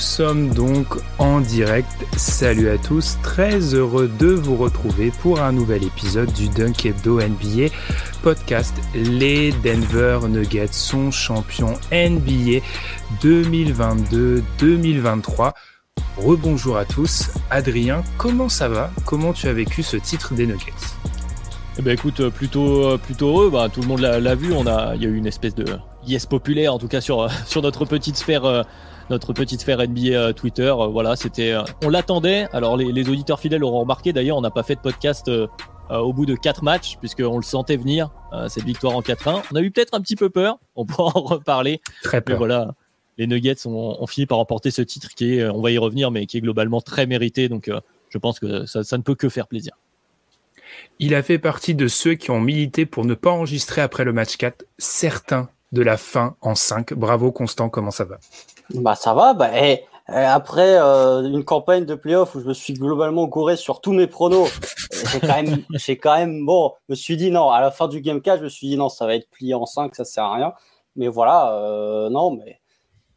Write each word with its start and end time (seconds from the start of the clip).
Sommes 0.00 0.54
donc 0.54 0.86
en 1.18 1.40
direct. 1.40 1.90
Salut 2.16 2.70
à 2.70 2.78
tous, 2.78 3.18
très 3.22 3.74
heureux 3.74 4.10
de 4.18 4.28
vous 4.28 4.56
retrouver 4.56 5.12
pour 5.20 5.40
un 5.40 5.52
nouvel 5.52 5.84
épisode 5.84 6.32
du 6.32 6.48
Dunk 6.48 6.86
Hebdo 6.86 7.20
NBA 7.20 7.66
podcast. 8.22 8.74
Les 8.94 9.52
Denver 9.52 10.20
Nuggets 10.26 10.72
sont 10.72 11.10
champions 11.10 11.74
NBA 11.92 12.64
2022-2023. 13.22 15.52
Rebonjour 16.16 16.78
à 16.78 16.86
tous. 16.86 17.28
Adrien, 17.50 18.02
comment 18.16 18.48
ça 18.48 18.68
va? 18.68 18.90
Comment 19.04 19.34
tu 19.34 19.48
as 19.48 19.52
vécu 19.52 19.82
ce 19.82 19.98
titre 19.98 20.32
des 20.32 20.46
Nuggets? 20.46 20.72
Eh 21.78 21.82
ben 21.82 21.92
écoute, 21.92 22.26
plutôt 22.30 22.96
plutôt 22.98 23.28
heureux. 23.28 23.50
Bah, 23.50 23.68
tout 23.72 23.82
le 23.82 23.86
monde 23.86 24.00
l'a 24.00 24.34
vu. 24.34 24.52
On 24.54 24.66
a, 24.66 24.94
il 24.96 25.02
y 25.02 25.06
a 25.06 25.10
eu 25.10 25.16
une 25.16 25.26
espèce 25.26 25.54
de 25.54 25.66
yes 26.06 26.24
populaire, 26.24 26.72
en 26.74 26.78
tout 26.78 26.88
cas 26.88 27.02
sur 27.02 27.30
sur 27.46 27.60
notre 27.60 27.84
petite 27.84 28.16
sphère 28.16 28.46
euh, 28.46 28.62
notre 29.10 29.32
petite 29.32 29.60
sphère 29.60 29.78
NBA 29.86 30.12
euh, 30.12 30.32
Twitter. 30.32 30.68
Euh, 30.68 30.86
voilà, 30.86 31.16
c'était, 31.16 31.52
euh, 31.52 31.62
on 31.84 31.88
l'attendait. 31.88 32.46
Alors 32.52 32.76
les, 32.76 33.08
auditeurs 33.08 33.40
fidèles 33.40 33.64
auront 33.64 33.80
remarqué. 33.80 34.12
D'ailleurs, 34.12 34.36
on 34.36 34.40
n'a 34.40 34.50
pas 34.50 34.62
fait 34.62 34.76
de 34.76 34.80
podcast 34.80 35.30
au 35.90 36.12
bout 36.12 36.24
de 36.24 36.36
quatre 36.36 36.62
matchs 36.62 36.96
puisqu'on 36.98 37.36
le 37.36 37.42
sentait 37.42 37.76
venir 37.76 38.10
cette 38.48 38.64
victoire 38.64 38.96
en 38.96 39.00
4-1. 39.00 39.42
On 39.52 39.56
a 39.56 39.60
eu 39.60 39.70
peut-être 39.72 39.94
un 39.94 40.00
petit 40.00 40.14
peu 40.14 40.30
peur. 40.30 40.58
On 40.76 40.86
pourra 40.86 41.12
en 41.16 41.22
reparler. 41.22 41.80
Très 42.02 42.20
peur. 42.20 42.34
Mais 42.34 42.38
voilà, 42.38 42.74
les 43.18 43.26
Nuggets 43.26 43.66
ont, 43.66 44.06
fini 44.06 44.26
par 44.26 44.38
remporter 44.38 44.70
ce 44.70 44.82
titre 44.82 45.08
qui 45.14 45.34
est, 45.34 45.48
on 45.48 45.60
va 45.60 45.72
y 45.72 45.78
revenir, 45.78 46.12
mais 46.12 46.26
qui 46.26 46.38
est 46.38 46.40
globalement 46.40 46.80
très 46.80 47.06
mérité. 47.06 47.48
Donc 47.48 47.70
je 48.08 48.18
pense 48.18 48.38
que 48.38 48.66
ça, 48.66 48.84
ça 48.84 48.98
ne 48.98 49.02
peut 49.02 49.16
que 49.16 49.28
faire 49.28 49.48
plaisir. 49.48 49.72
Il 51.00 51.14
a 51.16 51.22
fait 51.24 51.38
partie 51.38 51.74
de 51.74 51.88
ceux 51.88 52.14
qui 52.14 52.30
ont 52.30 52.40
milité 52.40 52.86
pour 52.86 53.04
ne 53.04 53.14
pas 53.14 53.30
enregistrer 53.30 53.80
après 53.80 54.04
le 54.04 54.12
match 54.12 54.36
4, 54.36 54.64
certains 54.78 55.48
de 55.72 55.82
la 55.82 55.96
fin 55.96 56.36
en 56.40 56.54
5. 56.54 56.94
Bravo 56.94 57.32
Constant, 57.32 57.68
comment 57.68 57.90
ça 57.90 58.04
va? 58.04 58.18
Bah 58.74 58.94
ça 58.94 59.14
va. 59.14 59.34
Bah, 59.34 59.50
et, 59.60 59.84
après 60.08 60.76
euh, 60.80 61.22
une 61.22 61.44
campagne 61.44 61.84
de 61.84 61.94
playoff 61.94 62.34
où 62.34 62.40
je 62.40 62.46
me 62.46 62.52
suis 62.52 62.74
globalement 62.74 63.26
gouré 63.26 63.56
sur 63.56 63.80
tous 63.80 63.92
mes 63.92 64.08
pronos, 64.08 64.48
j'ai 65.12 65.20
quand 65.20 65.42
même, 65.42 65.64
j'ai 65.74 65.98
quand 65.98 66.16
même 66.16 66.44
bon, 66.44 66.72
je 66.88 66.92
me 66.92 66.96
suis 66.96 67.16
dit 67.16 67.30
non. 67.30 67.50
À 67.50 67.60
la 67.60 67.70
fin 67.70 67.86
du 67.88 68.00
game 68.00 68.20
4, 68.20 68.38
je 68.38 68.44
me 68.44 68.48
suis 68.48 68.68
dit 68.68 68.76
non, 68.76 68.88
ça 68.88 69.06
va 69.06 69.14
être 69.14 69.30
plié 69.30 69.54
en 69.54 69.66
5, 69.66 69.94
ça 69.94 70.04
sert 70.04 70.24
à 70.24 70.34
rien. 70.34 70.52
Mais 70.96 71.08
voilà, 71.08 71.54
euh, 71.54 72.10
non, 72.10 72.32
mais 72.32 72.60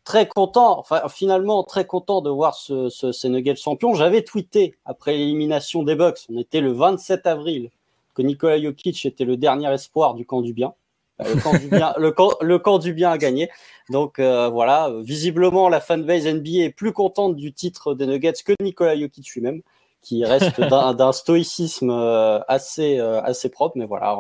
très 0.03 0.27
content. 0.27 0.79
Enfin, 0.79 1.01
finalement, 1.09 1.63
très 1.63 1.85
content 1.85 2.21
de 2.21 2.29
voir 2.29 2.55
ce, 2.55 2.89
ce, 2.89 3.11
ces 3.11 3.29
Nuggets 3.29 3.55
champions. 3.55 3.95
J'avais 3.95 4.23
tweeté 4.23 4.75
après 4.85 5.13
l'élimination 5.17 5.83
des 5.83 5.95
Bucks. 5.95 6.19
On 6.29 6.37
était 6.37 6.61
le 6.61 6.73
27 6.73 7.25
avril 7.25 7.71
que 8.13 8.21
Nikola 8.21 8.61
Jokic 8.61 9.05
était 9.05 9.25
le 9.25 9.37
dernier 9.37 9.71
espoir 9.73 10.13
du 10.13 10.25
camp 10.25 10.41
du 10.41 10.53
bien. 10.53 10.73
Le 11.23 11.41
camp 11.41 11.57
du 11.57 11.67
bien, 11.67 11.93
le 11.97 12.11
camp, 12.11 12.31
le 12.41 12.59
camp 12.59 12.79
du 12.79 12.93
bien 12.93 13.11
a 13.11 13.17
gagné. 13.17 13.49
Donc 13.89 14.19
euh, 14.19 14.49
voilà, 14.49 14.91
visiblement 15.01 15.69
la 15.69 15.79
fanbase 15.79 16.25
NBA 16.25 16.63
est 16.63 16.69
plus 16.69 16.93
contente 16.93 17.35
du 17.35 17.53
titre 17.53 17.93
des 17.93 18.05
Nuggets 18.07 18.33
que 18.45 18.53
Nikola 18.61 18.97
Jokic 18.97 19.29
lui-même, 19.33 19.61
qui 20.01 20.23
reste 20.25 20.61
d'un 20.61 21.11
stoïcisme 21.11 21.89
euh, 21.89 22.39
assez 22.47 22.99
euh, 22.99 23.21
assez 23.21 23.49
propre. 23.49 23.77
Mais 23.77 23.85
voilà, 23.85 24.17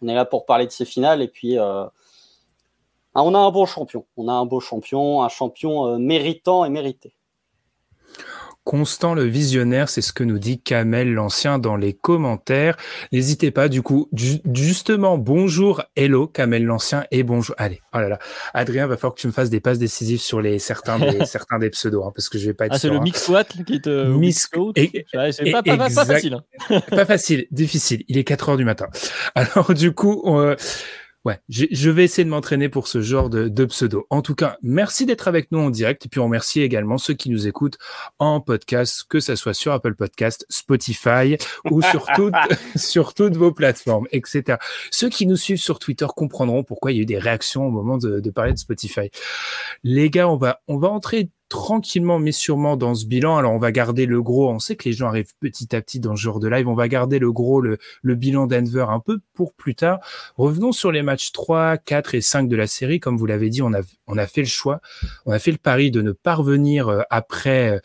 on 0.00 0.08
est 0.08 0.14
là 0.14 0.24
pour 0.24 0.46
parler 0.46 0.66
de 0.66 0.72
ces 0.72 0.84
finales 0.84 1.22
et 1.22 1.28
puis 1.28 1.58
on 1.58 3.34
a 3.34 3.38
un 3.38 3.50
bon 3.50 3.66
champion. 3.66 4.06
On 4.16 4.28
a 4.28 4.32
un 4.32 4.46
beau 4.46 4.60
champion, 4.60 5.22
un 5.22 5.28
champion 5.28 5.98
méritant 5.98 6.64
et 6.64 6.70
mérité. 6.70 7.14
Constant 8.64 9.14
le 9.14 9.24
visionnaire, 9.24 9.88
c'est 9.88 10.02
ce 10.02 10.12
que 10.12 10.22
nous 10.22 10.38
dit 10.38 10.60
Kamel 10.60 11.12
l'ancien 11.12 11.58
dans 11.58 11.74
les 11.74 11.94
commentaires. 11.94 12.76
N'hésitez 13.10 13.50
pas, 13.50 13.68
du 13.68 13.82
coup, 13.82 14.08
justement, 14.54 15.18
bonjour, 15.18 15.82
hello 15.96 16.28
Kamel 16.28 16.64
l'ancien 16.64 17.04
et 17.10 17.24
bonjour. 17.24 17.56
Allez, 17.58 17.82
oh 17.92 17.98
là 17.98 18.08
là, 18.08 18.18
Adrien, 18.54 18.86
va 18.86 18.96
falloir 18.96 19.16
que 19.16 19.20
tu 19.20 19.26
me 19.26 19.32
fasses 19.32 19.50
des 19.50 19.58
passes 19.58 19.80
décisives 19.80 20.20
sur 20.20 20.40
les 20.40 20.60
certains 20.60 21.00
des 21.00 21.24
certains 21.26 21.58
des 21.58 21.70
pseudos, 21.70 22.04
hein, 22.06 22.12
parce 22.14 22.28
que 22.28 22.38
je 22.38 22.46
vais 22.46 22.54
pas 22.54 22.66
être. 22.66 22.74
Ah, 22.74 22.78
c'est 22.78 22.88
le 22.88 23.00
mix 23.00 23.28
what 23.28 23.44
qui 23.66 23.80
te. 23.80 24.06
Mix. 24.06 24.48
C'est 25.32 25.50
pas, 25.50 25.62
pas, 25.64 25.90
facile. 25.90 26.34
Hein. 26.70 26.80
pas 26.90 27.04
facile, 27.04 27.46
difficile. 27.50 28.04
Il 28.06 28.16
est 28.16 28.24
4 28.24 28.50
heures 28.50 28.56
du 28.56 28.64
matin. 28.64 28.86
Alors 29.34 29.74
du 29.74 29.92
coup, 29.92 30.22
on, 30.24 30.54
Ouais, 31.24 31.38
je 31.48 31.88
vais 31.88 32.02
essayer 32.02 32.24
de 32.24 32.30
m'entraîner 32.30 32.68
pour 32.68 32.88
ce 32.88 33.00
genre 33.00 33.30
de, 33.30 33.46
de, 33.46 33.64
pseudo. 33.66 34.08
En 34.10 34.22
tout 34.22 34.34
cas, 34.34 34.56
merci 34.60 35.06
d'être 35.06 35.28
avec 35.28 35.52
nous 35.52 35.60
en 35.60 35.70
direct 35.70 36.04
et 36.04 36.08
puis 36.08 36.18
on 36.18 36.24
remercie 36.24 36.62
également 36.62 36.98
ceux 36.98 37.14
qui 37.14 37.30
nous 37.30 37.46
écoutent 37.46 37.78
en 38.18 38.40
podcast, 38.40 39.04
que 39.08 39.20
ça 39.20 39.36
soit 39.36 39.54
sur 39.54 39.72
Apple 39.72 39.94
Podcast, 39.94 40.44
Spotify 40.48 41.36
ou 41.70 41.80
sur 41.80 42.06
toutes, 42.16 42.34
sur 42.74 43.14
toutes 43.14 43.36
vos 43.36 43.52
plateformes, 43.52 44.08
etc. 44.10 44.58
Ceux 44.90 45.10
qui 45.10 45.28
nous 45.28 45.36
suivent 45.36 45.60
sur 45.60 45.78
Twitter 45.78 46.06
comprendront 46.16 46.64
pourquoi 46.64 46.90
il 46.90 46.96
y 46.96 46.98
a 46.98 47.02
eu 47.02 47.06
des 47.06 47.18
réactions 47.18 47.68
au 47.68 47.70
moment 47.70 47.98
de, 47.98 48.18
de 48.18 48.30
parler 48.30 48.52
de 48.52 48.58
Spotify. 48.58 49.08
Les 49.84 50.10
gars, 50.10 50.28
on 50.28 50.36
va, 50.36 50.60
on 50.66 50.76
va 50.78 50.88
entrer 50.88 51.30
tranquillement 51.52 52.18
mais 52.18 52.32
sûrement 52.32 52.78
dans 52.78 52.94
ce 52.94 53.04
bilan. 53.04 53.36
Alors 53.36 53.52
on 53.52 53.58
va 53.58 53.72
garder 53.72 54.06
le 54.06 54.22
gros, 54.22 54.48
on 54.48 54.58
sait 54.58 54.74
que 54.74 54.88
les 54.88 54.94
gens 54.94 55.08
arrivent 55.08 55.34
petit 55.38 55.76
à 55.76 55.82
petit 55.82 56.00
dans 56.00 56.16
ce 56.16 56.22
genre 56.22 56.40
de 56.40 56.48
live, 56.48 56.66
on 56.66 56.74
va 56.74 56.88
garder 56.88 57.18
le 57.18 57.30
gros, 57.30 57.60
le, 57.60 57.76
le 58.00 58.14
bilan 58.14 58.46
Denver 58.46 58.86
un 58.88 59.00
peu 59.00 59.20
pour 59.34 59.52
plus 59.52 59.74
tard. 59.74 60.00
Revenons 60.38 60.72
sur 60.72 60.90
les 60.90 61.02
matchs 61.02 61.30
3, 61.32 61.76
4 61.76 62.14
et 62.14 62.22
5 62.22 62.48
de 62.48 62.56
la 62.56 62.66
série. 62.66 63.00
Comme 63.00 63.18
vous 63.18 63.26
l'avez 63.26 63.50
dit, 63.50 63.60
on 63.60 63.74
a, 63.74 63.82
on 64.06 64.16
a 64.16 64.26
fait 64.26 64.40
le 64.40 64.46
choix, 64.46 64.80
on 65.26 65.32
a 65.32 65.38
fait 65.38 65.50
le 65.50 65.58
pari 65.58 65.90
de 65.90 66.00
ne 66.00 66.12
pas 66.12 66.34
revenir 66.34 66.88
euh, 66.88 67.02
après. 67.10 67.76
Euh, 67.76 67.80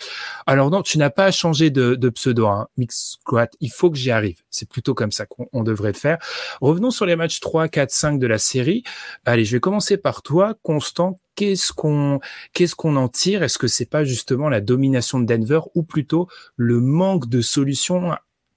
alors 0.46 0.72
non, 0.72 0.82
tu 0.82 0.98
n'as 0.98 1.10
pas 1.10 1.30
changé 1.32 1.70
de, 1.70 1.96
de 1.96 2.10
pseudo, 2.10 2.48
hein, 2.48 2.70
Mix 2.78 3.18
Squat, 3.20 3.54
il 3.60 3.70
faut 3.70 3.92
que 3.92 3.98
j'y 3.98 4.12
arrive. 4.12 4.40
C'est 4.50 4.70
plutôt 4.70 4.94
comme 4.94 5.12
ça 5.12 5.26
qu'on 5.26 5.64
devrait 5.64 5.92
le 5.92 5.98
faire. 5.98 6.20
Revenons 6.62 6.92
sur 6.92 7.06
les 7.06 7.18
matchs 7.18 7.42
3, 7.42 7.68
4, 7.68 7.92
5 7.92 8.18
de 8.18 8.28
la 8.28 8.38
série. 8.38 8.84
Allez, 9.26 9.44
je 9.44 9.52
vais 9.52 9.60
commencer 9.60 9.98
par 9.98 10.22
toi, 10.22 10.56
Constant 10.64 11.20
qu'est-ce 11.38 11.72
qu'on 11.72 12.20
qu'est-ce 12.52 12.76
qu'on 12.76 12.98
en 12.98 13.08
tire? 13.08 13.44
Est-ce 13.44 13.58
que 13.58 13.68
c'est 13.68 13.90
pas 13.90 14.04
justement 14.04 14.50
la 14.50 14.60
domination 14.60 15.20
de 15.22 15.26
Denver 15.26 15.62
ou 15.76 15.84
plutôt 15.84 16.28
le 16.58 16.82
manque 16.82 17.30
de 17.30 17.40
solutions 17.40 18.12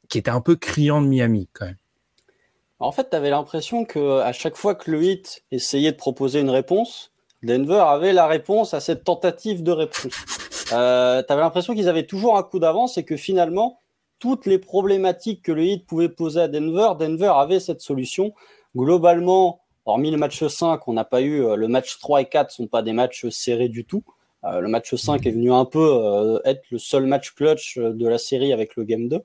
qui 0.09 0.19
était 0.19 0.33
un 0.33 0.41
peu 0.41 0.57
criant 0.57 1.01
de 1.01 1.07
Miami 1.07 1.49
quand 1.53 1.67
même? 1.67 1.77
En 2.81 2.91
fait, 2.91 3.11
tu 3.11 3.17
avais 3.17 3.31
l'impression 3.31 3.85
que 3.85 4.21
à 4.21 4.33
chaque 4.33 4.57
fois 4.57 4.75
que 4.75 4.91
le 4.91 5.05
Heat 5.05 5.45
essayait 5.53 5.93
de 5.93 5.97
proposer 5.97 6.41
une 6.41 6.51
réponse, 6.51 7.13
Denver 7.43 7.85
avait 7.87 8.15
la 8.15 8.27
réponse 8.27 8.75
à 8.75 8.81
cette 8.81 9.05
tentative 9.05 9.63
de 9.63 9.71
réponse. 9.71 10.15
Euh, 10.73 11.21
tu 11.27 11.33
avais 11.33 11.43
l'impression 11.43 11.75
qu'ils 11.75 11.89
avaient 11.89 12.07
toujours 12.07 12.39
un 12.39 12.45
coup 12.45 12.61
d'avance 12.61 12.97
et 12.97 13.05
que 13.05 13.17
finalement 13.17 13.81
toutes 14.21 14.47
les 14.47 14.59
problématiques 14.59 15.43
que 15.43 15.51
le 15.51 15.65
Heat 15.65 15.85
pouvait 15.87 16.09
poser 16.09 16.43
à 16.43 16.49
Denver, 16.49 16.91
Denver 16.99 17.33
avait 17.35 17.59
cette 17.59 17.81
solution. 17.81 18.33
Globalement, 18.77 19.60
hormis 19.85 20.11
le 20.11 20.17
match 20.17 20.45
5, 20.45 20.87
on 20.89 20.93
n'a 20.93 21.05
pas 21.05 21.21
eu 21.23 21.43
euh, 21.45 21.57
le 21.57 21.69
match 21.69 21.99
3 21.99 22.23
et 22.23 22.27
4 22.27 22.51
sont 22.51 22.67
pas 22.67 22.83
des 22.83 22.93
matchs 22.93 23.29
serrés 23.29 23.69
du 23.69 23.85
tout. 23.85 24.05
Euh, 24.45 24.61
le 24.61 24.69
match 24.69 24.95
5 24.95 25.27
est 25.27 25.31
venu 25.31 25.53
un 25.53 25.65
peu 25.65 25.79
euh, 25.79 26.39
être 26.45 26.63
le 26.71 26.79
seul 26.79 27.07
match 27.07 27.33
clutch 27.35 27.79
de 27.79 28.09
la 28.09 28.19
série 28.19 28.53
avec 28.53 28.77
le 28.77 28.85
game 28.85 29.09
2. 29.09 29.21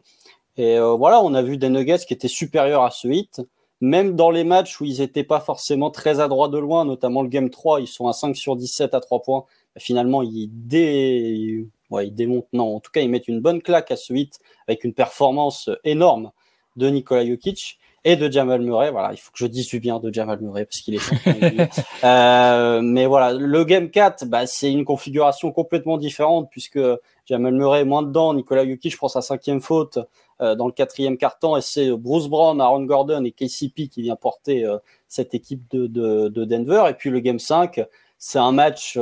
Et 0.58 0.80
voilà, 0.80 1.22
on 1.22 1.34
a 1.34 1.42
vu 1.42 1.58
des 1.58 1.68
Nuggets 1.68 2.06
qui 2.08 2.14
étaient 2.14 2.30
supérieurs 2.30 2.84
à 2.84 2.90
ce 2.90 3.10
hit. 3.10 3.42
Même 3.82 4.16
dans 4.16 4.32
les 4.32 4.46
matchs 4.46 4.80
où 4.80 4.86
ils 4.86 5.00
n'étaient 5.00 5.26
pas 5.26 5.42
forcément 5.42 5.92
très 5.92 6.22
adroits 6.22 6.48
de 6.48 6.58
loin, 6.58 6.86
notamment 6.86 7.22
le 7.22 7.28
game 7.28 7.50
3, 7.50 7.82
ils 7.82 7.88
sont 7.88 8.08
à 8.08 8.14
5 8.14 8.38
sur 8.38 8.56
17 8.56 8.94
à 8.94 9.02
3 9.02 9.22
points. 9.22 9.44
Finalement, 9.78 10.24
ils, 10.24 10.48
dé... 10.50 11.68
ouais, 11.90 12.08
ils 12.08 12.16
démontent, 12.16 12.48
non, 12.54 12.78
en 12.78 12.80
tout 12.80 12.90
cas, 12.92 13.02
ils 13.02 13.10
mettent 13.10 13.28
une 13.28 13.42
bonne 13.42 13.62
claque 13.62 13.92
à 13.92 13.98
ce 13.98 14.14
hit 14.14 14.40
avec 14.70 14.86
une 14.86 14.94
performance 14.94 15.70
énorme 15.84 16.32
de 16.78 16.88
Nikola 16.88 17.26
Jokic. 17.26 17.78
Et 18.06 18.16
de 18.16 18.32
Jamal 18.32 18.62
Murray. 18.62 18.92
Voilà, 18.92 19.12
il 19.12 19.18
faut 19.18 19.32
que 19.32 19.40
je 19.40 19.48
dise 19.48 19.68
du 19.68 19.80
bien 19.80 20.00
de 20.00 20.14
Jamal 20.14 20.40
Murray 20.40 20.66
parce 20.66 20.80
qu'il 20.80 20.94
est 20.94 21.00
euh, 22.04 22.82
mais 22.82 23.08
voilà, 23.08 23.34
le 23.34 23.64
Game 23.66 23.90
4, 23.90 24.26
bah, 24.28 24.46
c'est 24.46 24.72
une 24.72 24.86
configuration 24.86 25.52
complètement 25.52 25.98
différente 25.98 26.48
puisque 26.52 26.80
Jamal 27.26 27.54
Murray 27.56 27.82
est 27.82 27.86
moins 27.86 28.04
dedans. 28.04 28.34
Nicolas 28.34 28.64
Yuki, 28.64 28.92
je 28.92 28.98
pense, 28.98 29.14
sa 29.14 29.22
cinquième 29.22 29.60
faute 29.60 29.98
euh, 30.40 30.56
dans 30.56 30.68
le 30.68 30.72
quatrième 30.72 31.18
carton. 31.18 31.58
Et 31.58 31.62
c'est 31.62 31.90
Bruce 31.92 32.28
Brown, 32.28 32.62
Aaron 32.62 32.84
Gordon 32.84 33.26
et 33.26 33.32
KCP 33.32 33.90
qui 33.90 34.04
vient 34.04 34.16
porter 34.16 34.64
euh, 34.64 34.78
cette 35.08 35.34
équipe 35.34 35.64
de, 35.72 35.88
de, 35.88 36.30
de, 36.30 36.46
Denver. 36.46 36.84
Et 36.88 36.94
puis 36.94 37.10
le 37.10 37.20
Game 37.20 37.40
5, 37.40 37.82
c'est 38.20 38.40
un 38.40 38.52
match 38.52 39.00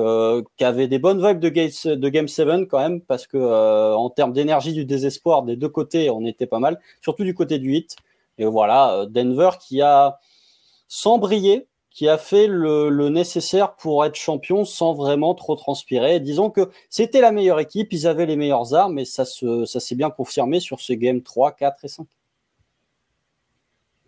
qui 0.58 0.64
avait 0.64 0.88
des 0.88 1.00
bonnes 1.00 1.26
vibes 1.26 1.40
de 1.40 1.50
Game, 1.50 1.70
de 1.86 2.10
game 2.10 2.28
7 2.28 2.68
quand 2.70 2.80
même, 2.80 3.00
parce 3.02 3.28
que 3.28 3.38
en 3.38 4.10
termes 4.10 4.34
d'énergie 4.34 4.74
du 4.74 4.86
désespoir 4.86 5.44
des 5.44 5.56
deux 5.56 5.70
côtés, 5.70 6.10
on 6.10 6.26
était 6.26 6.48
pas 6.48 6.60
mal, 6.60 6.80
surtout 7.00 7.24
du 7.24 7.34
côté 7.34 7.60
du 7.60 7.70
8. 7.70 7.96
Et 8.38 8.46
voilà, 8.46 8.94
euh, 8.94 9.06
Denver 9.06 9.52
qui 9.60 9.82
a, 9.82 10.20
sans 10.88 11.18
briller, 11.18 11.68
qui 11.92 12.10
a 12.10 12.18
fait 12.18 12.48
le, 12.48 13.10
nécessaire 13.10 13.76
pour 13.76 14.04
être 14.04 14.16
champion 14.16 14.66
sans 14.66 14.94
vraiment 14.94 15.36
trop 15.36 15.56
transpirer. 15.56 16.20
Disons 16.20 16.50
que 16.50 16.72
c'était 16.90 17.22
la 17.22 17.32
meilleure 17.32 17.60
équipe, 17.60 17.94
ils 17.94 18.08
avaient 18.08 18.26
les 18.26 18.36
meilleures 18.36 18.74
armes, 18.74 18.98
et 18.98 19.06
ça, 19.06 19.26
se, 19.26 19.66
ça 19.66 19.80
s'est 19.80 19.96
bien 19.96 20.10
confirmé 20.10 20.60
sur 20.60 20.80
ce 20.80 20.94
game 20.94 21.22
3, 21.22 21.52
4 21.52 21.86
et 21.86 21.88
5. 21.88 22.08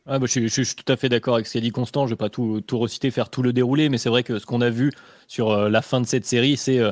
Ah 0.08 0.20
bah, 0.20 0.28
je, 0.28 0.48
suis 0.48 0.76
tout 0.76 0.92
à 0.92 0.98
fait 0.98 1.10
d'accord 1.10 1.34
avec 1.36 1.48
ce 1.48 1.54
qu'a 1.54 1.60
dit 1.60 1.72
Constant. 1.72 2.06
Je 2.06 2.12
ne 2.12 2.14
vais 2.14 2.18
pas 2.18 2.30
tout, 2.30 2.62
reciter, 2.74 3.10
faire 3.10 3.30
tout 3.30 3.42
le 3.42 3.54
déroulé, 3.54 3.90
mais 3.90 3.98
c'est 3.98 4.10
vrai 4.10 4.24
que 4.24 4.38
ce 4.38 4.46
qu'on 4.46 4.62
a 4.62 4.70
vu 4.70 4.92
sur 5.28 5.52
euh, 5.52 5.70
la 5.70 5.82
fin 5.82 6.00
de 6.00 6.06
cette 6.06 6.26
série, 6.26 6.58
c'est 6.58 6.80
euh, 6.80 6.92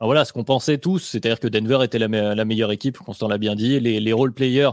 bah, 0.00 0.06
voilà, 0.06 0.24
ce 0.24 0.32
qu'on 0.32 0.44
pensait 0.44 0.78
tous, 0.78 0.98
c'est-à-dire 0.98 1.40
que 1.40 1.48
Denver 1.48 1.80
était 1.82 1.98
la, 1.98 2.08
meilleure 2.08 2.72
équipe, 2.72 2.98
Constant 2.98 3.28
l'a 3.28 3.36
bien 3.36 3.54
dit. 3.54 3.80
Les, 3.80 4.00
les 4.00 4.12
role-players 4.14 4.70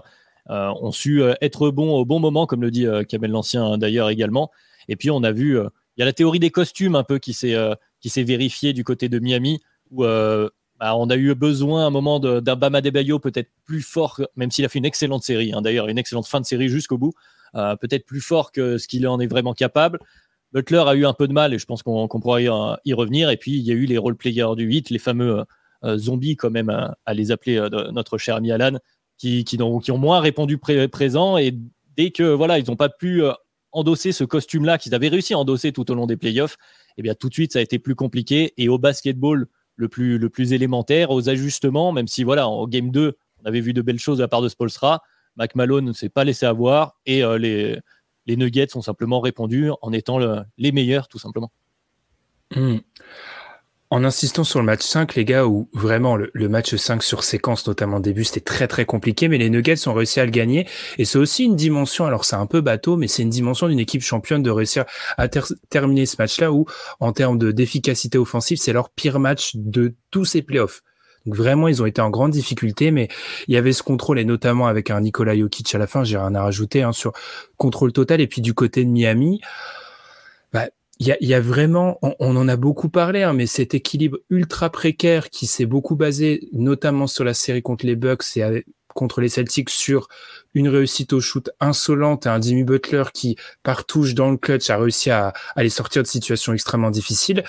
ont 0.49 0.91
su 0.91 1.21
être 1.41 1.69
bons 1.69 1.93
au 1.93 2.05
bon 2.05 2.19
moment, 2.19 2.45
comme 2.45 2.61
le 2.61 2.71
dit 2.71 2.85
Kamel 3.07 3.31
l'Ancien 3.31 3.77
d'ailleurs 3.77 4.09
également. 4.09 4.51
Et 4.87 4.95
puis 4.95 5.11
on 5.11 5.23
a 5.23 5.31
vu, 5.31 5.57
il 5.57 5.99
y 5.99 6.01
a 6.01 6.05
la 6.05 6.13
théorie 6.13 6.39
des 6.39 6.49
costumes 6.51 6.95
un 6.95 7.03
peu 7.03 7.19
qui 7.19 7.33
s'est 7.33 8.23
vérifiée 8.23 8.73
du 8.73 8.83
côté 8.83 9.07
de 9.09 9.19
Miami, 9.19 9.61
où 9.91 10.03
bah, 10.03 10.95
on 10.95 11.09
a 11.11 11.15
eu 11.15 11.35
besoin 11.35 11.83
à 11.83 11.85
un 11.85 11.89
moment 11.91 12.19
d'un 12.19 12.55
Bama 12.55 12.81
Debayo 12.81 13.19
peut-être 13.19 13.49
plus 13.65 13.81
fort, 13.81 14.19
même 14.35 14.49
s'il 14.49 14.65
a 14.65 14.69
fait 14.69 14.79
une 14.79 14.85
excellente 14.85 15.23
série, 15.23 15.53
hein, 15.53 15.61
d'ailleurs 15.61 15.87
une 15.87 15.99
excellente 15.99 16.27
fin 16.27 16.41
de 16.41 16.45
série 16.45 16.69
jusqu'au 16.69 16.97
bout. 16.97 17.13
Euh, 17.55 17.75
peut-être 17.75 18.05
plus 18.05 18.21
fort 18.21 18.51
que 18.51 18.77
ce 18.77 18.87
qu'il 18.87 19.07
en 19.07 19.19
est 19.19 19.27
vraiment 19.27 19.53
capable. 19.53 19.99
Butler 20.53 20.83
a 20.87 20.95
eu 20.95 21.05
un 21.05 21.13
peu 21.13 21.27
de 21.27 21.33
mal 21.33 21.53
et 21.53 21.59
je 21.59 21.65
pense 21.65 21.83
qu'on 21.83 22.07
pourra 22.07 22.41
y, 22.41 22.49
revenir. 22.49 23.29
Et 23.29 23.37
puis, 23.37 23.51
il 23.51 23.61
y 23.61 23.71
a 23.71 23.73
eu 23.73 23.85
les 23.85 23.97
role-players 23.97 24.55
du 24.55 24.63
8, 24.63 24.89
les 24.89 24.99
fameux 24.99 25.43
euh, 25.83 25.97
zombies, 25.97 26.35
quand 26.35 26.49
même, 26.49 26.69
à, 26.69 27.13
les 27.13 27.31
appeler 27.31 27.57
euh, 27.57 27.91
notre 27.91 28.17
cher 28.17 28.35
ami 28.35 28.51
Alan, 28.51 28.77
qui, 29.21 29.57
ont, 29.61 29.97
moins 29.97 30.19
répondu 30.19 30.57
présent. 30.57 31.37
Et 31.37 31.53
dès 31.95 32.11
que 32.11 32.23
voilà, 32.23 32.59
ils 32.59 32.67
n'ont 32.67 32.75
pas 32.75 32.89
pu 32.89 33.21
endosser 33.71 34.11
ce 34.11 34.23
costume-là 34.23 34.77
qu'ils 34.77 34.95
avaient 34.95 35.07
réussi 35.07 35.33
à 35.33 35.39
endosser 35.39 35.71
tout 35.71 35.89
au 35.91 35.95
long 35.95 36.07
des 36.07 36.17
playoffs, 36.17 36.57
eh 36.97 37.01
bien, 37.01 37.13
tout 37.13 37.29
de 37.29 37.33
suite, 37.33 37.53
ça 37.53 37.59
a 37.59 37.61
été 37.61 37.79
plus 37.79 37.95
compliqué. 37.95 38.53
Et 38.57 38.67
au 38.67 38.77
basketball, 38.77 39.47
le 39.75 39.87
plus, 39.87 40.17
le 40.17 40.29
plus 40.29 40.53
élémentaire, 40.53 41.11
aux 41.11 41.29
ajustements, 41.29 41.91
même 41.91 42.07
si 42.07 42.23
voilà, 42.23 42.47
en 42.47 42.67
game 42.67 42.91
2, 42.91 43.17
on 43.43 43.45
avait 43.45 43.61
vu 43.61 43.73
de 43.73 43.81
belles 43.81 43.99
choses 43.99 44.17
de 44.17 44.23
la 44.23 44.27
part 44.27 44.41
de 44.41 44.49
Spolstra, 44.49 45.01
McMalone 45.37 45.85
ne 45.85 45.93
s'est 45.93 46.09
pas 46.09 46.23
laissé 46.23 46.45
avoir 46.45 46.97
et 47.05 47.23
euh, 47.23 47.37
les, 47.37 47.79
les 48.25 48.35
Nuggets 48.35 48.75
ont 48.75 48.81
simplement 48.81 49.19
répondu 49.19 49.69
en 49.81 49.93
étant 49.93 50.19
les 50.57 50.71
meilleurs, 50.71 51.07
tout 51.07 51.19
simplement. 51.19 51.51
Hmm. 52.55 52.77
En 53.93 54.05
insistant 54.05 54.45
sur 54.45 54.59
le 54.59 54.65
match 54.65 54.83
5, 54.83 55.15
les 55.15 55.25
gars, 55.25 55.45
où 55.45 55.67
vraiment 55.73 56.15
le, 56.15 56.47
match 56.47 56.73
5 56.73 57.03
sur 57.03 57.25
séquence, 57.25 57.67
notamment 57.67 57.99
début, 57.99 58.23
c'était 58.23 58.39
très 58.39 58.69
très 58.69 58.85
compliqué, 58.85 59.27
mais 59.27 59.37
les 59.37 59.49
Nuggets 59.49 59.85
ont 59.85 59.93
réussi 59.93 60.21
à 60.21 60.25
le 60.25 60.31
gagner. 60.31 60.65
Et 60.97 61.03
c'est 61.03 61.17
aussi 61.17 61.43
une 61.43 61.57
dimension, 61.57 62.05
alors 62.05 62.23
c'est 62.23 62.37
un 62.37 62.45
peu 62.45 62.61
bateau, 62.61 62.95
mais 62.95 63.09
c'est 63.09 63.23
une 63.23 63.29
dimension 63.29 63.67
d'une 63.67 63.79
équipe 63.79 64.01
championne 64.01 64.43
de 64.43 64.49
réussir 64.49 64.85
à 65.17 65.27
terminer 65.27 66.05
ce 66.05 66.15
match-là 66.17 66.53
où, 66.53 66.65
en 67.01 67.11
termes 67.11 67.37
d'efficacité 67.51 68.17
offensive, 68.17 68.57
c'est 68.59 68.71
leur 68.71 68.91
pire 68.91 69.19
match 69.19 69.51
de 69.55 69.93
tous 70.09 70.23
ces 70.23 70.41
playoffs. 70.41 70.83
Donc 71.25 71.35
vraiment, 71.35 71.67
ils 71.67 71.81
ont 71.81 71.85
été 71.85 71.99
en 71.99 72.09
grande 72.09 72.31
difficulté, 72.31 72.91
mais 72.91 73.09
il 73.49 73.55
y 73.55 73.57
avait 73.57 73.73
ce 73.73 73.83
contrôle, 73.83 74.19
et 74.19 74.25
notamment 74.25 74.67
avec 74.67 74.89
un 74.89 75.01
Nikola 75.01 75.37
Jokic 75.37 75.75
à 75.75 75.77
la 75.77 75.85
fin, 75.85 76.05
j'ai 76.05 76.17
rien 76.17 76.33
à 76.33 76.43
rajouter, 76.43 76.81
hein, 76.81 76.93
sur 76.93 77.11
contrôle 77.57 77.91
total. 77.91 78.21
Et 78.21 78.27
puis 78.27 78.39
du 78.39 78.53
côté 78.53 78.85
de 78.85 78.89
Miami, 78.89 79.41
il 81.01 81.07
y, 81.07 81.11
a, 81.11 81.17
y 81.19 81.33
a, 81.33 81.41
vraiment, 81.41 81.97
on, 82.03 82.35
en 82.35 82.47
a 82.47 82.55
beaucoup 82.57 82.87
parlé, 82.87 83.23
hein, 83.23 83.33
mais 83.33 83.47
cet 83.47 83.73
équilibre 83.73 84.19
ultra 84.29 84.69
précaire 84.69 85.31
qui 85.31 85.47
s'est 85.47 85.65
beaucoup 85.65 85.95
basé, 85.95 86.47
notamment 86.53 87.07
sur 87.07 87.23
la 87.23 87.33
série 87.33 87.63
contre 87.63 87.87
les 87.87 87.95
Bucks 87.95 88.37
et 88.37 88.63
contre 88.93 89.19
les 89.19 89.27
Celtics, 89.27 89.71
sur 89.71 90.09
une 90.53 90.69
réussite 90.69 91.11
au 91.13 91.19
shoot 91.19 91.49
insolente 91.59 92.27
et 92.27 92.29
un 92.29 92.39
Jimmy 92.39 92.63
Butler 92.63 93.05
qui, 93.15 93.35
par 93.63 93.85
touche 93.85 94.13
dans 94.13 94.29
le 94.29 94.37
clutch, 94.37 94.69
a 94.69 94.77
réussi 94.77 95.09
à, 95.09 95.33
à 95.55 95.63
les 95.63 95.71
sortir 95.71 96.03
de 96.03 96.07
situations 96.07 96.53
extrêmement 96.53 96.91
difficiles. 96.91 97.43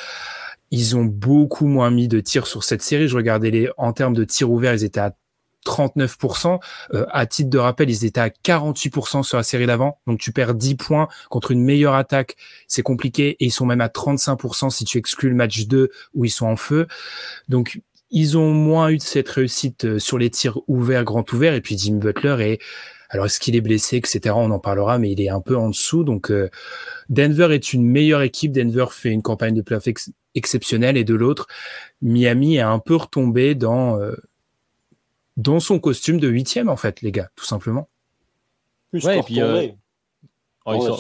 Ils 0.71 0.97
ont 0.97 1.05
beaucoup 1.05 1.67
moins 1.67 1.91
mis 1.91 2.09
de 2.09 2.21
tirs 2.21 2.47
sur 2.47 2.65
cette 2.65 2.81
série. 2.81 3.07
Je 3.07 3.17
regardais 3.17 3.51
les 3.51 3.69
en 3.77 3.93
termes 3.93 4.15
de 4.15 4.25
tirs 4.25 4.51
ouverts, 4.51 4.73
ils 4.73 4.85
étaient 4.85 5.01
à 5.01 5.15
39%. 5.67 6.61
Euh, 6.95 7.07
à 7.11 7.27
titre 7.27 7.51
de 7.51 7.59
rappel, 7.59 7.91
ils 7.91 8.05
étaient 8.05 8.21
à 8.21 8.29
48% 8.29 9.23
sur 9.23 9.37
la 9.37 9.43
série 9.43 9.67
d'avant. 9.67 9.99
Donc 10.07 10.19
tu 10.19 10.33
perds 10.33 10.55
10 10.55 10.77
points 10.77 11.09
contre 11.31 11.51
une 11.51 11.63
meilleure 11.63 11.95
attaque. 11.95 12.37
C'est 12.67 12.83
compliqué. 12.83 13.37
Et 13.41 13.47
ils 13.47 13.51
sont 13.51 13.67
même 13.67 13.81
à 13.81 13.89
35% 13.89 14.71
si 14.71 14.85
tu 14.85 14.99
exclus 14.99 15.31
le 15.31 15.37
match 15.37 15.67
2 15.67 15.91
où 16.15 16.25
ils 16.25 16.31
sont 16.31 16.47
en 16.47 16.57
feu. 16.57 16.87
Donc 17.49 17.81
ils 18.11 18.37
ont 18.37 18.53
moins 18.53 18.91
eu 18.91 18.99
de 18.99 19.03
cette 19.03 19.29
réussite 19.29 19.85
euh, 19.85 19.99
sur 19.99 20.19
les 20.19 20.31
tirs 20.31 20.59
ouverts, 20.69 21.05
grand 21.05 21.31
ouverts. 21.33 21.55
Et 21.55 21.61
puis 21.61 21.79
Jimmy 21.79 21.99
Butler 21.99 22.37
est 22.41 22.59
alors 23.11 23.27
est-ce 23.27 23.41
qu'il 23.41 23.55
est 23.57 23.61
blessé, 23.61 23.99
etc. 23.99 24.35
On 24.39 24.51
en 24.51 24.59
parlera, 24.59 24.99
mais 24.99 25.13
il 25.13 25.21
est 25.21 25.29
un 25.29 25.43
peu 25.43 25.55
en 25.57 25.69
dessous. 25.69 26.03
Donc 26.03 26.31
euh, 26.31 26.49
Denver 27.11 27.55
est 27.55 27.75
une 27.75 27.85
meilleure 27.85 28.23
équipe. 28.23 28.53
Denver 28.53 28.87
fait 28.91 29.11
une 29.11 29.21
campagne 29.21 29.55
de 29.55 29.61
playoff 29.61 29.87
exceptionnelle 30.35 30.97
et 30.97 31.05
de 31.05 31.15
l'autre, 31.15 31.47
Miami 32.01 32.57
est 32.57 32.61
un 32.61 32.79
peu 32.79 32.97
retombé 32.97 33.55
dans 33.55 34.01
euh, 34.01 34.15
dans 35.37 35.61
son 35.61 35.79
costume 35.79 36.21
de 36.21 36.29
huitième 36.29 36.69
en 36.69 36.77
fait, 36.77 37.03
les 37.03 37.13
gars, 37.13 37.29
tout 37.37 37.45
simplement. 37.45 37.89
Plus 38.91 39.05
ouais, 39.05 39.23
puis, 39.23 39.41
euh, 39.41 39.69
oh, 40.67 40.97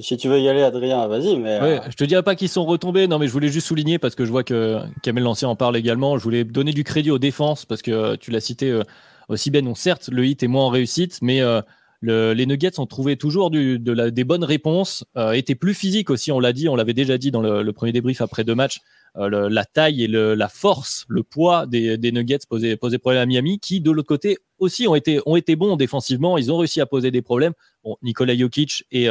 si, 0.00 0.16
tu, 0.16 0.28
veux 0.28 0.40
y 0.40 0.48
aller, 0.48 0.62
Adrien, 0.62 1.08
vas-y. 1.08 1.36
Mais 1.36 1.60
ouais, 1.60 1.80
je 1.88 1.96
te 1.96 2.04
dirais 2.04 2.22
pas 2.22 2.36
qu'ils 2.36 2.48
sont 2.48 2.64
retombés. 2.64 3.08
Non, 3.08 3.18
mais 3.18 3.26
je 3.26 3.32
voulais 3.32 3.48
juste 3.48 3.66
souligner 3.66 3.98
parce 3.98 4.14
que 4.14 4.24
je 4.24 4.30
vois 4.30 4.44
que 4.44 4.78
Kamel 5.02 5.24
Lancien 5.24 5.48
en 5.48 5.56
parle 5.56 5.76
également. 5.76 6.16
Je 6.16 6.22
voulais 6.22 6.44
donner 6.44 6.72
du 6.72 6.84
crédit 6.84 7.10
aux 7.10 7.18
défenses 7.18 7.64
parce 7.64 7.82
que 7.82 8.14
tu 8.16 8.30
l'as 8.30 8.40
cité 8.40 8.80
aussi 9.28 9.50
Ben, 9.50 9.66
on, 9.66 9.74
certes, 9.74 10.08
le 10.08 10.24
hit 10.24 10.42
est 10.42 10.48
moins 10.48 10.66
en 10.66 10.68
réussite, 10.68 11.18
mais 11.22 11.40
euh, 11.40 12.34
les 12.34 12.46
Nuggets 12.46 12.78
ont 12.78 12.86
trouvé 12.86 13.16
toujours 13.16 13.50
de 13.50 13.92
la, 13.92 14.10
des 14.10 14.24
bonnes 14.24 14.44
réponses, 14.44 15.04
euh, 15.16 15.32
étaient 15.32 15.54
plus 15.54 15.74
physiques 15.74 16.10
aussi, 16.10 16.32
on 16.32 16.40
l'a 16.40 16.52
dit, 16.52 16.68
on 16.68 16.76
l'avait 16.76 16.94
déjà 16.94 17.18
dit 17.18 17.30
dans 17.30 17.40
le, 17.40 17.72
premier 17.72 17.92
débrief 17.92 18.20
après 18.20 18.44
deux 18.44 18.54
matchs. 18.54 18.80
Euh, 19.16 19.48
la 19.48 19.64
taille 19.64 20.02
et 20.02 20.08
la 20.08 20.48
force, 20.48 21.04
le 21.08 21.22
poids 21.22 21.66
des, 21.66 22.12
Nuggets 22.12 22.38
posaient, 22.48 22.76
posaient, 22.76 22.98
problème 22.98 23.22
à 23.22 23.26
Miami, 23.26 23.60
qui 23.60 23.80
de 23.80 23.90
l'autre 23.90 24.08
côté 24.08 24.38
aussi 24.58 24.88
ont 24.88 24.94
été, 24.94 25.20
ont 25.26 25.36
été 25.36 25.56
bons 25.56 25.76
défensivement. 25.76 26.36
Ils 26.36 26.50
ont 26.50 26.56
réussi 26.56 26.80
à 26.80 26.86
poser 26.86 27.10
des 27.10 27.22
problèmes. 27.22 27.52
Bon, 27.84 27.96
Nikola 28.02 28.36
Jokic 28.36 28.84
est, 28.90 29.08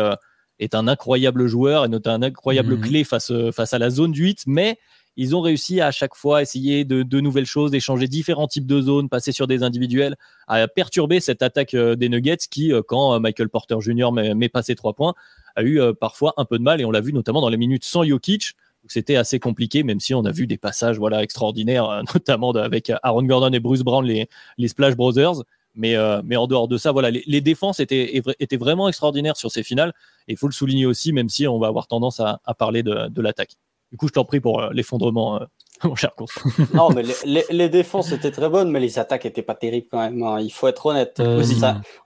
est 0.59 0.75
un 0.75 0.87
incroyable 0.87 1.47
joueur 1.47 1.85
et 1.85 1.87
notamment 1.87 2.17
un 2.17 2.27
incroyable 2.27 2.75
mhm. 2.75 2.81
clé 2.81 3.03
face, 3.03 3.31
face 3.53 3.73
à 3.73 3.79
la 3.79 3.89
zone 3.89 4.11
du 4.11 4.23
8, 4.23 4.43
mais 4.47 4.77
ils 5.15 5.35
ont 5.35 5.41
réussi 5.41 5.79
à, 5.81 5.91
chaque 5.91 6.15
fois 6.15 6.41
essayer 6.41 6.85
de, 6.85 7.03
de 7.03 7.19
nouvelles 7.19 7.45
choses, 7.45 7.71
d'échanger 7.71 8.07
différents 8.07 8.47
types 8.47 8.65
de 8.65 8.81
zones, 8.81 9.09
passer 9.09 9.31
sur 9.31 9.47
des 9.47 9.63
individuels, 9.63 10.15
à 10.47 10.67
perturber 10.67 11.19
cette 11.19 11.41
attaque 11.41 11.75
euh, 11.75 11.95
des 11.95 12.09
Nuggets 12.09 12.37
qui, 12.49 12.73
euh, 12.73 12.81
quand 12.85 13.13
euh, 13.13 13.19
Michael 13.19 13.49
Porter 13.49 13.79
Jr. 13.79 14.11
met, 14.11 14.49
pas 14.49 14.63
ses 14.63 14.75
trois 14.75 14.93
points, 14.93 15.13
a 15.55 15.63
eu 15.63 15.79
parfois 15.99 16.33
un 16.37 16.45
peu 16.45 16.57
de 16.57 16.63
mal 16.63 16.81
et 16.81 16.85
on 16.85 16.89
l'a 16.89 16.99
vu 16.99 17.13
notamment 17.13 17.39
dans 17.39 17.49
les 17.49 17.57
minutes 17.57 17.85
sans 17.85 18.03
Jokic 18.03 18.55
c'était 18.87 19.15
assez 19.15 19.39
compliqué, 19.39 19.83
même 19.83 19.99
si 19.99 20.13
on 20.13 20.25
a 20.25 20.31
vu 20.31 20.47
des 20.47 20.57
passages 20.57 20.97
voilà 20.97 21.23
extraordinaires, 21.23 22.03
notamment 22.13 22.51
avec 22.51 22.91
Aaron 23.03 23.23
Gordon 23.23 23.51
et 23.51 23.59
Bruce 23.59 23.81
Brown, 23.81 24.05
les, 24.05 24.27
les 24.57 24.67
Splash 24.67 24.95
Brothers. 24.95 25.43
Mais, 25.75 25.95
mais 26.23 26.35
en 26.35 26.45
dehors 26.45 26.67
de 26.67 26.77
ça, 26.77 26.91
voilà, 26.91 27.09
les, 27.09 27.41
défenses 27.41 27.79
étaient, 27.79 28.21
étaient 28.39 28.57
vraiment 28.57 28.87
extraordinaires 28.87 29.37
sur 29.37 29.49
ces 29.49 29.63
finales. 29.63 29.91
Et 30.27 30.33
il 30.33 30.37
faut 30.37 30.45
le 30.45 30.53
souligner 30.53 30.85
aussi, 30.85 31.13
même 31.13 31.29
si 31.29 31.47
on 31.47 31.57
va 31.57 31.65
avoir 31.65 31.87
tendance 31.87 32.19
à, 32.19 32.41
à 32.45 32.53
parler 32.53 32.83
de, 32.83 33.09
de 33.09 33.21
l'attaque. 33.23 33.57
Du 33.93 33.97
coup, 33.97 34.07
je 34.07 34.13
t'en 34.13 34.25
prie 34.25 34.39
pour 34.39 34.59
euh, 34.59 34.69
l'effondrement, 34.73 35.35
euh, 35.35 35.45
mon 35.83 35.93
cher 35.93 36.13
non, 36.73 36.89
mais 36.89 37.03
les, 37.51 37.69
défenses 37.69 38.11
étaient 38.11 38.31
très 38.31 38.49
bonnes, 38.49 38.71
mais 38.71 38.79
les 38.79 38.97
attaques 38.97 39.27
étaient 39.27 39.43
pas 39.43 39.53
terribles 39.53 39.85
quand 39.91 39.99
même. 39.99 40.23
Hein. 40.23 40.39
Il 40.41 40.51
faut 40.51 40.67
être 40.67 40.83
honnête. 40.87 41.19
Euh, 41.19 41.43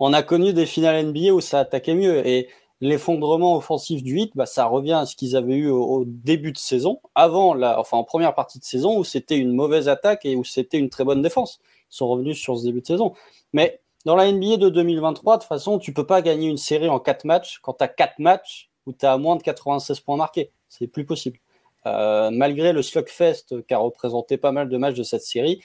on 0.01 0.11
a 0.11 0.21
connu 0.21 0.51
des 0.51 0.65
finales 0.65 1.05
NBA 1.05 1.31
où 1.31 1.39
ça 1.39 1.61
attaquait 1.61 1.95
mieux. 1.95 2.27
Et 2.27 2.49
l'effondrement 2.81 3.55
offensif 3.55 4.03
du 4.03 4.13
8, 4.13 4.33
bah, 4.35 4.45
ça 4.45 4.65
revient 4.65 4.93
à 4.93 5.05
ce 5.05 5.15
qu'ils 5.15 5.35
avaient 5.35 5.55
eu 5.55 5.69
au, 5.69 6.03
début 6.05 6.51
de 6.51 6.57
saison, 6.57 6.99
avant 7.15 7.53
la, 7.53 7.79
enfin 7.79 7.97
en 7.97 8.03
première 8.03 8.35
partie 8.35 8.59
de 8.59 8.63
saison 8.63 8.97
où 8.97 9.03
c'était 9.03 9.37
une 9.37 9.53
mauvaise 9.53 9.89
attaque 9.89 10.25
et 10.25 10.35
où 10.35 10.43
c'était 10.43 10.77
une 10.77 10.89
très 10.89 11.03
bonne 11.03 11.21
défense. 11.21 11.59
Ils 11.91 11.95
sont 11.95 12.07
revenus 12.07 12.39
sur 12.39 12.57
ce 12.57 12.65
début 12.65 12.81
de 12.81 12.87
saison. 12.87 13.13
Mais 13.53 13.81
dans 14.05 14.15
la 14.15 14.31
NBA 14.31 14.57
de 14.57 14.69
2023, 14.69 15.37
de 15.37 15.41
toute 15.41 15.49
façon, 15.49 15.79
tu 15.79 15.93
peux 15.93 16.05
pas 16.05 16.21
gagner 16.21 16.47
une 16.47 16.57
série 16.57 16.89
en 16.89 16.99
4 16.99 17.25
matchs 17.25 17.59
quand 17.61 17.73
tu 17.73 17.83
as 17.83 17.87
4 17.87 18.19
matchs 18.19 18.69
où 18.85 18.93
tu 18.93 19.05
as 19.05 19.17
moins 19.17 19.35
de 19.35 19.41
96 19.43 19.99
points 20.01 20.17
marqués. 20.17 20.51
C'est 20.69 20.87
plus 20.87 21.05
possible. 21.05 21.39
Euh, 21.85 22.31
malgré 22.31 22.73
le 22.73 22.81
slugfest 22.81 23.65
qui 23.67 23.73
a 23.73 23.77
représenté 23.77 24.37
pas 24.37 24.51
mal 24.51 24.69
de 24.69 24.77
matchs 24.77 24.95
de 24.95 25.03
cette 25.03 25.21
série. 25.21 25.61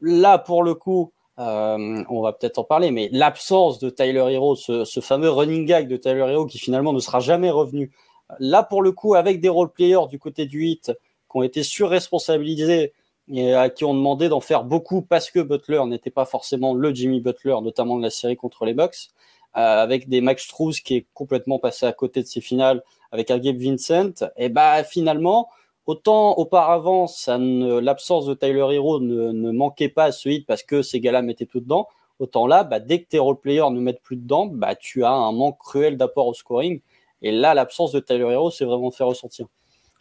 Là, 0.00 0.38
pour 0.38 0.62
le 0.62 0.74
coup, 0.74 1.12
on 1.38 2.22
va 2.22 2.32
peut-être 2.32 2.58
en 2.58 2.64
parler, 2.64 2.90
mais 2.90 3.08
l'absence 3.12 3.78
de 3.78 3.90
Tyler 3.90 4.26
Hero, 4.30 4.56
ce, 4.56 5.00
fameux 5.00 5.30
running 5.30 5.66
gag 5.66 5.88
de 5.88 5.96
Tyler 5.96 6.26
Hero 6.30 6.46
qui 6.46 6.58
finalement 6.58 6.92
ne 6.92 7.00
sera 7.00 7.20
jamais 7.20 7.50
revenu. 7.50 7.92
Là, 8.38 8.62
pour 8.62 8.82
le 8.82 8.92
coup, 8.92 9.14
avec 9.14 9.40
des 9.40 9.48
role 9.48 9.70
players 9.70 10.08
du 10.08 10.18
côté 10.18 10.46
du 10.46 10.60
8 10.60 10.92
qui 11.30 11.36
ont 11.36 11.42
été 11.42 11.62
surresponsabilisés 11.62 12.92
et 13.28 13.54
à 13.54 13.70
qui 13.70 13.84
on 13.84 13.94
demandait 13.94 14.28
d'en 14.28 14.40
faire 14.40 14.64
beaucoup 14.64 15.02
parce 15.02 15.30
que 15.30 15.40
Butler 15.40 15.82
n'était 15.86 16.10
pas 16.10 16.24
forcément 16.24 16.74
le 16.74 16.94
Jimmy 16.94 17.20
Butler, 17.20 17.56
notamment 17.62 17.96
de 17.96 18.02
la 18.02 18.10
série 18.10 18.36
contre 18.36 18.64
les 18.64 18.74
Bucks, 18.74 19.08
euh, 19.56 19.60
avec 19.60 20.08
des 20.08 20.20
Max 20.20 20.44
Struz 20.44 20.80
qui 20.84 20.96
est 20.96 21.06
complètement 21.12 21.58
passé 21.58 21.86
à 21.86 21.92
côté 21.92 22.22
de 22.22 22.26
ses 22.26 22.40
finales, 22.40 22.82
avec 23.12 23.30
un 23.30 23.38
Vincent, 23.38 24.12
et 24.36 24.48
bah 24.48 24.84
finalement, 24.84 25.48
autant 25.86 26.36
auparavant, 26.38 27.06
l'absence 27.28 28.26
de 28.26 28.34
Tyler 28.34 28.74
Hero 28.74 29.00
ne, 29.00 29.50
manquait 29.52 29.88
pas 29.88 30.04
à 30.04 30.12
ce 30.12 30.28
hit 30.28 30.46
parce 30.46 30.62
que 30.62 30.82
ces 30.82 31.00
gars-là 31.00 31.22
mettaient 31.22 31.46
tout 31.46 31.60
dedans, 31.60 31.88
autant 32.18 32.46
là, 32.46 32.64
bah, 32.64 32.80
dès 32.80 33.02
que 33.02 33.08
tes 33.08 33.18
role 33.18 33.40
players 33.40 33.70
ne 33.70 33.80
mettent 33.80 34.02
plus 34.02 34.16
dedans, 34.16 34.46
bah, 34.46 34.74
tu 34.74 35.04
as 35.04 35.12
un 35.12 35.32
manque 35.32 35.58
cruel 35.58 35.96
d'apport 35.96 36.26
au 36.26 36.34
scoring. 36.34 36.80
Et 37.22 37.32
là, 37.32 37.54
l'absence 37.54 37.92
de 37.92 38.00
Tyler 38.00 38.32
Hero, 38.32 38.50
c'est 38.50 38.64
vraiment 38.64 38.90
fait 38.90 39.04
ressentir. 39.04 39.46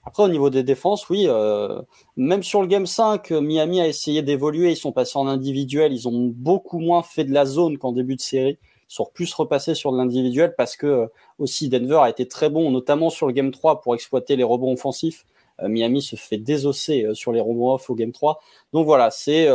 Après, 0.06 0.24
au 0.24 0.28
niveau 0.28 0.52
des 0.52 0.64
défenses, 0.64 1.10
oui, 1.10 1.26
euh, 1.28 1.82
même 2.16 2.44
sur 2.44 2.62
le 2.62 2.68
Game 2.68 2.86
5, 2.86 3.32
Miami 3.32 3.82
a 3.82 3.88
essayé 3.88 4.22
d'évoluer. 4.22 4.72
Ils 4.72 4.78
sont 4.78 4.92
passés 4.92 5.18
en 5.18 5.28
individuel. 5.28 5.94
Ils 5.94 6.08
ont 6.08 6.32
beaucoup 6.36 6.80
moins 6.80 7.02
fait 7.02 7.24
de 7.24 7.34
la 7.34 7.46
zone 7.46 7.80
qu'en 7.80 7.92
début 7.92 8.16
de 8.16 8.22
série. 8.22 8.60
Ils 8.88 8.94
sont 8.94 9.10
plus 9.12 9.34
repassés 9.34 9.74
sur 9.74 9.92
de 9.92 9.98
l'individuel 9.98 10.54
parce 10.56 10.78
que 10.78 10.86
euh, 10.86 11.08
aussi 11.40 11.70
Denver 11.70 12.00
a 12.04 12.10
été 12.10 12.28
très 12.28 12.50
bon, 12.50 12.70
notamment 12.70 13.10
sur 13.10 13.26
le 13.26 13.34
Game 13.34 13.50
3 13.50 13.82
pour 13.82 13.96
exploiter 13.96 14.36
les 14.36 14.44
rebonds 14.44 14.74
offensifs. 14.74 15.26
Euh, 15.62 15.68
Miami 15.68 16.02
se 16.02 16.16
fait 16.16 16.38
désosser 16.38 17.08
sur 17.14 17.32
les 17.32 17.42
rebonds 17.42 17.74
off 17.74 17.90
au 17.90 17.96
Game 17.96 18.12
3. 18.12 18.40
Donc 18.74 18.86
voilà, 18.86 19.12
c'est 19.12 19.48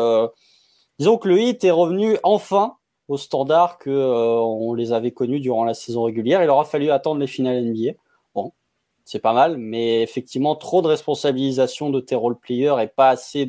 disons 0.99 1.19
que 1.19 1.29
le 1.29 1.41
hit 1.41 1.65
est 1.65 1.71
revenu 1.71 2.17
enfin 2.23 2.77
au 3.09 3.17
standard 3.17 3.79
que 3.79 3.91
on 3.91 4.75
les 4.75 4.93
avait 4.93 5.13
connus 5.13 5.41
durant 5.41 5.65
la 5.65 5.75
saison 5.75 6.05
régulière. 6.05 6.43
Il 6.43 6.51
aura 6.51 6.65
fallu 6.65 6.91
attendre 6.91 7.21
les 7.21 7.27
finales 7.27 7.65
NBA 7.65 7.95
c'est 9.11 9.19
pas 9.19 9.33
mal, 9.33 9.57
mais 9.59 10.03
effectivement, 10.03 10.55
trop 10.55 10.83
de 10.83 10.87
responsabilisation 10.87 11.91
de 11.91 11.99
tes 12.01 12.15
role 12.15 12.39
players 12.39 12.77
et 12.81 12.87
pas 12.87 13.09
assez 13.11 13.45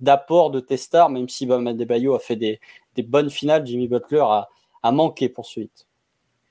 d'apport 0.00 0.50
de 0.50 0.60
tes 0.60 0.78
stars, 0.78 1.10
même 1.10 1.28
si 1.28 1.44
Bam 1.44 1.66
Adebayo 1.66 2.14
a 2.14 2.18
fait 2.18 2.36
des, 2.36 2.58
des, 2.94 3.02
bonnes 3.02 3.28
finales, 3.28 3.66
Jimmy 3.66 3.86
Butler 3.86 4.20
a, 4.22 4.48
a 4.82 4.92
manqué 4.92 5.28
pour 5.28 5.44
ce 5.44 5.60
hit. 5.60 5.87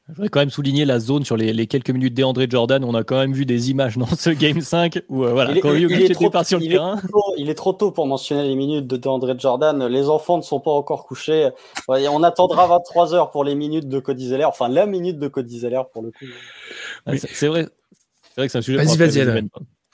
Je 0.10 0.14
voudrais 0.14 0.30
quand 0.30 0.40
même 0.40 0.50
souligner 0.50 0.86
la 0.86 1.00
zone 1.00 1.26
sur 1.26 1.36
les, 1.36 1.52
les 1.52 1.68
quelques 1.68 1.90
minutes 1.90 2.14
d'André 2.14 2.48
Jordan. 2.50 2.82
On 2.86 2.96
a 2.96 3.04
quand 3.04 3.18
même 3.18 3.34
vu 3.34 3.46
des 3.46 3.72
images 3.72 3.98
dans 3.98 4.06
ce 4.06 4.30
Game 4.30 4.62
5 4.62 5.02
où 5.10 5.26
euh, 5.26 5.32
voilà, 5.32 5.54
quand 5.60 5.74
il, 5.74 5.92
est 5.92 6.14
trop, 6.14 6.32
sur 6.46 6.60
le 6.60 6.68
terrain. 6.68 7.02
il 7.38 7.50
est 7.50 7.56
trop 7.56 7.74
tôt 7.74 7.92
pour 7.92 8.08
mentionner 8.08 8.48
les 8.48 8.56
minutes 8.56 8.88
de 8.88 8.96
DeAndre 8.96 9.38
Jordan. 9.38 9.86
Les 9.88 10.08
enfants 10.08 10.38
ne 10.38 10.44
sont 10.44 10.62
pas 10.62 10.72
encore 10.72 11.06
couchés. 11.06 11.50
on 11.90 12.24
attendra 12.24 12.68
23 12.68 13.16
heures 13.16 13.32
pour 13.32 13.44
les 13.44 13.56
minutes 13.56 13.90
de 13.90 14.00
Cody 14.00 14.30
Zeller. 14.30 14.46
Enfin, 14.46 14.70
la 14.70 14.86
minute 14.86 15.20
de 15.20 15.28
Cody 15.28 15.60
Zeller 15.60 15.82
pour 15.92 16.04
le 16.04 16.12
coup. 16.12 16.26
C'est 17.18 17.48
vrai. 17.48 17.68
C'est 18.24 18.42
vrai 18.42 18.48
que 18.48 18.52
c'est 18.52 18.58
un 18.60 18.62
sujet. 18.62 18.78
Vas-y, 18.78 18.98
vas-y. 18.98 19.50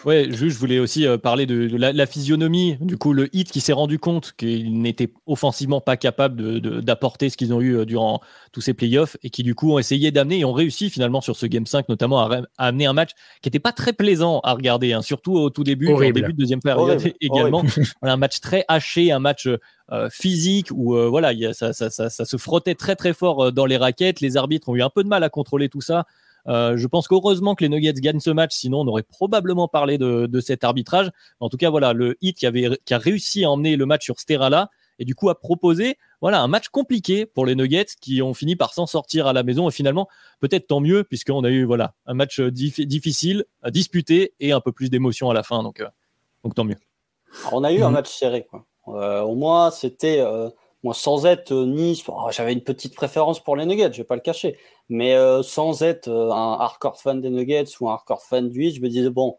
Ouais, 0.05 0.27
juste, 0.29 0.55
je 0.55 0.59
voulais 0.59 0.79
aussi 0.79 1.07
euh, 1.07 1.17
parler 1.17 1.45
de, 1.45 1.77
la, 1.77 2.05
physionomie. 2.05 2.77
Du 2.81 2.97
coup, 2.97 3.13
le 3.13 3.33
hit 3.35 3.51
qui 3.51 3.61
s'est 3.61 3.73
rendu 3.73 3.99
compte 3.99 4.33
qu'il 4.37 4.81
n'était 4.81 5.11
offensivement 5.27 5.81
pas 5.81 5.97
capable 5.97 6.59
d'apporter 6.81 7.29
ce 7.29 7.37
qu'ils 7.37 7.53
ont 7.53 7.61
eu 7.61 7.77
euh, 7.77 7.85
durant 7.85 8.19
tous 8.51 8.61
ces 8.61 8.73
playoffs 8.73 9.17
et 9.23 9.29
qui, 9.29 9.43
du 9.43 9.55
coup, 9.55 9.73
ont 9.73 9.79
essayé 9.79 10.11
d'amener 10.11 10.39
et 10.39 10.45
ont 10.45 10.53
réussi 10.53 10.89
finalement 10.89 11.21
sur 11.21 11.35
ce 11.35 11.45
Game 11.45 11.65
5, 11.65 11.87
notamment 11.87 12.19
à, 12.19 12.41
amener 12.57 12.85
un 12.85 12.93
match 12.93 13.11
qui 13.41 13.47
n'était 13.47 13.59
pas 13.59 13.71
très 13.71 13.93
plaisant 13.93 14.39
à 14.41 14.53
regarder, 14.53 14.93
hein, 14.93 15.01
surtout 15.01 15.35
au 15.35 15.49
tout 15.49 15.63
début, 15.63 15.87
au 15.87 15.99
début 15.99 16.33
de 16.33 16.37
deuxième 16.37 16.61
période 16.61 17.01
également. 17.21 17.63
un 18.01 18.17
match 18.17 18.41
très 18.41 18.65
haché, 18.67 19.11
un 19.11 19.19
match 19.19 19.47
euh, 19.47 20.09
physique 20.09 20.67
où 20.71 20.95
voilà, 21.09 21.31
ça, 21.53 21.73
ça, 21.73 22.09
se 22.09 22.37
frottait 22.37 22.75
très 22.75 22.95
très 22.95 23.13
fort 23.13 23.51
dans 23.51 23.65
les 23.65 23.77
raquettes. 23.77 24.21
Les 24.21 24.37
arbitres 24.37 24.69
ont 24.69 24.75
eu 24.75 24.81
un 24.81 24.89
peu 24.89 25.03
de 25.03 25.09
mal 25.09 25.23
à 25.23 25.29
contrôler 25.29 25.69
tout 25.69 25.81
ça. 25.81 26.05
Euh, 26.47 26.77
je 26.77 26.87
pense 26.87 27.07
qu'heureusement 27.07 27.55
que 27.55 27.63
les 27.63 27.69
Nuggets 27.69 27.93
gagnent 27.93 28.19
ce 28.19 28.29
match, 28.29 28.53
sinon 28.53 28.81
on 28.81 28.87
aurait 28.87 29.03
probablement 29.03 29.67
parlé 29.67 29.97
de, 29.97 30.39
cet 30.41 30.63
arbitrage. 30.63 31.11
En 31.39 31.49
tout 31.49 31.57
cas, 31.57 31.69
voilà, 31.69 31.93
le 31.93 32.17
hit 32.21 32.37
qui, 32.37 32.45
avait, 32.45 32.69
qui 32.85 32.93
a 32.93 32.97
réussi 32.97 33.45
à 33.45 33.51
emmener 33.51 33.75
le 33.75 33.85
match 33.85 34.03
sur 34.03 34.19
Sterala 34.19 34.69
et 34.99 35.05
du 35.05 35.15
coup 35.15 35.29
a 35.29 35.39
proposé 35.39 35.97
voilà, 36.21 36.41
un 36.41 36.47
match 36.47 36.69
compliqué 36.69 37.25
pour 37.25 37.45
les 37.45 37.55
Nuggets 37.55 37.85
qui 37.99 38.21
ont 38.21 38.33
fini 38.33 38.55
par 38.55 38.73
s'en 38.73 38.85
sortir 38.85 39.27
à 39.27 39.33
la 39.33 39.43
maison 39.43 39.67
et 39.67 39.71
finalement 39.71 40.07
peut-être 40.39 40.67
tant 40.67 40.79
mieux 40.79 41.03
puisqu'on 41.03 41.43
a 41.43 41.49
eu 41.49 41.63
voilà, 41.63 41.95
un 42.05 42.13
match 42.13 42.39
difficile 42.39 43.45
à 43.61 43.71
disputer 43.71 44.33
et 44.39 44.51
un 44.51 44.59
peu 44.61 44.71
plus 44.71 44.89
d'émotion 44.89 45.29
à 45.29 45.33
la 45.33 45.43
fin. 45.43 45.63
Donc, 45.63 45.79
euh, 45.79 45.87
donc 46.43 46.55
tant 46.55 46.63
mieux. 46.63 46.77
on 47.51 47.63
a 47.63 47.71
eu 47.71 47.81
un 47.81 47.87
mhm. 47.87 47.93
match 47.93 48.09
serré. 48.09 48.45
Quoi. 48.45 48.65
Euh, 48.89 49.21
au 49.21 49.35
moins, 49.35 49.71
c'était 49.71 50.23
moi, 50.83 50.93
sans 50.93 51.25
être 51.25 51.53
euh, 51.53 51.65
Nice, 51.65 52.03
oh, 52.09 52.27
j'avais 52.31 52.53
une 52.53 52.63
petite 52.63 52.95
préférence 52.95 53.39
pour 53.41 53.55
les 53.55 53.65
Nuggets, 53.65 53.93
je 53.93 53.99
vais 53.99 54.03
pas 54.03 54.15
le 54.15 54.21
cacher. 54.21 54.57
Mais 54.89 55.15
euh, 55.15 55.41
sans 55.41 55.81
être 55.81 56.09
euh, 56.09 56.31
un 56.31 56.53
hardcore 56.59 56.99
fan 56.99 57.21
des 57.21 57.29
Nuggets 57.29 57.65
ou 57.79 57.89
un 57.89 57.93
hardcore 57.93 58.21
fan 58.21 58.49
du 58.49 58.65
Heat, 58.65 58.75
je 58.75 58.81
me 58.81 58.89
disais, 58.89 59.09
bon, 59.09 59.37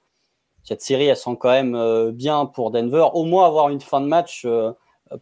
cette 0.62 0.80
série, 0.80 1.06
elle 1.06 1.16
sent 1.16 1.36
quand 1.38 1.50
même 1.50 2.10
bien 2.12 2.46
pour 2.46 2.70
Denver. 2.70 3.06
Au 3.12 3.24
moins 3.24 3.46
avoir 3.46 3.68
une 3.68 3.82
fin 3.82 4.00
de 4.00 4.06
match 4.06 4.46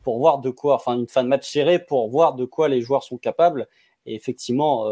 pour 0.04 0.18
voir 0.18 0.38
de 0.38 0.50
quoi, 0.50 0.76
enfin, 0.76 0.94
une 0.94 1.08
fin 1.08 1.24
de 1.24 1.28
match 1.28 1.50
serrée 1.50 1.80
pour 1.80 2.08
voir 2.10 2.34
de 2.34 2.44
quoi 2.44 2.68
les 2.68 2.80
joueurs 2.80 3.02
sont 3.02 3.18
capables. 3.18 3.66
Et 4.06 4.14
effectivement, 4.14 4.86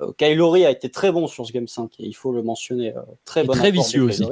euh, 0.00 0.12
Kylori 0.18 0.64
a 0.64 0.70
été 0.70 0.90
très 0.90 1.12
bon 1.12 1.26
sur 1.26 1.46
ce 1.46 1.52
Game 1.52 1.68
5, 1.68 2.00
et 2.00 2.06
il 2.06 2.14
faut 2.14 2.32
le 2.32 2.42
mentionner. 2.42 2.94
Euh, 2.96 3.00
très 3.24 3.44
bon. 3.44 3.52
Très 3.52 3.70
vicieux 3.70 4.02
aussi. 4.02 4.24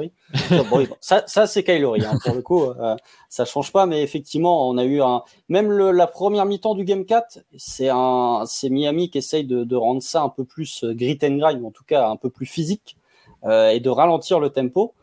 ça, 0.99 1.23
ça 1.27 1.47
c'est 1.47 1.63
Kylori, 1.63 2.05
hein, 2.05 2.17
pour 2.23 2.35
le 2.35 2.41
coup. 2.41 2.63
Euh, 2.63 2.95
ça 3.29 3.45
change 3.45 3.71
pas, 3.71 3.85
mais 3.85 4.01
effectivement, 4.01 4.67
on 4.67 4.77
a 4.77 4.83
eu 4.83 5.01
un. 5.01 5.23
Même 5.49 5.71
le, 5.71 5.91
la 5.91 6.07
première 6.07 6.45
mi-temps 6.45 6.75
du 6.75 6.83
Game 6.83 7.05
4, 7.05 7.39
c'est 7.57 7.89
un, 7.89 8.43
c'est 8.45 8.69
Miami 8.69 9.09
qui 9.09 9.19
essaye 9.19 9.45
de, 9.45 9.63
de, 9.63 9.75
rendre 9.75 10.01
ça 10.01 10.21
un 10.21 10.29
peu 10.29 10.43
plus 10.43 10.83
grit 10.83 11.19
and 11.23 11.37
grind, 11.37 11.65
en 11.65 11.71
tout 11.71 11.85
cas 11.85 12.07
un 12.07 12.17
peu 12.17 12.29
plus 12.29 12.45
physique, 12.45 12.97
euh, 13.45 13.69
et 13.69 13.79
de 13.79 13.89
ralentir 13.89 14.39
le 14.39 14.49
tempo. 14.49 14.93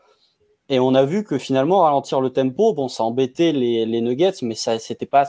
Et 0.69 0.79
on 0.79 0.95
a 0.95 1.03
vu 1.03 1.23
que 1.25 1.37
finalement, 1.37 1.81
ralentir 1.81 2.21
le 2.21 2.29
tempo, 2.29 2.73
bon, 2.73 2.87
ça 2.87 3.03
embêtait 3.03 3.51
les, 3.51 3.85
les 3.85 4.01
Nuggets, 4.01 4.35
mais 4.41 4.55
ça, 4.55 4.79
c'était 4.79 5.05
pas 5.05 5.27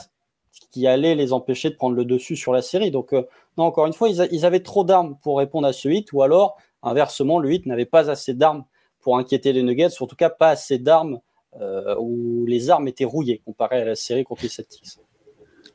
qui 0.73 0.87
allait 0.87 1.15
les 1.15 1.33
empêcher 1.33 1.71
de 1.71 1.77
prendre 1.77 1.95
le 1.95 2.05
dessus 2.05 2.35
sur 2.35 2.53
la 2.53 2.63
série. 2.63 2.91
Donc, 2.91 3.13
euh, 3.13 3.23
non, 3.59 3.65
encore 3.65 3.87
une 3.87 3.93
fois, 3.93 4.09
ils, 4.09 4.47
avaient 4.47 4.61
trop 4.61 4.85
d'armes 4.85 5.17
pour 5.23 5.39
répondre 5.39 5.69
à 5.69 5.73
ce 5.73 5.89
hit, 5.89 6.13
ou 6.13 6.23
alors, 6.23 6.57
inversement, 6.83 7.39
le 7.39 7.53
hit 7.53 7.67
n'avait 7.67 7.85
pas 7.85 8.11
assez 8.11 8.35
d'armes 8.35 8.65
pour 8.99 9.19
inquiéter 9.19 9.53
les 9.53 9.63
Nuggets, 9.63 10.01
ou 10.01 10.05
en 10.05 10.07
tout 10.07 10.17
cas 10.17 10.31
pas 10.31 10.49
assez 10.49 10.79
d'armes 10.79 11.21
euh, 11.61 11.95
où 11.99 12.47
les 12.47 12.71
armes 12.71 12.89
étaient 12.89 13.05
rouillées 13.05 13.43
comparé 13.45 13.83
à 13.83 13.85
la 13.85 13.95
série 13.95 14.25
contre 14.25 14.43
les 14.43 14.49
Celtics. 14.49 14.99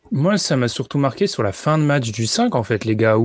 Moi, 0.09 0.37
ça 0.37 0.55
m'a 0.55 0.69
surtout 0.69 0.97
marqué 0.97 1.27
sur 1.27 1.43
la 1.43 1.51
fin 1.51 1.77
de 1.77 1.83
match 1.83 2.11
du 2.11 2.25
5, 2.25 2.55
en 2.55 2.63
fait, 2.63 2.83
les 2.83 2.95
gars. 2.95 3.17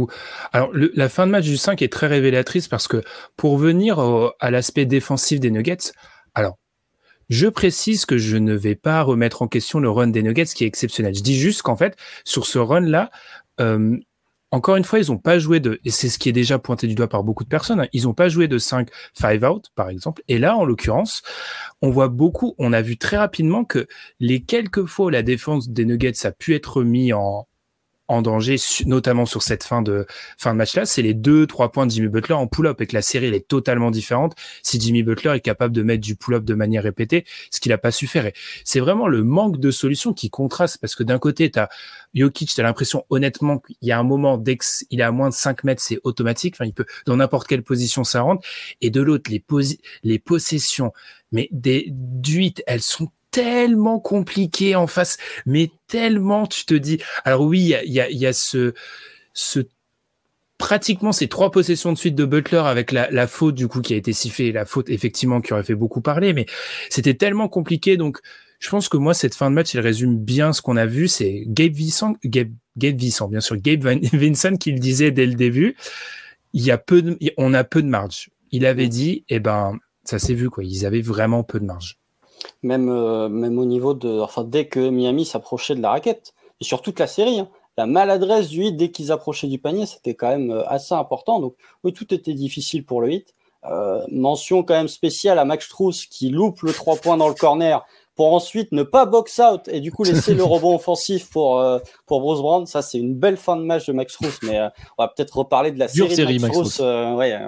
Alors, 0.53 0.71
la 0.75 1.09
fin 1.09 1.27
de 1.27 1.31
match 1.31 1.45
du 1.45 1.57
5 1.57 1.81
est 1.81 1.93
très 1.93 2.09
révélatrice 2.09 2.69
parce 2.69 2.89
que 2.89 3.03
pour 3.37 3.57
venir 3.57 3.99
à 4.41 4.51
l'aspect 4.51 4.85
défensif 4.85 5.41
des 5.41 5.51
Nuggets, 5.51 5.93
alors, 6.35 6.59
je 7.33 7.47
précise 7.47 8.05
que 8.05 8.19
je 8.19 8.37
ne 8.37 8.53
vais 8.53 8.75
pas 8.75 9.01
remettre 9.01 9.41
en 9.41 9.49
question 9.49 9.81
le 9.81 9.89
run 9.89 10.09
des 10.09 10.23
Nuggets 10.23 10.45
qui 10.45 10.65
est 10.65 10.67
exceptionnel. 10.67 11.15
Je 11.15 11.23
dis 11.23 11.35
juste 11.35 11.63
qu'en 11.63 11.77
fait, 11.77 11.97
sur 12.27 12.45
ce 12.45 12.59
run-là, 12.59 13.11
euh, 13.59 13.97
encore 14.51 14.77
une 14.77 14.85
fois, 14.85 14.99
ils 14.99 15.11
n'ont 15.11 15.17
pas 15.17 15.39
joué 15.39 15.59
de, 15.59 15.81
et 15.83 15.91
c'est 15.91 16.11
ce 16.11 16.19
qui 16.19 16.29
est 16.29 16.33
déjà 16.33 16.59
pointé 16.59 16.87
du 16.87 16.95
doigt 16.95 17.09
par 17.09 17.25
beaucoup 17.25 17.43
de 17.43 17.49
personnes, 17.49 17.81
hein, 17.81 17.89
ils 17.95 18.03
n'ont 18.03 18.13
pas 18.13 18.29
joué 18.29 18.49
de 18.49 18.59
5 18.59 18.91
5 19.15 19.43
out, 19.45 19.71
par 19.75 19.89
exemple. 19.89 20.23
Et 20.29 20.37
là, 20.37 20.59
en 20.59 20.67
l'occurrence, 20.67 21.23
on 21.81 21.89
voit 21.89 22.09
beaucoup, 22.09 22.55
on 22.59 22.75
a 22.75 22.83
vu 22.83 22.99
très 22.99 23.17
rapidement 23.17 23.65
que 23.65 23.87
les 24.21 24.43
quelques 24.43 24.85
fois 24.85 25.07
où 25.07 25.09
la 25.09 25.23
défense 25.23 25.71
des 25.71 25.87
Nuggets 25.87 26.27
a 26.27 26.33
pu 26.33 26.55
être 26.55 26.83
mis 26.83 27.15
en, 27.15 27.49
en 28.13 28.23
danger, 28.23 28.57
notamment 28.87 29.27
sur 29.27 29.43
cette 29.43 29.65
fin 29.65 29.83
de 29.83 30.07
fin 30.39 30.53
de 30.53 30.59
match-là, 30.59 30.87
c'est 30.87 31.03
les 31.03 31.15
deux, 31.15 31.47
trois 31.47 31.73
points 31.73 31.87
de 31.87 31.91
Jimmy 31.91 32.09
Butler 32.09 32.35
en 32.35 32.47
pull-up 32.47 32.81
et 32.81 32.87
que 32.87 32.95
la 32.95 33.03
série 33.03 33.27
elle 33.27 33.35
est 33.35 33.49
totalement 33.49 33.91
différente. 33.91 34.35
Si 34.63 34.81
Jimmy 34.81 35.03
Butler 35.03 35.33
est 35.35 35.41
capable 35.41 35.75
de 35.75 35.83
mettre 35.83 36.03
du 36.03 36.17
pull-up 36.17 36.45
de 36.45 36.55
manière 36.55 36.83
répétée, 36.83 37.25
ce 37.51 37.61
qu'il 37.61 37.71
n'a 37.71 37.79
pas 37.79 37.91
su 37.91 38.07
faire. 38.07 38.31
C'est 38.65 38.81
vraiment 38.81 39.09
le 39.09 39.25
manque 39.25 39.59
de 39.59 39.71
solution 39.71 40.13
qui 40.13 40.31
contraste 40.31 40.79
parce 40.79 40.95
que 40.95 41.03
d'un 41.03 41.19
côté, 41.19 41.51
tu 41.51 41.59
as 41.59 41.69
Jokic, 42.15 42.55
tu 42.55 42.61
as 42.61 42.65
l'impression 42.65 43.05
honnêtement 43.11 43.59
qu'il 43.59 43.77
y 43.83 43.93
a 43.93 43.99
un 43.99 44.03
moment 44.03 44.37
dès 44.37 44.59
qu'il 44.59 45.01
est 45.01 45.05
à 45.05 45.13
moins 45.13 45.31
de 45.31 45.35
5 45.35 45.65
mètres, 45.65 45.83
c'est 45.83 45.99
automatique, 46.05 46.55
enfin 46.57 46.67
il 46.67 46.75
peut 46.75 46.87
dans 47.07 47.17
n'importe 47.17 47.49
quelle 47.49 47.63
position 47.63 48.05
ça 48.05 48.21
rentre. 48.21 48.47
Et 48.81 48.91
de 48.91 49.01
l'autre 49.01 49.31
les, 49.31 49.43
les 50.03 50.19
possessions 50.19 50.93
mais 51.33 51.49
des 51.51 51.89
d'huit, 51.91 52.63
elles 52.67 52.83
sont 52.83 53.11
tellement 53.33 53.99
compliqué 53.99 54.77
en 54.77 54.87
face, 54.87 55.17
mais 55.47 55.73
tellement, 55.89 56.47
tu 56.47 56.65
te 56.65 56.75
dis. 56.75 56.99
Alors 57.25 57.41
oui, 57.41 57.75
il 57.85 57.93
y 57.93 58.01
a, 58.01 58.09
y 58.09 58.27
a, 58.27 58.33
ce, 58.33 58.75
ce 59.33 59.61
pratiquement 60.59 61.11
ces 61.11 61.27
trois 61.27 61.51
possessions 61.51 61.93
de 61.93 61.99
suite 61.99 62.15
de 62.15 62.25
Butler 62.25 62.63
avec 62.65 62.93
la, 62.93 63.11
la, 63.11 63.27
faute 63.27 63.57
du 63.57 63.67
coup 63.67 63.81
qui 63.81 63.95
a 63.95 63.97
été 63.97 64.13
sifflée, 64.13 64.53
la 64.53 64.65
faute 64.65 64.89
effectivement 64.91 65.41
qui 65.41 65.53
aurait 65.53 65.65
fait 65.65 65.75
beaucoup 65.75 66.01
parler, 66.01 66.35
mais 66.35 66.47
c'était 66.89 67.15
tellement 67.15 67.49
compliqué. 67.49 67.97
Donc 67.97 68.21
je 68.61 68.69
pense 68.69 68.89
que 68.89 68.97
moi 68.97 69.15
cette 69.15 69.35
fin 69.35 69.51
de 69.51 69.57
match, 69.57 69.75
il 69.75 69.81
résume 69.81 70.17
bien 70.19 70.53
ce 70.53 70.63
qu'on 70.63 70.77
a 70.77 70.87
vu. 70.87 71.09
C'est 71.09 71.43
Gabe 71.49 71.73
Vincent, 71.73 72.15
Gabe, 72.25 72.53
Gabe 72.77 73.01
Vincent, 73.01 73.29
bien 73.29 73.41
sûr, 73.41 73.57
Gabe 73.57 73.83
Vincent 74.13 74.57
qui 74.57 74.73
le 74.73 74.79
disait 74.79 75.11
dès 75.11 75.27
le 75.27 75.35
début. 75.35 75.75
Il 76.53 76.63
y 76.63 76.71
a 76.71 76.79
peu, 76.79 77.01
de, 77.01 77.19
on 77.39 77.55
a 77.55 77.65
peu 77.65 77.83
de 77.83 77.89
marge. 77.89 78.31
Il 78.51 78.67
avait 78.67 78.89
dit, 78.89 79.25
eh 79.31 79.41
ben 79.41 79.79
ça 80.05 80.19
s'est 80.19 80.35
vu 80.35 80.51
quoi. 80.51 80.63
Ils 80.65 80.85
avaient 80.85 81.01
vraiment 81.01 81.43
peu 81.43 81.59
de 81.59 81.65
marge 81.65 82.02
même, 82.63 82.89
euh, 82.89 83.29
même 83.29 83.59
au 83.59 83.65
niveau 83.65 83.95
de. 83.95 84.21
Enfin, 84.21 84.45
dès 84.45 84.67
que 84.67 84.91
Miami 84.91 85.25
s'approchait 85.25 85.75
de 85.75 85.83
la 85.83 85.91
raquette, 85.91 86.35
et 86.61 86.65
sur 86.65 86.83
toute 86.83 86.99
la 86.99 87.07
série. 87.07 87.41
Hein. 87.41 87.49
La 87.77 87.87
maladresse 87.87 88.49
du 88.49 88.65
hit 88.65 88.77
dès 88.77 88.91
qu'ils 88.91 89.13
approchaient 89.13 89.47
du 89.47 89.59
panier, 89.59 89.87
c'était 89.87 90.15
quand 90.15 90.29
même 90.29 90.51
euh, 90.51 90.69
assez 90.69 90.95
important. 90.95 91.41
Donc 91.41 91.57
oui, 91.85 91.93
tout 91.93 92.13
était 92.13 92.35
difficile 92.35 92.85
pour 92.85 93.01
le 93.01 93.13
hit. 93.13 93.35
Euh, 93.65 94.05
mention 94.11 94.65
quand 94.65 94.75
même 94.75 94.89
spéciale 94.89 95.39
à 95.39 95.45
Max 95.45 95.67
Struss 95.67 96.07
qui 96.07 96.31
loupe 96.31 96.63
le 96.63 96.73
3 96.73 96.97
points 96.97 97.17
dans 97.17 97.29
le 97.29 97.35
corner 97.35 97.87
pour 98.15 98.35
ensuite 98.35 98.73
ne 98.73 98.83
pas 98.83 99.07
box 99.07 99.39
out 99.39 99.69
et 99.69 99.81
du 99.81 99.91
coup 99.91 100.05
laisser 100.05 100.35
le 100.35 100.45
rebond 100.45 100.75
offensif 100.75 101.31
pour 101.31 101.59
euh, 101.59 101.79
pour 102.07 102.21
Bruce 102.21 102.41
Brown. 102.41 102.67
Ça 102.67 102.83
c'est 102.83 102.99
une 102.99 103.15
belle 103.15 103.37
fin 103.37 103.57
de 103.57 103.63
match 103.63 103.87
de 103.87 103.93
Max 103.93 104.15
Struss, 104.15 104.41
mais 104.43 104.59
euh, 104.59 104.69
on 104.99 105.03
va 105.03 105.09
peut-être 105.09 105.37
reparler 105.39 105.73
de 105.73 105.79
la 105.79 105.89
série, 105.89 106.15
de 106.15 106.41
Max, 106.41 106.57
Max 106.57 106.81
euh, 106.81 107.15
ouais, 107.15 107.39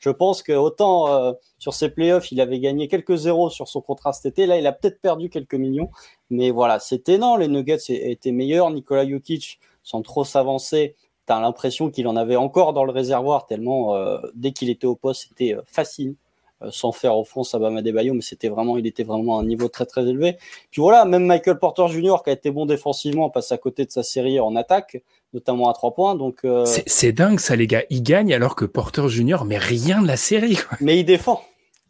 je 0.00 0.10
pense 0.10 0.42
que 0.42 0.52
autant 0.52 1.34
sur 1.58 1.74
ses 1.74 1.88
playoffs 1.88 2.30
il 2.30 2.40
avait 2.40 2.60
gagné 2.60 2.88
quelques 2.88 3.16
zéros 3.16 3.50
sur 3.50 3.68
son 3.68 3.80
contrat 3.80 4.12
cet 4.12 4.26
été, 4.26 4.46
là 4.46 4.58
il 4.58 4.66
a 4.66 4.72
peut-être 4.72 5.00
perdu 5.00 5.28
quelques 5.28 5.54
millions, 5.54 5.90
mais 6.30 6.50
voilà 6.50 6.78
c'était 6.78 7.18
non, 7.18 7.36
les 7.36 7.48
Nuggets 7.48 7.78
étaient 7.88 8.32
meilleurs. 8.32 8.70
Nicolas 8.70 9.08
Jokic 9.08 9.58
sans 9.82 10.02
trop 10.02 10.24
s'avancer. 10.24 10.94
T'as 11.26 11.40
l'impression 11.40 11.90
qu'il 11.90 12.08
en 12.08 12.16
avait 12.16 12.36
encore 12.36 12.72
dans 12.72 12.84
le 12.84 12.92
réservoir 12.92 13.46
tellement 13.46 13.96
dès 14.34 14.52
qu'il 14.52 14.70
était 14.70 14.86
au 14.86 14.96
poste 14.96 15.26
c'était 15.28 15.56
facile. 15.66 16.14
Euh, 16.62 16.68
sans 16.70 16.92
faire 16.92 17.16
au 17.16 17.24
fond 17.24 17.44
Sabama 17.44 17.82
Debayo, 17.82 18.14
mais 18.14 18.22
c'était 18.22 18.48
vraiment, 18.48 18.76
il 18.76 18.86
était 18.86 19.04
vraiment 19.04 19.38
à 19.38 19.42
un 19.42 19.44
niveau 19.44 19.68
très 19.68 19.86
très 19.86 20.06
élevé. 20.06 20.36
Puis 20.70 20.80
voilà, 20.80 21.04
même 21.04 21.24
Michael 21.26 21.58
Porter 21.58 21.88
Jr. 21.88 22.16
qui 22.22 22.30
a 22.30 22.32
été 22.32 22.50
bon 22.50 22.66
défensivement 22.66 23.30
passe 23.30 23.52
à 23.52 23.58
côté 23.58 23.84
de 23.84 23.90
sa 23.90 24.02
série 24.02 24.38
en 24.38 24.54
attaque, 24.54 25.02
notamment 25.32 25.68
à 25.68 25.72
trois 25.72 25.94
points. 25.94 26.14
Donc 26.14 26.40
euh, 26.44 26.64
c'est 26.86 27.12
dingue 27.12 27.40
ça 27.40 27.56
les 27.56 27.66
gars, 27.66 27.82
il 27.90 28.02
gagne 28.02 28.32
alors 28.32 28.54
que 28.54 28.64
Porter 28.64 29.08
Jr. 29.08 29.44
mais 29.46 29.58
rien 29.58 30.02
de 30.02 30.06
la 30.06 30.16
série. 30.16 30.58
Mais 30.80 30.98
il 30.98 31.04
défend. 31.04 31.42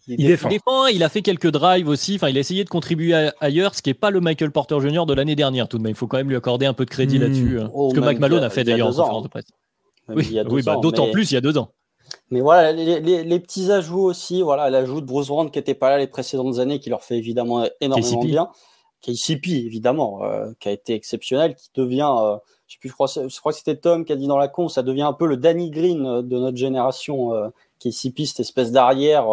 Il, 0.09 0.27
défend. 0.27 0.51
il, 0.89 1.05
a 1.05 1.09
fait 1.09 1.23
quelques 1.23 1.51
drives 1.51 1.89
aussi. 1.89 2.17
Enfin, 2.17 2.29
il 2.29 2.37
a 2.37 2.41
essayé 2.41 2.65
de 2.65 2.69
contribuer 2.69 3.31
ailleurs, 3.41 3.77
ce 3.77 3.83
qui 3.83 3.91
n'est 3.91 3.95
pas 3.95 4.11
le 4.11 4.21
Michael 4.21 4.51
Porter 4.51 4.81
Jr. 4.81 5.07
de 5.07 5.15
l'année 5.15 5.37
dernière 5.37 5.69
tout 5.69 5.79
de 5.79 5.83
même. 5.85 5.93
Il 5.93 5.97
faut 5.97 6.09
quand 6.09 6.17
même 6.17 6.29
lui 6.29 6.35
accorder 6.35 6.67
un 6.67 6.75
peu 6.75 6.85
de 6.85 6.91
crédit 6.91 7.19
hmm. 7.19 7.23
là-dessus. 7.23 7.61
Hein. 7.61 7.71
Oh, 7.73 7.91
ce 7.91 7.95
que 7.95 8.01
Mike 8.01 8.19
Malone 8.19 8.43
a, 8.43 8.51
fait 8.51 8.65
d'ailleurs 8.65 8.89
en 8.89 8.91
conférence 8.91 9.23
de 9.23 9.29
presse. 9.29 9.45
Oui, 10.09 10.63
bah, 10.65 10.77
d'autant 10.83 11.11
plus 11.11 11.31
il 11.31 11.35
y 11.35 11.37
a 11.37 11.41
deux 11.41 11.57
ans. 11.57 11.71
Mais 12.31 12.41
voilà, 12.41 12.73
les, 12.73 13.41
petits 13.41 13.71
ajouts 13.71 14.05
aussi, 14.05 14.41
voilà, 14.43 14.71
l'ajout 14.71 15.01
de 15.01 15.07
Bruce 15.07 15.29
Brown 15.29 15.51
qui 15.51 15.59
n'était 15.59 15.75
pas 15.75 15.91
là 15.91 15.99
les 15.99 16.07
précédentes 16.07 16.59
années, 16.59 16.81
qui 16.81 16.89
leur 16.89 17.05
fait 17.05 17.19
évidemment 17.19 17.67
énormément 17.81 18.25
bien. 18.25 18.51
KCP, 19.03 19.67
évidemment, 19.67 20.25
euh, 20.25 20.53
qui 20.61 20.69
a 20.69 20.73
été 20.73 20.95
exceptionnel, 20.95 21.57
qui 21.57 21.69
devient, 21.75 22.15
euh, 22.21 22.37
je 22.69 22.75
sais 22.75 22.79
plus, 22.79 22.89
je 22.89 22.95
crois, 22.95 23.09
je 23.09 23.39
crois 23.41 23.53
que 23.53 23.59
c'était 23.59 23.77
Tom 23.77 24.05
qui 24.05 24.13
a 24.13 24.17
dit 24.17 24.29
dans 24.29 24.39
la 24.39 24.49
con, 24.49 24.69
ça 24.69 24.83
devient 24.83 25.03
un 25.03 25.13
peu 25.13 25.27
le 25.27 25.37
Danny 25.37 25.71
Green 25.71 26.07
euh, 26.07 26.23
de 26.23 26.39
notre 26.39 26.57
génération, 26.57 27.35
euh, 27.35 27.49
KCP, 27.81 28.25
cette 28.27 28.41
espèce 28.41 28.71
d'arrière, 28.71 29.27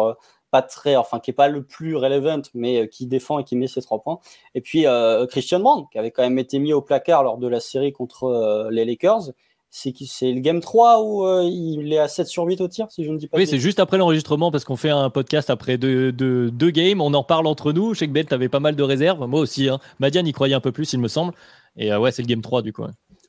pas 0.50 0.62
très, 0.62 0.96
enfin, 0.96 1.20
qui 1.20 1.30
est 1.30 1.34
pas 1.34 1.48
le 1.48 1.62
plus 1.62 1.94
relevant, 1.96 2.42
mais 2.52 2.88
qui 2.88 3.06
défend 3.06 3.38
et 3.38 3.44
qui 3.44 3.54
met 3.54 3.68
ses 3.68 3.80
trois 3.80 4.02
points. 4.02 4.18
Et 4.56 4.60
puis 4.60 4.86
Christian 5.28 5.60
Brown, 5.60 5.86
qui 5.92 5.98
avait 6.00 6.10
quand 6.10 6.24
même 6.24 6.40
été 6.40 6.58
mis 6.58 6.72
au 6.72 6.82
placard 6.82 7.22
lors 7.22 7.38
de 7.38 7.46
la 7.46 7.60
série 7.60 7.92
contre 7.92 8.68
les 8.72 8.84
Lakers, 8.84 9.30
c'est 9.70 10.32
le 10.32 10.40
game 10.40 10.60
3 10.60 11.02
où 11.02 11.24
euh, 11.24 11.44
il 11.44 11.92
est 11.92 11.98
à 11.98 12.08
7 12.08 12.26
sur 12.26 12.44
8 12.44 12.60
au 12.60 12.68
tir, 12.68 12.90
si 12.90 13.04
je 13.04 13.10
ne 13.10 13.18
dis 13.18 13.28
pas. 13.28 13.38
Oui, 13.38 13.46
c'est 13.46 13.58
juste 13.58 13.78
après 13.78 13.98
l'enregistrement 13.98 14.50
parce 14.50 14.64
qu'on 14.64 14.76
fait 14.76 14.90
un 14.90 15.10
podcast 15.10 15.48
après 15.48 15.78
deux, 15.78 16.10
deux, 16.10 16.50
deux, 16.50 16.70
games. 16.70 17.00
On 17.00 17.14
en 17.14 17.22
parle 17.22 17.46
entre 17.46 17.72
nous. 17.72 17.94
Je 17.94 18.00
sais 18.00 18.08
que 18.08 18.12
Ben, 18.12 18.26
t'avais 18.26 18.48
pas 18.48 18.58
mal 18.58 18.74
de 18.74 18.82
réserves. 18.82 19.24
Moi 19.28 19.40
aussi. 19.40 19.68
Hein. 19.68 19.78
Madiane 20.00 20.26
y 20.26 20.32
croyait 20.32 20.54
un 20.54 20.60
peu 20.60 20.72
plus, 20.72 20.92
il 20.92 20.98
me 20.98 21.06
semble. 21.06 21.32
Et 21.76 21.92
euh, 21.92 22.00
ouais, 22.00 22.10
c'est 22.10 22.22
le 22.22 22.26
game 22.26 22.42
3 22.42 22.62
du 22.62 22.72
coup. 22.72 22.82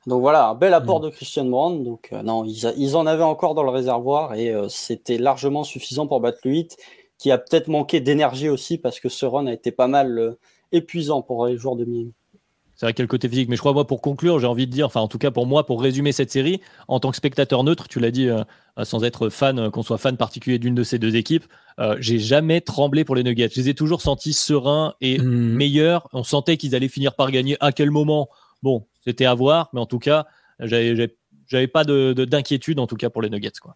Donc 0.08 0.22
voilà, 0.22 0.50
un 0.50 0.56
bel 0.56 0.74
apport 0.74 1.00
mm. 1.00 1.04
de 1.04 1.10
Christian 1.10 1.46
Brown. 1.46 1.84
Donc 1.84 2.10
euh, 2.12 2.24
non, 2.24 2.44
ils, 2.44 2.74
ils, 2.76 2.96
en 2.98 3.06
avaient 3.06 3.24
encore 3.24 3.54
dans 3.54 3.64
le 3.64 3.70
réservoir 3.70 4.34
et 4.34 4.52
c'était 4.68 5.20
largement 5.20 5.64
suffisant 5.64 6.08
pour 6.08 6.22
battre 6.22 6.40
le 6.44 6.52
8, 6.52 6.76
qui 7.20 7.30
a 7.30 7.38
peut-être 7.38 7.68
manqué 7.68 8.02
d'énergie 8.02 8.50
aussi 8.50 8.80
parce 8.80 9.00
que 9.00 9.10
ce 9.10 9.28
run 9.28 9.46
a 9.46 9.54
été 9.54 9.72
pas 9.72 9.88
mal 9.88 10.38
épuisant 10.72 11.22
pour 11.22 11.46
les 11.46 11.58
joueurs 11.58 11.76
de 11.76 11.86
Miami. 11.86 12.14
C'est 12.82 12.88
vrai 12.88 12.94
qu'il 12.94 13.02
y 13.02 13.04
a 13.04 13.06
le 13.06 13.10
côté 13.10 13.30
physique. 13.30 13.48
Mais 13.48 13.56
je 13.56 13.62
crois, 13.62 13.74
moi, 13.74 13.86
pour 13.86 14.02
conclure, 14.02 14.40
j'ai 14.40 14.48
envie 14.48 14.66
de 14.66 14.72
dire, 14.72 14.88
enfin, 14.88 15.02
en 15.02 15.08
tout 15.08 15.20
cas, 15.20 15.30
pour 15.30 15.46
moi, 15.46 15.68
pour 15.68 15.84
résumer 15.84 16.12
cette 16.12 16.32
série, 16.32 16.62
en 16.88 17.00
tant 17.00 17.12
que 17.12 17.16
spectateur 17.16 17.64
neutre, 17.64 17.88
tu 17.88 18.00
l'as 18.00 18.10
dit, 18.10 18.28
euh, 18.28 18.42
euh, 18.80 18.86
sans 18.86 19.04
être 19.04 19.30
fan, 19.30 19.60
euh, 19.60 19.70
qu'on 19.70 19.84
soit 19.84 20.00
fan 20.00 20.18
particulier 20.18 20.58
d'une 20.58 20.74
de 20.74 20.82
ces 20.82 20.98
deux 20.98 21.16
équipes, 21.16 21.44
j'ai 22.00 22.18
jamais 22.18 22.60
tremblé 22.60 23.06
pour 23.06 23.16
les 23.16 23.24
Nuggets. 23.24 23.50
Je 23.54 23.62
les 23.62 23.70
ai 23.70 23.74
toujours 23.76 24.02
sentis 24.02 24.34
sereins 24.34 24.96
et 25.00 25.20
mmh. 25.20 25.30
meilleurs. 25.30 26.10
On 26.12 26.24
sentait 26.24 26.58
qu'ils 26.58 26.74
allaient 26.74 26.88
finir 26.88 27.14
par 27.14 27.30
gagner. 27.30 27.56
À 27.60 27.72
quel 27.72 27.92
moment 27.92 28.30
Bon, 28.64 28.88
c'était 29.04 29.26
à 29.26 29.36
voir, 29.36 29.70
mais 29.74 29.80
en 29.80 29.86
tout 29.86 30.00
cas, 30.00 30.26
j'avais 30.60 31.68
pas 31.68 31.84
d'inquiétude, 31.84 32.78
de, 32.78 32.82
en 32.82 32.88
tout 32.88 32.98
cas, 32.98 33.12
pour 33.12 33.22
les 33.22 33.30
Nuggets, 33.30 33.60
quoi. 33.62 33.76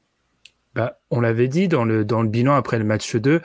Bah, 0.73 0.99
on 1.11 1.19
l'avait 1.19 1.47
dit 1.47 1.67
dans 1.67 1.85
le, 1.85 2.05
dans 2.05 2.23
le 2.23 2.27
bilan 2.27 2.55
après 2.55 2.79
le 2.79 2.85
match 2.85 3.15
2. 3.15 3.41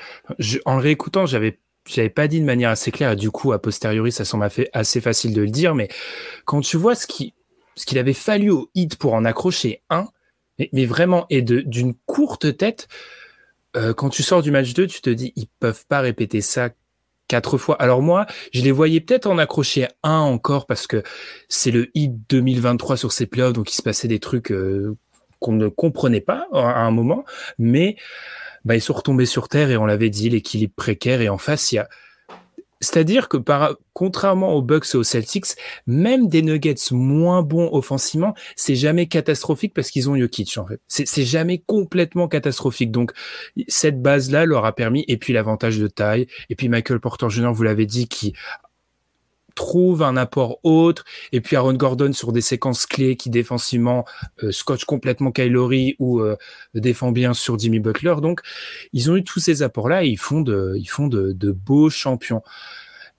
en 0.65 0.77
le 0.77 0.81
réécoutant, 0.81 1.27
j'avais 1.27 1.59
je 1.89 2.07
pas 2.09 2.29
dit 2.29 2.41
de 2.41 2.45
manière 2.45 2.71
assez 2.71 2.91
claire, 2.91 3.13
et 3.13 3.17
du 3.17 3.31
coup, 3.31 3.53
a 3.53 3.61
posteriori, 3.61 4.13
ça 4.13 4.37
m'a 4.37 4.51
fait 4.51 4.69
assez 4.73 5.01
facile 5.01 5.35
de 5.35 5.43
le 5.43 5.51
dire, 5.51 5.75
mais 5.75 5.89
quand 6.45 6.61
tu 6.61 6.77
vois 6.77 6.95
ce 6.95 7.07
qui, 7.07 7.35
ce 7.75 7.87
qu'il 7.87 7.99
avait 7.99 8.13
fallu 8.13 8.51
au 8.51 8.71
hit 8.75 8.97
pour 8.97 9.15
en 9.15 9.25
accrocher 9.25 9.83
un, 9.91 10.09
mais, 10.73 10.85
vraiment, 10.85 11.27
et 11.31 11.43
d'une 11.43 11.95
courte 12.07 12.57
tête, 12.57 12.89
euh, 13.77 13.95
quand 13.95 14.11
tu 14.11 14.23
sors 14.23 14.43
du 14.43 14.51
match 14.51 14.75
2, 14.75 14.87
tu 14.87 15.01
te 15.01 15.11
dis, 15.11 15.33
ils 15.37 15.49
peuvent 15.59 15.87
pas 15.87 16.01
répéter 16.01 16.41
ça 16.41 16.71
quatre 17.29 17.59
fois. 17.59 17.77
Alors 17.81 18.03
moi, 18.03 18.27
je 18.53 18.61
les 18.61 18.73
voyais 18.73 19.01
peut-être 19.01 19.27
en 19.27 19.39
accrocher 19.39 19.87
un 20.03 20.19
encore 20.19 20.67
parce 20.67 20.87
que 20.87 21.03
c'est 21.49 21.71
le 21.71 21.91
hit 21.95 22.13
2023 22.29 22.97
sur 22.97 23.13
ces 23.13 23.27
playoffs, 23.27 23.53
donc 23.53 23.73
il 23.73 23.77
se 23.77 23.83
passait 23.83 24.09
des 24.09 24.19
trucs 24.19 24.51
euh, 24.51 24.97
qu'on 25.39 25.53
ne 25.53 25.69
comprenait 25.69 26.21
pas 26.21 26.47
à 26.53 26.83
un 26.83 26.91
moment, 26.91 27.25
mais 27.59 27.97
bah, 28.65 28.77
ils 28.77 28.81
sont 28.81 28.93
retombés 28.93 29.27
sur 29.27 29.49
terre 29.49 29.71
et 29.71 29.77
on 29.77 29.87
l'avait 29.87 30.11
dit, 30.11 30.29
l'équilibre 30.31 30.75
précaire. 30.75 31.21
Et 31.21 31.29
en 31.29 31.39
face, 31.39 31.73
il 31.73 31.77
y 31.77 31.79
a. 31.79 31.89
C'est-à-dire 32.83 33.29
que 33.29 33.37
par, 33.37 33.77
contrairement 33.93 34.55
aux 34.55 34.63
Bucks 34.63 34.87
et 34.95 34.97
aux 34.97 35.03
Celtics, 35.03 35.49
même 35.87 36.29
des 36.29 36.41
Nuggets 36.41 36.75
moins 36.93 37.43
bons 37.43 37.69
offensivement, 37.73 38.35
c'est 38.57 38.75
jamais 38.75 39.07
catastrophique 39.07 39.75
parce 39.75 39.91
qu'ils 39.91 40.09
ont 40.09 40.17
Jokic 40.17 40.57
en 40.57 40.67
fait. 40.67 40.81
C'est 40.89 41.25
jamais 41.25 41.59
complètement 41.59 42.27
catastrophique. 42.27 42.91
Donc 42.91 43.13
cette 43.69 44.01
base-là 44.01 44.47
leur 44.47 44.65
a 44.65 44.75
permis, 44.75 45.05
et 45.09 45.19
puis 45.19 45.35
l'avantage 45.35 45.79
de 45.79 45.89
taille, 45.89 46.27
et 46.49 46.55
puis 46.55 46.71
Michael 46.71 47.01
Porter 47.01 47.29
Jr. 47.29 47.51
vous 47.53 47.65
l'avez 47.65 47.85
dit, 47.85 48.09
qui 48.09 48.33
trouve 49.55 50.03
un 50.03 50.17
apport 50.17 50.59
autre. 50.63 51.05
Et 51.33 51.41
puis 51.41 51.57
Aaron 51.57 51.75
Gordon 51.75 52.13
sur 52.13 52.33
des 52.33 52.41
séquences 52.41 52.87
clés 52.87 53.17
qui 53.17 53.31
défensivement 53.31 54.05
euh, 54.43 54.53
scotch 54.53 54.85
complètement 54.85 55.33
Kylori 55.33 55.97
ou 55.99 56.21
euh, 56.21 56.37
défend 56.75 57.13
bien 57.13 57.35
sur 57.35 57.59
Jimmy 57.59 57.81
Butler. 57.81 58.17
Donc 58.23 58.41
ils 58.93 59.11
ont 59.11 59.17
eu 59.17 59.25
tous 59.25 59.41
ces 59.41 59.63
apports-là 59.63 60.05
et 60.05 60.09
ils 60.09 60.19
font 60.19 60.41
de, 60.41 60.75
ils 60.77 60.89
font 60.89 61.07
de, 61.07 61.33
de 61.33 61.53
beaux 61.53 61.91
champions. 61.91 62.43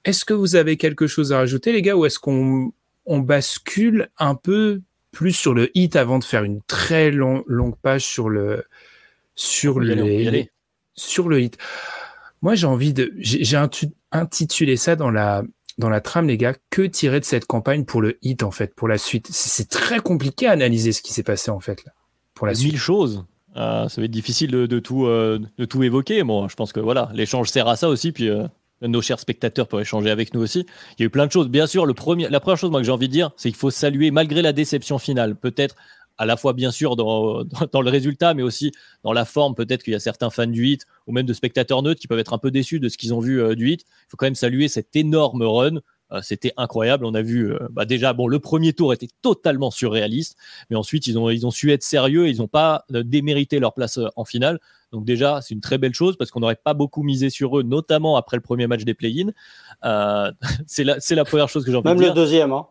Est-ce 0.04 0.26
que 0.26 0.34
vous 0.34 0.56
avez 0.56 0.78
quelque 0.78 1.08
chose 1.08 1.32
à 1.32 1.38
rajouter 1.38 1.72
les 1.72 1.82
gars 1.82 1.96
ou 1.96 2.06
est-ce 2.06 2.20
qu'on 2.20 2.74
on 3.06 3.20
bascule 3.20 4.10
un 4.18 4.36
peu 4.36 4.82
plus 5.12 5.34
sur 5.34 5.54
le 5.54 5.70
hit 5.78 5.96
avant 5.96 6.20
de 6.20 6.24
faire 6.24 6.44
une 6.44 6.62
très 6.64 7.12
long, 7.12 7.44
longue 7.48 7.76
page 7.76 8.06
sur 8.06 8.30
le 8.30 8.64
sur 9.36 9.80
le 9.80 10.46
sur 10.96 11.30
le 11.30 11.42
hit? 11.42 11.58
Moi, 12.42 12.56
j'ai 12.56 12.68
envie 12.68 12.94
de 12.94 13.14
j'ai 13.20 13.58
intitulé 14.12 14.76
ça 14.76 14.96
dans 14.96 15.12
la 15.12 15.44
dans 15.78 15.90
la 15.90 16.02
trame, 16.02 16.28
les 16.28 16.38
gars, 16.38 16.54
que 16.70 16.82
tirer 16.82 17.20
de 17.20 17.26
cette 17.26 17.46
campagne 17.46 17.86
pour 17.86 18.02
le 18.02 18.18
hit, 18.22 18.44
en 18.44 18.52
fait, 18.52 18.76
pour 18.76 18.88
la 18.88 18.98
suite 18.98 19.28
C'est 19.32 19.70
très 19.70 20.00
compliqué 20.00 20.48
à 20.48 20.52
analyser 20.52 20.92
ce 20.92 21.02
qui 21.02 21.14
s'est 21.14 21.24
passé, 21.24 21.52
en 21.52 21.60
fait, 21.60 21.84
là, 21.86 21.92
pour 22.34 22.48
la 22.48 22.56
suite. 22.56 22.74
Mille 22.74 22.80
choses. 22.80 23.26
Euh, 23.58 23.90
ça 23.90 24.00
va 24.00 24.06
être 24.06 24.12
difficile 24.12 24.52
de, 24.52 24.80
tout, 24.80 25.06
euh, 25.06 25.40
de 25.58 25.66
tout 25.66 25.84
évoquer. 25.84 26.24
Bon, 26.24 26.48
je 26.48 26.56
pense 26.56 26.72
que 26.72 26.80
voilà, 26.80 27.10
l'échange 27.14 27.50
sert 27.50 27.68
à 27.68 27.76
ça 27.76 27.90
aussi, 27.90 28.12
puis 28.12 28.30
euh, 28.30 28.48
nos 28.82 29.02
chers 29.02 29.20
spectateurs 29.20 29.68
peuvent 29.68 29.82
échanger 29.82 30.10
avec 30.10 30.34
nous 30.34 30.42
aussi. 30.42 30.66
Il 30.98 31.02
y 31.02 31.04
a 31.04 31.08
eu 31.08 31.10
plein 31.10 31.28
de 31.28 31.32
choses. 31.32 31.50
Bien 31.50 31.68
sûr, 31.68 31.86
le 31.86 31.94
premier, 31.94 32.30
la 32.30 32.40
première 32.40 32.58
chose 32.58 32.72
moi, 32.72 32.80
que 32.80 32.86
j'ai 32.86 32.92
envie 32.92 33.08
de 33.08 33.14
dire, 33.14 33.32
c'est 33.38 33.50
qu'il 33.50 33.58
faut 33.58 33.72
saluer, 33.72 34.12
malgré 34.12 34.42
la 34.42 34.54
déception 34.54 35.00
finale, 35.00 35.36
peut-être 35.36 35.76
à 36.22 36.26
la 36.28 36.38
fois 36.38 36.54
bien 36.54 36.70
sûr 36.70 36.96
dans, 36.96 37.44
dans, 37.72 37.82
le 37.82 37.90
résultat, 37.90 38.36
mais 38.36 38.44
aussi 38.44 38.72
dans 39.04 39.12
la 39.12 39.26
forme. 39.26 39.56
Peut-être 39.56 39.82
qu'il 39.82 39.94
y 39.94 39.96
a 39.96 40.00
certains 40.00 40.30
fans 40.30 40.46
du 40.46 40.68
hit 40.68 40.86
ou 41.08 41.14
même 41.14 41.26
de 41.26 41.34
spectateurs 41.34 41.82
neutres 41.82 42.00
qui 42.00 42.08
peuvent 42.08 42.20
être 42.20 42.34
un 42.34 42.38
peu 42.38 42.52
déçus 42.52 42.80
de 42.80 42.90
ce 42.90 42.98
qu'ils 43.00 43.12
ont 43.16 43.20
vu 43.20 43.42
euh, 43.42 43.56
du 43.56 43.72
hit. 43.72 43.82
Il 43.82 44.10
faut 44.10 44.18
quand 44.18 44.28
même 44.28 44.36
saluer 44.36 44.68
cet 44.68 44.96
énorme 44.96 45.42
run. 45.42 45.80
Euh, 46.12 46.20
c'était 46.22 46.54
incroyable. 46.58 47.06
On 47.08 47.16
a 47.16 47.24
vu 47.24 47.52
euh, 47.52 47.58
bah 47.72 47.86
déjà, 47.86 48.14
bon, 48.14 48.28
le 48.28 48.38
premier 48.38 48.74
tour 48.74 48.94
était 48.94 49.08
totalement 49.24 49.72
surréaliste, 49.72 50.38
mais 50.70 50.76
ensuite 50.76 51.08
ils 51.08 51.18
ont, 51.18 51.32
ils 51.32 51.48
ont 51.48 51.52
su 51.52 51.72
être 51.72 51.82
sérieux. 51.82 52.30
Ils 52.30 52.38
n'ont 52.38 52.48
pas 52.48 52.86
démérité 52.92 53.58
leur 53.58 53.74
place 53.74 54.00
en 54.16 54.24
finale. 54.24 54.60
Donc 54.92 55.06
déjà, 55.06 55.42
c'est 55.42 55.56
une 55.56 55.62
très 55.62 55.80
belle 55.80 55.96
chose 55.96 56.18
parce 56.18 56.30
qu'on 56.30 56.42
n'aurait 56.42 56.56
pas 56.56 56.76
beaucoup 56.76 57.02
misé 57.02 57.32
sur 57.32 57.58
eux, 57.58 57.64
notamment 57.64 58.16
après 58.16 58.38
le 58.38 58.42
premier 58.42 58.68
match 58.68 58.84
des 58.84 58.94
play-in. 58.94 59.32
c'est 60.68 60.84
la, 60.84 60.98
la, 61.10 61.26
première 61.26 61.50
chose 61.50 61.66
que 61.66 61.72
j'ai 61.72 61.78
envie 61.78 61.90
de 61.90 61.94
dire. 61.96 62.00
Même 62.00 62.10
le 62.10 62.14
deuxième. 62.14 62.52
Hein. 62.52 62.68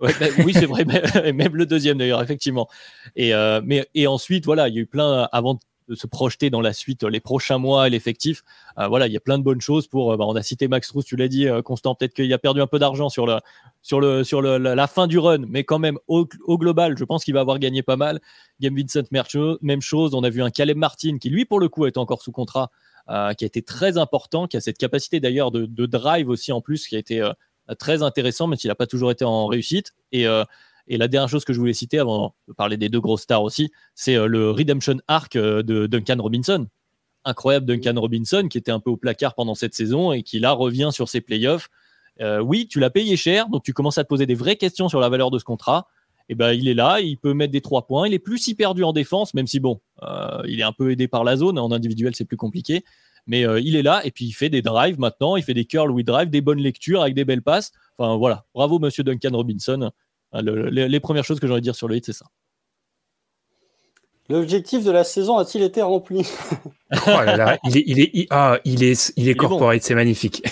Bah, 0.00 0.08
oui, 0.44 0.52
c'est 0.54 0.66
vrai, 0.66 0.84
même 1.32 1.54
le 1.54 1.66
deuxième 1.66 1.98
d'ailleurs, 1.98 2.22
effectivement. 2.22 2.68
Et, 3.16 3.34
euh, 3.34 3.60
mais, 3.64 3.86
et 3.94 4.06
ensuite, 4.06 4.46
voilà, 4.46 4.68
il 4.68 4.74
y 4.74 4.78
a 4.78 4.80
eu 4.80 4.86
plein, 4.86 5.28
avant 5.30 5.58
de 5.88 5.94
se 5.94 6.06
projeter 6.06 6.50
dans 6.50 6.60
la 6.60 6.72
suite, 6.72 7.02
les 7.02 7.20
prochains 7.20 7.58
mois 7.58 7.86
et 7.86 7.90
l'effectif, 7.90 8.42
euh, 8.78 8.86
voilà, 8.86 9.08
il 9.08 9.12
y 9.12 9.16
a 9.16 9.20
plein 9.20 9.38
de 9.38 9.42
bonnes 9.42 9.60
choses 9.60 9.88
pour, 9.88 10.12
euh, 10.12 10.16
bah, 10.16 10.24
on 10.26 10.36
a 10.36 10.42
cité 10.42 10.68
Max 10.68 10.88
Truss, 10.88 11.04
tu 11.04 11.16
l'as 11.16 11.28
dit, 11.28 11.46
Constant, 11.64 11.94
peut-être 11.94 12.14
qu'il 12.14 12.32
a 12.32 12.38
perdu 12.38 12.62
un 12.62 12.66
peu 12.66 12.78
d'argent 12.78 13.08
sur, 13.08 13.26
le, 13.26 13.40
sur, 13.82 14.00
le, 14.00 14.24
sur 14.24 14.40
le, 14.40 14.56
la, 14.56 14.86
fin 14.86 15.06
du 15.06 15.18
run, 15.18 15.44
mais 15.48 15.64
quand 15.64 15.78
même, 15.78 15.98
au, 16.08 16.26
global, 16.56 16.96
je 16.96 17.04
pense 17.04 17.24
qu'il 17.24 17.34
va 17.34 17.40
avoir 17.40 17.58
gagné 17.58 17.82
pas 17.82 17.96
mal. 17.96 18.20
Game 18.60 18.76
Vincent, 18.76 19.02
même 19.60 19.82
chose, 19.82 20.14
on 20.14 20.22
a 20.22 20.30
vu 20.30 20.42
un 20.42 20.50
Caleb 20.50 20.78
Martin 20.78 21.18
qui, 21.18 21.28
lui, 21.28 21.44
pour 21.44 21.60
le 21.60 21.68
coup, 21.68 21.86
est 21.86 21.98
encore 21.98 22.22
sous 22.22 22.32
contrat, 22.32 22.70
qui 23.08 23.44
a 23.44 23.46
été 23.46 23.60
très 23.60 23.98
important, 23.98 24.46
qui 24.46 24.56
a 24.56 24.60
cette 24.60 24.78
capacité 24.78 25.20
d'ailleurs 25.20 25.50
de, 25.50 25.86
drive 25.86 26.28
aussi 26.28 26.52
en 26.52 26.62
plus, 26.62 26.86
qui 26.86 26.96
a 26.96 26.98
été 26.98 27.28
très 27.74 28.02
intéressant, 28.02 28.46
mais 28.46 28.56
il 28.56 28.68
n'a 28.68 28.74
pas 28.74 28.86
toujours 28.86 29.10
été 29.10 29.24
en 29.24 29.46
réussite. 29.46 29.92
Et, 30.12 30.26
et 30.88 30.96
la 30.96 31.08
dernière 31.08 31.28
chose 31.28 31.44
que 31.44 31.52
je 31.52 31.58
voulais 31.58 31.72
citer 31.72 31.98
avant 31.98 32.34
de 32.48 32.52
parler 32.52 32.76
des 32.76 32.88
deux 32.88 33.00
grosses 33.00 33.22
stars 33.22 33.42
aussi, 33.42 33.70
c'est 33.94 34.16
le 34.16 34.50
Redemption 34.50 34.96
Arc 35.08 35.36
de 35.36 35.86
Duncan 35.86 36.16
Robinson. 36.18 36.66
Incroyable 37.24 37.66
Duncan 37.66 38.00
Robinson 38.00 38.48
qui 38.50 38.58
était 38.58 38.72
un 38.72 38.80
peu 38.80 38.90
au 38.90 38.96
placard 38.96 39.34
pendant 39.34 39.54
cette 39.54 39.74
saison 39.74 40.12
et 40.12 40.22
qui 40.22 40.38
là 40.38 40.52
revient 40.52 40.90
sur 40.92 41.08
ses 41.08 41.20
playoffs. 41.20 41.68
oui, 42.42 42.66
tu 42.66 42.80
l'as 42.80 42.90
payé 42.90 43.16
cher, 43.16 43.48
donc 43.48 43.62
tu 43.62 43.72
commences 43.72 43.98
à 43.98 44.04
te 44.04 44.08
poser 44.08 44.26
des 44.26 44.34
vraies 44.34 44.56
questions 44.56 44.88
sur 44.88 45.00
la 45.00 45.08
valeur 45.08 45.30
de 45.30 45.38
ce 45.38 45.44
contrat 45.44 45.86
et 46.30 46.34
eh 46.34 46.36
ben, 46.36 46.52
il 46.52 46.68
est 46.68 46.74
là, 46.74 47.00
il 47.00 47.16
peut 47.18 47.34
mettre 47.34 47.50
des 47.50 47.60
trois 47.60 47.88
points. 47.88 48.06
Il 48.06 48.14
est 48.14 48.20
plus 48.20 48.38
si 48.38 48.54
perdu 48.54 48.84
en 48.84 48.92
défense, 48.92 49.34
même 49.34 49.48
si 49.48 49.58
bon, 49.58 49.80
euh, 50.04 50.40
il 50.46 50.60
est 50.60 50.62
un 50.62 50.70
peu 50.70 50.92
aidé 50.92 51.08
par 51.08 51.24
la 51.24 51.36
zone. 51.36 51.58
En 51.58 51.72
individuel, 51.72 52.14
c'est 52.14 52.24
plus 52.24 52.36
compliqué. 52.36 52.84
Mais 53.26 53.46
euh, 53.46 53.60
il 53.60 53.76
est 53.76 53.82
là 53.82 54.00
et 54.04 54.10
puis 54.10 54.26
il 54.26 54.32
fait 54.32 54.48
des 54.48 54.62
drives 54.62 54.98
maintenant. 54.98 55.36
Il 55.36 55.42
fait 55.42 55.54
des 55.54 55.64
curls 55.64 55.90
with 55.90 56.06
drive, 56.06 56.30
des 56.30 56.40
bonnes 56.40 56.60
lectures 56.60 57.02
avec 57.02 57.14
des 57.14 57.24
belles 57.24 57.42
passes. 57.42 57.72
Enfin 57.98 58.16
voilà, 58.16 58.44
bravo 58.54 58.78
Monsieur 58.78 59.04
Duncan 59.04 59.30
Robinson. 59.32 59.90
Euh, 60.34 60.70
les, 60.70 61.00
premières 61.00 61.24
choses 61.24 61.40
que 61.40 61.46
j'aurais 61.46 61.60
dire 61.60 61.74
sur 61.74 61.88
le 61.88 61.96
hit, 61.96 62.06
c'est 62.06 62.12
ça. 62.12 62.26
L'objectif 64.28 64.84
de 64.84 64.92
la 64.92 65.02
saison 65.02 65.38
a-t-il 65.38 65.64
été 65.64 65.82
rempli? 65.82 66.26
Oh 67.06 67.22
là 67.24 67.56
il 67.64 67.76
est, 67.76 67.84
il 67.86 68.00
est, 68.00 68.26
ah, 68.30 68.58
il 68.64 68.82
est, 68.82 69.12
il 69.16 69.28
est 69.28 69.36
corporate, 69.36 69.80
c'est 69.82 69.94
magnifique. 69.94 70.42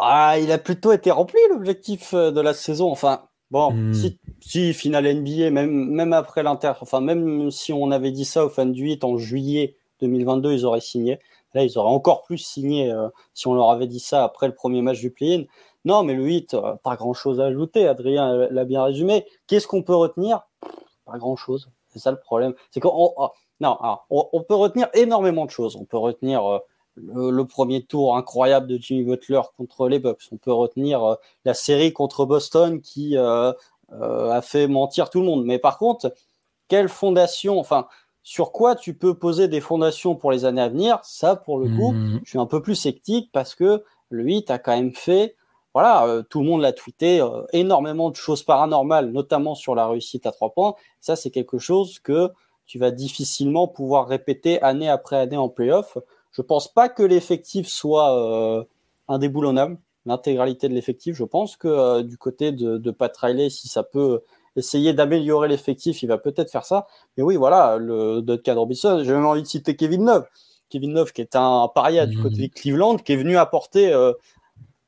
Ah, 0.00 0.36
il 0.40 0.52
a 0.52 0.58
plutôt 0.58 0.92
été 0.92 1.10
rempli 1.10 1.38
l'objectif 1.50 2.14
de 2.14 2.40
la 2.40 2.54
saison. 2.54 2.90
Enfin, 2.90 3.28
Bon, 3.54 3.72
hmm. 3.72 3.94
si, 3.94 4.18
si 4.40 4.74
finale 4.74 5.14
NBA, 5.14 5.50
même, 5.50 5.70
même 5.70 6.12
après 6.12 6.42
l'Inter, 6.42 6.72
enfin, 6.80 7.00
même 7.00 7.52
si 7.52 7.72
on 7.72 7.92
avait 7.92 8.10
dit 8.10 8.24
ça 8.24 8.44
aux 8.44 8.48
fans 8.48 8.66
du 8.66 8.82
8 8.82 9.04
en 9.04 9.16
juillet 9.16 9.76
2022, 10.00 10.52
ils 10.52 10.64
auraient 10.64 10.80
signé. 10.80 11.20
Là, 11.54 11.62
ils 11.62 11.78
auraient 11.78 11.92
encore 11.92 12.22
plus 12.22 12.38
signé 12.38 12.90
euh, 12.90 13.08
si 13.32 13.46
on 13.46 13.54
leur 13.54 13.70
avait 13.70 13.86
dit 13.86 14.00
ça 14.00 14.24
après 14.24 14.46
le 14.46 14.54
premier 14.54 14.82
match 14.82 15.00
du 15.00 15.10
play-in. 15.10 15.44
Non, 15.84 16.02
mais 16.02 16.14
le 16.14 16.24
8, 16.24 16.54
euh, 16.54 16.74
pas 16.82 16.96
grand 16.96 17.14
chose 17.14 17.40
à 17.40 17.46
ajouter. 17.46 17.86
Adrien 17.86 18.48
l'a 18.50 18.64
bien 18.64 18.82
résumé. 18.82 19.24
Qu'est-ce 19.46 19.66
qu'on 19.66 19.82
peut 19.82 19.94
retenir? 19.94 20.42
Pas 21.04 21.18
grand 21.18 21.36
chose. 21.36 21.70
C'est 21.88 22.00
ça 22.00 22.10
le 22.10 22.18
problème. 22.18 22.54
C'est 22.70 22.80
qu'on 22.80 22.90
oh, 23.16 23.28
non, 23.60 23.78
on, 24.10 24.42
peut 24.42 24.54
retenir 24.54 24.88
énormément 24.94 25.44
de 25.44 25.50
choses. 25.50 25.76
On 25.76 25.84
peut 25.84 25.96
retenir 25.96 26.44
euh, 26.44 26.58
le, 26.96 27.44
premier 27.44 27.84
tour 27.84 28.16
incroyable 28.16 28.66
de 28.66 28.76
Jimmy 28.78 29.04
Butler 29.04 29.42
contre 29.56 29.88
les 29.88 30.00
Bucks. 30.00 30.22
On 30.32 30.36
peut 30.36 30.52
retenir 30.52 31.16
la 31.44 31.54
série 31.54 31.92
contre 31.92 32.26
Boston 32.26 32.80
qui 32.80 33.16
a 33.16 33.54
fait 34.42 34.66
mentir 34.66 35.08
tout 35.08 35.20
le 35.20 35.26
monde. 35.26 35.44
Mais 35.44 35.60
par 35.60 35.78
contre, 35.78 36.12
quelle 36.68 36.88
fondation, 36.88 37.58
enfin, 37.60 37.86
sur 38.24 38.50
quoi 38.50 38.74
tu 38.74 38.94
peux 38.94 39.14
poser 39.14 39.46
des 39.46 39.60
fondations 39.60 40.16
pour 40.16 40.32
les 40.32 40.44
années 40.44 40.62
à 40.62 40.68
venir 40.68 40.98
Ça, 41.04 41.36
pour 41.36 41.58
le 41.58 41.68
coup, 41.68 41.92
hmm. 41.92 42.20
je 42.24 42.30
suis 42.30 42.38
un 42.38 42.46
peu 42.46 42.60
plus 42.60 42.74
sceptique 42.74 43.30
parce 43.32 43.54
que 43.54 43.84
le 44.08 44.24
8 44.24 44.50
a 44.50 44.58
quand 44.58 44.74
même 44.74 44.94
fait, 44.94 45.36
voilà, 45.72 46.22
tout 46.30 46.40
le 46.40 46.46
monde 46.46 46.62
l'a 46.62 46.72
tweeté, 46.72 47.24
énormément 47.52 48.10
de 48.10 48.16
choses 48.16 48.42
paranormales, 48.42 49.10
notamment 49.10 49.54
sur 49.54 49.74
la 49.74 49.86
réussite 49.86 50.26
à 50.26 50.32
trois 50.32 50.52
points. 50.52 50.74
Ça, 51.00 51.16
c'est 51.16 51.30
quelque 51.30 51.58
chose 51.58 51.98
que 51.98 52.30
tu 52.66 52.78
vas 52.78 52.90
difficilement 52.90 53.68
pouvoir 53.68 54.06
répéter 54.06 54.60
année 54.62 54.88
après 54.88 55.16
année 55.16 55.36
en 55.36 55.48
playoff. 55.48 55.98
Je 56.32 56.42
pense 56.42 56.72
pas 56.72 56.88
que 56.88 57.02
l'effectif 57.02 57.68
soit 57.68 58.18
euh, 58.18 58.64
indéboulonnable, 59.08 59.78
l'intégralité 60.06 60.68
de 60.68 60.74
l'effectif. 60.74 61.14
Je 61.14 61.24
pense 61.24 61.56
que 61.56 61.68
euh, 61.68 62.02
du 62.02 62.18
côté 62.18 62.52
de, 62.52 62.78
de, 62.78 62.90
Pat 62.90 63.14
Riley, 63.16 63.50
si 63.50 63.68
ça 63.68 63.82
peut 63.82 64.22
essayer 64.56 64.92
d'améliorer 64.92 65.48
l'effectif, 65.48 66.02
il 66.02 66.06
va 66.06 66.18
peut-être 66.18 66.50
faire 66.50 66.64
ça. 66.64 66.86
Mais 67.16 67.22
oui, 67.22 67.36
voilà, 67.36 67.76
le 67.78 68.22
Duncan 68.22 68.54
Robinson, 68.54 69.02
j'ai 69.04 69.12
même 69.12 69.26
envie 69.26 69.42
de 69.42 69.46
citer 69.46 69.76
Kevin 69.76 70.06
Love. 70.06 70.26
Kevin 70.70 70.94
Love 70.94 71.12
qui 71.12 71.20
est 71.20 71.36
un 71.36 71.70
paria 71.72 72.06
du 72.06 72.18
côté 72.18 72.48
de 72.48 72.52
Cleveland, 72.52 72.96
qui 72.96 73.12
est 73.12 73.16
venu 73.16 73.36
apporter 73.36 73.92
euh, 73.92 74.12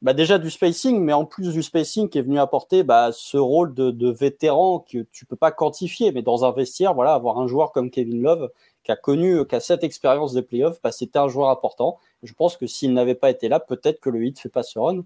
bah 0.03 0.13
déjà 0.13 0.39
du 0.39 0.51
spacing, 0.51 1.01
mais 1.01 1.13
en 1.13 1.25
plus 1.25 1.53
du 1.53 1.63
spacing, 1.63 2.09
qui 2.09 2.19
est 2.19 2.23
venu 2.23 2.39
apporter 2.39 2.83
bah, 2.83 3.11
ce 3.13 3.37
rôle 3.37 3.73
de, 3.75 3.91
de, 3.91 4.11
vétéran 4.11 4.81
que 4.81 5.07
tu 5.13 5.27
peux 5.27 5.37
pas 5.37 5.53
quantifier, 5.53 6.13
mais 6.13 6.23
dans 6.23 6.45
un 6.45 6.53
vestiaire, 6.53 6.95
voilà, 6.95 7.15
avoir 7.15 7.39
un 7.39 7.47
joueur 7.47 7.73
comme 7.73 7.91
Kevin 7.91 8.23
Love 8.23 8.51
qui 8.85 8.93
a 8.93 8.97
connu, 8.97 9.45
qui 9.47 9.55
a 9.55 9.61
cette 9.61 9.83
expérience 9.85 10.33
des 10.33 10.43
playoffs, 10.43 10.81
bah, 10.83 10.93
c'était 10.93 11.19
un 11.19 11.29
joueur 11.29 11.51
important. 11.51 11.99
Je 12.23 12.33
pense 12.35 12.57
que 12.57 12.67
s'il 12.67 12.93
n'avait 12.93 13.15
pas 13.15 13.31
été 13.31 13.49
là, 13.49 13.59
peut-être 13.59 14.01
que 14.01 14.11
le 14.11 14.21
8 14.21 14.39
fait 14.39 14.49
pas 14.49 14.63
ce 14.63 14.79
run. 14.79 15.03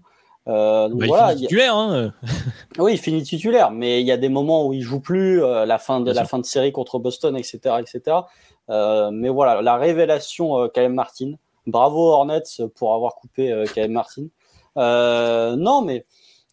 Euh, 0.47 0.89
donc 0.89 0.99
bah, 0.99 1.05
voilà, 1.07 1.33
il 1.33 1.35
finit 1.35 1.47
titulaire. 1.47 1.75
Hein. 1.75 2.13
oui, 2.79 2.93
il 2.93 2.97
finit 2.97 3.23
titulaire, 3.23 3.71
mais 3.71 4.01
il 4.01 4.07
y 4.07 4.11
a 4.11 4.17
des 4.17 4.29
moments 4.29 4.65
où 4.67 4.73
il 4.73 4.81
joue 4.81 4.99
plus, 4.99 5.43
euh, 5.43 5.65
la 5.65 5.77
fin 5.77 6.01
de 6.01 6.11
la 6.11 6.25
fin 6.25 6.39
de 6.39 6.45
série 6.45 6.71
contre 6.71 6.99
Boston, 6.99 7.37
etc., 7.37 7.75
etc. 7.79 8.21
Euh, 8.69 9.11
mais 9.11 9.29
voilà, 9.29 9.61
la 9.61 9.77
révélation 9.77 10.59
euh, 10.59 10.89
Martin. 10.89 11.33
Bravo 11.67 12.07
Hornets 12.07 12.61
pour 12.75 12.95
avoir 12.95 13.15
coupé 13.15 13.51
euh, 13.51 13.87
Martin. 13.87 14.27
Non, 14.75 15.81
mais 15.83 16.05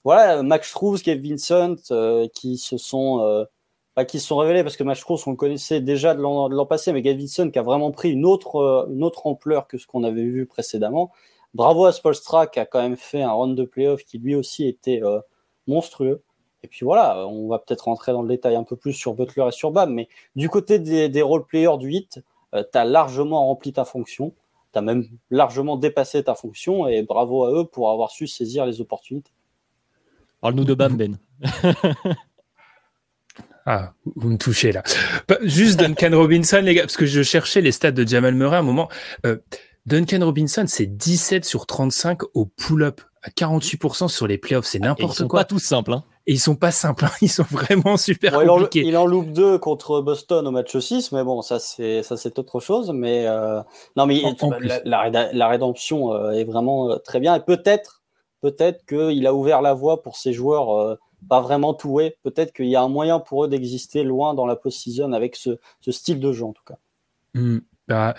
voilà, 0.04 0.42
Max 0.42 0.68
Struz, 0.70 0.98
Kevin 1.02 1.36
Vincent, 1.36 1.76
qui 2.34 2.58
se 2.58 2.76
sont 2.76 3.46
qui 4.06 4.20
se 4.20 4.28
sont 4.28 4.36
révélés 4.36 4.62
parce 4.62 4.76
que 4.76 4.84
Match 4.84 5.02
Cross, 5.02 5.26
on 5.26 5.32
le 5.32 5.36
connaissait 5.36 5.80
déjà 5.80 6.14
de 6.14 6.20
l'an 6.22 6.66
passé, 6.66 6.92
mais 6.92 7.02
Gavinson 7.02 7.50
qui 7.50 7.58
a 7.58 7.62
vraiment 7.62 7.90
pris 7.90 8.10
une 8.10 8.24
autre, 8.24 8.86
une 8.92 9.02
autre 9.02 9.26
ampleur 9.26 9.66
que 9.66 9.76
ce 9.76 9.88
qu'on 9.88 10.04
avait 10.04 10.22
vu 10.22 10.46
précédemment. 10.46 11.10
Bravo 11.54 11.86
à 11.86 11.92
Spolstra 11.92 12.46
qui 12.46 12.60
a 12.60 12.66
quand 12.66 12.82
même 12.82 12.96
fait 12.96 13.22
un 13.22 13.30
round 13.30 13.56
de 13.56 13.64
playoff 13.64 14.04
qui 14.04 14.18
lui 14.18 14.34
aussi 14.34 14.66
était 14.66 15.02
euh, 15.02 15.20
monstrueux. 15.66 16.22
Et 16.62 16.68
puis 16.68 16.84
voilà, 16.84 17.26
on 17.26 17.48
va 17.48 17.58
peut-être 17.58 17.82
rentrer 17.82 18.12
dans 18.12 18.22
le 18.22 18.28
détail 18.28 18.56
un 18.56 18.64
peu 18.64 18.76
plus 18.76 18.92
sur 18.92 19.14
Butler 19.14 19.46
et 19.48 19.52
sur 19.52 19.70
Bam, 19.70 19.92
mais 19.92 20.08
du 20.34 20.48
côté 20.48 20.78
des, 20.78 21.08
des 21.08 21.22
role-players 21.22 21.78
du 21.78 21.92
hit, 21.92 22.20
euh, 22.54 22.64
tu 22.70 22.78
as 22.78 22.84
largement 22.84 23.46
rempli 23.46 23.72
ta 23.72 23.84
fonction, 23.84 24.34
tu 24.72 24.78
as 24.78 24.82
même 24.82 25.06
largement 25.30 25.76
dépassé 25.76 26.24
ta 26.24 26.34
fonction, 26.34 26.88
et 26.88 27.02
bravo 27.02 27.44
à 27.44 27.52
eux 27.52 27.64
pour 27.64 27.90
avoir 27.92 28.10
su 28.10 28.26
saisir 28.26 28.66
les 28.66 28.80
opportunités. 28.80 29.30
Parle-nous 30.40 30.64
de 30.64 30.74
Bam, 30.74 30.96
Ben. 30.96 31.18
Ah, 33.70 33.92
vous 34.16 34.30
me 34.30 34.38
touchez 34.38 34.72
là. 34.72 34.82
Juste 35.42 35.78
Duncan 35.78 36.16
Robinson, 36.16 36.62
les 36.64 36.72
gars, 36.72 36.84
parce 36.84 36.96
que 36.96 37.04
je 37.04 37.22
cherchais 37.22 37.60
les 37.60 37.70
stats 37.70 37.90
de 37.90 38.08
Jamal 38.08 38.34
Murray 38.34 38.56
à 38.56 38.60
un 38.60 38.62
moment. 38.62 38.88
Euh, 39.26 39.36
Duncan 39.88 40.22
Robinson, 40.22 40.64
c'est 40.66 40.84
17 40.84 41.46
sur 41.46 41.64
35 41.64 42.20
au 42.34 42.44
pull-up, 42.44 43.00
à 43.22 43.30
48% 43.30 44.08
sur 44.08 44.26
les 44.26 44.36
playoffs. 44.36 44.66
C'est 44.66 44.80
n'importe 44.80 44.98
quoi. 44.98 45.14
Ils 45.14 45.16
sont 45.16 45.28
pas 45.28 45.44
tous 45.44 45.58
simples. 45.60 45.92
Hein. 45.94 46.04
Et 46.26 46.32
ils 46.32 46.38
sont 46.38 46.56
pas 46.56 46.70
simples, 46.70 47.06
hein. 47.06 47.10
ils 47.22 47.30
sont 47.30 47.46
vraiment 47.50 47.96
super 47.96 48.34
compliqués. 48.34 48.82
Il 48.84 48.98
en, 48.98 49.06
loupe 49.06 49.32
deux 49.32 49.56
contre 49.56 50.02
Boston 50.02 50.46
au 50.46 50.50
match 50.50 50.76
6, 50.76 51.12
mais 51.12 51.24
bon, 51.24 51.40
ça 51.40 51.58
c'est 51.58 52.02
ça 52.02 52.18
c'est 52.18 52.38
autre 52.38 52.60
chose. 52.60 52.92
Mais 52.94 53.26
euh, 53.26 53.62
non, 53.96 54.04
mais 54.04 54.22
la, 54.84 55.08
la, 55.32 55.48
rédemption 55.48 56.12
euh, 56.12 56.32
est 56.32 56.44
vraiment 56.44 56.90
euh, 56.90 56.96
très 56.98 57.18
bien. 57.18 57.34
Et 57.34 57.40
peut-être, 57.40 58.02
peut-être 58.42 58.84
qu'il 58.84 59.26
a 59.26 59.32
ouvert 59.32 59.62
la 59.62 59.72
voie 59.72 60.02
pour 60.02 60.16
ces 60.16 60.34
joueurs 60.34 60.98
pas 61.30 61.40
vraiment 61.40 61.72
tout 61.72 61.98
est. 62.00 62.18
Peut-être 62.22 62.52
qu'il 62.52 62.68
y 62.68 62.76
a 62.76 62.82
un 62.82 62.88
moyen 62.88 63.20
pour 63.20 63.44
eux 63.44 63.48
d'exister 63.48 64.02
loin 64.02 64.34
dans 64.34 64.44
la 64.44 64.54
post-season 64.54 65.12
avec 65.12 65.34
ce, 65.34 65.58
style 65.88 66.20
de 66.20 66.30
jeu 66.30 66.44
en 66.44 66.52
tout 66.52 66.62
cas. 66.66 66.76
Hmm. 67.32 67.60
Bah, 67.88 68.14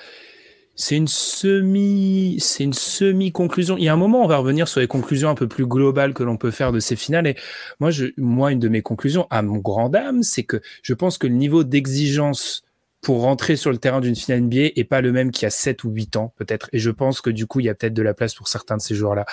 c'est 0.80 0.96
une 0.96 1.10
semi, 1.10 2.38
c'est 2.40 2.64
une 2.64 2.74
semi-conclusion. 2.74 3.76
Il 3.78 3.84
y 3.84 3.90
a 3.90 3.94
un 3.94 3.98
moment, 3.98 4.24
on 4.24 4.28
va 4.28 4.38
revenir 4.38 4.70
sur 4.70 4.80
les 4.80 4.88
conclusions 4.88 5.30
un 5.30 5.36
peu 5.36 5.46
plus 5.46 5.66
globales 5.66 6.14
que 6.14 6.24
l'on 6.24 6.38
peut 6.38 6.52
faire 6.52 6.72
de 6.72 6.80
ces 6.80 6.96
finales. 6.96 7.28
Et 7.28 7.36
moi, 7.82 7.92
je, 7.92 8.06
moi, 8.16 8.54
une 8.54 8.60
de 8.60 8.70
mes 8.70 8.82
conclusions, 8.82 9.28
à 9.30 9.42
mon 9.42 9.58
grand 9.58 9.90
dame, 9.90 10.24
c'est 10.24 10.44
que 10.44 10.62
je 10.82 10.94
pense 10.94 11.18
que 11.18 11.28
le 11.28 11.34
niveau 11.34 11.66
d'exigence 11.66 12.64
pour 13.02 13.22
rentrer 13.22 13.56
sur 13.56 13.72
le 13.72 13.78
terrain 13.78 14.02
d'une 14.02 14.16
finale 14.16 14.42
NBA 14.42 14.72
est 14.76 14.88
pas 14.88 15.02
le 15.02 15.12
même 15.12 15.32
qu'il 15.32 15.44
y 15.44 15.48
a 15.48 15.52
7 15.52 15.84
ou 15.84 15.90
8 15.90 16.18
ans 16.18 16.34
peut-être. 16.38 16.70
Et 16.74 16.80
je 16.80 16.90
pense 16.90 17.22
que 17.22 17.30
du 17.30 17.48
coup, 17.48 17.60
il 17.60 17.66
y 17.66 17.70
a 17.70 17.76
peut-être 17.76 17.94
de 17.94 18.02
la 18.02 18.14
place 18.14 18.36
pour 18.36 18.48
certains 18.48 18.78
de 18.78 18.82
ces 18.82 18.96
joueurs-là. 18.96 19.26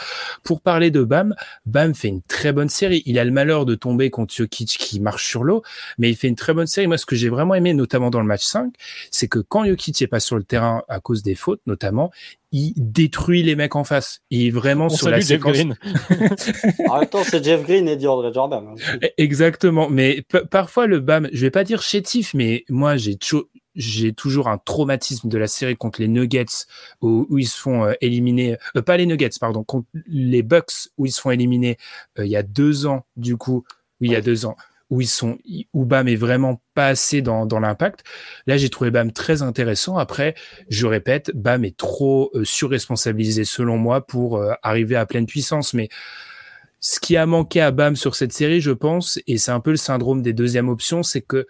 Pour 0.45 0.61
parler 0.61 0.91
de 0.91 1.03
Bam, 1.03 1.35
Bam 1.67 1.95
fait 1.95 2.09
une 2.09 2.23
très 2.23 2.53
bonne 2.53 2.69
série. 2.69 3.03
Il 3.07 3.19
a 3.19 3.25
le 3.25 3.33
malheur 3.33 3.67
de 3.67 3.75
tomber 3.75 4.11
contre 4.11 4.35
Jokic 4.35 4.77
qui 4.79 5.01
marche 5.01 5.27
sur 5.27 5.43
l'eau, 5.43 5.63
mais 5.99 6.11
il 6.11 6.17
fait 6.17 6.29
une 6.29 6.37
très 6.37 6.55
bonne 6.55 6.67
série. 6.67 6.87
Moi, 6.87 6.99
ce 6.99 7.07
que 7.07 7.17
j'ai 7.17 7.29
vraiment 7.29 7.55
aimé, 7.55 7.75
notamment 7.75 8.11
dans 8.11 8.21
le 8.21 8.27
match 8.27 8.45
5, 8.45 8.73
c'est 9.11 9.29
que 9.29 9.41
quand 9.41 9.65
Jokic 9.65 10.01
est 10.01 10.07
pas 10.07 10.21
sur 10.21 10.37
le 10.37 10.45
terrain 10.45 10.83
à 10.89 11.01
cause 11.01 11.23
des 11.23 11.35
fautes, 11.35 11.61
notamment, 11.67 12.13
il 12.53 12.73
détruit 12.77 13.43
les 13.43 13.57
mecs 13.57 13.77
en 13.77 13.85
face. 13.85 14.21
Il 14.31 14.47
est 14.47 14.51
vraiment 14.51 14.89
sur 14.89 15.11
la 15.11 15.21
séquence. 15.21 15.53
Green. 15.53 15.77
en 16.89 17.01
même 17.01 17.09
temps, 17.09 17.25
c'est 17.25 17.45
Jeff 17.45 17.63
Green 17.63 17.89
et 17.89 17.97
DeAndre 17.97 18.33
Jordan. 18.33 18.65
Hein. 18.69 18.99
Exactement. 19.19 19.89
Mais 19.91 20.25
parfois, 20.51 20.87
le 20.87 21.01
BAM, 21.01 21.29
je 21.33 21.41
vais 21.41 21.51
pas 21.51 21.65
dire 21.65 21.83
chétif, 21.83 22.35
mais 22.35 22.65
moi, 22.69 22.97
j'ai 22.97 23.17
j'ai 23.77 24.13
toujours 24.15 24.49
un 24.49 24.59
traumatisme 24.59 25.29
de 25.29 25.39
la 25.39 25.47
série 25.47 25.77
contre 25.77 26.01
les 26.01 26.09
Nuggets 26.09 26.65
où, 27.03 27.27
ils 27.39 27.47
se 27.47 27.59
font 27.59 27.85
euh, 27.85 27.93
éliminer, 28.01 28.57
euh, 28.75 28.83
pas 28.83 28.97
les 28.97 29.07
Nuggets, 29.07 29.31
pardon, 29.39 29.65
contre 29.65 29.87
les 30.07 30.43
Bucks 30.43 30.89
où 30.97 31.07
ils 31.07 31.13
se 31.13 31.21
font 31.21 31.31
éliminer 31.31 31.77
euh, 32.19 32.25
il 32.25 32.31
y 32.31 32.37
a 32.37 32.43
deux 32.43 32.87
ans, 32.87 33.05
du 33.17 33.37
coup, 33.37 33.65
oui, 34.01 34.09
il 34.09 34.13
y 34.13 34.17
a 34.17 34.23
deux 34.23 34.47
ans, 34.47 34.57
où 34.91 35.01
ils 35.01 35.09
sont, 35.09 35.39
où 35.73 35.85
Bam 35.85 36.09
est 36.09 36.17
vraiment 36.17 36.63
pas 36.75 36.89
assez 36.89 37.23
dans, 37.23 37.47
dans 37.47 37.61
l'impact. 37.61 38.05
Là, 38.47 38.57
j'ai 38.57 38.69
trouvé 38.69 38.91
Bam 38.91 39.13
très 39.13 39.43
intéressant. 39.43 39.97
Après, 39.97 40.35
je 40.69 40.87
répète, 40.87 41.33
Bam 41.35 41.65
est 41.65 41.77
trop 41.77 42.31
surresponsabilisé 42.45 43.45
selon 43.45 43.79
moi 43.79 44.07
pour 44.07 44.43
arriver 44.63 44.97
à 44.97 45.07
pleine 45.07 45.27
puissance, 45.27 45.75
mais 45.75 45.89
ce 46.81 47.01
qui 47.01 47.17
a 47.17 47.27
manqué 47.27 47.61
à 47.61 47.73
Bam 47.73 47.97
sur 47.97 48.15
cette 48.15 48.33
série, 48.33 48.61
je 48.61 48.71
pense, 48.71 49.19
et 49.27 49.39
c'est 49.39 49.51
un 49.51 49.61
peu 49.61 49.71
le 49.71 49.77
syndrome 49.77 50.23
des 50.23 50.33
deuxièmes 50.33 50.69
options, 50.69 51.03
c'est 51.03 51.23
que 51.23 51.47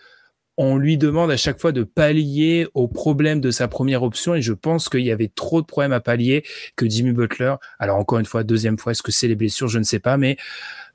on 0.57 0.77
lui 0.77 0.99
demande 0.99 1.31
à 1.31 1.37
chaque 1.37 1.61
fois 1.61 1.73
de 1.73 1.83
pallier 1.83 2.67
aux 2.75 2.89
problèmes 2.89 3.41
de 3.41 3.51
sa 3.51 3.69
première 3.69 4.03
option 4.03 4.35
et 4.35 4.43
je 4.43 4.53
pense 4.53 4.89
qu'il 4.89 5.03
y 5.03 5.11
avait 5.11 5.31
trop 5.35 5.61
de 5.61 5.67
problèmes 5.67 5.93
à 5.93 6.01
pallier 6.01 6.45
que 6.77 6.89
Jimmy 6.89 7.13
Butler. 7.13 7.55
Alors 7.79 7.99
encore 7.99 8.19
une 8.19 8.27
fois, 8.27 8.45
deuxième 8.45 8.79
fois, 8.79 8.93
est-ce 8.93 9.03
que 9.03 9.13
c'est 9.13 9.29
les 9.29 9.35
blessures? 9.35 9.69
Je 9.69 9.79
ne 9.79 9.85
sais 9.85 9.99
pas, 9.99 10.17
mais 10.17 10.37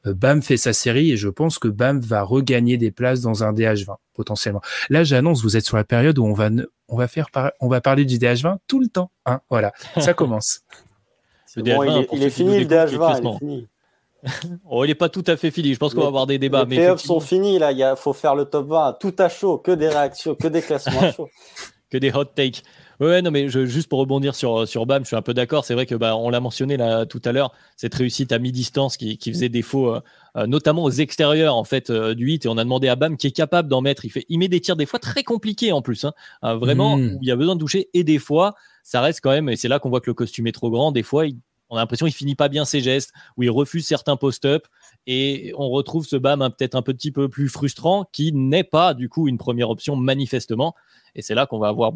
euh, 0.06 0.14
Bam 0.14 0.42
fait 0.42 0.58
sa 0.58 0.74
série 0.74 1.12
et 1.12 1.18
je 1.18 1.30
pense 1.30 1.60
que 1.60 1.68
Bam 1.68 2.00
va 2.00 2.24
regagner 2.24 2.78
des 2.78 2.92
places 2.92 3.22
dans 3.22 3.44
un 3.44 3.54
DH20 3.54 3.96
potentiellement. 4.14 4.62
Là, 4.90 5.04
j'annonce, 5.04 5.44
vous 5.44 5.58
êtes 5.58 5.66
sur 5.66 5.78
la 5.78 5.84
période 5.84 6.18
où 6.18 6.26
on 6.26 6.34
va 6.34 6.50
on 6.88 6.98
va 6.98 7.08
faire 7.08 7.28
on 7.60 7.68
va 7.68 7.82
parler 7.82 8.06
du 8.06 8.18
DH20 8.18 8.58
tout 8.68 8.80
le 8.80 8.88
temps. 8.88 9.12
Hein 9.26 9.42
voilà, 9.50 9.72
ça 9.98 10.14
commence. 10.14 10.62
il, 11.56 11.70
est, 11.70 12.30
fini 12.30 12.60
le 12.60 12.66
DH20. 12.66 13.20
Il 13.20 13.28
est 13.28 13.38
fini. 13.40 13.68
oh, 14.70 14.84
il 14.84 14.90
n'est 14.90 14.96
pas 14.96 15.10
tout 15.10 15.24
à 15.28 15.38
fait 15.38 15.52
fini. 15.52 15.74
Je 15.74 15.80
pense 15.80 15.94
qu'on 15.94 16.02
va 16.02 16.08
avoir 16.08 16.28
des 16.28 16.38
débats. 16.38 16.66
Les 16.68 16.78
playoffs 16.78 17.02
sont 17.02 17.20
finis. 17.20 17.60
Là, 17.60 17.72
il 17.72 17.94
faut 17.98 18.14
faire 18.14 18.36
le 18.36 18.46
top 18.46 18.68
20. 18.68 18.98
Tout 19.00 19.16
à 19.18 19.30
chaud. 19.30 19.58
Que 19.58 19.72
des 19.72 19.90
réactions, 19.90 20.36
que 20.36 20.48
des 20.48 20.62
classements 20.62 21.12
chauds. 21.12 21.30
que 21.90 21.98
des 21.98 22.12
hot 22.12 22.26
takes. 22.26 22.64
Ouais, 23.02 23.24
non, 23.24 23.32
mais 23.32 23.50
je, 23.50 23.66
juste 23.66 23.90
pour 23.90 23.98
rebondir 23.98 24.36
sur, 24.36 24.68
sur 24.68 24.86
BAM, 24.86 25.02
je 25.02 25.08
suis 25.08 25.16
un 25.16 25.24
peu 25.24 25.34
d'accord. 25.34 25.66
C'est 25.66 25.74
vrai 25.74 25.88
que 25.88 25.96
bah, 25.96 26.16
on 26.16 26.30
l'a 26.30 26.40
mentionné 26.40 26.78
là 26.78 27.08
tout 27.08 27.22
à 27.26 27.32
l'heure, 27.32 27.52
cette 27.76 27.96
réussite 27.96 28.32
à 28.32 28.38
mi-distance 28.38 28.96
qui, 28.96 29.18
qui, 29.18 29.32
faisait 29.32 29.50
défaut, 29.50 29.96
euh, 29.96 30.02
euh, 30.38 30.46
notamment 30.46 30.84
aux 30.84 30.92
extérieurs 30.92 31.56
en 31.56 31.64
fait 31.64 31.90
euh, 31.90 32.14
du 32.14 32.26
8. 32.26 32.46
Et 32.46 32.48
on 32.48 32.60
a 32.60 32.64
demandé 32.64 32.90
à 32.90 32.96
BAM 32.96 33.18
qui 33.18 33.26
est 33.26 33.32
capable 33.32 33.70
d'en 33.70 33.82
mettre. 33.82 34.06
Il, 34.06 34.12
fait, 34.12 34.24
il 34.30 34.38
met 34.38 34.50
des 34.50 34.62
tirs 34.62 34.76
des 34.76 34.86
fois 34.86 35.00
très 35.00 35.24
compliqués 35.24 35.72
en 35.72 35.82
plus, 35.82 36.06
hein. 36.06 36.14
vraiment 36.44 36.94
où 36.94 37.18
il 37.22 37.28
y 37.28 37.32
a 37.32 37.36
besoin 37.36 37.56
de 37.56 37.60
toucher. 37.60 37.90
Et 37.96 38.04
des 38.04 38.20
fois, 38.20 38.54
ça 38.84 39.02
reste 39.02 39.22
quand 39.24 39.32
même, 39.32 39.50
et 39.50 39.56
c'est 39.56 39.68
là 39.68 39.80
qu'on 39.80 39.90
voit 39.90 40.02
que 40.02 40.10
le 40.10 40.14
costume 40.14 40.46
est 40.46 40.52
trop 40.52 40.70
grand. 40.70 40.92
Des 40.92 41.04
fois, 41.04 41.26
on 41.72 41.78
a 41.78 41.80
l'impression 41.80 42.06
qu'il 42.06 42.14
finit 42.14 42.36
pas 42.36 42.50
bien 42.50 42.66
ses 42.66 42.82
gestes, 42.82 43.14
où 43.38 43.44
il 43.44 43.50
refuse 43.50 43.88
certains 43.88 44.18
post-up. 44.18 44.68
Et 45.08 45.54
on 45.58 45.70
retrouve 45.70 46.06
ce 46.06 46.18
BAM 46.18 46.48
peut-être 46.56 46.76
un 46.76 46.82
petit 46.82 47.12
peu 47.12 47.30
plus 47.30 47.48
frustrant, 47.48 48.06
qui 48.12 48.34
n'est 48.34 48.66
pas 48.66 48.94
du 48.94 49.10
coup 49.10 49.28
une 49.28 49.38
première 49.38 49.70
option 49.70 49.96
manifestement. 49.96 50.76
Et 51.16 51.22
c'est 51.22 51.34
là 51.34 51.46
qu'on 51.46 51.60
va 51.60 51.70
avoir 51.70 51.94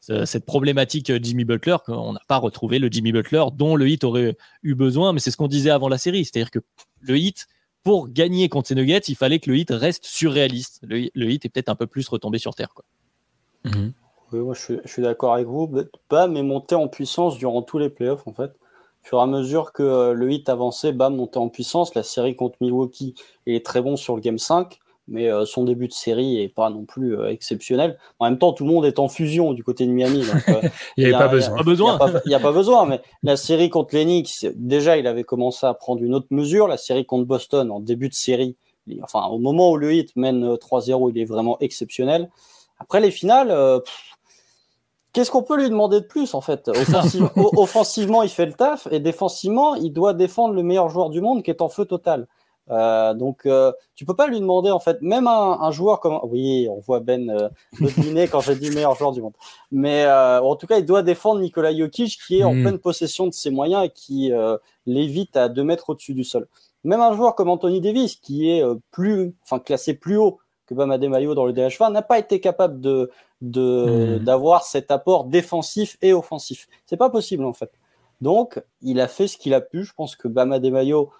cette 0.00 0.44
problématique 0.44 1.10
euh, 1.10 1.20
Jimmy 1.22 1.44
Butler, 1.44 1.76
qu'on 1.86 2.14
n'a 2.14 2.20
pas 2.26 2.38
retrouvé 2.38 2.78
le 2.78 2.88
Jimmy 2.90 3.12
Butler 3.12 3.44
dont 3.54 3.76
le 3.76 3.88
hit 3.88 4.02
aurait 4.02 4.36
eu 4.62 4.74
besoin, 4.74 5.12
mais 5.12 5.20
c'est 5.20 5.30
ce 5.30 5.36
qu'on 5.36 5.48
disait 5.48 5.70
avant 5.70 5.88
la 5.88 5.98
série, 5.98 6.24
c'est-à-dire 6.24 6.50
que 6.50 6.58
le 7.00 7.16
hit, 7.16 7.46
pour 7.82 8.08
gagner 8.08 8.48
contre 8.48 8.68
ces 8.68 8.74
Nuggets, 8.74 9.02
il 9.08 9.14
fallait 9.14 9.38
que 9.38 9.50
le 9.50 9.56
hit 9.56 9.70
reste 9.70 10.04
surréaliste. 10.04 10.80
Le, 10.82 11.30
hit 11.30 11.44
est 11.44 11.48
peut-être 11.48 11.68
un 11.68 11.74
peu 11.76 11.86
plus 11.86 12.08
retombé 12.08 12.38
sur 12.38 12.54
terre. 12.54 12.74
Quoi. 12.74 12.84
Mhm. 13.64 13.92
Oui, 14.32 14.38
moi 14.40 14.54
je 14.54 14.76
suis, 14.84 15.02
d'accord 15.02 15.34
avec 15.34 15.46
vous. 15.46 15.70
Bam 16.08 16.36
est 16.36 16.42
monté 16.42 16.74
en 16.74 16.88
puissance 16.88 17.36
durant 17.38 17.62
tous 17.62 17.78
les 17.78 17.90
playoffs 17.90 18.26
en 18.26 18.32
fait. 18.32 18.52
Au 19.04 19.08
fur 19.08 19.18
et 19.18 19.22
à 19.22 19.26
mesure 19.26 19.72
que 19.72 19.82
euh, 19.82 20.12
le 20.12 20.30
hit 20.30 20.48
avançait, 20.48 20.92
Bam 20.92 21.16
montait 21.16 21.38
en 21.38 21.48
puissance. 21.48 21.94
La 21.94 22.02
série 22.02 22.36
contre 22.36 22.56
Milwaukee, 22.60 23.14
il 23.46 23.54
est 23.54 23.64
très 23.64 23.80
bon 23.80 23.96
sur 23.96 24.14
le 24.14 24.20
game 24.20 24.38
5 24.38 24.78
mais 25.10 25.28
euh, 25.28 25.44
son 25.44 25.64
début 25.64 25.88
de 25.88 25.92
série 25.92 26.40
est 26.40 26.48
pas 26.48 26.70
non 26.70 26.84
plus 26.84 27.16
euh, 27.16 27.30
exceptionnel. 27.30 27.98
En 28.20 28.26
même 28.26 28.38
temps, 28.38 28.52
tout 28.52 28.64
le 28.64 28.70
monde 28.70 28.86
est 28.86 28.98
en 28.98 29.08
fusion 29.08 29.52
du 29.52 29.64
côté 29.64 29.84
de 29.84 29.90
Miami. 29.90 30.22
Euh, 30.48 30.60
il 30.96 31.04
n'y 31.04 31.12
avait 31.12 31.18
pas 31.18 31.28
besoin. 31.28 31.98
Il 32.24 32.28
n'y 32.28 32.34
a, 32.34 32.40
pas 32.40 32.52
besoin, 32.52 32.86
mais 32.86 33.00
la 33.22 33.36
série 33.36 33.68
contre 33.68 33.94
l'Enix, 33.96 34.46
déjà, 34.54 34.96
il 34.96 35.06
avait 35.06 35.24
commencé 35.24 35.66
à 35.66 35.74
prendre 35.74 36.02
une 36.02 36.14
autre 36.14 36.28
mesure. 36.30 36.68
La 36.68 36.76
série 36.76 37.04
contre 37.04 37.26
Boston, 37.26 37.70
en 37.72 37.80
début 37.80 38.08
de 38.08 38.14
série, 38.14 38.56
enfin, 39.02 39.26
au 39.26 39.38
moment 39.38 39.72
où 39.72 39.76
le 39.76 39.92
Heat 39.92 40.14
mène 40.14 40.54
3-0, 40.54 41.10
il 41.10 41.20
est 41.20 41.24
vraiment 41.24 41.58
exceptionnel. 41.58 42.30
Après 42.78 43.00
les 43.00 43.10
finales, 43.10 43.54
qu'est-ce 45.12 45.30
qu'on 45.30 45.42
peut 45.42 45.56
lui 45.56 45.68
demander 45.68 46.00
de 46.00 46.06
plus, 46.06 46.34
en 46.34 46.40
fait? 46.40 46.68
Offensivement, 47.56 48.22
il 48.22 48.28
fait 48.28 48.46
le 48.46 48.52
taf, 48.52 48.88
et 48.90 49.00
défensivement, 49.00 49.74
il 49.74 49.92
doit 49.92 50.14
défendre 50.14 50.54
le 50.54 50.62
meilleur 50.62 50.88
joueur 50.88 51.10
du 51.10 51.20
monde 51.20 51.42
qui 51.42 51.50
est 51.50 51.62
en 51.62 51.68
feu 51.68 51.84
total. 51.84 52.26
Euh, 52.70 53.14
donc, 53.14 53.46
euh, 53.46 53.72
tu 53.96 54.04
peux 54.04 54.14
pas 54.14 54.28
lui 54.28 54.38
demander, 54.38 54.70
en 54.70 54.78
fait, 54.78 55.02
même 55.02 55.26
un, 55.26 55.70
joueur 55.70 56.00
comme. 56.00 56.20
Oui, 56.22 56.68
on 56.70 56.78
voit 56.78 57.00
Ben 57.00 57.30
euh, 57.30 57.48
dîner 57.98 58.28
quand 58.28 58.40
j'ai 58.40 58.54
dit 58.54 58.70
meilleur 58.70 58.94
joueur 58.94 59.12
du 59.12 59.20
monde. 59.20 59.32
Mais 59.72 60.04
euh, 60.04 60.40
en 60.40 60.54
tout 60.56 60.66
cas, 60.66 60.78
il 60.78 60.86
doit 60.86 61.02
défendre 61.02 61.40
Nikola 61.40 61.76
Jokic, 61.76 62.18
qui 62.26 62.40
est 62.40 62.44
en 62.44 62.54
hmm. 62.54 62.62
pleine 62.62 62.78
possession 62.78 63.26
de 63.26 63.32
ses 63.32 63.50
moyens 63.50 63.84
et 63.84 63.90
qui 63.90 64.32
l'évite 64.86 65.36
à 65.36 65.48
deux 65.48 65.64
mètres 65.64 65.90
au-dessus 65.90 66.14
du 66.14 66.24
sol. 66.24 66.46
Même 66.84 67.00
un 67.00 67.14
joueur 67.14 67.34
comme 67.34 67.50
Anthony 67.50 67.80
Davis, 67.80 68.16
qui 68.16 68.50
est 68.50 68.62
plus, 68.90 69.34
enfin, 69.42 69.58
classé 69.58 69.94
plus 69.94 70.16
haut 70.16 70.38
que 70.66 70.74
Bam 70.74 70.90
Adebayo 70.90 71.34
dans 71.34 71.44
le 71.44 71.52
DH20, 71.52 71.92
n'a 71.92 72.02
pas 72.02 72.18
été 72.18 72.40
capable 72.40 72.80
de 72.80 73.10
hmm. 73.42 74.18
d'avoir 74.18 74.64
cet 74.64 74.90
apport 74.90 75.24
défensif 75.24 75.96
et 76.02 76.12
offensif. 76.12 76.68
C'est 76.86 76.96
pas 76.96 77.10
possible, 77.10 77.44
en 77.44 77.52
fait. 77.52 77.72
Donc, 78.20 78.62
il 78.82 79.00
a 79.00 79.08
fait 79.08 79.28
ce 79.28 79.38
qu'il 79.38 79.54
a 79.54 79.60
pu. 79.60 79.84
Je 79.84 79.94
pense 79.94 80.14
que 80.16 80.28
Bam 80.28 80.52
Adebayo 80.52 81.10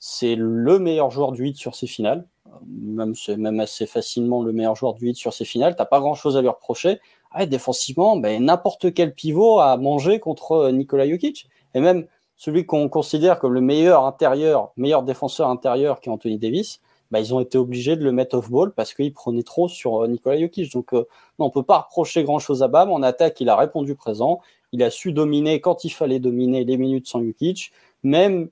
c'est 0.00 0.34
le 0.34 0.78
meilleur 0.78 1.10
joueur 1.10 1.30
du 1.30 1.42
8 1.42 1.56
sur 1.56 1.74
ses 1.74 1.86
finales. 1.86 2.26
Même, 2.66 3.14
c'est 3.14 3.36
même 3.36 3.60
assez 3.60 3.86
facilement 3.86 4.42
le 4.42 4.50
meilleur 4.50 4.74
joueur 4.74 4.94
du 4.94 5.04
8 5.04 5.14
sur 5.14 5.32
ses 5.34 5.44
finales. 5.44 5.76
T'as 5.76 5.84
pas 5.84 6.00
grand 6.00 6.14
chose 6.14 6.38
à 6.38 6.40
lui 6.40 6.48
reprocher. 6.48 6.98
Ah, 7.30 7.46
défensivement, 7.46 8.16
ben, 8.16 8.42
n'importe 8.42 8.92
quel 8.94 9.14
pivot 9.14 9.60
a 9.60 9.76
mangé 9.76 10.18
contre 10.18 10.52
euh, 10.52 10.72
Nikola 10.72 11.08
Jokic. 11.08 11.48
Et 11.74 11.80
même 11.80 12.06
celui 12.36 12.64
qu'on 12.64 12.88
considère 12.88 13.38
comme 13.38 13.52
le 13.52 13.60
meilleur 13.60 14.06
intérieur, 14.06 14.72
meilleur 14.78 15.02
défenseur 15.02 15.48
intérieur 15.48 16.00
qui 16.00 16.08
est 16.08 16.12
Anthony 16.12 16.38
Davis, 16.38 16.80
ben, 17.10 17.18
ils 17.18 17.34
ont 17.34 17.40
été 17.40 17.58
obligés 17.58 17.96
de 17.96 18.04
le 18.04 18.12
mettre 18.12 18.36
off-ball 18.36 18.72
parce 18.72 18.94
qu'il 18.94 19.12
prenait 19.12 19.42
trop 19.42 19.68
sur 19.68 20.02
euh, 20.02 20.06
Nikola 20.08 20.38
Jokic. 20.38 20.72
Donc, 20.72 20.92
euh, 20.92 21.06
on 21.38 21.50
peut 21.50 21.62
pas 21.62 21.80
reprocher 21.80 22.22
grand 22.22 22.38
chose 22.38 22.62
à 22.62 22.68
Bam. 22.68 22.90
En 22.90 23.02
attaque, 23.02 23.40
il 23.40 23.48
a 23.48 23.56
répondu 23.56 23.94
présent. 23.94 24.40
Il 24.72 24.82
a 24.82 24.90
su 24.90 25.12
dominer 25.12 25.60
quand 25.60 25.84
il 25.84 25.90
fallait 25.90 26.20
dominer 26.20 26.64
les 26.64 26.76
minutes 26.76 27.08
sans 27.08 27.22
Jokic. 27.24 27.72
Même 28.02 28.48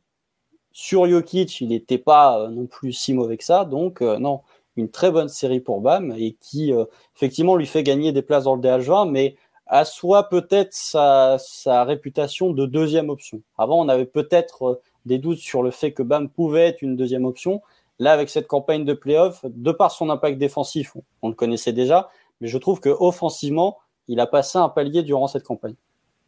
sur 0.72 1.06
Jokic, 1.08 1.60
il 1.60 1.68
n'était 1.68 1.98
pas 1.98 2.40
euh, 2.40 2.48
non 2.48 2.66
plus 2.66 2.92
si 2.92 3.14
mauvais 3.14 3.36
que 3.36 3.44
ça. 3.44 3.64
Donc, 3.64 4.00
non, 4.00 4.42
une 4.76 4.90
très 4.90 5.10
bonne 5.10 5.28
série 5.28 5.60
pour 5.60 5.80
Bam 5.80 6.14
et 6.16 6.36
qui, 6.40 6.72
effectivement, 7.16 7.56
lui 7.56 7.66
fait 7.66 7.82
gagner 7.82 8.12
des 8.12 8.22
places 8.22 8.44
dans 8.44 8.54
le 8.54 8.62
DH20, 8.62 9.10
mais 9.10 9.36
assoit 9.68 10.28
peut-être 10.28 10.72
sa, 10.72 11.38
réputation 11.84 12.52
de 12.52 12.66
deuxième 12.66 13.10
option. 13.10 13.42
Avant, 13.58 13.80
on 13.80 13.88
avait 13.88 14.06
peut-être 14.06 14.80
des 15.04 15.18
doutes 15.18 15.38
sur 15.38 15.62
le 15.62 15.70
fait 15.70 15.92
que 15.92 16.02
Bam 16.02 16.28
pouvait 16.28 16.66
être 16.66 16.82
une 16.82 16.96
deuxième 16.96 17.24
option. 17.24 17.62
Là, 17.98 18.12
avec 18.12 18.30
cette 18.30 18.46
campagne 18.46 18.84
de 18.84 18.94
playoff, 18.94 19.44
de 19.44 19.72
par 19.72 19.90
son 19.90 20.10
impact 20.10 20.38
défensif, 20.38 20.96
on, 21.22 21.28
le 21.28 21.34
connaissait 21.34 21.72
déjà, 21.72 22.08
mais 22.40 22.48
je 22.48 22.58
trouve 22.58 22.80
que 22.80 22.90
offensivement, 22.90 23.78
il 24.06 24.20
a 24.20 24.26
passé 24.26 24.58
un 24.58 24.68
palier 24.68 25.02
durant 25.02 25.26
cette 25.26 25.42
campagne. 25.44 25.74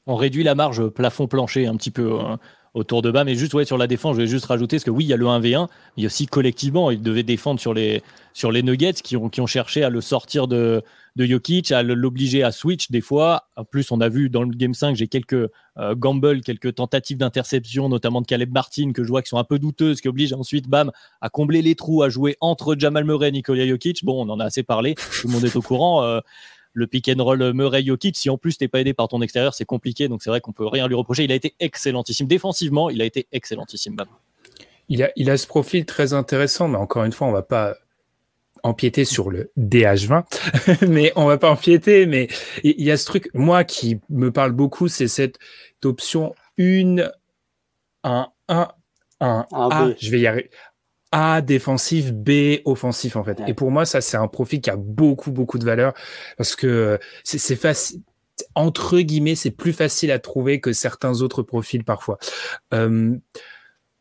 On 0.07 0.17
réduit 0.17 0.43
la 0.43 0.55
marge 0.55 0.89
plafond-plancher 0.89 1.67
un 1.67 1.77
petit 1.77 1.91
peu. 1.91 2.19
Hein 2.19 2.39
autour 2.75 3.03
de 3.03 3.11
bas. 3.11 3.25
Mais 3.25 3.35
juste 3.35 3.55
ouais, 3.55 3.65
sur 3.65 3.79
la 3.79 3.87
défense, 3.87 4.17
je 4.17 4.23
vais 4.23 4.27
juste 4.27 4.47
rajouter, 4.47 4.77
parce 4.77 4.85
que 4.85 4.91
oui, 4.91 5.05
il 5.05 5.09
y 5.09 5.13
a 5.13 5.17
le 5.17 5.27
1v1, 5.27 5.69
mais 5.97 6.07
aussi 6.07 6.27
collectivement, 6.27 6.91
il 6.91 7.03
devait 7.03 7.23
défendre 7.23 7.61
sur 7.61 7.75
les, 7.75 8.03
sur 8.33 8.53
les 8.53 8.63
Nuggets 8.63 8.95
qui 8.95 9.17
ont, 9.17 9.29
qui 9.29 9.41
ont 9.41 9.47
cherché 9.47 9.83
à 9.83 9.91
le 9.91 10.01
sortir 10.01 10.49
de, 10.49 10.83
de 11.17 11.25
Jokic, 11.27 11.73
à 11.73 11.83
l'obliger 11.83 12.43
à 12.43 12.53
switch 12.53 12.91
des 12.91 13.01
fois. 13.01 13.49
En 13.57 13.65
plus, 13.65 13.91
on 13.91 14.01
a 14.01 14.09
vu 14.09 14.31
dans 14.31 14.43
le 14.43 14.51
Game 14.51 14.75
5, 14.75 14.97
j'ai 14.97 15.09
quelques 15.09 15.49
euh, 15.79 15.95
gambles, 15.95 16.43
quelques 16.43 16.75
tentatives 16.77 17.19
d'interception, 17.19 17.89
notamment 17.89 18.21
de 18.21 18.27
Caleb 18.27 18.53
Martin, 18.53 18.93
que 18.93 19.03
je 19.03 19.09
vois 19.09 19.23
qui 19.23 19.29
sont 19.29 19.39
un 19.39 19.45
peu 19.45 19.59
douteuses, 19.59 20.01
qui 20.01 20.09
obligent 20.09 20.35
ensuite, 20.35 20.69
bam, 20.69 20.91
à 21.21 21.29
combler 21.29 21.63
les 21.63 21.75
trous, 21.75 22.03
à 22.03 22.09
jouer 22.09 22.37
entre 22.41 22.77
Jamal 22.79 23.05
Murray 23.05 23.29
et 23.29 23.33
Nikola 23.33 23.67
Jokic. 23.67 24.05
Bon, 24.05 24.25
on 24.25 24.31
en 24.31 24.41
a 24.41 24.45
assez 24.45 24.63
parlé, 24.63 24.95
tout 24.95 25.27
le 25.27 25.33
monde 25.33 25.45
est 25.45 25.57
au 25.57 25.63
courant. 25.63 26.05
Euh, 26.05 26.21
le 26.73 26.87
pick 26.87 27.09
and 27.09 27.23
roll 27.23 27.53
Murray 27.53 27.85
Jokic. 27.85 28.17
Si 28.17 28.31
en 28.31 28.39
plus 28.39 28.59
t'es 28.59 28.69
pas 28.69 28.81
aidé 28.81 28.95
par 28.95 29.09
ton 29.09 29.23
extérieur, 29.23 29.55
c'est 29.55 29.65
compliqué. 29.65 30.09
Donc 30.09 30.23
c'est 30.23 30.31
vrai 30.31 30.41
qu'on 30.41 30.53
peut 30.53 30.67
rien 30.67 30.89
lui 30.89 30.95
reprocher. 30.95 31.25
Il 31.25 31.33
a 31.33 31.35
été 31.35 31.55
excellentissime 31.61 32.27
défensivement. 32.27 32.91
Il 32.91 33.03
a 33.03 33.05
été 33.05 33.27
excellentissime. 33.33 33.97
Il 34.89 35.03
a, 35.03 35.11
il 35.17 35.31
a 35.31 35.37
ce 35.37 35.47
profil 35.47 35.85
très 35.87 36.13
intéressant, 36.13 36.69
mais 36.69 36.79
encore 36.79 37.05
une 37.05 37.13
fois, 37.13 37.29
on 37.29 37.33
va 37.33 37.43
pas 37.43 37.77
empiéter 38.63 39.05
sur 39.05 39.31
le 39.31 39.51
DH20, 39.59 40.87
mais 40.89 41.13
on 41.17 41.27
va 41.27 41.39
pas 41.39 41.51
empiéter. 41.51 42.07
Mais 42.07 42.29
il 42.63 42.83
y 42.83 42.91
a 42.91 42.97
ce 42.97 43.07
truc, 43.07 43.31
moi 43.35 43.65
qui 43.65 44.01
me 44.09 44.31
parle 44.31 44.53
beaucoup, 44.53 44.89
c'est 44.89 45.09
cette 45.09 45.39
option 45.85 46.35
1, 46.59 46.97
1, 48.05 48.29
1, 48.49 48.69
1, 49.21 49.47
A. 49.51 49.91
Je 49.99 50.11
vais 50.11 50.21
y 50.21 50.27
arriver. 50.27 50.51
A 51.13 51.43
défensif, 51.43 52.13
B 52.13 52.61
offensif 52.65 53.17
en 53.17 53.25
fait. 53.25 53.41
Et 53.47 53.55
pour 53.55 53.71
moi, 53.71 53.85
ça 53.85 54.01
c'est 54.01 54.17
un 54.17 54.29
profil 54.29 54.61
qui 54.61 54.71
a 54.71 54.77
beaucoup 54.77 55.33
beaucoup 55.33 55.59
de 55.59 55.65
valeur 55.65 55.93
parce 56.37 56.55
que 56.57 56.99
c'est 57.25 57.57
facile. 57.57 58.01
Entre 58.55 59.01
guillemets, 59.01 59.35
c'est 59.35 59.51
plus 59.51 59.75
facile 59.75 60.11
à 60.11 60.19
trouver 60.19 60.61
que 60.61 60.73
certains 60.73 61.21
autres 61.21 61.43
profils 61.43 61.85
parfois. 61.85 62.19
Euh, 62.73 63.17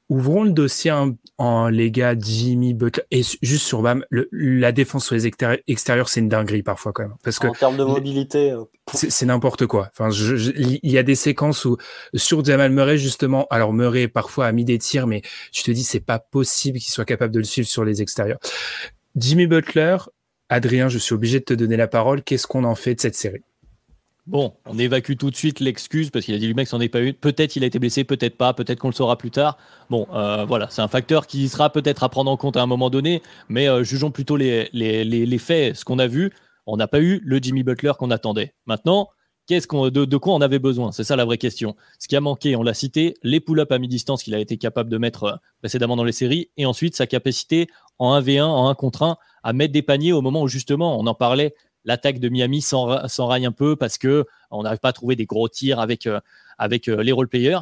ouvrons 0.10 0.44
le 0.44 0.52
dossier 0.52 0.92
en, 1.38 1.70
les 1.70 1.92
gars 1.92 2.16
Jimmy 2.18 2.74
Butler. 2.74 3.04
Et 3.12 3.22
juste 3.42 3.66
sur 3.66 3.82
Bam 3.82 4.04
la 4.32 4.72
défense 4.72 5.06
sur 5.06 5.16
les 5.16 5.28
extérieurs 5.28 6.10
c'est 6.10 6.20
une 6.20 6.30
dinguerie 6.30 6.64
parfois 6.64 6.92
quand 6.92 7.04
même. 7.04 7.16
Parce 7.24 7.40
que 7.40 7.48
en 7.48 7.54
termes 7.54 7.78
de 7.78 7.84
mobilité 7.84 8.52
euh, 8.52 8.64
c'est 8.94 9.26
n'importe 9.26 9.66
quoi. 9.68 9.90
Enfin 9.98 10.10
il 10.12 10.80
y 10.84 10.98
a 10.98 11.04
des 11.04 11.16
séquences 11.16 11.66
où 11.66 11.78
sur 12.16 12.44
Jamal 12.44 12.72
Murray 12.72 12.98
justement 12.98 13.48
alors 13.50 13.72
Murray 13.72 14.08
parfois 14.08 14.48
a 14.48 14.52
mis 14.52 14.66
des 14.66 14.80
tirs 14.80 15.08
mais 15.08 15.22
je 15.54 15.64
te 15.64 15.72
dis 15.72 15.84
c'est 15.84 16.00
pas 16.00 16.20
possible 16.20 16.80
qu'il 16.80 16.92
soit 16.92 17.06
capable 17.06 17.34
de 17.34 17.40
le 17.40 17.46
suivre 17.46 17.68
sur 17.68 17.86
les 17.86 18.02
extérieurs. 18.02 18.40
Jimmy 19.16 19.48
Butler 19.48 19.98
Adrien 20.50 20.90
je 20.90 20.98
suis 20.98 21.14
obligé 21.14 21.40
de 21.40 21.46
te 21.46 21.54
donner 21.54 21.78
la 21.78 21.88
parole. 21.88 22.24
Qu'est-ce 22.24 22.48
qu'on 22.48 22.64
en 22.64 22.76
fait 22.76 22.96
de 22.96 23.02
cette 23.02 23.16
série? 23.16 23.44
Bon, 24.30 24.54
on 24.68 24.78
évacue 24.78 25.14
tout 25.18 25.32
de 25.32 25.36
suite 25.36 25.60
l'excuse 25.60 26.12
parce 26.12 26.24
qu'il 26.24 26.36
a 26.36 26.38
dit 26.38 26.46
lui-même 26.46 26.66
que 26.66 26.70
c'en 26.70 26.80
est 26.80 26.88
pas 26.88 27.02
eu. 27.02 27.14
Peut-être 27.14 27.56
il 27.56 27.64
a 27.64 27.66
été 27.66 27.80
blessé, 27.80 28.04
peut-être 28.04 28.38
pas, 28.38 28.54
peut-être 28.54 28.78
qu'on 28.78 28.90
le 28.90 28.94
saura 28.94 29.18
plus 29.18 29.32
tard. 29.32 29.58
Bon, 29.90 30.06
euh, 30.14 30.46
voilà, 30.46 30.68
c'est 30.70 30.84
un 30.84 30.88
facteur 30.88 31.26
qui 31.26 31.50
sera 31.50 31.72
peut-être 31.72 32.04
à 32.04 32.10
prendre 32.10 32.30
en 32.30 32.38
compte 32.38 32.56
à 32.56 32.62
un 32.62 32.68
moment 32.68 32.92
donné, 32.92 33.24
mais 33.48 33.68
euh, 33.68 33.84
jugeons 33.84 34.12
plutôt 34.12 34.38
les, 34.38 34.70
faits, 35.40 35.78
ce 35.78 35.84
qu'on 35.84 35.98
a 35.98 36.06
vu. 36.06 36.32
On 36.68 36.78
n'a 36.78 36.88
pas 36.88 37.02
eu 37.02 37.22
le 37.26 37.40
Jimmy 37.42 37.64
Butler 37.64 37.94
qu'on 37.98 38.12
attendait. 38.12 38.54
Maintenant, 38.68 39.10
qu'est-ce 39.48 39.66
qu'on, 39.66 39.90
de, 39.90 40.18
quoi 40.18 40.36
on 40.36 40.42
avait 40.42 40.60
besoin? 40.60 40.92
C'est 40.92 41.04
ça 41.04 41.16
la 41.16 41.26
vraie 41.26 41.40
question. 41.40 41.76
Ce 41.98 42.08
qui 42.08 42.16
a 42.16 42.22
manqué, 42.22 42.56
on 42.56 42.62
l'a 42.62 42.76
cité, 42.76 43.16
les 43.24 43.40
pull-ups 43.40 43.72
à 43.72 43.80
mi-distance 43.80 44.22
qu'il 44.22 44.36
a 44.36 44.40
été 44.40 44.58
capable 44.58 44.92
de 44.92 45.00
mettre 45.00 45.24
euh, 45.24 45.36
précédemment 45.62 45.96
dans 45.96 46.04
les 46.04 46.12
séries, 46.12 46.52
et 46.56 46.68
ensuite 46.68 46.96
sa 46.96 47.08
capacité 47.08 47.68
en 47.98 48.22
1v1, 48.22 48.44
en 48.44 48.70
1 48.70 48.76
contre 48.76 49.02
1, 49.02 49.18
à 49.42 49.54
mettre 49.54 49.74
des 49.74 49.82
paniers 49.82 50.14
au 50.14 50.22
moment 50.22 50.44
où 50.44 50.48
justement, 50.48 51.00
on 51.00 51.08
en 51.08 51.16
parlait, 51.16 51.56
l'attaque 51.86 52.20
de 52.20 52.30
Miami 52.30 52.62
s'enraille 52.62 53.46
un 53.46 53.52
peu 53.52 53.76
parce 53.76 53.98
que 53.98 54.26
on 54.52 54.64
n'arrive 54.64 54.80
pas 54.80 54.90
à 54.90 54.94
trouver 54.94 55.16
des 55.16 55.26
gros 55.26 55.48
tirs 55.50 55.80
avec, 55.80 56.08
euh, 56.08 56.20
avec 56.58 56.88
euh, 56.88 57.04
les 57.04 57.12
role-players. 57.12 57.60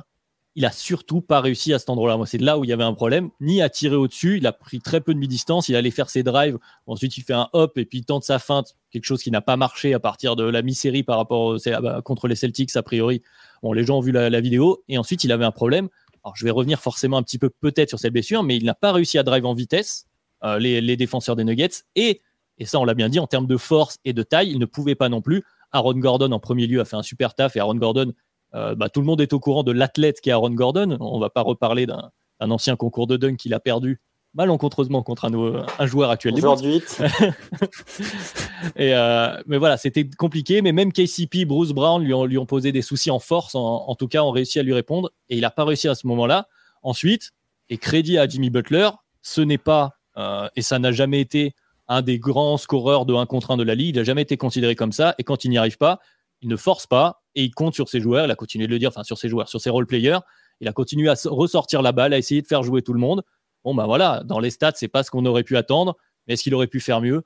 Il 0.56 0.66
a 0.66 0.72
surtout 0.72 1.22
pas 1.22 1.40
réussi 1.40 1.72
à 1.72 1.78
cet 1.78 1.92
endroit-là. 1.92 2.18
Moi, 2.18 2.26
c'est 2.26 2.40
là 2.40 2.58
où 2.58 2.64
il 2.64 2.70
y 2.70 2.74
avait 2.74 2.84
un 2.84 2.96
problème. 2.96 3.30
Ni 3.40 3.62
à 3.62 3.70
tirer 3.70 3.96
au-dessus. 3.96 4.38
Il 4.38 4.48
a 4.48 4.52
pris 4.52 4.80
très 4.80 5.02
peu 5.02 5.14
de 5.14 5.20
mi-distance. 5.20 5.70
Il 5.70 5.76
allait 5.76 5.92
faire 5.92 6.10
ses 6.10 6.24
drives. 6.24 6.58
Ensuite, 6.88 7.16
il 7.16 7.22
fait 7.22 7.34
un 7.34 7.48
hop 7.54 7.78
et 7.78 7.86
puis 7.86 8.00
il 8.00 8.06
tente 8.06 8.24
sa 8.24 8.40
feinte. 8.40 8.76
Quelque 8.90 9.06
chose 9.06 9.22
qui 9.22 9.30
n'a 9.30 9.42
pas 9.42 9.56
marché 9.56 9.94
à 9.94 10.00
partir 10.00 10.36
de 10.36 10.44
la 10.44 10.64
mi-série 10.64 11.04
par 11.04 11.18
rapport 11.18 11.58
ah 11.64 11.82
bah, 11.82 12.02
contre 12.04 12.28
les 12.28 12.36
Celtics, 12.36 12.76
a 12.76 12.82
priori. 12.82 13.22
Bon, 13.62 13.72
les 13.72 13.84
gens 13.84 14.00
ont 14.00 14.02
vu 14.02 14.12
la, 14.12 14.32
la, 14.32 14.42
vidéo. 14.42 14.84
Et 14.90 14.98
ensuite, 14.98 15.24
il 15.24 15.32
avait 15.32 15.46
un 15.46 15.52
problème. 15.52 15.90
Alors, 16.24 16.36
je 16.36 16.44
vais 16.44 16.52
revenir 16.52 16.80
forcément 16.80 17.18
un 17.18 17.24
petit 17.24 17.38
peu 17.38 17.52
peut-être 17.52 17.90
sur 17.90 18.00
cette 18.00 18.14
blessure, 18.14 18.42
mais 18.42 18.58
il 18.58 18.66
n'a 18.66 18.74
pas 18.74 18.92
réussi 18.92 19.20
à 19.20 19.24
drive 19.24 19.46
en 19.46 19.54
vitesse. 19.54 20.08
Euh, 20.44 20.60
les, 20.60 20.82
les, 20.82 20.96
défenseurs 20.96 21.36
des 21.36 21.44
Nuggets. 21.44 21.84
Et 21.96 22.22
et 22.58 22.66
ça, 22.66 22.80
on 22.80 22.86
l'a 22.86 22.94
bien 22.94 23.10
dit, 23.10 23.20
en 23.20 23.28
termes 23.28 23.48
de 23.48 23.58
force 23.58 24.00
et 24.06 24.14
de 24.14 24.24
taille, 24.24 24.50
il 24.50 24.60
ne 24.60 24.66
pouvait 24.66 24.96
pas 24.96 25.10
non 25.10 25.22
plus. 25.22 25.44
Aaron 25.72 25.94
Gordon, 25.94 26.32
en 26.32 26.40
premier 26.40 26.68
lieu, 26.68 26.80
a 26.80 26.86
fait 26.86 26.96
un 26.96 27.04
super 27.04 27.36
taf. 27.36 27.56
Et 27.56 27.60
Aaron 27.60 27.76
Gordon, 27.76 28.14
euh, 28.56 28.76
bah, 28.76 28.90
tout 28.90 29.00
le 29.00 29.06
monde 29.06 29.22
est 29.22 29.34
au 29.34 29.40
courant 29.40 29.64
de 29.64 29.72
l'athlète 29.72 30.22
qui 30.22 30.30
est 30.30 30.34
Aaron 30.34 30.52
Gordon. 30.52 30.98
On 31.00 31.18
ne 31.18 31.22
va 31.22 31.30
pas 31.30 31.42
reparler 31.42 31.86
d'un 31.86 32.12
ancien 32.40 32.76
concours 32.76 33.08
de 33.08 33.18
dunk 33.18 33.38
qu'il 33.38 33.54
a 33.54 33.60
perdu 33.60 34.00
malencontreusement 34.34 35.02
contre 35.04 35.26
un, 35.26 35.66
un 35.80 35.86
joueur 35.88 36.12
actuel. 36.12 36.36
Aujourd'hui. 36.36 36.82
et 38.76 38.94
euh, 38.94 39.42
mais 39.48 39.58
voilà, 39.58 39.78
c'était 39.78 40.08
compliqué. 40.08 40.62
Mais 40.62 40.72
même 40.72 40.94
KCP, 40.94 41.46
Bruce 41.46 41.72
Brown 41.72 42.04
lui 42.04 42.14
ont, 42.14 42.26
lui 42.26 42.38
ont 42.38 42.46
posé 42.46 42.72
des 42.72 42.82
soucis 42.82 43.12
en 43.12 43.20
force. 43.20 43.56
En, 43.56 43.96
tout 43.96 44.08
cas, 44.08 44.22
ont 44.24 44.32
réussi 44.32 44.60
à 44.60 44.64
lui 44.64 44.74
répondre. 44.74 45.12
Et 45.30 45.36
il 45.36 45.42
n'a 45.42 45.50
pas 45.50 45.66
réussi 45.66 45.88
à 45.88 45.96
ce 45.96 46.08
moment-là. 46.08 46.48
Ensuite, 46.84 47.32
et 47.70 47.78
crédit 47.78 48.18
à 48.18 48.28
Jimmy 48.28 48.50
Butler, 48.50 48.90
ce 49.22 49.42
n'est 49.42 49.58
pas, 49.58 49.98
euh, 50.18 50.48
et 50.56 50.62
ça 50.62 50.80
n'a 50.80 50.92
jamais 50.92 51.20
été 51.20 51.54
un 51.88 52.02
des 52.02 52.20
grands 52.20 52.58
scoreurs 52.58 53.06
de 53.06 53.14
1 53.14 53.26
contre 53.26 53.52
1 53.52 53.58
de 53.58 53.64
la 53.64 53.76
ligue. 53.76 53.96
Il 53.96 54.00
n'a 54.00 54.04
jamais 54.04 54.22
été 54.22 54.38
considéré 54.38 54.76
comme 54.76 54.92
ça. 54.92 55.16
Et 55.18 55.24
quand 55.24 55.44
il 55.46 55.50
n'y 55.50 55.58
arrive 55.58 55.78
pas, 55.78 56.00
il 56.42 56.50
ne 56.50 56.56
force 56.56 56.88
pas 56.88 57.24
et 57.36 57.44
il 57.44 57.52
compte 57.52 57.74
sur 57.74 57.90
ses 57.90 58.00
joueurs. 58.00 58.26
Il 58.26 58.32
a 58.32 58.36
continué 58.36 58.68
de 58.68 58.72
le 58.72 58.80
dire, 58.80 58.90
enfin 58.90 59.04
sur 59.04 59.18
ses 59.18 59.30
joueurs, 59.30 59.50
sur 59.50 59.62
ses 59.62 59.70
role-players. 59.70 60.20
Il 60.60 60.68
a 60.68 60.74
continué 60.74 61.10
à 61.10 61.16
ressortir 61.26 61.82
la 61.82 61.92
balle, 61.92 62.14
à 62.14 62.18
essayer 62.18 62.42
de 62.42 62.48
faire 62.48 62.64
jouer 62.64 62.82
tout 62.82 62.94
le 62.94 63.00
monde. 63.00 63.24
Bon, 63.64 63.76
ben 63.76 63.86
voilà, 63.86 64.24
dans 64.24 64.40
les 64.40 64.50
stats, 64.50 64.74
c'est 64.76 64.88
pas 64.88 65.04
ce 65.04 65.12
qu'on 65.12 65.26
aurait 65.26 65.44
pu 65.44 65.58
attendre. 65.58 65.98
Mais 66.28 66.34
est-ce 66.34 66.44
qu'il 66.44 66.56
aurait 66.56 66.68
pu 66.68 66.80
faire 66.80 67.02
mieux? 67.02 67.24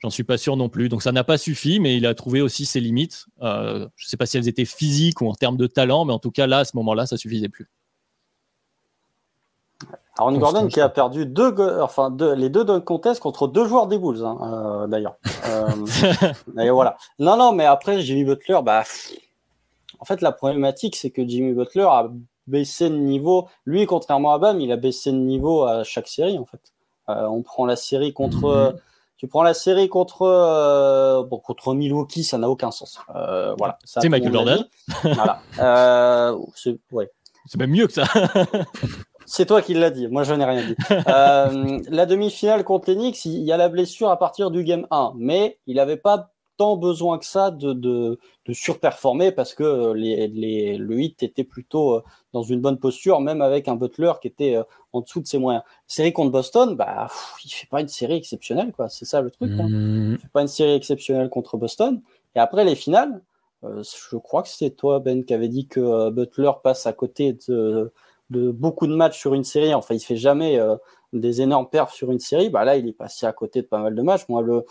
J'en 0.00 0.10
suis 0.10 0.22
pas 0.22 0.38
sûr 0.38 0.56
non 0.56 0.68
plus. 0.68 0.88
Donc 0.88 1.02
ça 1.02 1.12
n'a 1.12 1.24
pas 1.24 1.38
suffi, 1.38 1.80
mais 1.80 1.96
il 1.96 2.06
a 2.06 2.14
trouvé 2.14 2.40
aussi 2.40 2.66
ses 2.66 2.80
limites. 2.80 3.26
Euh, 3.42 3.88
je 3.96 4.06
ne 4.06 4.08
sais 4.08 4.16
pas 4.16 4.26
si 4.26 4.38
elles 4.38 4.48
étaient 4.48 4.64
physiques 4.64 5.20
ou 5.20 5.28
en 5.28 5.34
termes 5.34 5.56
de 5.56 5.66
talent, 5.66 6.04
mais 6.04 6.12
en 6.12 6.20
tout 6.20 6.30
cas 6.30 6.46
là, 6.46 6.58
à 6.58 6.64
ce 6.64 6.76
moment-là, 6.76 7.06
ça 7.06 7.16
suffisait 7.16 7.48
plus. 7.48 7.68
Aaron 10.18 10.38
Gordon 10.38 10.66
qui 10.66 10.80
a 10.80 10.88
perdu 10.88 11.26
deux, 11.26 11.54
enfin 11.80 12.14
les 12.36 12.48
deux 12.48 12.64
dunk 12.64 12.84
contests 12.84 13.20
contre 13.20 13.46
deux 13.46 13.66
joueurs 13.66 13.86
des 13.86 13.98
Bulls, 13.98 14.24
hein, 14.24 14.38
euh, 14.42 14.86
d'ailleurs. 14.86 15.16
Euh, 16.56 16.72
voilà. 16.72 16.96
Non, 17.18 17.36
non, 17.36 17.52
mais 17.52 17.64
après 17.64 18.00
Jimmy 18.00 18.24
Butler, 18.24 18.58
bah, 18.62 18.82
en 19.98 20.04
fait 20.04 20.20
la 20.20 20.32
problématique 20.32 20.96
c'est 20.96 21.10
que 21.10 21.26
Jimmy 21.26 21.52
Butler 21.52 21.84
a 21.84 22.08
baissé 22.46 22.90
de 22.90 22.96
niveau. 22.96 23.48
Lui, 23.64 23.86
contrairement 23.86 24.32
à 24.32 24.38
Bam, 24.38 24.60
il 24.60 24.72
a 24.72 24.76
baissé 24.76 25.12
de 25.12 25.16
niveau 25.16 25.64
à 25.64 25.84
chaque 25.84 26.08
série 26.08 26.38
en 26.38 26.44
fait. 26.44 26.60
Euh, 27.08 27.26
on 27.26 27.42
prend 27.42 27.64
la 27.64 27.76
série 27.76 28.12
contre, 28.12 28.72
mhm. 28.72 28.80
tu 29.16 29.28
prends 29.28 29.42
la 29.42 29.54
série 29.54 29.88
contre, 29.88 31.26
bon, 31.30 31.38
contre 31.38 31.74
Milwaukee, 31.74 32.24
ça 32.24 32.38
n'a 32.38 32.50
aucun 32.50 32.70
sens. 32.70 33.00
voilà. 33.58 33.78
C'est 33.84 34.08
Michael 34.08 34.32
Jordan. 34.32 34.64
voilà. 35.02 35.40
c'est 36.54 36.78
ouais. 36.92 37.10
même 37.56 37.70
mieux 37.70 37.86
que 37.86 37.92
ça. 37.94 38.04
C'est 39.30 39.44
toi 39.44 39.60
qui 39.60 39.74
l'as 39.74 39.90
dit, 39.90 40.08
moi 40.08 40.22
je 40.22 40.32
n'ai 40.32 40.44
rien 40.44 40.66
dit. 40.66 40.74
Euh, 41.08 41.80
la 41.90 42.06
demi-finale 42.06 42.64
contre 42.64 42.90
l'Enix, 42.90 43.24
il 43.24 43.42
y 43.42 43.52
a 43.52 43.56
la 43.56 43.68
blessure 43.68 44.10
à 44.10 44.18
partir 44.18 44.50
du 44.50 44.64
game 44.64 44.86
1, 44.90 45.12
mais 45.16 45.58
il 45.66 45.76
n'avait 45.76 45.96
pas 45.96 46.32
tant 46.56 46.76
besoin 46.76 47.18
que 47.18 47.24
ça 47.24 47.50
de, 47.50 47.72
de, 47.72 48.18
surperformer 48.52 49.30
parce 49.30 49.54
que 49.54 49.92
les, 49.92 50.28
les, 50.28 50.76
le 50.76 51.00
hit 51.00 51.22
était 51.22 51.44
plutôt 51.44 51.96
euh, 51.96 52.02
dans 52.32 52.42
une 52.42 52.60
bonne 52.60 52.78
posture, 52.78 53.20
même 53.20 53.42
avec 53.42 53.68
un 53.68 53.76
Butler 53.76 54.12
qui 54.20 54.28
était 54.28 54.56
euh, 54.56 54.64
en 54.92 55.02
dessous 55.02 55.20
de 55.20 55.26
ses 55.26 55.38
moyens. 55.38 55.62
Série 55.86 56.12
contre 56.12 56.30
Boston, 56.30 56.74
bah, 56.74 57.08
il 57.44 57.50
fait 57.50 57.68
pas 57.68 57.80
une 57.80 57.88
série 57.88 58.16
exceptionnelle, 58.16 58.72
quoi. 58.72 58.88
C'est 58.88 59.04
ça 59.04 59.20
le 59.20 59.30
truc. 59.30 59.50
Hein. 59.52 59.68
Mmh. 59.68 60.12
Il 60.14 60.18
fait 60.18 60.32
pas 60.32 60.42
une 60.42 60.48
série 60.48 60.74
exceptionnelle 60.74 61.28
contre 61.28 61.56
Boston. 61.58 62.00
Et 62.34 62.38
après 62.38 62.64
les 62.64 62.74
finales, 62.74 63.22
je 63.62 64.16
crois 64.16 64.42
que 64.42 64.48
c'est 64.48 64.70
toi 64.70 65.00
Ben 65.00 65.24
qui 65.24 65.34
avait 65.34 65.48
dit 65.48 65.66
que 65.66 66.10
Butler 66.10 66.52
passe 66.62 66.86
à 66.86 66.92
côté 66.92 67.36
de 67.48 67.92
de 68.30 68.50
beaucoup 68.50 68.86
de 68.86 68.94
matchs 68.94 69.18
sur 69.18 69.34
une 69.34 69.44
série. 69.44 69.74
Enfin, 69.74 69.94
il 69.94 70.00
fait 70.00 70.16
jamais 70.16 70.58
euh, 70.58 70.76
des 71.12 71.42
énormes 71.42 71.68
perfs 71.68 71.94
sur 71.94 72.10
une 72.10 72.20
série. 72.20 72.50
Bah 72.50 72.64
là, 72.64 72.76
il 72.76 72.86
est 72.88 72.92
passé 72.92 73.26
à 73.26 73.32
côté 73.32 73.62
de 73.62 73.66
pas 73.66 73.78
mal 73.78 73.94
de 73.94 74.02
matchs. 74.02 74.28
Moi, 74.28 74.42
le 74.42 74.64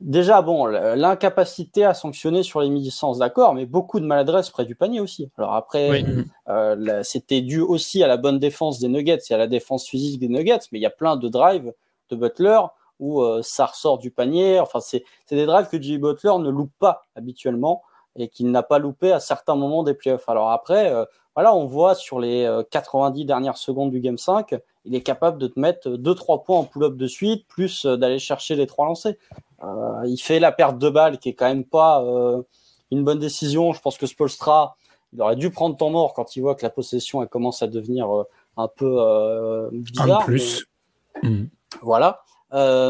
déjà 0.00 0.42
bon, 0.42 0.66
l'incapacité 0.66 1.84
à 1.84 1.94
sanctionner 1.94 2.42
sur 2.42 2.60
les 2.60 2.68
mi-distances, 2.68 3.18
d'accord, 3.18 3.54
mais 3.54 3.66
beaucoup 3.66 4.00
de 4.00 4.06
maladresse 4.06 4.50
près 4.50 4.64
du 4.64 4.74
panier 4.74 5.00
aussi. 5.00 5.30
Alors 5.36 5.54
après, 5.54 6.04
euh, 6.48 7.02
c'était 7.02 7.40
dû 7.40 7.60
aussi 7.60 8.02
à 8.02 8.06
la 8.06 8.16
bonne 8.16 8.38
défense 8.38 8.78
des 8.78 8.88
Nuggets 8.88 9.18
et 9.30 9.34
à 9.34 9.38
la 9.38 9.46
défense 9.46 9.86
physique 9.86 10.20
des 10.20 10.28
Nuggets, 10.28 10.60
mais 10.72 10.78
il 10.78 10.82
y 10.82 10.86
a 10.86 10.90
plein 10.90 11.16
de 11.16 11.28
drives 11.28 11.72
de 12.10 12.16
Butler 12.16 12.60
où 13.00 13.22
euh, 13.22 13.40
ça 13.42 13.66
ressort 13.66 13.98
du 13.98 14.10
panier. 14.10 14.60
Enfin, 14.60 14.80
c'est 14.80 15.04
des 15.30 15.46
drives 15.46 15.68
que 15.68 15.80
Jimmy 15.80 15.98
Butler 15.98 16.34
ne 16.38 16.50
loupe 16.50 16.72
pas 16.78 17.02
habituellement 17.14 17.82
et 18.16 18.28
qu'il 18.28 18.50
n'a 18.50 18.62
pas 18.62 18.78
loupé 18.78 19.12
à 19.12 19.20
certains 19.20 19.54
moments 19.54 19.84
des 19.84 19.94
playoffs. 19.94 20.28
Alors 20.28 20.50
après, 20.50 20.92
voilà, 21.38 21.54
on 21.54 21.66
voit 21.66 21.94
sur 21.94 22.18
les 22.18 22.50
90 22.72 23.22
euh, 23.22 23.24
dernières 23.24 23.58
secondes 23.58 23.92
du 23.92 24.00
Game 24.00 24.18
5, 24.18 24.56
il 24.84 24.96
est 24.96 25.02
capable 25.02 25.38
de 25.38 25.46
te 25.46 25.60
mettre 25.60 25.90
2-3 25.90 26.42
points 26.42 26.58
en 26.58 26.64
pull-up 26.64 26.96
de 26.96 27.06
suite, 27.06 27.46
plus 27.46 27.84
euh, 27.84 27.96
d'aller 27.96 28.18
chercher 28.18 28.56
les 28.56 28.66
trois 28.66 28.86
lancers. 28.86 29.14
Euh, 29.62 30.02
il 30.06 30.18
fait 30.18 30.40
la 30.40 30.50
perte 30.50 30.78
de 30.78 30.90
balle 30.90 31.20
qui 31.20 31.28
est 31.28 31.34
quand 31.34 31.46
même 31.46 31.62
pas 31.62 32.04
une 32.90 33.04
bonne 33.04 33.20
décision. 33.20 33.72
Je 33.72 33.80
pense 33.80 33.96
que 33.98 34.06
Spolstra, 34.06 34.74
il 35.12 35.22
aurait 35.22 35.36
dû 35.36 35.50
prendre 35.50 35.76
temps 35.76 35.90
mort 35.90 36.12
quand 36.12 36.34
il 36.34 36.40
voit 36.40 36.56
que 36.56 36.64
la 36.64 36.70
possession 36.70 37.22
elle 37.22 37.28
commence 37.28 37.62
à 37.62 37.68
devenir 37.68 38.08
un 38.56 38.66
peu 38.66 39.70
bizarre. 39.70 40.22
Un 40.22 40.24
plus. 40.24 40.66
Mm. 41.22 41.44
Voilà. 41.82 42.24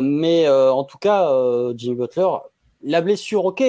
mais 0.01 0.49
en 0.49 0.85
tout 0.85 0.97
cas, 0.97 1.31
Jimmy 1.77 1.97
Butler, 1.97 2.29
la 2.83 3.03
blessure, 3.03 3.45
ok, 3.45 3.63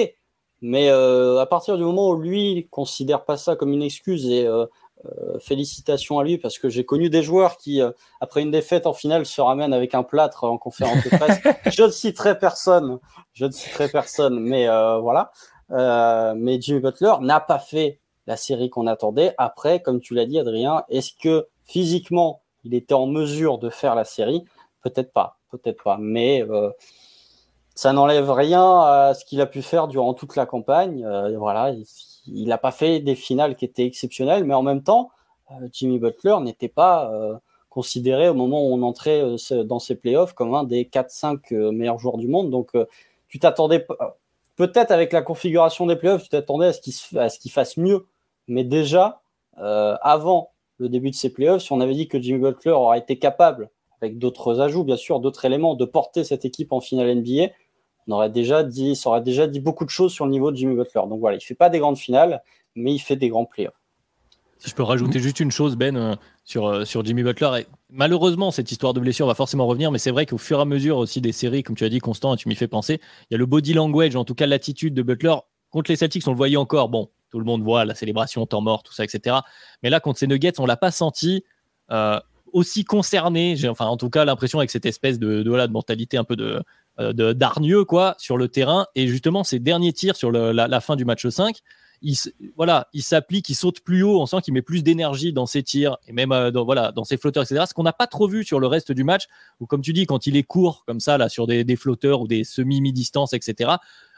mais 0.62 0.90
euh, 0.90 1.38
à 1.38 1.46
partir 1.46 1.76
du 1.76 1.82
moment 1.82 2.10
où 2.10 2.16
lui 2.16 2.68
considère 2.70 3.24
pas 3.24 3.36
ça 3.36 3.56
comme 3.56 3.72
une 3.72 3.82
excuse 3.82 4.28
et 4.28 4.46
euh, 4.46 4.66
euh, 5.06 5.38
félicitations 5.38 6.18
à 6.18 6.24
lui 6.24 6.36
parce 6.36 6.58
que 6.58 6.68
j'ai 6.68 6.84
connu 6.84 7.08
des 7.08 7.22
joueurs 7.22 7.56
qui, 7.56 7.80
après 8.20 8.42
une 8.42 8.50
défaite 8.50 8.86
en 8.86 8.92
finale, 8.92 9.24
se 9.24 9.40
ramènent 9.40 9.72
avec 9.72 9.94
un 9.94 10.02
plâtre 10.02 10.44
en 10.44 10.58
conférence 10.58 11.02
de 11.04 11.16
presse. 11.16 11.40
je 11.72 11.82
ne 11.84 11.90
citerai 11.90 12.38
personne, 12.38 12.98
je 13.32 13.46
ne 13.46 13.50
citerai 13.50 13.88
personne, 13.88 14.38
mais 14.38 14.66
voilà. 14.66 15.32
mais 15.70 16.60
Jimmy 16.60 16.80
Butler 16.80 17.14
n'a 17.22 17.40
pas 17.40 17.58
fait 17.58 17.98
la 18.26 18.36
série 18.36 18.68
qu'on 18.68 18.86
attendait. 18.86 19.34
Après, 19.38 19.80
comme 19.80 20.00
tu 20.00 20.14
l'as 20.14 20.26
dit, 20.26 20.38
Adrien, 20.38 20.84
est-ce 20.90 21.12
que 21.18 21.48
physiquement 21.64 22.42
il 22.64 22.74
était 22.74 22.94
en 22.94 23.06
mesure 23.06 23.56
de 23.56 23.70
faire 23.70 23.94
la 23.94 24.04
série? 24.04 24.44
Peut-être 24.82 25.14
pas, 25.14 25.38
peut-être 25.50 25.82
pas. 25.82 25.96
Mais 25.98 26.44
ça 27.80 27.94
n'enlève 27.94 28.30
rien 28.30 28.82
à 28.82 29.14
ce 29.14 29.24
qu'il 29.24 29.40
a 29.40 29.46
pu 29.46 29.62
faire 29.62 29.88
durant 29.88 30.12
toute 30.12 30.36
la 30.36 30.44
campagne. 30.44 31.02
Euh, 31.02 31.38
voilà, 31.38 31.74
il 32.26 32.46
n'a 32.46 32.58
pas 32.58 32.72
fait 32.72 33.00
des 33.00 33.14
finales 33.14 33.56
qui 33.56 33.64
étaient 33.64 33.86
exceptionnelles, 33.86 34.44
mais 34.44 34.52
en 34.52 34.62
même 34.62 34.82
temps, 34.82 35.10
euh, 35.50 35.66
Jimmy 35.72 35.98
Butler 35.98 36.36
n'était 36.42 36.68
pas 36.68 37.10
euh, 37.10 37.38
considéré 37.70 38.28
au 38.28 38.34
moment 38.34 38.62
où 38.62 38.74
on 38.74 38.82
entrait 38.82 39.24
dans 39.64 39.78
ses 39.78 39.94
playoffs 39.94 40.34
comme 40.34 40.54
un 40.54 40.64
des 40.64 40.84
4-5 40.84 41.70
meilleurs 41.70 41.98
joueurs 41.98 42.18
du 42.18 42.28
monde. 42.28 42.50
Donc, 42.50 42.72
tu 43.28 43.38
t'attendais 43.38 43.86
peut-être 44.56 44.90
avec 44.90 45.10
la 45.14 45.22
configuration 45.22 45.86
des 45.86 45.96
playoffs, 45.96 46.24
tu 46.24 46.28
t'attendais 46.28 46.72
à 47.16 47.30
ce 47.30 47.38
qu'il 47.38 47.50
fasse 47.50 47.78
mieux, 47.78 48.06
mais 48.46 48.62
déjà 48.62 49.22
avant 49.56 50.50
le 50.76 50.90
début 50.90 51.08
de 51.08 51.16
ces 51.16 51.32
playoffs, 51.32 51.62
si 51.62 51.72
on 51.72 51.80
avait 51.80 51.94
dit 51.94 52.08
que 52.08 52.20
Jimmy 52.20 52.40
Butler 52.40 52.72
aurait 52.72 52.98
été 52.98 53.18
capable 53.18 53.70
avec 54.02 54.18
d'autres 54.18 54.60
ajouts, 54.60 54.84
bien 54.84 54.96
sûr, 54.96 55.20
d'autres 55.20 55.44
éléments, 55.44 55.74
de 55.74 55.84
porter 55.84 56.24
cette 56.24 56.44
équipe 56.44 56.72
en 56.72 56.80
finale 56.80 57.14
NBA, 57.16 57.52
on 58.06 58.12
aurait 58.12 58.30
déjà 58.30 58.62
dit, 58.62 58.96
ça 58.96 59.10
aurait 59.10 59.20
déjà 59.20 59.46
dit 59.46 59.60
beaucoup 59.60 59.84
de 59.84 59.90
choses 59.90 60.12
sur 60.12 60.24
le 60.24 60.30
niveau 60.30 60.50
de 60.50 60.56
Jimmy 60.56 60.74
Butler. 60.74 61.02
Donc 61.08 61.20
voilà, 61.20 61.36
il 61.36 61.40
fait 61.40 61.54
pas 61.54 61.68
des 61.68 61.78
grandes 61.78 61.98
finales, 61.98 62.42
mais 62.74 62.94
il 62.94 62.98
fait 62.98 63.16
des 63.16 63.28
grands 63.28 63.44
playoffs. 63.44 63.74
Si 64.58 64.68
je 64.68 64.74
peux 64.74 64.82
rajouter 64.82 65.20
juste 65.20 65.40
une 65.40 65.50
chose, 65.50 65.76
Ben, 65.76 65.96
euh, 65.96 66.16
sur, 66.44 66.66
euh, 66.66 66.84
sur 66.84 67.04
Jimmy 67.04 67.22
Butler. 67.22 67.60
Et 67.60 67.66
malheureusement, 67.88 68.50
cette 68.50 68.70
histoire 68.70 68.92
de 68.92 69.00
blessure 69.00 69.26
va 69.26 69.34
forcément 69.34 69.66
revenir, 69.66 69.90
mais 69.90 69.98
c'est 69.98 70.10
vrai 70.10 70.26
qu'au 70.26 70.36
fur 70.36 70.58
et 70.58 70.62
à 70.62 70.64
mesure 70.66 70.98
aussi 70.98 71.20
des 71.20 71.32
séries, 71.32 71.62
comme 71.62 71.76
tu 71.76 71.84
as 71.84 71.88
dit, 71.88 71.98
Constant, 71.98 72.34
et 72.34 72.36
tu 72.36 72.48
m'y 72.48 72.54
fais 72.54 72.68
penser, 72.68 73.00
il 73.30 73.34
y 73.34 73.34
a 73.36 73.38
le 73.38 73.46
body 73.46 73.72
language, 73.72 74.16
en 74.16 74.24
tout 74.24 74.34
cas 74.34 74.46
l'attitude 74.46 74.92
de 74.92 75.02
Butler 75.02 75.34
contre 75.70 75.90
les 75.90 75.96
Celtics, 75.96 76.26
on 76.26 76.32
le 76.32 76.36
voyait 76.36 76.56
encore. 76.56 76.88
Bon, 76.88 77.08
tout 77.30 77.38
le 77.38 77.44
monde 77.44 77.62
voit 77.62 77.84
la 77.84 77.94
célébration, 77.94 78.44
temps 78.44 78.60
mort, 78.60 78.82
tout 78.82 78.92
ça, 78.92 79.04
etc. 79.04 79.36
Mais 79.82 79.88
là, 79.88 80.00
contre 80.00 80.18
ces 80.18 80.26
Nuggets, 80.26 80.58
on 80.58 80.66
l'a 80.66 80.76
pas 80.76 80.90
senti 80.90 81.44
euh, 81.90 82.20
aussi 82.52 82.84
concerné. 82.84 83.56
J'ai 83.56 83.68
enfin, 83.68 83.86
en 83.86 83.96
tout 83.96 84.10
cas, 84.10 84.24
l'impression 84.24 84.58
avec 84.58 84.70
cette 84.70 84.86
espèce 84.86 85.18
de, 85.18 85.42
de, 85.42 85.66
de 85.66 85.72
mentalité 85.72 86.16
un 86.18 86.24
peu 86.24 86.36
de, 86.36 86.62
euh, 87.00 87.34
d'arnieux 87.34 87.84
quoi 87.84 88.14
sur 88.18 88.36
le 88.36 88.48
terrain. 88.48 88.86
Et 88.94 89.08
justement, 89.08 89.44
ces 89.44 89.58
derniers 89.58 89.92
tirs 89.92 90.16
sur 90.16 90.30
la, 90.30 90.80
fin 90.80 90.96
du 90.96 91.04
match 91.04 91.26
5, 91.26 91.56
il, 92.02 92.16
voilà, 92.56 92.88
il 92.92 93.02
s'applique, 93.02 93.48
il 93.48 93.54
saute 93.54 93.80
plus 93.80 94.02
haut. 94.02 94.20
On 94.20 94.26
sent 94.26 94.38
qu'il 94.42 94.54
met 94.54 94.62
plus 94.62 94.82
d'énergie 94.82 95.32
dans 95.32 95.46
ses 95.46 95.62
tirs 95.62 95.96
et 96.06 96.12
même 96.12 96.32
euh, 96.32 96.50
dans, 96.50 96.64
voilà, 96.64 96.92
dans 96.92 97.04
ses 97.04 97.16
flotteurs, 97.16 97.44
etc. 97.44 97.64
Ce 97.68 97.74
qu'on 97.74 97.82
n'a 97.82 97.92
pas 97.92 98.06
trop 98.06 98.28
vu 98.28 98.44
sur 98.44 98.60
le 98.60 98.66
reste 98.66 98.92
du 98.92 99.04
match, 99.04 99.24
ou 99.60 99.66
comme 99.66 99.80
tu 99.80 99.92
dis, 99.92 100.06
quand 100.06 100.26
il 100.26 100.36
est 100.36 100.42
court 100.42 100.84
comme 100.86 101.00
ça 101.00 101.18
là 101.18 101.28
sur 101.28 101.46
des, 101.46 101.64
des 101.64 101.76
flotteurs 101.76 102.20
ou 102.20 102.28
des 102.28 102.44
semi-mi-distance, 102.44 103.32
etc. 103.32 103.72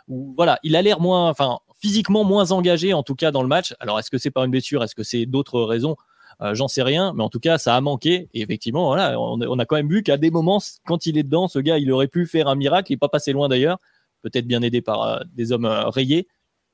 Où, 0.09 0.35
voilà, 0.37 0.59
il 0.62 0.74
a 0.74 0.83
l'air 0.83 1.01
moins, 1.01 1.30
enfin, 1.30 1.59
physiquement 1.78 2.24
moins 2.24 2.53
engagé 2.53 2.95
en 2.95 3.03
tout 3.03 3.14
cas 3.14 3.30
dans 3.30 3.43
le 3.43 3.49
match. 3.49 3.74
Alors, 3.80 3.99
est-ce 3.99 4.11
que 4.11 4.18
c'est 4.18 4.30
par 4.30 4.45
une 4.45 4.51
blessure? 4.51 4.83
Est-ce 4.83 4.95
que 4.95 5.03
c'est 5.03 5.26
d'autres 5.26 5.62
raisons? 5.62 5.97
Euh, 6.41 6.55
J'en 6.55 6.68
sais 6.68 6.83
rien, 6.83 7.12
mais 7.14 7.22
en 7.22 7.28
tout 7.28 7.41
cas, 7.41 7.59
ça 7.59 7.76
a 7.76 7.80
manqué. 7.80 8.28
Et 8.35 8.43
effectivement, 8.43 8.87
voilà, 8.87 9.20
on, 9.20 9.59
a 9.59 9.64
quand 9.64 9.76
même 9.76 9.89
vu 9.89 10.03
qu'à 10.03 10.16
des 10.16 10.30
moments, 10.30 10.61
quand 10.87 11.07
il 11.07 11.18
est 11.18 11.22
dedans, 11.22 11.49
ce 11.49 11.59
gars, 11.59 11.78
il 11.78 11.91
aurait 11.93 12.09
pu 12.09 12.26
faire 12.26 12.49
un 12.49 12.55
miracle. 12.55 12.91
Il 12.91 12.95
n'est 12.95 12.99
pas 12.99 13.09
passé 13.09 13.33
loin 13.33 13.49
d'ailleurs, 13.49 13.78
peut-être 14.22 14.47
bien 14.47 14.62
aidé 14.62 14.80
par 14.80 15.03
euh, 15.03 15.20
des 15.35 15.53
hommes 15.53 15.66
euh, 15.66 15.89
rayés. 15.89 16.26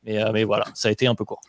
Mais, 0.04 0.44
voilà, 0.44 0.64
ça 0.74 0.88
a 0.88 0.92
été 0.92 1.06
un 1.06 1.14
peu 1.14 1.24
court. 1.24 1.40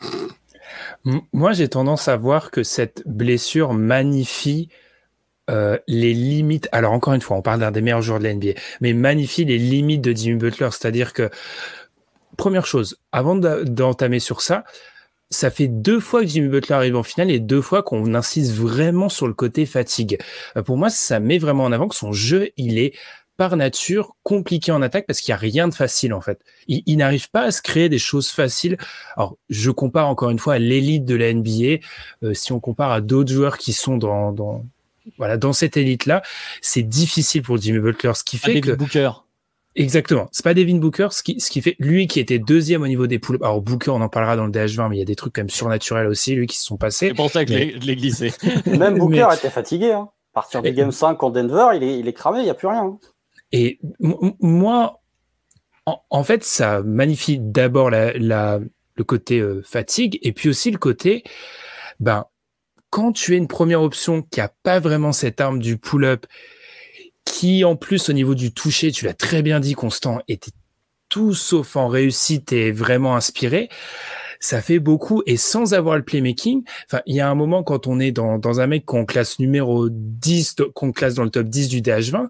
Moi, 1.32 1.53
j'ai 1.53 1.70
tendance 1.70 2.10
à 2.10 2.18
voir 2.18 2.51
que 2.51 2.64
cette 2.64 3.03
blessure 3.05 3.74
magnifie 3.74 4.70
les 5.88 6.14
limites. 6.14 6.68
Alors 6.72 6.91
encore 6.91 7.14
une 7.14 7.22
fois, 7.22 7.38
on 7.38 7.41
parle 7.41 7.62
d'un 7.62 7.72
des 7.72 7.82
meilleurs 7.82 8.01
joueurs 8.01 8.20
de 8.20 8.26
la 8.26 8.34
NBA, 8.34 8.60
mais 8.82 8.93
magnifie 8.93 9.45
les 9.45 9.57
limites 9.57 10.01
de 10.01 10.12
Jimmy 10.12 10.38
Butler. 10.38 10.70
C'est-à-dire 10.72 11.14
que 11.14 11.30
première 12.39 12.66
chose, 12.66 12.97
avant 13.12 13.36
d'entamer 13.36 14.20
sur 14.20 14.41
ça, 14.41 14.64
ça 15.30 15.51
fait 15.51 15.67
deux 15.67 15.99
fois 15.99 16.21
que 16.21 16.27
Jimmy 16.27 16.49
Butler 16.49 16.75
arrive 16.75 16.95
en 16.95 17.03
finale 17.03 17.32
et 17.32 17.39
deux 17.39 17.61
fois 17.61 17.84
qu'on 17.84 18.13
insiste 18.15 18.53
vraiment 18.53 19.09
sur 19.09 19.27
le 19.27 19.34
côté 19.34 19.65
fatigue. 19.65 20.17
Euh, 20.57 20.63
pour 20.63 20.77
moi, 20.77 20.89
ça 20.89 21.19
met 21.19 21.38
vraiment 21.38 21.65
en 21.65 21.71
avant 21.71 21.88
que 21.88 21.95
son 21.95 22.11
jeu, 22.11 22.49
il 22.57 22.77
est 22.80 22.93
par 23.38 23.55
nature 23.55 24.17
compliqué 24.23 24.73
en 24.73 24.82
attaque 24.82 25.07
parce 25.07 25.21
qu'il 25.21 25.32
n'y 25.32 25.38
a 25.38 25.38
rien 25.38 25.69
de 25.69 25.73
facile 25.73 26.13
en 26.13 26.19
fait. 26.19 26.41
Il, 26.67 26.97
n'arrive 26.97 27.30
pas 27.30 27.43
à 27.43 27.51
se 27.51 27.61
créer 27.61 27.88
des 27.88 27.97
choses 27.97 28.30
faciles. 28.30 28.77
Alors, 29.15 29.38
je 29.49 29.71
compare 29.71 30.09
encore 30.09 30.30
une 30.30 30.39
fois 30.39 30.55
à 30.55 30.59
l'élite 30.59 31.05
de 31.05 31.15
la 31.15 31.34
NBA. 31.34 31.82
Euh, 32.23 32.34
si 32.34 32.51
on 32.51 32.59
compare 32.59 32.91
à 32.91 32.99
d'autres 32.99 33.32
joueurs 33.32 33.57
qui 33.57 33.71
sont 33.71 33.95
dans, 33.95 34.34
dans 34.34 34.65
voilà 35.17 35.38
dans 35.38 35.53
cette 35.53 35.77
élite 35.77 36.05
là, 36.05 36.21
c'est 36.61 36.84
difficile 36.84 37.41
pour 37.41 37.55
Jimmy 37.55 37.80
Butler. 37.80 38.11
Ce 38.13 38.25
qui 38.25 38.38
fait 38.38 38.59
que 38.59 38.71
Booker. 38.71 39.11
Exactement. 39.76 40.28
C'est 40.32 40.43
pas 40.43 40.53
Devin 40.53 40.78
Booker, 40.78 41.09
ce 41.11 41.24
qui, 41.24 41.39
ce 41.39 41.49
qui 41.49 41.61
fait 41.61 41.76
lui 41.80 42.07
qui 42.07 42.20
était 42.20 42.39
deuxième 42.39 42.82
au 42.82 42.88
niveau 42.88 43.07
des 43.07 43.20
poules. 43.20 43.38
Alors 43.41 43.61
Booker, 43.61 43.91
on 43.91 44.01
en 44.01 44.09
parlera 44.09 44.36
dans 44.36 44.45
le 44.45 44.51
DH20, 44.51 44.89
mais 44.89 44.95
il 44.97 44.99
y 44.99 45.03
a 45.03 45.05
des 45.05 45.15
trucs 45.15 45.34
quand 45.34 45.41
même 45.41 45.49
surnaturels 45.49 46.07
aussi, 46.07 46.36
lui 46.36 46.47
qui 46.47 46.57
se 46.57 46.65
sont 46.65 46.78
passés. 46.78 47.09
C'est 47.09 47.13
pour 47.13 47.30
ça 47.30 47.45
que 47.45 47.51
je 47.51 47.57
l'ai 47.57 47.95
glissé. 47.95 48.34
Même 48.65 48.97
Booker 48.97 49.28
était 49.34 49.49
fatigué. 49.49 49.91
Hein. 49.91 50.09
À 50.34 50.41
partir 50.41 50.61
du 50.61 50.72
game 50.72 50.91
5 50.91 51.22
en 51.22 51.30
Denver, 51.30 51.70
il 51.76 51.84
est, 51.84 51.99
il 51.99 52.07
est 52.07 52.13
cramé, 52.13 52.39
il 52.39 52.43
n'y 52.43 52.49
a 52.49 52.53
plus 52.53 52.67
rien. 52.67 52.84
Hein. 52.84 52.99
Et 53.51 53.80
moi, 54.39 55.01
en, 55.86 56.24
fait, 56.24 56.43
ça 56.43 56.82
magnifie 56.84 57.39
d'abord 57.39 57.89
la, 57.89 58.13
la, 58.13 58.59
le 58.95 59.03
côté 59.03 59.39
euh, 59.39 59.61
fatigue 59.63 60.20
et 60.22 60.34
puis 60.34 60.49
aussi 60.49 60.72
le 60.72 60.78
côté, 60.78 61.24
ben, 61.99 62.26
quand 62.89 63.11
tu 63.11 63.34
es 63.34 63.38
une 63.38 63.47
première 63.47 63.82
option 63.82 64.22
qui 64.22 64.41
a 64.41 64.51
pas 64.63 64.80
vraiment 64.80 65.11
cette 65.11 65.41
arme 65.41 65.59
du 65.59 65.78
pull-up 65.78 66.26
qui 67.30 67.63
en 67.63 67.75
plus 67.75 68.09
au 68.09 68.13
niveau 68.13 68.36
du 68.36 68.51
toucher, 68.51 68.91
tu 68.91 69.05
l'as 69.05 69.13
très 69.13 69.41
bien 69.41 69.59
dit, 69.59 69.75
Constant, 69.75 70.19
était 70.27 70.51
tout 71.09 71.34
sauf 71.34 71.75
en 71.75 71.88
réussite 71.88 72.51
et 72.51 72.71
vraiment 72.71 73.15
inspiré. 73.15 73.69
Ça 74.41 74.61
fait 74.61 74.80
beaucoup 74.80 75.21
et 75.25 75.36
sans 75.36 75.73
avoir 75.73 75.97
le 75.97 76.03
playmaking. 76.03 76.63
Enfin, 76.86 77.01
il 77.05 77.15
y 77.15 77.19
a 77.19 77.30
un 77.30 77.36
moment 77.36 77.61
quand 77.61 77.88
on 77.88 77.99
est 77.99 78.11
dans, 78.11 78.39
dans 78.39 78.61
un 78.61 78.67
mec 78.67 78.86
qu'on 78.86 79.05
classe 79.05 79.38
numéro 79.38 79.89
10, 79.89 80.55
qu'on 80.73 80.93
classe 80.93 81.15
dans 81.15 81.25
le 81.25 81.30
top 81.30 81.47
10 81.47 81.67
du 81.67 81.82
DH20, 81.82 82.30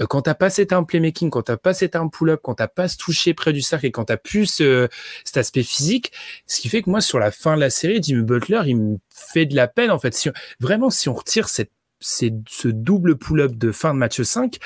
euh, 0.00 0.06
quand 0.06 0.22
t'as 0.22 0.34
pas 0.34 0.50
cet 0.50 0.72
un 0.72 0.84
playmaking, 0.84 1.30
quand 1.30 1.42
t'as 1.42 1.56
pas 1.56 1.74
cet 1.74 1.96
un 1.96 2.06
pull-up, 2.06 2.40
quand 2.42 2.54
t'as 2.54 2.68
pas 2.68 2.86
ce 2.86 2.96
toucher 2.96 3.34
près 3.34 3.52
du 3.52 3.60
cercle 3.60 3.86
et 3.86 3.90
quand 3.90 4.04
t'as 4.04 4.16
plus 4.16 4.46
ce, 4.46 4.88
cet 5.24 5.36
aspect 5.36 5.64
physique, 5.64 6.12
ce 6.46 6.60
qui 6.60 6.68
fait 6.68 6.82
que 6.82 6.90
moi, 6.90 7.00
sur 7.00 7.18
la 7.18 7.32
fin 7.32 7.56
de 7.56 7.60
la 7.60 7.70
série, 7.70 8.00
Jimmy 8.00 8.22
Butler, 8.22 8.62
il 8.66 8.76
me 8.76 8.96
fait 9.10 9.46
de 9.46 9.56
la 9.56 9.66
peine, 9.66 9.90
en 9.90 9.98
fait. 9.98 10.14
Si, 10.14 10.30
vraiment, 10.60 10.90
si 10.90 11.08
on 11.08 11.14
retire 11.14 11.48
cette 11.48 11.72
c'est 12.00 12.32
ce 12.48 12.68
double 12.68 13.16
pull-up 13.16 13.52
de 13.56 13.72
fin 13.72 13.92
de 13.94 13.98
match 13.98 14.22
5, 14.22 14.58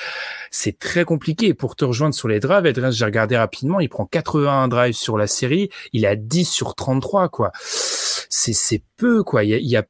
c'est 0.51 0.77
très 0.77 1.05
compliqué. 1.05 1.53
pour 1.53 1.75
te 1.75 1.85
rejoindre 1.85 2.15
sur 2.15 2.27
les 2.27 2.39
drives, 2.39 2.91
j'ai 2.91 3.05
regardé 3.05 3.37
rapidement, 3.37 3.79
il 3.79 3.89
prend 3.89 4.05
81 4.05 4.67
drives 4.67 4.95
sur 4.95 5.17
la 5.17 5.27
série, 5.27 5.69
il 5.93 6.05
a 6.05 6.15
10 6.15 6.45
sur 6.45 6.75
33, 6.75 7.29
quoi. 7.29 7.51
C'est, 7.55 8.83
peu, 8.97 9.23
quoi. 9.23 9.43
Il 9.43 9.49
y 9.49 9.53
a, 9.53 9.57
y 9.59 9.77
a 9.77 9.85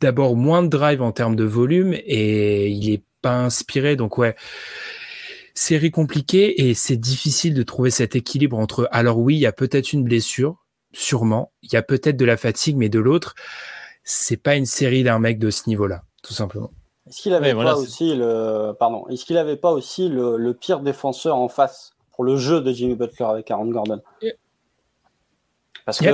d'abord 0.00 0.36
moins 0.36 0.62
de 0.62 0.68
drives 0.68 1.02
en 1.02 1.12
termes 1.12 1.36
de 1.36 1.44
volume 1.44 1.94
et 1.94 2.68
il 2.68 2.92
est 2.92 3.02
pas 3.22 3.36
inspiré, 3.36 3.96
donc 3.96 4.18
ouais. 4.18 4.36
Série 5.54 5.90
compliquée 5.90 6.68
et 6.68 6.74
c'est 6.74 6.98
difficile 6.98 7.54
de 7.54 7.62
trouver 7.62 7.90
cet 7.90 8.14
équilibre 8.14 8.58
entre, 8.58 8.88
alors 8.92 9.18
oui, 9.18 9.36
il 9.36 9.40
y 9.40 9.46
a 9.46 9.52
peut-être 9.52 9.94
une 9.94 10.04
blessure, 10.04 10.66
sûrement, 10.92 11.52
il 11.62 11.72
y 11.72 11.76
a 11.76 11.82
peut-être 11.82 12.18
de 12.18 12.26
la 12.26 12.36
fatigue, 12.36 12.76
mais 12.76 12.90
de 12.90 12.98
l'autre, 12.98 13.34
c'est 14.04 14.36
pas 14.36 14.56
une 14.56 14.66
série 14.66 15.02
d'un 15.02 15.18
mec 15.18 15.38
de 15.38 15.50
ce 15.50 15.68
niveau-là 15.68 16.05
tout 16.26 16.34
simplement. 16.34 16.70
Est-ce 17.08 17.22
qu'il 17.22 17.34
avait 17.34 17.54
pas 17.54 17.76
aussi 17.76 18.14
le 18.14 18.74
pardon 18.78 19.06
Est-ce 19.08 19.24
qu'il 19.24 19.38
avait 19.38 19.56
pas 19.56 19.70
aussi 19.70 20.08
le, 20.08 20.52
pire 20.52 20.80
défenseur 20.80 21.36
en 21.36 21.48
face 21.48 21.94
pour 22.12 22.24
le 22.24 22.36
jeu 22.36 22.60
de 22.60 22.72
Jimmy 22.72 22.94
Butler 22.94 23.26
avec 23.26 23.50
Aaron 23.50 23.66
Gordon? 23.66 24.00
Parce 25.84 25.98
que 25.98 26.04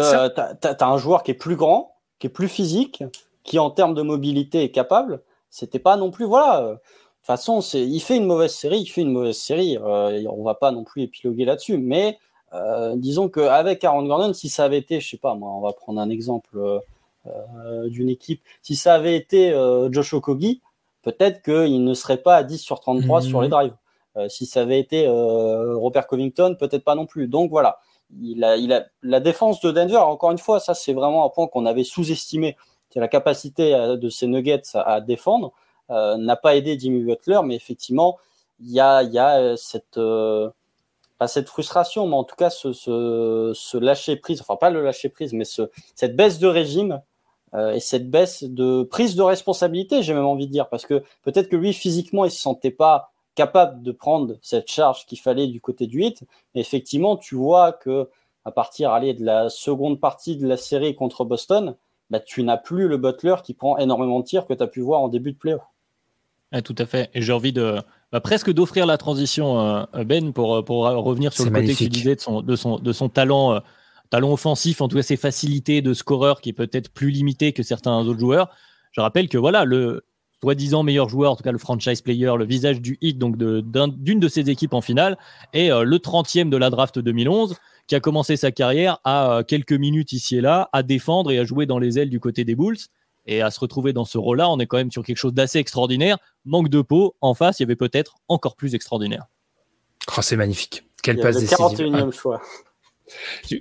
tu 0.60 0.66
as, 0.68 0.86
un 0.86 0.98
joueur 0.98 1.22
qui 1.22 1.30
est 1.30 1.34
plus 1.34 1.56
grand, 1.56 1.94
qui 2.18 2.26
est 2.26 2.30
plus 2.30 2.48
physique, 2.48 3.02
qui 3.42 3.58
en 3.58 3.70
termes 3.70 3.94
de 3.94 4.02
mobilité 4.02 4.62
est 4.64 4.70
capable. 4.70 5.22
C'était 5.48 5.78
pas 5.78 5.96
non 5.96 6.10
plus 6.10 6.26
voilà. 6.26 6.60
De 6.60 6.74
toute 6.74 6.82
façon, 7.22 7.62
c'est 7.62 7.80
il 7.80 8.00
fait 8.00 8.18
une 8.18 8.26
mauvaise 8.26 8.52
série, 8.52 8.80
il 8.80 8.86
fait 8.86 9.00
une 9.00 9.12
mauvaise 9.12 9.38
série. 9.38 9.78
Euh, 9.78 10.22
on 10.28 10.42
va 10.42 10.54
pas 10.54 10.72
non 10.72 10.84
plus 10.84 11.02
épiloguer 11.02 11.46
là-dessus, 11.46 11.78
mais 11.78 12.18
euh, 12.52 12.94
disons 12.96 13.30
qu'avec 13.30 13.82
Aaron 13.82 14.04
Gordon, 14.04 14.34
si 14.34 14.50
ça 14.50 14.64
avait 14.64 14.78
été, 14.78 15.00
je 15.00 15.08
sais 15.08 15.16
pas, 15.16 15.34
moi, 15.34 15.50
on 15.50 15.62
va 15.62 15.72
prendre 15.72 16.00
un 16.00 16.10
exemple. 16.10 16.82
Euh, 17.28 17.88
d'une 17.88 18.08
équipe. 18.08 18.42
Si 18.62 18.74
ça 18.74 18.94
avait 18.94 19.14
été 19.14 19.52
euh, 19.52 19.88
Josh 19.92 20.12
Okogi, 20.12 20.60
peut-être 21.02 21.40
qu'il 21.42 21.84
ne 21.84 21.94
serait 21.94 22.16
pas 22.16 22.34
à 22.34 22.42
10 22.42 22.58
sur 22.58 22.80
33 22.80 23.22
sur 23.22 23.40
les 23.42 23.46
mhm. 23.46 23.52
drives. 23.52 23.76
Euh, 24.16 24.28
si 24.28 24.44
ça 24.44 24.62
avait 24.62 24.80
été 24.80 25.06
Robert 25.08 26.08
Covington, 26.08 26.56
peut-être 26.58 26.82
pas 26.82 26.96
non 26.96 27.06
plus. 27.06 27.28
Donc 27.28 27.50
voilà, 27.50 27.78
il 28.20 28.42
a, 28.42 28.56
il 28.56 28.72
a, 28.72 28.86
la 29.02 29.20
défense 29.20 29.60
de 29.60 29.70
Denver, 29.70 29.98
encore 29.98 30.32
une 30.32 30.38
fois, 30.38 30.58
ça 30.58 30.74
c'est 30.74 30.94
vraiment 30.94 31.24
un 31.24 31.28
point 31.28 31.46
qu'on 31.46 31.64
avait 31.64 31.84
sous-estimé. 31.84 32.56
C'est 32.90 32.98
la 32.98 33.06
capacité 33.06 33.72
de 33.72 34.08
ces 34.08 34.26
Nuggets 34.26 34.62
à, 34.74 35.00
défendre. 35.00 35.52
n'a 35.88 36.34
pas 36.36 36.56
aidé 36.56 36.76
Jimmy 36.76 37.04
Butler, 37.04 37.38
mais 37.44 37.54
effectivement, 37.54 38.18
il 38.58 38.72
y 38.72 38.80
a, 38.80 39.04
y 39.04 39.20
a 39.20 39.56
cette, 39.56 39.94
pas 41.18 41.28
cette 41.28 41.48
frustration, 41.48 42.08
mais 42.08 42.16
en 42.16 42.24
tout 42.24 42.36
cas 42.36 42.50
ce, 42.50 42.72
ce, 42.72 43.52
ce, 43.54 43.78
lâcher 43.78 44.16
prise, 44.16 44.40
enfin 44.40 44.56
pas 44.56 44.70
le 44.70 44.82
lâcher 44.82 45.08
prise, 45.08 45.32
mais 45.32 45.44
ce, 45.44 45.70
cette 45.94 46.16
baisse 46.16 46.40
de 46.40 46.48
régime 46.48 47.00
et 47.54 47.80
cette 47.80 48.10
baisse 48.10 48.44
de 48.44 48.82
prise 48.82 49.14
de 49.14 49.22
responsabilité, 49.22 50.02
j'ai 50.02 50.14
même 50.14 50.24
envie 50.24 50.46
de 50.46 50.52
dire, 50.52 50.68
parce 50.68 50.86
que 50.86 51.02
peut-être 51.22 51.48
que 51.48 51.56
lui, 51.56 51.72
physiquement, 51.72 52.24
il 52.24 52.30
se 52.30 52.40
sentait 52.40 52.70
pas 52.70 53.12
capable 53.34 53.82
de 53.82 53.92
prendre 53.92 54.36
cette 54.42 54.70
charge 54.70 55.06
qu'il 55.06 55.18
fallait 55.18 55.46
du 55.46 55.60
côté 55.60 55.86
du 55.86 56.02
hit. 56.02 56.22
Mais 56.54 56.60
effectivement, 56.60 57.16
tu 57.16 57.34
vois 57.34 57.72
que 57.72 58.08
à 58.44 58.50
partir 58.50 58.90
allez, 58.90 59.14
de 59.14 59.24
la 59.24 59.48
seconde 59.48 60.00
partie 60.00 60.36
de 60.36 60.46
la 60.46 60.56
série 60.56 60.94
contre 60.94 61.24
Boston, 61.24 61.76
bah, 62.10 62.20
tu 62.20 62.42
n'as 62.42 62.56
plus 62.56 62.88
le 62.88 62.96
Butler 62.96 63.36
qui 63.44 63.54
prend 63.54 63.78
énormément 63.78 64.20
de 64.20 64.24
tirs 64.24 64.46
que 64.46 64.52
tu 64.52 64.62
as 64.62 64.66
pu 64.66 64.80
voir 64.80 65.00
en 65.00 65.08
début 65.08 65.32
de 65.32 65.38
playoff. 65.38 65.62
tout 66.64 66.74
à 66.76 66.86
fait. 66.86 67.10
Et 67.14 67.22
j'ai 67.22 67.32
envie 67.32 67.52
de 67.52 67.76
bah, 68.10 68.20
presque 68.20 68.52
d'offrir 68.52 68.84
la 68.84 68.98
transition, 68.98 69.60
euh, 69.60 70.04
Ben, 70.04 70.32
pour, 70.32 70.64
pour 70.64 70.84
revenir 70.84 71.32
sur 71.32 71.44
le 71.44 71.50
côté 71.50 71.72
que 71.72 71.78
tu 71.78 71.88
disais 71.88 72.16
de 72.16 72.20
son, 72.20 72.42
de 72.42 72.56
son, 72.56 72.78
de 72.78 72.92
son 72.92 73.08
talent. 73.08 73.62
Talent 74.12 74.30
offensif, 74.30 74.82
en 74.82 74.88
tout 74.88 74.96
cas 74.96 75.02
ses 75.02 75.16
facilités 75.16 75.80
de 75.80 75.94
scoreur 75.94 76.42
qui 76.42 76.50
est 76.50 76.52
peut-être 76.52 76.90
plus 76.90 77.08
limité 77.08 77.54
que 77.54 77.62
certains 77.62 77.98
autres 78.06 78.20
joueurs. 78.20 78.50
Je 78.90 79.00
rappelle 79.00 79.26
que 79.26 79.38
voilà, 79.38 79.64
le 79.64 80.04
soi-disant 80.42 80.82
meilleur 80.82 81.08
joueur, 81.08 81.32
en 81.32 81.36
tout 81.36 81.42
cas 81.42 81.50
le 81.50 81.56
franchise 81.56 82.02
player, 82.02 82.30
le 82.36 82.44
visage 82.44 82.82
du 82.82 82.98
hit 83.00 83.16
donc 83.16 83.38
d'une 83.38 84.20
de, 84.20 84.28
ses 84.28 84.50
équipes 84.50 84.74
en 84.74 84.82
finale, 84.82 85.16
est 85.54 85.72
euh, 85.72 85.82
le 85.84 85.96
30e 85.96 86.50
de 86.50 86.58
la 86.58 86.68
draft 86.68 86.98
2011, 86.98 87.56
qui 87.86 87.94
a 87.94 88.00
commencé 88.00 88.36
sa 88.36 88.52
carrière 88.52 88.98
à 89.04 89.38
euh, 89.38 89.42
quelques 89.44 89.72
minutes 89.72 90.12
ici 90.12 90.36
et 90.36 90.42
là, 90.42 90.68
à 90.74 90.82
défendre 90.82 91.30
et 91.30 91.38
à 91.38 91.44
jouer 91.44 91.64
dans 91.64 91.78
les 91.78 91.98
ailes 91.98 92.10
du 92.10 92.20
côté 92.20 92.44
des 92.44 92.54
Bulls. 92.54 92.76
Et 93.24 93.40
à 93.40 93.50
se 93.50 93.60
retrouver 93.60 93.94
dans 93.94 94.04
ce 94.04 94.18
rôle-là, 94.18 94.50
on 94.50 94.58
est 94.58 94.66
quand 94.66 94.76
même 94.76 94.90
sur 94.90 95.04
quelque 95.04 95.16
chose 95.16 95.32
d'assez 95.32 95.58
extraordinaire. 95.58 96.18
Manque 96.44 96.68
de 96.68 96.82
peau, 96.82 97.16
en 97.22 97.32
face, 97.32 97.60
il 97.60 97.62
y 97.62 97.64
avait 97.64 97.76
peut-être 97.76 98.16
encore 98.28 98.56
plus 98.56 98.74
extraordinaire. 98.74 99.24
Oh, 100.18 100.20
c'est 100.20 100.36
magnifique. 100.36 100.84
Quelle 101.02 101.18
passe 101.18 101.36
décisive. 101.36 101.56
41e 101.56 102.12
choix. 102.12 102.42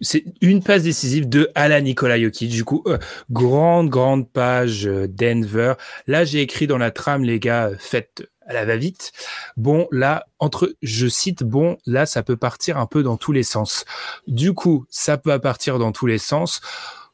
C'est 0.02 0.26
une 0.42 0.64
passe 0.64 0.84
décisive 0.84 1.28
de 1.28 1.50
Ala 1.56 1.82
Nikola 1.82 2.20
Jokic. 2.20 2.50
Du 2.50 2.64
coup, 2.64 2.84
euh, 2.88 2.98
grande, 3.32 3.90
grande 3.90 4.30
page 4.30 4.88
euh, 4.88 5.08
Denver. 5.08 5.74
Là, 6.08 6.24
j'ai 6.26 6.42
écrit 6.42 6.68
dans 6.68 6.78
la 6.78 6.92
trame, 6.92 7.24
les 7.24 7.40
gars, 7.40 7.72
faites 7.78 8.24
à 8.48 8.54
la 8.54 8.66
va-vite. 8.66 9.12
Bon, 9.58 9.88
là, 9.92 10.26
entre, 10.40 10.76
je 10.82 11.08
cite, 11.08 11.44
bon, 11.44 11.78
là, 11.86 12.06
ça 12.06 12.24
peut 12.24 12.38
partir 12.38 12.78
un 12.78 12.86
peu 12.86 13.04
dans 13.04 13.18
tous 13.18 13.32
les 13.32 13.44
sens. 13.44 13.86
Du 14.28 14.54
coup, 14.54 14.86
ça 14.90 15.18
peut 15.18 15.38
partir 15.40 15.80
dans 15.80 15.92
tous 15.92 16.08
les 16.08 16.18
sens. 16.18 16.62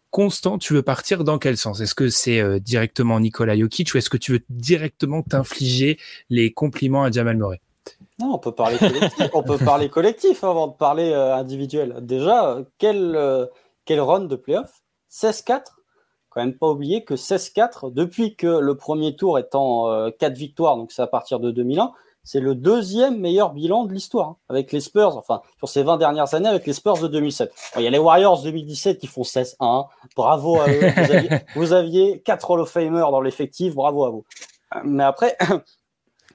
Constant, 0.10 0.58
tu 0.58 0.74
veux 0.74 0.84
partir 0.84 1.24
dans 1.24 1.38
quel 1.38 1.58
sens? 1.58 1.82
Est-ce 1.82 1.94
que 1.94 2.10
c'est 2.10 2.40
euh, 2.40 2.60
directement 2.60 3.20
Nikola 3.20 3.58
Jokic 3.58 3.94
ou 3.94 3.98
est-ce 3.98 4.10
que 4.10 4.18
tu 4.18 4.32
veux 4.32 4.44
directement 4.50 5.22
t'infliger 5.22 6.00
les 6.30 6.54
compliments 6.54 7.04
à 7.04 7.12
Jamal 7.12 7.38
Murray? 7.38 7.62
Non, 8.20 8.34
on 8.34 8.38
peut 8.40 8.52
parler 8.52 8.78
collectif. 8.78 9.92
collectif 9.92 10.44
avant 10.44 10.68
de 10.68 10.74
parler 10.74 11.12
euh, 11.12 11.36
individuel. 11.36 11.98
Déjà, 12.02 12.58
quel, 12.78 13.16
euh, 13.16 13.46
quel 13.86 14.00
run 14.00 14.22
de 14.22 14.36
playoff? 14.36 14.82
16-4 15.12 15.62
Quand 16.30 16.42
même 16.42 16.58
pas 16.58 16.68
oublier 16.68 17.04
que 17.04 17.14
16-4, 17.14 17.94
depuis 17.94 18.36
que 18.36 18.48
le 18.48 18.76
premier 18.76 19.16
tour 19.16 19.38
est 19.38 19.54
en 19.54 20.12
4 20.12 20.36
victoires, 20.36 20.78
donc 20.78 20.92
c'est 20.92 21.02
à 21.02 21.08
partir 21.08 21.40
de 21.40 21.52
2001, 21.52 21.92
c'est 22.28 22.42
le 22.42 22.56
deuxième 22.56 23.22
meilleur 23.22 23.54
bilan 23.54 23.86
de 23.86 23.94
l'histoire, 23.94 24.32
hein, 24.32 24.38
avec 24.50 24.74
les 24.74 24.82
Spurs, 24.82 25.16
enfin, 25.16 25.42
sur 25.60 25.70
ces 25.70 25.82
20 25.82 25.96
dernières 25.96 26.34
années, 26.34 26.50
avec 26.50 26.68
les 26.68 26.74
Spurs 26.74 26.98
de 26.98 27.08
2007. 27.08 27.54
il 27.78 27.84
y 27.84 27.88
a 27.88 27.90
les 27.90 27.98
Warriors 27.98 28.44
2017 28.44 29.00
qui 29.00 29.08
font 29.08 29.22
16-1. 29.22 29.88
Bravo 30.14 30.60
à 30.60 30.68
eux. 30.68 30.82
Vous 30.98 31.12
aviez, 31.14 31.30
vous 31.56 31.72
aviez 31.72 32.20
4 32.20 32.52
Hall 32.52 32.60
of 32.60 32.70
Famer 32.70 33.06
dans 33.12 33.22
l'effectif. 33.22 33.76
Bravo 33.76 34.04
à 34.04 34.10
vous. 34.10 34.26
Mais 34.84 35.06
après, 35.06 35.38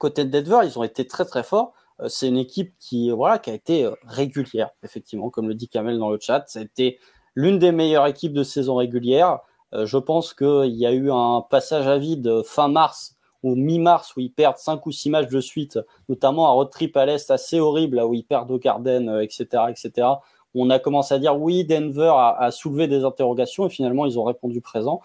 côté 0.03 0.25
de 0.25 0.37
Denver, 0.37 0.65
ils 0.65 0.77
ont 0.77 0.83
été 0.83 1.07
très 1.07 1.23
très 1.23 1.43
forts. 1.43 1.73
Euh, 2.01 2.09
c'est 2.09 2.27
une 2.27 2.37
équipe 2.37 2.73
qui, 2.77 3.09
voilà, 3.09 3.39
qui 3.39 3.49
a 3.49 3.53
été 3.53 3.85
euh, 3.85 3.91
régulière, 4.05 4.71
effectivement, 4.83 5.29
comme 5.29 5.47
le 5.47 5.55
dit 5.55 5.69
Kamel 5.69 5.97
dans 5.97 6.09
le 6.09 6.19
chat. 6.19 6.43
C'était 6.47 6.99
l'une 7.35 7.57
des 7.57 7.71
meilleures 7.71 8.05
équipes 8.07 8.33
de 8.33 8.43
saison 8.43 8.75
régulière. 8.75 9.39
Euh, 9.73 9.85
je 9.85 9.97
pense 9.97 10.33
qu'il 10.33 10.75
y 10.75 10.85
a 10.85 10.91
eu 10.91 11.09
un 11.09 11.41
passage 11.49 11.87
à 11.87 11.97
vide 11.97 12.43
fin 12.43 12.67
mars 12.67 13.15
ou 13.43 13.55
mi-mars 13.55 14.13
où 14.15 14.19
ils 14.19 14.31
perdent 14.31 14.57
5 14.57 14.85
ou 14.85 14.91
6 14.91 15.09
matchs 15.09 15.29
de 15.29 15.39
suite, 15.39 15.79
notamment 16.09 16.49
un 16.49 16.51
road 16.51 16.69
trip 16.69 16.95
à 16.97 17.05
l'Est 17.05 17.31
assez 17.31 17.59
horrible, 17.59 18.01
où 18.01 18.13
ils 18.13 18.23
perdent 18.23 18.51
au 18.51 18.59
Garden, 18.59 19.19
etc., 19.21 19.63
etc. 19.69 20.07
On 20.55 20.69
a 20.69 20.79
commencé 20.79 21.13
à 21.13 21.19
dire 21.19 21.37
oui, 21.37 21.65
Denver 21.65 22.13
a, 22.15 22.51
soulevé 22.51 22.87
des 22.87 23.03
interrogations 23.03 23.65
et 23.65 23.69
finalement 23.69 24.05
ils 24.05 24.17
ont 24.17 24.23
répondu 24.23 24.61
présent. 24.61 25.01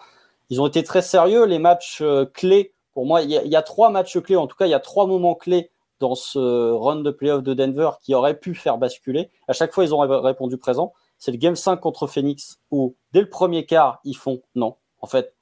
Ils 0.49 0.61
ont 0.61 0.67
été 0.67 0.83
très 0.83 1.01
sérieux. 1.01 1.45
Les 1.45 1.59
matchs 1.59 2.01
clés, 2.33 2.73
pour 2.99 3.05
moi, 3.05 3.21
il 3.21 3.31
y, 3.31 3.55
a 3.55 3.61
trois 3.61 3.91
matchs 3.91 4.19
clés, 4.19 4.35
en 4.35 4.45
tout 4.45 4.57
cas 4.57 4.65
il 4.65 4.71
y 4.71 4.73
a 4.73 4.79
trois 4.81 5.07
moments 5.07 5.33
clés 5.33 5.71
dans 6.01 6.15
ce 6.15 6.37
run 6.73 6.97
de 6.97 7.11
playoff 7.11 7.41
de 7.43 7.53
Denver 7.53 7.91
qui 8.01 8.13
auraient 8.13 8.37
pu 8.37 8.53
faire 8.53 8.77
basculer. 8.77 9.29
À 9.47 9.53
chaque 9.53 9.71
fois, 9.71 9.85
ils 9.85 9.95
ont 9.95 9.99
répondu 9.99 10.57
présent. 10.57 10.91
C'est 11.17 11.31
le 11.31 11.37
Game 11.37 11.55
5 11.55 11.77
contre 11.77 12.07
Phoenix 12.07 12.59
où, 12.71 12.97
dès 13.13 13.21
le 13.21 13.29
premier 13.29 13.65
quart, 13.65 14.01
ils 14.03 14.17
font 14.17 14.41
non. 14.53 14.75
En 14.99 15.07
fait, 15.07 15.33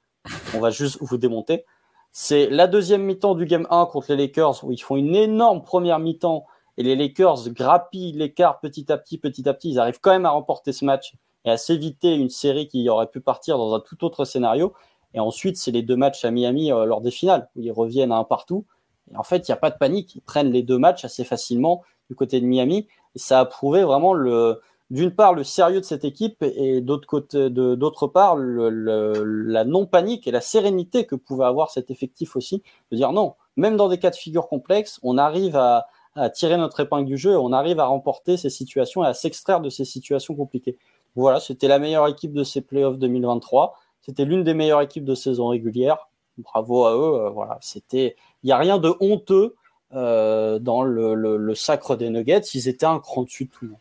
on 0.54 0.60
va 0.60 0.70
juste 0.70 0.98
vous 1.00 1.18
démonter. 1.18 1.64
C'est 2.12 2.48
la 2.48 2.68
deuxième 2.68 3.02
mi-temps 3.02 3.34
du 3.34 3.44
Game 3.44 3.66
1 3.70 3.86
contre 3.86 4.12
les 4.12 4.28
Lakers 4.28 4.62
où 4.62 4.70
ils 4.70 4.80
font 4.80 4.94
une 4.94 5.16
énorme 5.16 5.64
première 5.64 5.98
mi-temps 5.98 6.46
et 6.76 6.84
les 6.84 6.94
Lakers 6.94 7.48
grappillent 7.48 8.12
l'écart 8.12 8.60
petit 8.60 8.92
à 8.92 8.98
petit, 8.98 9.18
petit 9.18 9.48
à 9.48 9.52
petit. 9.52 9.70
Ils 9.70 9.80
arrivent 9.80 9.98
quand 10.00 10.12
même 10.12 10.26
à 10.26 10.30
remporter 10.30 10.72
ce 10.72 10.84
match 10.84 11.14
et 11.44 11.50
à 11.50 11.56
s'éviter 11.56 12.14
une 12.14 12.30
série 12.30 12.68
qui 12.68 12.88
aurait 12.88 13.10
pu 13.10 13.20
partir 13.20 13.58
dans 13.58 13.74
un 13.74 13.80
tout 13.80 14.04
autre 14.04 14.24
scénario. 14.24 14.74
Et 15.14 15.20
ensuite, 15.20 15.56
c'est 15.56 15.70
les 15.70 15.82
deux 15.82 15.96
matchs 15.96 16.24
à 16.24 16.30
Miami 16.30 16.72
euh, 16.72 16.84
lors 16.84 17.00
des 17.00 17.10
finales 17.10 17.48
où 17.56 17.60
ils 17.60 17.72
reviennent 17.72 18.12
à 18.12 18.16
un 18.16 18.24
partout. 18.24 18.64
Et 19.12 19.16
en 19.16 19.22
fait, 19.22 19.48
il 19.48 19.50
n'y 19.50 19.54
a 19.54 19.58
pas 19.58 19.70
de 19.70 19.78
panique. 19.78 20.14
Ils 20.16 20.20
prennent 20.20 20.52
les 20.52 20.62
deux 20.62 20.78
matchs 20.78 21.04
assez 21.04 21.24
facilement 21.24 21.82
du 22.08 22.16
côté 22.16 22.40
de 22.40 22.46
Miami. 22.46 22.86
Et 23.14 23.18
ça 23.18 23.40
a 23.40 23.44
prouvé 23.46 23.82
vraiment 23.82 24.12
le, 24.12 24.60
d'une 24.90 25.10
part 25.10 25.34
le 25.34 25.44
sérieux 25.44 25.80
de 25.80 25.84
cette 25.84 26.04
équipe 26.04 26.42
et 26.42 26.80
d'autre 26.80 28.06
part 28.06 28.36
la 28.38 29.64
non-panique 29.64 30.26
et 30.26 30.30
la 30.30 30.40
sérénité 30.40 31.04
que 31.04 31.14
pouvait 31.14 31.44
avoir 31.44 31.70
cet 31.70 31.90
effectif 31.90 32.36
aussi, 32.36 32.62
de 32.90 32.96
dire 32.96 33.12
non, 33.12 33.34
même 33.56 33.76
dans 33.76 33.88
des 33.88 33.98
cas 33.98 34.10
de 34.10 34.16
figure 34.16 34.48
complexes, 34.48 34.98
on 35.02 35.18
arrive 35.18 35.56
à, 35.56 35.86
tirer 36.34 36.56
notre 36.56 36.80
épingle 36.80 37.04
du 37.04 37.16
jeu 37.16 37.34
et 37.34 37.36
on 37.36 37.52
arrive 37.52 37.78
à 37.78 37.84
remporter 37.84 38.36
ces 38.36 38.50
situations 38.50 39.04
et 39.04 39.06
à 39.06 39.14
s'extraire 39.14 39.60
de 39.60 39.70
ces 39.70 39.84
situations 39.84 40.34
compliquées. 40.34 40.76
Voilà, 41.14 41.38
c'était 41.38 41.68
la 41.68 41.78
meilleure 41.78 42.08
équipe 42.08 42.32
de 42.32 42.42
ces 42.42 42.60
playoffs 42.60 42.98
2023. 42.98 43.76
C'était 44.08 44.24
l'une 44.24 44.42
des 44.42 44.54
meilleures 44.54 44.80
équipes 44.80 45.04
de 45.04 45.14
saison 45.14 45.48
régulière. 45.48 46.08
Bravo 46.38 46.86
à 46.86 46.94
eux. 46.94 47.26
Euh, 47.26 47.30
voilà, 47.30 47.58
c'était, 47.60 48.16
il 48.42 48.46
n'y 48.46 48.52
a 48.52 48.58
rien 48.58 48.78
de 48.78 48.92
honteux 49.00 49.54
euh, 49.92 50.58
dans 50.58 50.82
le, 50.82 51.14
le, 51.14 51.54
sacre 51.54 51.94
des 51.96 52.10
Nuggets. 52.10 52.40
Ils 52.54 52.68
étaient 52.68 52.86
un 52.86 53.00
cran 53.00 53.22
dessus 53.22 53.44
de 53.44 53.50
tout 53.50 53.64
le 53.64 53.70
monde 53.72 53.80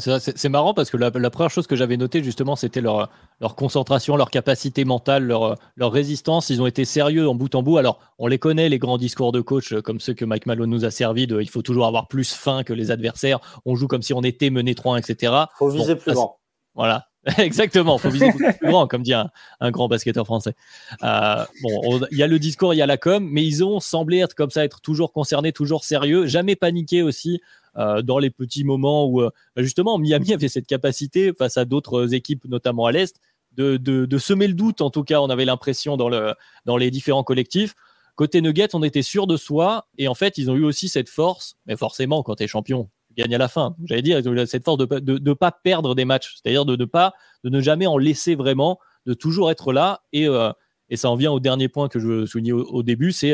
c'est 0.00 0.48
marrant 0.48 0.74
parce 0.74 0.90
que 0.90 0.96
la, 0.96 1.30
première 1.30 1.50
chose 1.50 1.66
que 1.66 1.76
j'avais 1.76 1.96
notée 1.96 2.22
justement, 2.22 2.56
c'était 2.56 2.80
leur, 2.80 3.08
leur, 3.40 3.54
concentration, 3.54 4.16
leur 4.16 4.30
capacité 4.30 4.84
mentale, 4.84 5.24
leur, 5.24 5.56
leur, 5.76 5.92
résistance. 5.92 6.50
Ils 6.50 6.60
ont 6.60 6.66
été 6.66 6.84
sérieux 6.84 7.28
en 7.28 7.34
bout 7.34 7.54
en 7.54 7.62
bout. 7.62 7.78
Alors, 7.78 8.00
on 8.18 8.26
les 8.26 8.38
connaît, 8.38 8.68
les 8.68 8.78
grands 8.78 8.98
discours 8.98 9.30
de 9.30 9.40
coach, 9.40 9.72
euh, 9.72 9.82
comme 9.82 10.00
ceux 10.00 10.14
que 10.14 10.24
Mike 10.24 10.46
Malone 10.46 10.70
nous 10.70 10.84
a 10.84 10.90
servi, 10.90 11.26
de 11.26 11.40
il 11.40 11.48
faut 11.48 11.62
toujours 11.62 11.86
avoir 11.86 12.08
plus 12.08 12.34
faim 12.34 12.64
que 12.64 12.72
les 12.72 12.90
adversaires. 12.90 13.38
On 13.64 13.76
joue 13.76 13.86
comme 13.86 14.02
si 14.02 14.12
on 14.12 14.22
était 14.22 14.50
mené 14.50 14.74
3 14.74 14.98
etc. 14.98 15.32
Faut 15.56 15.68
viser 15.68 15.94
plus 15.94 16.14
grand. 16.14 16.38
Voilà, 16.74 17.06
exactement. 17.38 17.98
Comme 17.98 19.02
dit 19.02 19.14
un, 19.14 19.30
grand 19.70 19.88
basketteur 19.88 20.24
français. 20.26 20.54
Euh, 21.02 21.44
bon, 21.62 22.00
il 22.10 22.18
y 22.18 22.22
a 22.22 22.26
le 22.26 22.38
discours, 22.38 22.74
il 22.74 22.76
y 22.76 22.82
a 22.82 22.86
la 22.86 22.96
com, 22.96 23.28
mais 23.30 23.44
ils 23.44 23.64
ont 23.64 23.80
semblé 23.80 24.18
être 24.18 24.34
comme 24.34 24.50
ça, 24.50 24.64
être 24.64 24.80
toujours 24.80 25.12
concernés, 25.12 25.52
toujours 25.52 25.84
sérieux, 25.84 26.26
jamais 26.26 26.56
paniqués 26.56 27.02
aussi. 27.02 27.40
Euh, 27.78 28.00
dans 28.00 28.18
les 28.18 28.30
petits 28.30 28.64
moments 28.64 29.04
où 29.04 29.20
euh, 29.20 29.28
bah, 29.54 29.62
justement 29.62 29.98
Miami 29.98 30.32
avait 30.32 30.48
cette 30.48 30.66
capacité 30.66 31.34
face 31.34 31.58
à 31.58 31.66
d'autres 31.66 32.14
équipes, 32.14 32.46
notamment 32.46 32.86
à 32.86 32.92
l'Est, 32.92 33.20
de, 33.58 34.18
semer 34.18 34.48
le 34.48 34.54
doute. 34.54 34.80
En 34.80 34.88
tout 34.88 35.04
cas, 35.04 35.20
on 35.20 35.28
avait 35.28 35.44
l'impression 35.44 35.98
dans 35.98 36.76
les 36.78 36.90
différents 36.90 37.24
collectifs. 37.24 37.74
Côté 38.14 38.40
Nuggets, 38.40 38.74
on 38.74 38.82
était 38.82 39.02
sûr 39.02 39.26
de 39.26 39.36
soi. 39.36 39.88
Et 39.98 40.08
en 40.08 40.14
fait, 40.14 40.38
ils 40.38 40.50
ont 40.50 40.54
eu 40.54 40.64
aussi 40.64 40.88
cette 40.88 41.10
force. 41.10 41.56
Mais 41.66 41.76
forcément, 41.76 42.22
quand 42.22 42.36
tu 42.36 42.44
es 42.44 42.46
champion, 42.46 42.88
tu 43.16 43.22
gagnes 43.22 43.34
à 43.34 43.38
la 43.38 43.48
fin. 43.48 43.74
J'allais 43.84 44.02
dire, 44.02 44.18
ils 44.18 44.28
ont 44.28 44.46
cette 44.46 44.64
force 44.64 44.78
de 44.78 44.86
ne 44.94 45.18
de, 45.18 45.32
pas 45.32 45.52
perdre 45.52 45.94
des 45.94 46.04
matchs. 46.04 46.36
C'est-à-dire 46.36 46.64
de, 46.64 46.76
de, 46.76 46.84
pas, 46.84 47.14
de 47.44 47.50
ne 47.50 47.60
jamais 47.60 47.86
en 47.86 47.98
laisser 47.98 48.34
vraiment, 48.34 48.78
de 49.06 49.14
toujours 49.14 49.50
être 49.50 49.72
là. 49.72 50.02
Et, 50.12 50.28
euh, 50.28 50.52
et 50.88 50.96
ça 50.96 51.10
en 51.10 51.16
vient 51.16 51.32
au 51.32 51.40
dernier 51.40 51.68
point 51.68 51.88
que 51.88 51.98
je 51.98 52.26
soulignais 52.26 52.52
au, 52.52 52.82
début 52.82 53.12
c'est 53.12 53.32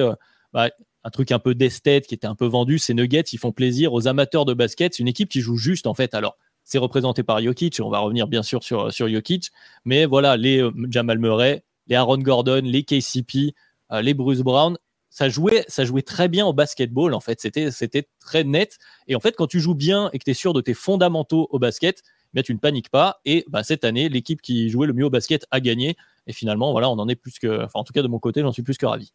bah, 0.53 0.71
un 1.05 1.11
truc 1.11 1.33
un 1.33 1.39
peu 1.39 1.55
d'esthète 1.55 2.07
qui 2.07 2.15
était 2.15 2.27
un 2.27 2.35
peu 2.35 2.47
vendu. 2.47 2.79
Ces 2.79 2.95
Nuggets, 2.95 3.25
ils 3.33 3.39
font 3.39 3.53
plaisir 3.53 3.93
aux 3.93 4.09
amateurs 4.09 4.45
de 4.45 4.55
basket. 4.55 4.95
C'est 4.95 5.03
une 5.03 5.09
équipe 5.09 5.29
qui 5.29 5.41
joue 5.41 5.57
juste, 5.57 5.87
en 5.87 5.95
fait. 5.95 6.15
Alors, 6.15 6.37
c'est 6.65 6.79
représenté 6.79 7.23
par 7.23 7.43
Jokic. 7.43 7.81
On 7.83 7.91
va 7.91 7.99
revenir 7.99 8.29
bien 8.29 8.43
sûr 8.43 8.63
sur, 8.63 8.93
sur 8.93 9.09
Jokic. 9.09 9.51
Mais 9.85 10.07
voilà, 10.07 10.37
les 10.37 10.63
euh, 10.63 10.71
Jamal 10.91 11.19
Murray, 11.19 11.65
les 11.89 11.97
Aaron 11.97 12.19
Gordon, 12.19 12.63
les 12.65 12.85
KCP, 12.85 13.55
euh, 13.93 14.01
les 14.03 14.15
Bruce 14.15 14.41
Brown, 14.41 14.79
ça 15.13 15.29
jouait, 15.29 15.65
ça 15.69 15.85
jouait 15.85 16.03
très 16.03 16.29
bien 16.29 16.47
au 16.47 16.55
basketball, 16.55 17.13
en 17.13 17.21
fait. 17.21 17.39
C'était, 17.41 18.09
très 18.19 18.45
net. 18.45 18.79
Et 19.09 19.15
en 19.15 19.21
fait, 19.21 19.37
quand 19.37 19.47
tu 19.47 19.61
joues 19.61 19.75
bien 19.75 20.09
et 20.15 20.19
que 20.19 20.25
tu 20.25 20.31
es 20.31 20.35
sûr 20.35 20.55
de 20.55 20.63
tes 20.63 20.73
fondamentaux 20.73 21.49
au 21.51 21.59
basket, 21.59 22.03
eh 22.35 22.43
tu 22.43 22.55
ne 22.55 22.59
paniques 22.59 22.89
pas. 22.89 23.21
Et 23.27 23.45
bah, 23.49 23.63
cette 23.63 23.85
année, 23.85 24.09
l'équipe 24.09 24.41
qui 24.41 24.71
jouait 24.71 24.87
le 24.87 24.95
mieux 24.95 25.05
au 25.05 25.11
basket 25.11 25.45
a 25.51 25.61
gagné. 25.61 25.97
Et 26.27 26.33
finalement, 26.33 26.73
voilà, 26.73 26.89
on 26.89 26.99
en 26.99 27.09
est 27.09 27.15
plus 27.15 27.39
que, 27.39 27.63
enfin, 27.63 27.81
en 27.81 27.85
tout 27.85 27.93
cas, 27.93 28.01
de 28.01 28.09
mon 28.09 28.19
côté, 28.19 28.41
j'en 28.41 28.53
suis 28.53 28.63
plus 28.63 28.79
que 28.79 28.87
ravi 28.87 29.13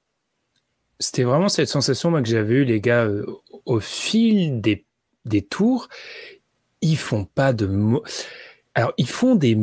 c'était 0.99 1.23
vraiment 1.23 1.49
cette 1.49 1.67
sensation 1.67 2.09
moi, 2.09 2.21
que 2.21 2.27
j'avais 2.27 2.55
eu 2.55 2.63
les 2.63 2.81
gars 2.81 3.05
euh, 3.05 3.25
au 3.65 3.79
fil 3.79 4.61
des, 4.61 4.85
des 5.25 5.41
tours. 5.43 5.89
Ils 6.81 6.97
font 6.97 7.25
pas 7.25 7.53
de 7.53 7.69
alors 8.75 8.93
ils 8.97 9.07
font 9.07 9.35
des 9.35 9.55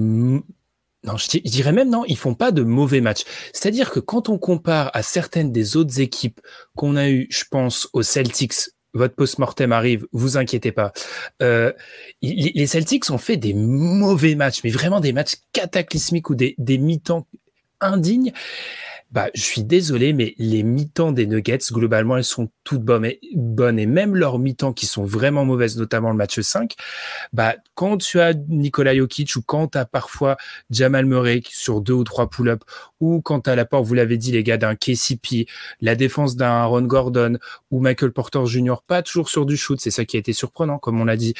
non 1.05 1.17
je, 1.17 1.39
dirais 1.39 1.73
même 1.73 1.91
non 1.91 2.05
ils 2.07 2.17
font 2.17 2.35
pas 2.35 2.51
de 2.51 2.63
mauvais 2.63 3.01
matchs. 3.01 3.25
C'est-à-dire 3.53 3.91
que 3.91 4.01
quand 4.01 4.29
on 4.29 4.39
compare 4.39 4.91
à 4.95 5.03
certaines 5.03 5.53
des 5.53 5.77
autres 5.77 6.01
équipes 6.01 6.41
qu'on 6.75 6.97
a 6.97 7.09
eu, 7.09 7.27
je 7.31 7.45
pense 7.51 7.89
aux 7.93 8.03
Celtics. 8.03 8.55
Votre 8.97 9.17
post-mortem 9.17 9.73
arrive, 9.73 10.07
vous 10.13 10.37
inquiétez 10.37 10.71
pas. 10.71 10.93
Euh, 11.43 11.73
les 12.23 12.67
Celtics 12.69 13.11
ont 13.11 13.19
fait 13.19 13.37
des 13.37 13.53
mauvais 13.53 14.37
matchs, 14.37 14.61
mais 14.63 14.71
vraiment 14.71 15.01
des 15.01 15.13
matchs 15.13 15.35
cataclysmiques 15.53 16.31
ou 16.31 16.37
des, 16.37 16.55
des 16.59 16.79
mi-temps 16.79 17.27
indignes. 17.81 18.33
Bah, 19.15 19.29
je 19.33 19.43
suis 19.43 19.62
désolé, 19.62 20.12
mais 20.12 20.35
les 20.39 20.65
mi-temps 20.65 21.12
des 21.12 21.29
Nuggets, 21.29 21.71
globalement, 21.71 22.17
elles 22.17 22.25
sont 22.25 22.49
toutes 22.65 22.83
bonnes 22.83 23.05
et, 23.79 23.87
même 23.87 24.17
leurs 24.17 24.41
mi-temps 24.41 24.73
qui 24.73 24.87
sont 24.87 25.05
vraiment 25.05 25.45
mauvaises, 25.45 25.77
notamment 25.77 26.11
le 26.11 26.17
match 26.17 26.41
5, 26.41 26.75
bah, 27.33 27.55
quand 27.77 27.99
tu 27.99 28.19
as 28.21 28.35
Nikola 28.35 28.93
Jokic 28.97 29.37
ou 29.37 29.43
quand 29.43 29.69
tu 29.69 29.79
as 29.79 29.85
parfois 29.85 30.37
Jamal 30.71 31.07
Murray 31.07 31.43
sur 31.49 31.81
deux 31.81 31.93
ou 31.93 32.03
trois 32.03 32.29
pull-ups 32.29 32.65
ou 32.99 33.21
quand 33.21 33.47
as 33.47 33.55
l'apport, 33.55 33.85
vous 33.85 33.95
l'avez 33.95 34.17
dit, 34.17 34.33
les 34.33 34.43
gars, 34.43 34.57
d'un 34.57 34.75
KCP, 34.75 35.47
la 35.81 35.95
défense 35.95 36.35
d'un 36.35 36.65
Ron 36.65 36.83
Gordon 36.83 37.39
ou 37.71 37.81
Michael 37.81 38.11
Porter 38.11 38.45
Jr., 38.47 38.77
pas 38.85 39.03
toujours 39.03 39.29
sur 39.29 39.47
du 39.47 39.57
shoot. 39.57 39.81
C'est 39.81 39.93
ça 39.93 40.05
qui 40.05 40.17
a 40.17 40.21
été 40.21 40.33
surprenant, 40.33 40.79
comme 40.79 41.01
on 41.01 41.05
l'a 41.05 41.17
dit. 41.17 41.35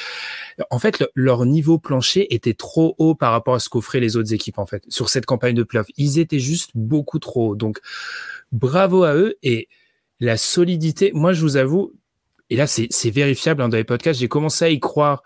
En 0.69 0.79
fait, 0.79 1.03
leur 1.13 1.45
niveau 1.45 1.77
plancher 1.77 2.33
était 2.33 2.53
trop 2.53 2.95
haut 2.99 3.15
par 3.15 3.33
rapport 3.33 3.55
à 3.55 3.59
ce 3.59 3.67
qu'offraient 3.67 3.99
les 3.99 4.15
autres 4.15 4.33
équipes, 4.33 4.59
en 4.59 4.65
fait, 4.65 4.83
sur 4.87 5.09
cette 5.09 5.25
campagne 5.25 5.55
de 5.55 5.63
playoff. 5.63 5.87
Ils 5.97 6.19
étaient 6.19 6.39
juste 6.39 6.71
beaucoup 6.73 7.19
trop 7.19 7.51
hauts. 7.51 7.64
Donc, 7.65 7.79
bravo 8.51 9.03
à 9.03 9.15
eux 9.15 9.35
et 9.43 9.67
la 10.19 10.37
solidité. 10.37 11.11
Moi, 11.13 11.33
je 11.33 11.41
vous 11.41 11.57
avoue, 11.57 11.93
et 12.49 12.55
là, 12.55 12.67
c'est 12.67 13.09
vérifiable 13.09 13.61
hein, 13.61 13.69
dans 13.69 13.77
les 13.77 13.83
podcasts, 13.83 14.19
j'ai 14.19 14.27
commencé 14.27 14.65
à 14.65 14.69
y 14.69 14.79
croire 14.79 15.23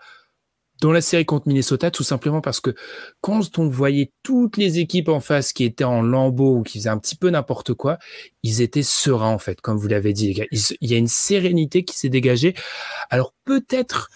dans 0.80 0.92
la 0.92 1.02
série 1.02 1.26
contre 1.26 1.46
Minnesota, 1.46 1.90
tout 1.90 2.02
simplement 2.02 2.40
parce 2.40 2.60
que 2.60 2.74
quand 3.20 3.58
on 3.58 3.68
voyait 3.68 4.12
toutes 4.22 4.56
les 4.56 4.78
équipes 4.78 5.10
en 5.10 5.20
face 5.20 5.52
qui 5.52 5.64
étaient 5.64 5.84
en 5.84 6.00
lambeaux 6.00 6.56
ou 6.56 6.62
qui 6.62 6.78
faisaient 6.78 6.88
un 6.88 6.98
petit 6.98 7.16
peu 7.16 7.28
n'importe 7.28 7.74
quoi, 7.74 7.98
ils 8.42 8.62
étaient 8.62 8.82
sereins 8.82 9.28
en 9.28 9.38
fait, 9.38 9.60
comme 9.60 9.76
vous 9.76 9.88
l'avez 9.88 10.14
dit. 10.14 10.42
Il 10.80 10.90
y 10.90 10.94
a 10.94 10.98
une 10.98 11.06
sérénité 11.06 11.84
qui 11.84 11.98
s'est 11.98 12.08
dégagée. 12.08 12.54
Alors 13.10 13.34
peut-être 13.44 14.08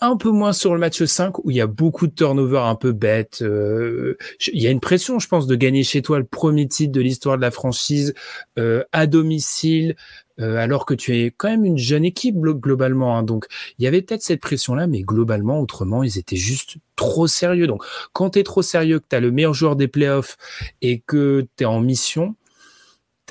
un 0.00 0.16
peu 0.16 0.30
moins 0.30 0.52
sur 0.52 0.74
le 0.74 0.80
match 0.80 1.02
5 1.02 1.44
où 1.44 1.50
il 1.50 1.56
y 1.56 1.60
a 1.60 1.66
beaucoup 1.66 2.06
de 2.06 2.12
turnover 2.14 2.58
un 2.58 2.74
peu 2.74 2.92
bêtes. 2.92 3.40
Euh, 3.42 4.16
il 4.52 4.62
y 4.62 4.66
a 4.66 4.70
une 4.70 4.80
pression, 4.80 5.18
je 5.18 5.28
pense, 5.28 5.46
de 5.46 5.54
gagner 5.54 5.84
chez 5.84 6.02
toi 6.02 6.18
le 6.18 6.24
premier 6.24 6.68
titre 6.68 6.92
de 6.92 7.00
l'histoire 7.00 7.36
de 7.36 7.42
la 7.42 7.50
franchise 7.50 8.14
euh, 8.58 8.84
à 8.92 9.06
domicile, 9.06 9.96
euh, 10.38 10.56
alors 10.56 10.84
que 10.84 10.92
tu 10.92 11.16
es 11.16 11.30
quand 11.30 11.48
même 11.48 11.64
une 11.64 11.78
jeune 11.78 12.04
équipe 12.04 12.36
globalement. 12.36 13.16
Hein. 13.16 13.22
donc 13.22 13.46
il 13.78 13.84
y 13.84 13.88
avait 13.88 14.02
peut-être 14.02 14.22
cette 14.22 14.40
pression-là, 14.40 14.86
mais 14.86 15.00
globalement, 15.00 15.60
autrement, 15.60 16.02
ils 16.02 16.18
étaient 16.18 16.36
juste 16.36 16.76
trop 16.96 17.26
sérieux. 17.26 17.66
Donc 17.66 17.82
quand 18.12 18.30
tu 18.30 18.40
es 18.40 18.42
trop 18.42 18.62
sérieux, 18.62 19.00
que 19.00 19.06
tu 19.08 19.16
as 19.16 19.20
le 19.20 19.30
meilleur 19.30 19.54
joueur 19.54 19.76
des 19.76 19.88
playoffs 19.88 20.36
et 20.82 21.00
que 21.06 21.46
tu 21.56 21.64
es 21.64 21.66
en 21.66 21.80
mission, 21.80 22.36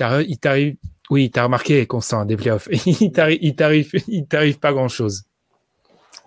il 0.00 0.38
t'arrive... 0.38 0.76
Oui, 1.08 1.30
t'as 1.30 1.44
remarqué, 1.44 1.86
Constant, 1.86 2.24
des 2.24 2.36
playoffs. 2.36 2.68
il 2.86 3.12
t'arrive 3.12 4.58
pas 4.58 4.72
grand-chose. 4.72 5.22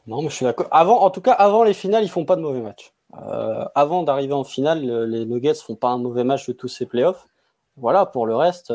Non, 0.08 0.22
mais 0.22 0.30
je 0.30 0.36
suis 0.36 0.46
d'accord. 0.46 0.68
Avant, 0.72 1.02
en 1.02 1.10
tout 1.10 1.22
cas, 1.22 1.34
avant 1.34 1.64
les 1.64 1.74
finales, 1.74 2.04
ils 2.04 2.10
font 2.10 2.26
pas 2.26 2.36
de 2.36 2.42
mauvais 2.42 2.62
matchs. 2.62 2.94
Euh, 3.18 3.66
avant 3.76 4.04
d'arriver 4.04 4.34
en 4.34 4.44
finale, 4.44 4.82
les 5.10 5.26
Nuggets 5.26 5.56
font 5.56 5.76
pas 5.76 5.90
un 5.90 5.98
mauvais 5.98 6.24
match 6.24 6.48
de 6.48 6.54
tous 6.54 6.68
ces 6.68 6.86
playoffs. 6.86 7.26
Voilà, 7.78 8.06
pour 8.06 8.26
le 8.26 8.36
reste, 8.36 8.74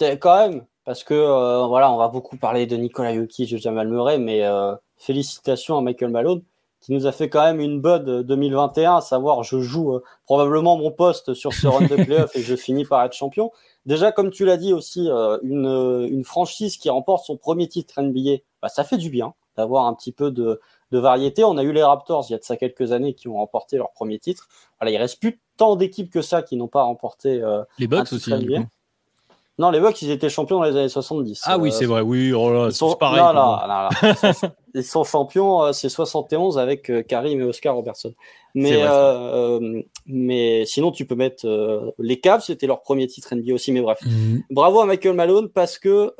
quand 0.00 0.48
même, 0.48 0.64
parce 0.84 1.04
que 1.04 1.14
euh, 1.14 1.66
voilà, 1.66 1.92
on 1.92 1.96
va 1.96 2.08
beaucoup 2.08 2.36
parler 2.36 2.66
de 2.66 2.76
Nicolas 2.76 3.14
Jokic, 3.14 3.52
de 3.52 3.58
Jamal 3.58 3.88
Murray, 3.88 4.18
mais 4.18 4.44
euh, 4.44 4.74
félicitations 4.96 5.76
à 5.76 5.82
Michael 5.82 6.10
Malone 6.10 6.42
qui 6.80 6.92
nous 6.92 7.08
a 7.08 7.12
fait 7.12 7.28
quand 7.28 7.42
même 7.42 7.58
une 7.58 7.80
bud 7.80 8.04
2021, 8.04 8.98
à 8.98 9.00
savoir 9.00 9.42
je 9.42 9.58
joue 9.58 9.98
probablement 10.26 10.76
mon 10.76 10.92
poste 10.92 11.34
sur 11.34 11.52
ce 11.52 11.66
round 11.66 11.88
de 11.88 11.96
playoffs 12.04 12.36
et 12.36 12.40
je 12.40 12.54
finis 12.54 12.84
par 12.84 13.02
être 13.04 13.14
champion. 13.14 13.50
Déjà, 13.84 14.12
comme 14.12 14.30
tu 14.30 14.44
l'as 14.44 14.56
dit 14.56 14.72
aussi, 14.72 15.08
une, 15.42 16.06
une, 16.08 16.22
franchise 16.22 16.76
qui 16.76 16.88
remporte 16.88 17.26
son 17.26 17.36
premier 17.36 17.66
titre 17.66 18.00
NBA, 18.00 18.42
bah, 18.62 18.68
ça 18.68 18.84
fait 18.84 18.96
du 18.96 19.10
bien 19.10 19.34
d'avoir 19.58 19.86
un 19.86 19.94
petit 19.94 20.12
peu 20.12 20.30
de, 20.30 20.60
variété. 20.90 21.44
On 21.44 21.58
a 21.58 21.62
eu 21.62 21.72
les 21.72 21.82
Raptors 21.82 22.24
il 22.28 22.32
y 22.32 22.34
a 22.34 22.38
de 22.38 22.44
ça 22.44 22.56
quelques 22.56 22.92
années 22.92 23.12
qui 23.12 23.28
ont 23.28 23.36
remporté 23.36 23.76
leur 23.76 23.90
premier 23.90 24.18
titre. 24.18 24.48
Voilà, 24.80 24.92
il 24.92 24.96
reste 24.96 25.20
plus 25.20 25.40
tant 25.58 25.76
d'équipes 25.76 26.10
que 26.10 26.22
ça 26.22 26.40
qui 26.40 26.56
n'ont 26.56 26.68
pas 26.68 26.84
remporté. 26.84 27.42
Euh, 27.42 27.62
les 27.78 27.88
Bucks 27.88 28.12
aussi. 28.12 28.32
Non, 29.60 29.72
les 29.72 29.80
Bucks, 29.80 30.00
ils 30.02 30.12
étaient 30.12 30.28
champions 30.28 30.58
dans 30.58 30.62
les 30.62 30.76
années 30.76 30.88
70. 30.88 31.42
Ah 31.44 31.58
oui, 31.58 31.70
euh, 31.70 31.72
c'est 31.72 31.84
vrai, 31.84 32.00
oui, 32.00 32.32
oh 32.32 32.68
pareil. 32.94 33.20
ils, 34.74 34.84
sont, 34.84 35.02
champions, 35.02 35.64
euh, 35.64 35.72
c'est 35.72 35.88
71 35.88 36.58
avec 36.58 36.92
Karim 37.08 37.40
et 37.40 37.42
Oscar 37.42 37.74
Robertson. 37.74 38.14
Mais, 38.54 38.84
mais 40.06 40.64
sinon, 40.64 40.92
tu 40.92 41.06
peux 41.06 41.16
mettre 41.16 41.44
les 41.98 42.20
Cavs, 42.20 42.44
c'était 42.44 42.68
leur 42.68 42.82
premier 42.82 43.08
titre 43.08 43.34
NBA 43.34 43.52
aussi, 43.52 43.72
mais 43.72 43.80
bref. 43.80 43.98
Mhm. 44.06 44.44
Bravo 44.50 44.78
à 44.78 44.86
Michael 44.86 45.14
Malone 45.14 45.48
parce 45.48 45.80
que 45.80 46.14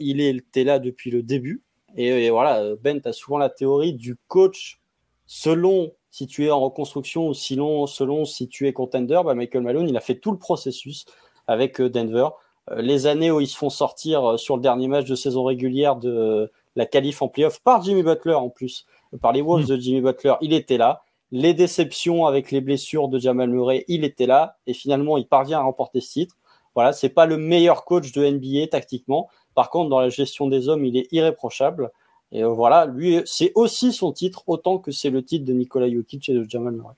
il 0.00 0.20
était 0.20 0.64
là 0.64 0.80
depuis 0.80 1.12
le 1.12 1.22
début. 1.22 1.62
Et, 1.96 2.30
voilà, 2.30 2.74
Ben, 2.82 3.00
tu 3.00 3.08
as 3.08 3.12
souvent 3.12 3.38
la 3.38 3.50
théorie 3.50 3.92
du 3.92 4.16
coach 4.28 4.80
selon 5.26 5.92
si 6.14 6.28
tu 6.28 6.46
es 6.46 6.50
en 6.52 6.60
reconstruction 6.60 7.26
ou 7.26 7.34
sinon, 7.34 7.88
selon 7.88 8.24
si 8.24 8.46
tu 8.46 8.68
es 8.68 8.72
contender. 8.72 9.20
Bah, 9.24 9.34
Michael 9.34 9.62
Malone, 9.62 9.88
il 9.88 9.96
a 9.96 10.00
fait 10.00 10.14
tout 10.14 10.30
le 10.30 10.38
processus 10.38 11.06
avec 11.48 11.80
euh, 11.80 11.90
Denver. 11.90 12.28
Euh, 12.70 12.80
les 12.80 13.06
années 13.08 13.32
où 13.32 13.40
ils 13.40 13.48
se 13.48 13.56
font 13.56 13.68
sortir 13.68 14.24
euh, 14.24 14.36
sur 14.36 14.54
le 14.54 14.62
dernier 14.62 14.86
match 14.86 15.06
de 15.06 15.16
saison 15.16 15.42
régulière 15.42 15.96
de 15.96 16.52
la 16.76 16.86
qualif 16.86 17.20
en 17.20 17.26
playoff 17.26 17.60
par 17.60 17.82
Jimmy 17.82 18.04
Butler 18.04 18.34
en 18.34 18.48
plus, 18.48 18.86
par 19.20 19.32
les 19.32 19.42
Wolves 19.42 19.64
hmm. 19.64 19.68
de 19.70 19.76
Jimmy 19.76 20.00
Butler, 20.02 20.34
il 20.40 20.52
était 20.52 20.76
là. 20.76 21.02
Les 21.32 21.52
déceptions 21.52 22.26
avec 22.26 22.52
les 22.52 22.60
blessures 22.60 23.08
de 23.08 23.18
Jamal 23.18 23.50
Murray, 23.50 23.84
il 23.88 24.04
était 24.04 24.26
là. 24.26 24.56
Et 24.68 24.72
finalement, 24.72 25.16
il 25.18 25.26
parvient 25.26 25.58
à 25.58 25.62
remporter 25.62 26.00
ce 26.00 26.12
titre. 26.12 26.36
Voilà, 26.76 26.92
c'est 26.92 27.08
pas 27.08 27.26
le 27.26 27.36
meilleur 27.36 27.84
coach 27.84 28.12
de 28.12 28.24
NBA 28.24 28.68
tactiquement, 28.68 29.28
par 29.54 29.70
contre, 29.70 29.90
dans 29.90 30.00
la 30.00 30.08
gestion 30.08 30.48
des 30.48 30.68
hommes, 30.68 30.84
il 30.84 30.96
est 30.96 31.08
irréprochable. 31.12 31.90
Et 32.32 32.42
euh, 32.42 32.48
voilà, 32.48 32.86
lui, 32.86 33.20
c'est 33.24 33.52
aussi 33.54 33.92
son 33.92 34.12
titre, 34.12 34.42
autant 34.46 34.78
que 34.78 34.90
c'est 34.90 35.10
le 35.10 35.22
titre 35.22 35.44
de 35.44 35.52
Nikola 35.52 35.90
Jokic 35.90 36.28
et 36.28 36.34
de 36.34 36.44
Jamal 36.48 36.74
Murray. 36.74 36.94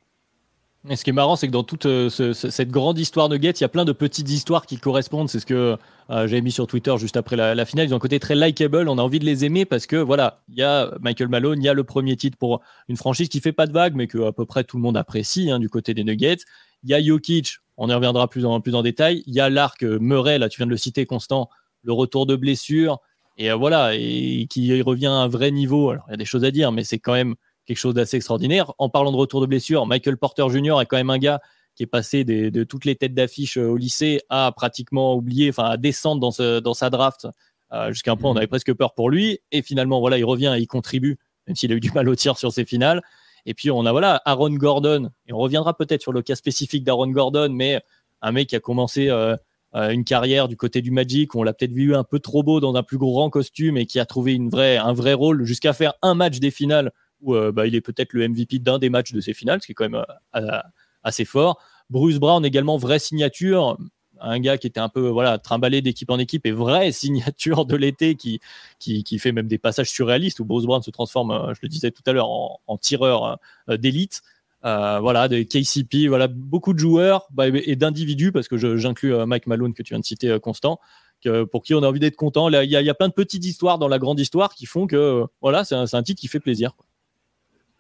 Et 0.89 0.95
ce 0.95 1.03
qui 1.03 1.11
est 1.11 1.13
marrant, 1.13 1.35
c'est 1.35 1.49
que 1.49 1.53
dans 1.53 1.65
toute 1.65 1.87
euh, 1.87 2.09
cette 2.09 2.71
grande 2.71 2.97
histoire 2.99 3.29
de 3.29 3.37
Get, 3.37 3.51
il 3.51 3.63
y 3.63 3.65
a 3.65 3.69
plein 3.69 3.85
de 3.85 3.93
petites 3.93 4.31
histoires 4.31 4.67
qui 4.67 4.79
correspondent. 4.79 5.29
C'est 5.29 5.41
ce 5.41 5.47
que 5.47 5.55
euh, 5.55 5.77
j'avais 6.09 6.43
mis 6.43 6.53
sur 6.53 6.69
Twitter 6.69 6.95
juste 6.97 7.17
après 7.17 7.35
la, 7.35 7.65
finale. 7.67 7.89
Ils 7.89 7.93
ont 7.93 7.97
un 7.97 8.01
côté 8.01 8.21
très 8.21 8.37
likable. 8.37 8.89
On 8.89 8.99
a 8.99 9.03
envie 9.03 9.19
de 9.19 9.25
les 9.25 9.45
aimer 9.45 9.65
parce 9.65 9.87
que 9.87 9.97
voilà, 9.97 10.43
il 10.49 10.55
y 10.55 10.63
a 10.63 10.93
Michael 11.01 11.29
Malone, 11.29 11.61
il 11.61 11.65
y 11.65 11.69
a 11.69 11.75
le 11.75 11.83
premier 11.83 12.17
titre 12.17 12.39
pour 12.39 12.61
une 12.89 12.97
franchise 12.97 13.29
qui 13.29 13.41
fait 13.41 13.53
pas 13.53 13.67
de 13.67 13.73
vagues, 13.73 13.95
mais 13.97 14.07
que 14.07 14.19
à 14.27 14.33
peu 14.33 14.47
près 14.47 14.63
tout 14.63 14.77
le 14.77 14.83
monde 14.83 14.97
apprécie 14.97 15.51
hein, 15.51 15.59
du 15.59 15.69
côté 15.69 15.93
des 15.93 16.05
Nuggets. 16.05 16.45
Il 16.85 16.91
y 16.91 16.95
a 16.95 17.03
Jokic, 17.03 17.57
on 17.77 17.89
y 17.89 17.95
reviendra 17.95 18.29
plus 18.29 18.47
en, 18.47 18.61
plus 18.61 18.77
en 18.77 18.83
détail. 18.83 19.25
Il 19.27 19.35
y 19.35 19.41
a 19.41 19.51
l'arc 19.51 19.83
Murray, 19.83 20.39
là 20.39 20.49
tu 20.49 20.59
viens 20.59 20.67
de 20.67 20.71
le 20.71 20.77
citer, 20.77 21.05
Constant, 21.05 21.51
le 21.87 21.93
retour 21.93 22.27
de 22.27 22.37
blessure, 22.37 22.99
et 23.39 23.51
euh, 23.51 23.55
voilà, 23.55 23.95
et 23.95 24.47
qui 24.51 24.83
revient 24.83 25.07
à 25.07 25.13
un 25.13 25.29
vrai 25.29 25.51
niveau. 25.51 25.91
Alors, 25.91 26.05
il 26.09 26.11
y 26.11 26.15
a 26.15 26.19
des 26.19 26.25
choses 26.27 26.45
à 26.45 26.51
dire, 26.51 26.73
mais 26.73 26.85
c'est 26.85 26.99
quand 26.99 27.15
même 27.15 27.35
quelque 27.65 27.79
chose 27.79 27.95
d'assez 27.95 28.19
extraordinaire. 28.19 28.73
En 28.79 28.91
parlant 28.91 29.13
de 29.13 29.17
retour 29.17 29.41
de 29.41 29.47
blessure, 29.47 29.87
Michael 29.87 30.19
Porter 30.19 30.45
Jr. 30.51 30.81
est 30.81 30.87
quand 30.87 30.97
même 30.97 31.11
un 31.11 31.19
gars 31.19 31.41
qui 31.75 31.83
est 31.83 31.87
passé 31.87 32.25
de 32.25 32.65
toutes 32.65 32.85
les 32.85 32.97
têtes 32.97 33.15
d'affiche 33.15 33.59
euh, 33.59 33.69
au 33.69 33.77
lycée 33.77 34.21
à 34.29 34.53
pratiquement 34.55 35.15
oublier, 35.15 35.51
enfin 35.51 35.65
à 35.65 35.77
descendre 35.77 36.21
dans, 36.21 36.61
dans 36.61 36.75
sa 36.75 36.91
draft 36.91 37.27
euh, 37.73 37.89
jusqu'à 37.89 38.13
un 38.13 38.17
point, 38.17 38.31
on 38.31 38.35
mhm. 38.35 38.39
avait 38.39 38.47
presque 38.47 38.73
peur 38.75 38.95
pour 38.95 39.11
lui. 39.11 39.41
Et 39.53 39.63
finalement, 39.63 40.01
voilà, 40.01 40.19
il 40.19 40.25
revient 40.25 40.55
et 40.57 40.61
il 40.61 40.67
contribue, 40.67 41.19
même 41.47 41.57
s'il 41.57 41.73
a 41.73 41.75
eu 41.75 41.81
du 41.81 41.91
mal 41.93 42.09
au 42.09 42.15
tir 42.15 42.39
sur 42.39 42.53
ses 42.53 42.65
finales. 42.65 43.03
Et 43.45 43.55
puis 43.55 43.71
on 43.71 43.87
a 43.87 43.93
voilà 43.93 44.21
Aaron 44.25 44.51
Gordon, 44.51 45.11
et 45.27 45.33
on 45.33 45.39
reviendra 45.39 45.77
peut-être 45.77 46.03
sur 46.03 46.13
le 46.13 46.23
cas 46.23 46.35
spécifique 46.35 46.83
d'Aaron 46.83 47.09
Gordon, 47.09 47.49
mais 47.53 47.81
un 48.21 48.33
mec 48.33 48.49
qui 48.49 48.57
a 48.57 48.61
commencé 48.61 49.09
euh, 49.09 49.37
une 49.77 50.05
carrière 50.05 50.49
du 50.49 50.57
côté 50.57 50.81
du 50.81 50.91
Magic 50.91 51.35
où 51.35 51.41
on 51.41 51.43
l'a 51.43 51.53
peut-être 51.53 51.73
vu 51.73 51.95
un 51.95 52.05
peu 52.05 52.19
trop 52.19 52.43
beau 52.43 52.61
dans 52.61 52.75
un 52.77 52.83
plus 52.83 52.99
grand 52.99 53.29
costume 53.31 53.77
et 53.77 53.85
qui 53.85 54.01
a 54.01 54.07
trouvé 54.07 54.39
un 54.55 54.93
vrai 54.93 55.13
rôle 55.13 55.45
jusqu'à 55.45 55.73
faire 55.73 55.95
un 56.03 56.15
match 56.15 56.39
des 56.39 56.51
finales 56.51 56.93
où 57.21 57.35
euh, 57.35 57.53
bah, 57.53 57.67
il 57.67 57.75
est 57.75 57.81
peut-être 57.81 58.13
le 58.13 58.29
MVP 58.29 58.59
d'un 58.59 58.79
des 58.79 58.91
matchs 58.91 59.13
de 59.13 59.21
ces 59.21 59.35
finales, 59.35 59.61
ce 59.61 59.67
qui 59.67 59.73
est 59.73 59.75
quand 59.75 59.89
même 59.89 60.05
euh, 60.37 60.61
assez 61.03 61.25
fort. 61.25 61.61
Bruce 61.91 62.19
Brown 62.19 62.45
également 62.45 62.77
vraie 62.77 62.99
signature, 62.99 63.79
un 64.21 64.41
gars 64.41 64.59
qui 64.59 64.67
était 64.67 64.81
un 64.81 64.89
peu 64.89 65.09
voilà 65.09 65.39
trimballé 65.39 65.83
d'équipe 65.83 66.11
en 66.11 66.19
équipe 66.19 66.47
et 66.47 66.53
vraie 66.53 66.91
signature 66.93 67.67
de 67.67 67.77
l'été 67.77 68.17
qui, 68.17 68.41
qui, 68.79 69.19
fait 69.19 69.33
même 69.33 69.47
des 69.47 69.59
passages 69.59 69.91
surréalistes 69.91 70.41
où 70.41 70.45
Bruce 70.45 70.65
Brown 70.65 70.83
se 70.83 70.91
transforme, 70.91 71.53
je 71.55 71.61
le 71.63 71.69
disais 71.69 71.91
tout 71.91 72.03
à 72.07 72.13
l'heure, 72.13 72.29
en 72.29 72.79
tireur 72.79 73.39
d'élite. 73.69 74.23
Euh, 74.67 74.99
voilà, 74.99 75.29
de 75.29 75.43
KCP, 75.43 76.09
voilà, 76.09 76.27
beaucoup 76.27 76.73
de 76.73 76.79
joueurs 76.81 77.29
bah, 77.31 77.47
et 77.47 77.77
d'individus, 77.77 78.33
parce 78.33 78.49
que 78.49 78.57
j'inclus 78.77 79.15
euh, 79.15 79.25
Mike 79.25 79.47
Malone 79.47 79.73
que 79.75 79.83
tu 79.85 79.95
viens 79.95 80.01
de 80.01 80.05
citer, 80.05 80.29
euh, 80.29 80.41
Constant, 80.41 80.81
que, 81.23 81.45
pour 81.45 81.63
qui 81.63 81.73
on 81.75 81.85
a 81.85 81.89
envie 81.89 82.01
d'être 82.01 82.17
content. 82.17 82.49
Il 82.49 82.65
y, 82.65 82.73
y, 82.73 82.91
a 82.91 82.95
plein 82.95 83.07
de 83.07 83.13
petites 83.13 83.45
histoires 83.45 83.79
dans 83.79 83.87
la 83.87 84.01
grande 84.01 84.19
histoire 84.19 84.55
qui 84.55 84.67
font 84.67 84.89
que 84.89 85.25
voilà, 85.41 85.63
c'est 85.63 85.77
un, 85.77 85.85
un, 85.93 86.03
titre 86.03 86.21
qui 86.21 86.27
fait 86.27 86.41
plaisir. 86.41 86.73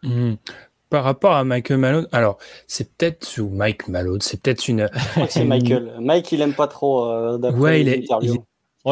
Mmh. 0.05 0.35
Par 0.89 1.03
rapport 1.03 1.33
à 1.33 1.43
Michael 1.43 1.79
Malone, 1.79 2.07
alors 2.13 2.39
c'est 2.69 2.97
peut-être 2.97 3.41
ou 3.41 3.49
Mike 3.49 3.89
Malone, 3.89 4.21
c'est 4.21 4.41
peut-être 4.41 4.69
une. 4.69 4.89
c'est 5.29 5.45
Michael. 5.45 5.95
Mike, 5.99 6.31
il 6.31 6.41
aime 6.41 6.55
pas 6.55 6.69
trop. 6.69 7.11
ouais, 7.41 7.81
il 7.81 7.89
est, 7.89 8.05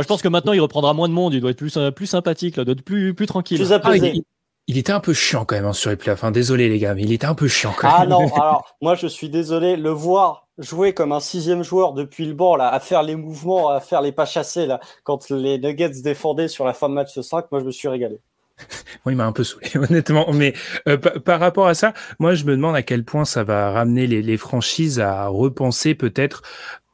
je 0.03 0.09
pense 0.09 0.22
que 0.22 0.28
maintenant 0.28 0.53
il 0.53 0.61
reprendra 0.61 0.92
moins 0.95 1.09
de 1.09 1.14
monde, 1.14 1.34
il 1.34 1.40
doit 1.40 1.53
être 1.53 1.57
plus, 1.57 1.78
plus 1.95 2.07
sympathique, 2.07 2.57
là, 2.57 2.64
doit 2.64 2.72
être 2.72 2.82
plus, 2.82 3.14
plus 3.14 3.26
tranquille. 3.26 3.59
Plus 3.59 3.72
apaisé. 3.72 4.09
Ah, 4.09 4.16
il 4.16 4.22
était 4.68 4.92
un 4.92 5.00
peu 5.00 5.12
chiant 5.12 5.44
quand 5.44 5.56
même 5.56 5.66
hein, 5.66 5.72
sur 5.72 5.90
les 5.90 5.96
playoffs. 5.96 6.18
Enfin, 6.18 6.30
désolé 6.30 6.68
les 6.68 6.78
gars, 6.78 6.94
mais 6.94 7.02
il 7.02 7.12
était 7.12 7.26
un 7.26 7.34
peu 7.34 7.48
chiant 7.48 7.74
quand 7.76 7.88
ah 7.90 8.00
même. 8.00 8.12
Ah 8.12 8.14
non, 8.14 8.34
alors 8.40 8.76
moi 8.80 8.94
je 8.94 9.06
suis 9.06 9.28
désolé, 9.28 9.76
le 9.76 9.90
voir 9.90 10.46
jouer 10.58 10.94
comme 10.94 11.12
un 11.12 11.20
sixième 11.20 11.62
joueur 11.62 11.92
depuis 11.92 12.26
le 12.26 12.34
banc 12.34 12.56
là, 12.56 12.68
à 12.68 12.80
faire 12.80 13.02
les 13.02 13.16
mouvements, 13.16 13.70
à 13.70 13.80
faire 13.80 14.00
les 14.00 14.12
pas 14.12 14.26
chassés 14.26 14.66
là, 14.66 14.80
quand 15.02 15.30
les 15.30 15.58
Nuggets 15.58 16.02
défendaient 16.02 16.48
sur 16.48 16.64
la 16.64 16.72
fin 16.72 16.88
de 16.88 16.94
match 16.94 17.18
5, 17.18 17.50
moi 17.50 17.60
je 17.60 17.66
me 17.66 17.70
suis 17.70 17.88
régalé. 17.88 18.20
Moi, 19.04 19.12
il 19.12 19.16
m'a 19.16 19.26
un 19.26 19.32
peu 19.32 19.42
saoulé, 19.42 19.68
honnêtement. 19.74 20.32
Mais 20.32 20.54
euh, 20.86 20.96
par 20.96 21.40
rapport 21.40 21.66
à 21.66 21.74
ça, 21.74 21.92
moi, 22.20 22.36
je 22.36 22.44
me 22.44 22.52
demande 22.52 22.76
à 22.76 22.82
quel 22.82 23.04
point 23.04 23.24
ça 23.24 23.42
va 23.42 23.72
ramener 23.72 24.06
les, 24.06 24.22
les 24.22 24.36
franchises 24.36 25.00
à 25.00 25.26
repenser 25.26 25.96
peut-être 25.96 26.42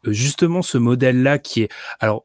euh, 0.06 0.12
justement 0.12 0.62
ce 0.62 0.78
modèle-là 0.78 1.38
qui 1.38 1.64
est. 1.64 1.68
Alors, 2.00 2.24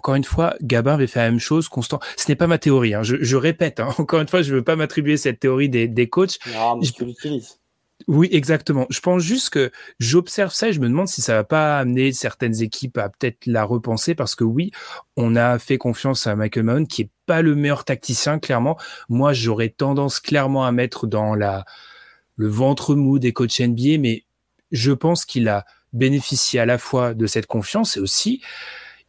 encore 0.00 0.14
une 0.14 0.24
fois, 0.24 0.54
Gabin 0.62 0.94
avait 0.94 1.06
fait 1.06 1.18
la 1.18 1.30
même 1.30 1.40
chose, 1.40 1.68
constant. 1.68 2.00
Ce 2.16 2.26
n'est 2.30 2.34
pas 2.34 2.46
ma 2.46 2.56
théorie, 2.56 2.94
hein. 2.94 3.02
je, 3.02 3.36
répète, 3.36 3.80
hein. 3.80 3.90
encore 3.98 4.18
une 4.22 4.28
fois, 4.28 4.40
je 4.40 4.50
ne 4.50 4.56
veux 4.56 4.64
pas 4.64 4.74
m'attribuer 4.74 5.18
cette 5.18 5.40
théorie 5.40 5.68
des, 5.68 5.88
des 5.88 6.08
coachs. 6.08 6.38
Non, 6.54 6.78
mais 6.78 6.86
je... 6.86 6.92
tu 6.94 7.04
l'utilises. 7.04 7.58
Oui, 8.08 8.30
exactement. 8.32 8.86
Je 8.88 9.00
pense 9.00 9.22
juste 9.22 9.50
que 9.50 9.70
j'observe 9.98 10.54
ça 10.54 10.70
et 10.70 10.72
je 10.72 10.80
me 10.80 10.88
demande 10.88 11.06
si 11.06 11.20
ça 11.20 11.34
va 11.34 11.44
pas 11.44 11.78
amener 11.78 12.14
certaines 12.14 12.62
équipes 12.62 12.96
à 12.96 13.10
peut-être 13.10 13.44
la 13.44 13.62
repenser 13.62 14.14
parce 14.14 14.34
que 14.34 14.42
oui, 14.42 14.70
on 15.18 15.36
a 15.36 15.58
fait 15.58 15.76
confiance 15.76 16.26
à 16.26 16.34
Michael 16.34 16.62
Mahon 16.62 16.86
qui 16.86 17.02
est 17.02 17.10
pas 17.26 17.42
le 17.42 17.54
meilleur 17.54 17.84
tacticien, 17.84 18.38
clairement. 18.38 18.78
Moi, 19.10 19.34
j'aurais 19.34 19.68
tendance 19.68 20.18
clairement 20.18 20.64
à 20.64 20.72
mettre 20.72 21.06
dans 21.06 21.34
la, 21.34 21.66
le 22.36 22.48
ventre 22.48 22.94
mou 22.94 23.18
des 23.18 23.34
coachs 23.34 23.60
NBA, 23.60 23.98
mais 23.98 24.24
je 24.72 24.92
pense 24.92 25.26
qu'il 25.26 25.46
a 25.50 25.66
bénéficié 25.92 26.58
à 26.58 26.64
la 26.64 26.78
fois 26.78 27.12
de 27.12 27.26
cette 27.26 27.46
confiance 27.46 27.98
et 27.98 28.00
aussi 28.00 28.40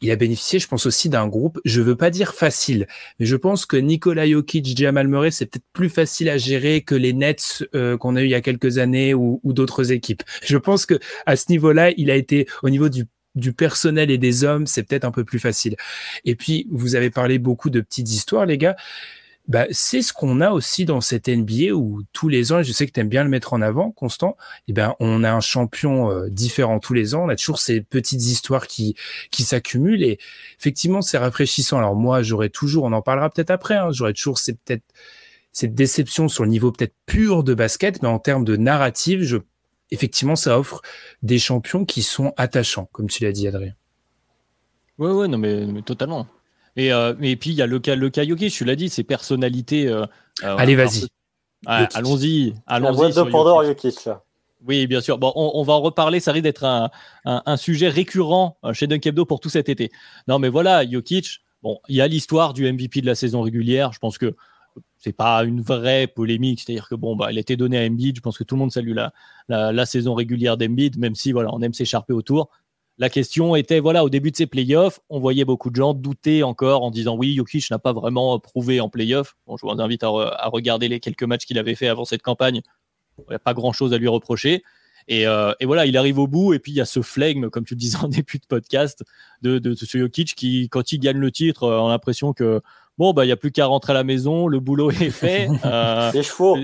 il 0.02 0.12
a 0.12 0.16
bénéficié, 0.16 0.60
je 0.60 0.68
pense 0.68 0.86
aussi 0.86 1.10
d'un 1.10 1.28
groupe, 1.28 1.60
je 1.64 1.82
veux 1.82 1.96
pas 1.96 2.10
dire 2.10 2.34
facile, 2.34 2.88
mais 3.20 3.26
je 3.26 3.36
pense 3.36 3.66
que 3.66 3.78
Nikola 3.78 4.28
Jokic, 4.28 4.78
Jamal 4.78 5.08
Murray, 5.08 5.32
c'est 5.32 5.46
peut-être 5.46 5.66
plus 5.74 5.90
facile 5.90 6.30
à 6.30 6.38
gérer 6.38 6.82
que 6.82 6.96
les 6.96 7.14
Nets 7.14 7.64
euh, 7.76 7.98
qu'on 7.98 8.16
a 8.16 8.22
eu 8.22 8.26
il 8.26 8.32
y 8.32 8.36
a 8.36 8.42
quelques 8.42 8.78
années 8.78 9.14
ou, 9.14 9.40
d'autres 9.44 9.92
équipes. 9.92 10.24
Je 10.44 10.58
pense 10.58 10.86
que 10.86 10.98
à 11.26 11.36
ce 11.36 11.46
niveau-là, 11.50 11.92
il 11.98 12.10
a 12.10 12.16
été 12.16 12.48
au 12.64 12.70
niveau 12.70 12.90
du 12.90 13.54
personnel 13.54 14.10
et 14.10 14.18
des 14.18 14.44
hommes, 14.44 14.66
c'est 14.66 14.84
peut-être 14.84 15.06
un 15.06 15.12
peu 15.12 15.24
plus 15.24 15.40
facile. 15.40 15.76
Et 16.26 16.36
puis, 16.36 16.68
vous 16.72 16.96
avez 16.96 17.10
parlé 17.10 17.38
beaucoup 17.38 17.70
de 17.70 17.82
petites 17.82 18.10
histoires, 18.10 18.46
les 18.46 18.58
gars. 18.58 18.76
Bah, 19.48 19.66
c'est 19.72 20.02
ce 20.02 20.14
qu'on 20.14 20.40
a 20.40 20.52
aussi 20.52 20.86
dans 20.86 21.02
cette 21.02 21.28
NBA 21.28 21.74
où 21.74 22.04
tous 22.14 22.30
les 22.30 22.52
ans, 22.52 22.60
et 22.60 22.64
je 22.64 22.72
sais 22.72 22.86
que 22.86 22.92
tu 22.92 23.00
aimes 23.00 23.10
bien 23.10 23.24
le 23.24 23.30
mettre 23.30 23.54
en 23.54 23.62
avant, 23.62 23.92
Constant, 23.92 24.38
et 24.60 24.64
eh 24.70 24.74
ben, 24.74 24.96
on 25.00 25.24
a 25.24 25.32
un 25.32 25.40
champion 25.40 26.12
euh, 26.12 26.30
différent 26.30 26.80
tous 26.80 26.94
les 26.94 27.16
ans. 27.16 27.26
On 27.26 27.30
a 27.30 27.36
toujours 27.36 27.60
ces 27.60 27.82
petites 27.82 28.22
histoires 28.22 28.68
qui, 28.68 28.96
qui 29.32 29.44
s'accumulent 29.44 30.04
et 30.04 30.20
effectivement, 30.60 31.02
c'est 31.02 31.18
rafraîchissant. 31.18 31.80
Alors 31.80 31.96
moi, 31.96 32.22
j'aurais 32.22 32.50
toujours, 32.50 32.84
on 32.86 32.94
en 32.94 33.02
parlera 33.02 33.30
peut-être 33.30 33.50
après, 33.50 33.76
hein, 33.76 33.90
j'aurais 33.92 34.14
toujours 34.14 34.38
c'est 34.38 34.54
peut-être 34.54 34.84
cette 35.52 35.76
déception 35.76 36.30
sur 36.30 36.46
le 36.46 36.50
niveau 36.50 36.72
peut-être 36.72 36.96
pur 37.06 37.44
de 37.44 37.54
basket, 37.54 38.02
mais 38.02 38.08
en 38.08 38.20
termes 38.20 38.46
de 38.46 38.56
narrative, 38.56 39.24
je 39.24 39.38
effectivement, 39.92 40.36
ça 40.36 40.58
offre 40.58 40.82
des 41.22 41.38
champions 41.38 41.86
qui 41.86 42.02
sont 42.02 42.34
attachants, 42.38 42.90
comme 42.92 43.08
tu 43.08 43.24
l'as 43.24 43.32
dit, 43.32 43.48
Adrien. 43.48 43.74
Ouais, 44.98 45.12
ouais, 45.12 45.28
non, 45.28 45.38
mais, 45.38 45.82
totalement. 45.82 46.28
Et, 46.76 46.94
euh, 46.94 47.14
et 47.22 47.36
puis, 47.36 47.52
il 47.52 47.56
y 47.56 47.62
a 47.62 47.68
le 47.68 47.80
cas, 47.80 47.96
le 47.96 48.10
tu 48.10 48.66
l'as 48.66 48.76
dit, 48.76 48.90
ses 48.90 49.04
personnalités. 49.04 49.88
Euh, 49.88 50.06
euh, 50.44 50.56
Allez, 50.58 50.76
vas-y. 50.76 51.08
allons-y. 51.66 52.54
Allons 52.68 52.88
La 52.88 52.92
boîte 52.94 53.16
de 53.16 53.24
Pandore 53.24 53.64
Oui, 54.66 54.88
bien 54.88 55.02
sûr. 55.02 55.18
Bon, 55.18 55.32
on, 55.36 55.64
va 55.64 55.74
en 55.74 55.82
reparler. 55.82 56.20
Ça 56.20 56.32
risque 56.32 56.44
d'être 56.44 56.64
un, 56.64 56.90
un, 57.26 57.58
sujet 57.58 57.90
récurrent 57.90 58.58
chez 58.74 58.88
Dunkebdo 58.88 59.26
pour 59.26 59.40
tout 59.40 59.50
cet 59.50 59.70
été. 59.70 59.92
Non, 60.28 60.40
mais 60.40 60.50
voilà, 60.50 60.90
Jokic, 60.90 61.42
bon, 61.62 61.80
il 61.88 61.96
y 61.96 62.02
a 62.02 62.08
l'histoire 62.08 62.54
du 62.54 62.72
MVP 62.72 63.02
de 63.02 63.06
la 63.06 63.16
saison 63.16 63.42
régulière. 63.42 63.92
Je 63.92 64.00
pense 64.00 64.18
que 64.18 64.36
c'est 64.98 65.14
pas 65.14 65.44
une 65.44 65.62
vraie 65.62 66.08
polémique, 66.08 66.62
c'est-à-dire 66.62 66.88
que 66.88 66.96
bon, 66.96 67.16
bah, 67.16 67.28
elle 67.30 67.38
était 67.38 67.58
donnée 67.58 67.84
à 67.84 67.86
Embiid. 67.86 68.16
Je 68.16 68.22
pense 68.22 68.38
que 68.38 68.44
tout 68.44 68.56
le 68.56 68.60
monde 68.60 68.72
salue 68.72 68.94
la, 68.94 69.12
la, 69.50 69.86
saison 69.86 70.14
régulière 70.14 70.58
d'Embiid, 70.58 70.98
même 70.98 71.16
si 71.16 71.32
voilà, 71.32 71.50
on 71.54 71.62
aime 71.62 71.74
s'écharper 71.74 72.14
autour. 72.14 72.50
La 72.98 73.10
question 73.10 73.56
était, 73.56 73.80
voilà, 73.80 74.04
au 74.04 74.10
début 74.10 74.32
de 74.32 74.36
ces 74.36 74.46
playoffs, 74.46 75.00
on 75.10 75.20
voyait 75.20 75.46
beaucoup 75.46 75.70
de 75.70 75.76
gens 75.76 75.94
douter 75.94 76.44
encore 76.44 76.84
en 76.84 76.92
disant 76.92 77.16
oui, 77.16 77.36
Jokic 77.36 77.72
n'a 77.72 77.80
pas 77.80 77.94
vraiment 77.94 78.38
prouvé 78.40 78.80
en 78.80 78.90
playoffs. 78.90 79.36
Bon, 79.48 79.58
je 79.58 79.66
vous 79.66 79.72
invite 79.72 80.04
à, 80.04 80.50
regarder 80.50 80.88
les 80.88 81.00
quelques 81.00 81.24
matchs 81.24 81.46
qu'il 81.46 81.58
avait 81.58 81.76
fait 81.76 81.88
avant 81.88 82.06
cette 82.06 82.22
campagne. 82.22 82.62
Il 83.18 83.26
n'y 83.30 83.36
a 83.36 83.40
pas 83.40 83.54
grand-chose 83.54 83.94
à 83.94 83.98
lui 83.98 84.08
reprocher. 84.08 84.64
Euh, 85.10 85.54
et, 85.60 85.66
voilà, 85.66 85.88
il 85.88 85.98
arrive 85.98 86.20
au 86.20 86.28
bout, 86.28 86.54
et 86.54 86.60
puis 86.60 86.72
il 86.74 86.76
y 86.76 86.82
a 86.82 86.86
ce 86.86 87.02
flegme, 87.02 87.50
comme 87.50 87.66
tu 87.66 87.74
le 87.74 87.80
disais 87.80 87.98
en 88.04 88.08
début 88.08 88.38
de 88.38 88.46
podcast, 88.46 89.04
de, 89.42 89.58
de, 89.58 89.74
ce 89.74 89.98
Jokic 89.98 90.36
qui, 90.36 90.70
quand 90.70 90.92
il 90.92 91.00
gagne 91.00 91.18
le 91.18 91.32
titre, 91.32 91.70
a 91.72 91.90
l'impression 91.90 92.34
que 92.34 92.62
bon, 92.98 93.14
bah, 93.14 93.24
il 93.24 93.28
n'y 93.28 93.34
a 93.34 93.38
plus 93.38 93.52
qu'à 93.52 93.66
rentrer 93.66 93.92
à 93.92 93.96
la 93.96 94.04
maison, 94.04 94.48
le 94.48 94.60
boulot 94.60 94.92
est 94.92 95.10
fait. 95.10 95.50
Euh, 95.66 96.12
Les 96.14 96.24
chevaux. 96.24 96.58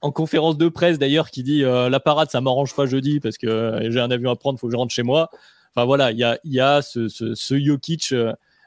En 0.00 0.12
conférence 0.12 0.56
de 0.56 0.68
presse 0.68 0.98
d'ailleurs, 0.98 1.30
qui 1.30 1.42
dit 1.42 1.64
euh, 1.64 1.88
la 1.88 1.98
parade, 1.98 2.30
ça 2.30 2.40
m'arrange 2.40 2.74
pas 2.74 2.86
jeudi 2.86 3.18
parce 3.18 3.36
que 3.36 3.48
euh, 3.48 3.90
j'ai 3.90 3.98
un 3.98 4.10
avion 4.10 4.30
à 4.30 4.36
prendre, 4.36 4.56
il 4.56 4.60
faut 4.60 4.68
que 4.68 4.72
je 4.72 4.76
rentre 4.76 4.94
chez 4.94 5.02
moi. 5.02 5.30
Enfin 5.78 5.86
voilà, 5.86 6.10
il 6.10 6.18
y 6.18 6.60
a, 6.60 6.82
ce, 6.82 7.06
ce, 7.06 7.60
Jokic 7.60 8.12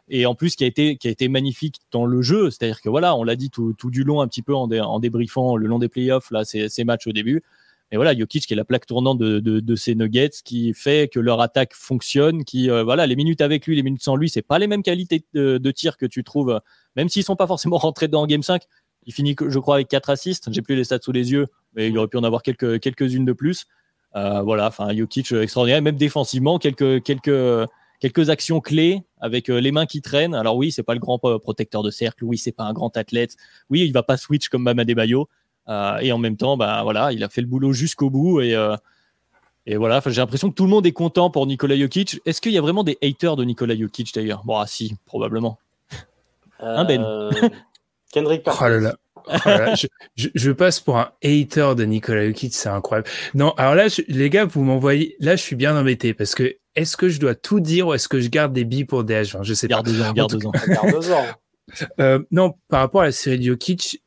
et 0.07 0.25
en 0.25 0.33
plus 0.33 0.55
qui 0.55 0.63
a 0.63 0.67
été 0.67 1.27
magnifique 1.27 1.81
dans 1.91 2.05
le 2.05 2.21
jeu 2.21 2.49
c'est 2.49 2.63
à 2.63 2.67
dire 2.67 2.79
que 2.79 2.87
voilà 2.87 3.17
on 3.17 3.25
l'a 3.25 3.35
dit 3.35 3.49
tout, 3.49 3.75
du 3.83 4.05
long 4.05 4.21
un 4.21 4.29
petit 4.29 4.41
peu 4.41 4.55
en, 4.55 4.71
en 4.71 4.99
débriefant 5.01 5.57
le 5.57 5.67
long 5.67 5.77
des 5.77 5.89
playoffs 5.89 6.31
là 6.31 6.45
ces, 6.45 6.83
matchs 6.85 7.07
au 7.07 7.11
début 7.11 7.43
et 7.91 7.97
voilà, 7.97 8.17
Jokic 8.17 8.47
qui 8.47 8.53
est 8.53 8.55
la 8.55 8.63
plaque 8.63 8.85
tournante 8.85 9.19
de, 9.19 9.75
ces 9.75 9.93
Nuggets, 9.93 10.29
qui 10.45 10.73
fait 10.73 11.11
que 11.11 11.19
leur 11.19 11.41
attaque 11.41 11.73
fonctionne, 11.73 12.45
qui 12.45 12.69
euh, 12.69 12.83
voilà, 12.85 13.05
les 13.05 13.17
minutes 13.17 13.41
avec 13.41 13.67
lui, 13.67 13.75
les 13.75 13.83
minutes 13.83 14.01
sans 14.01 14.15
lui, 14.15 14.29
c'est 14.29 14.41
pas 14.41 14.59
les 14.59 14.67
mêmes 14.67 14.81
qualités 14.81 15.25
de, 15.33 15.71
tir 15.71 15.97
que 15.97 16.05
tu 16.05 16.23
trouves, 16.23 16.61
même 16.95 17.09
s'ils 17.09 17.25
sont 17.25 17.35
pas 17.35 17.47
forcément 17.47 17.77
rentrés 17.77 18.07
dans 18.07 18.25
Game 18.25 18.43
5. 18.43 18.63
Il 19.07 19.13
finit, 19.13 19.35
je 19.37 19.59
crois, 19.59 19.75
avec 19.75 19.89
4 19.89 20.09
assists. 20.09 20.47
J'ai 20.53 20.61
plus 20.61 20.77
les 20.77 20.85
stats 20.85 20.99
sous 21.01 21.11
les 21.11 21.33
yeux, 21.33 21.47
mais 21.73 21.89
il 21.89 21.97
aurait 21.97 22.07
pu 22.07 22.15
en 22.15 22.23
avoir 22.23 22.43
quelques 22.43 22.79
quelques-unes 22.79 23.25
de 23.25 23.33
plus. 23.33 23.65
Euh, 24.15 24.41
voilà, 24.41 24.67
enfin 24.67 24.93
Jokic 24.95 25.31
extraordinaire, 25.31 25.81
même 25.81 25.95
défensivement, 25.95 26.59
quelques 26.59 27.01
quelques 27.03 27.67
quelques 27.99 28.29
actions 28.29 28.59
clés 28.59 29.03
avec 29.19 29.49
euh, 29.49 29.59
les 29.61 29.71
mains 29.71 29.85
qui 29.85 30.01
traînent. 30.01 30.35
Alors 30.35 30.57
oui, 30.57 30.71
c'est 30.71 30.83
pas 30.83 30.93
le 30.93 30.99
grand 30.99 31.19
protecteur 31.19 31.83
de 31.83 31.91
cercle, 31.91 32.25
oui, 32.25 32.37
c'est 32.37 32.51
pas 32.51 32.63
un 32.63 32.73
grand 32.73 32.97
athlète, 32.97 33.37
oui, 33.69 33.81
il 33.81 33.93
va 33.93 34.03
pas 34.03 34.17
switch 34.17 34.49
comme 34.49 34.65
Bam 34.65 34.79
Adebayo, 34.79 35.29
euh, 35.69 35.97
et 35.99 36.11
en 36.11 36.17
même 36.17 36.37
temps, 36.37 36.57
bah, 36.57 36.81
voilà, 36.83 37.11
il 37.11 37.23
a 37.23 37.29
fait 37.29 37.41
le 37.41 37.47
boulot 37.47 37.73
jusqu'au 37.73 38.09
bout. 38.09 38.41
Et, 38.41 38.55
euh, 38.55 38.75
et 39.65 39.77
voilà, 39.77 40.01
j'ai 40.05 40.21
l'impression 40.21 40.49
que 40.49 40.55
tout 40.55 40.63
le 40.63 40.69
monde 40.69 40.85
est 40.85 40.91
content 40.91 41.29
pour 41.29 41.45
Nikola 41.47 41.77
Jokic. 41.77 42.19
Est-ce 42.25 42.41
qu'il 42.41 42.51
y 42.51 42.57
a 42.57 42.61
vraiment 42.61 42.83
des 42.83 42.97
haters 43.01 43.35
de 43.35 43.43
Nikola 43.43 43.75
Jokic 43.77 44.13
d'ailleurs? 44.13 44.43
Bon, 44.43 44.57
ah, 44.57 44.67
si, 44.67 44.95
probablement. 45.05 45.59
un 46.59 46.85
Ben. 46.85 47.01
Euh, 47.01 47.31
Kendrick 48.11 48.43
oh 48.45 48.51
oh 49.27 49.87
je, 50.15 50.51
passe 50.51 50.79
pour 50.79 50.97
un 50.97 51.11
hater 51.23 51.75
de 51.75 51.83
Nikola 51.83 52.27
Jokic, 52.27 52.53
c'est 52.53 52.69
incroyable. 52.69 53.07
Non, 53.33 53.51
alors 53.57 53.75
là, 53.75 53.87
les 54.07 54.29
gars, 54.29 54.45
vous 54.45 54.63
m'envoyez. 54.63 55.15
Là, 55.19 55.35
je 55.35 55.41
suis 55.41 55.55
bien 55.55 55.75
embêté 55.75 56.13
parce 56.13 56.35
que 56.35 56.57
est-ce 56.75 56.95
que 56.97 57.09
je 57.09 57.19
dois 57.19 57.35
tout 57.35 57.59
dire 57.59 57.87
ou 57.87 57.93
est-ce 57.93 58.07
que 58.07 58.19
je 58.19 58.29
garde 58.29 58.53
des 58.53 58.63
billes 58.63 58.85
pour 58.85 59.03
DH20 59.03 59.43
Je 59.43 59.53
sais 59.53 59.67
garde 59.67 59.85
pas. 59.85 59.91
Deux 59.91 60.01
ans, 60.01 60.13
garde 60.13 60.31
deux 60.31 60.47
ans. 60.47 60.51
Garde 60.67 60.91
deux 60.91 61.11
ans. 61.11 62.25
non, 62.31 62.53
par 62.69 62.81
rapport 62.81 63.01
à 63.01 63.05
la 63.05 63.11
série 63.11 63.39
de 63.39 63.43
Jokic, 63.43 64.01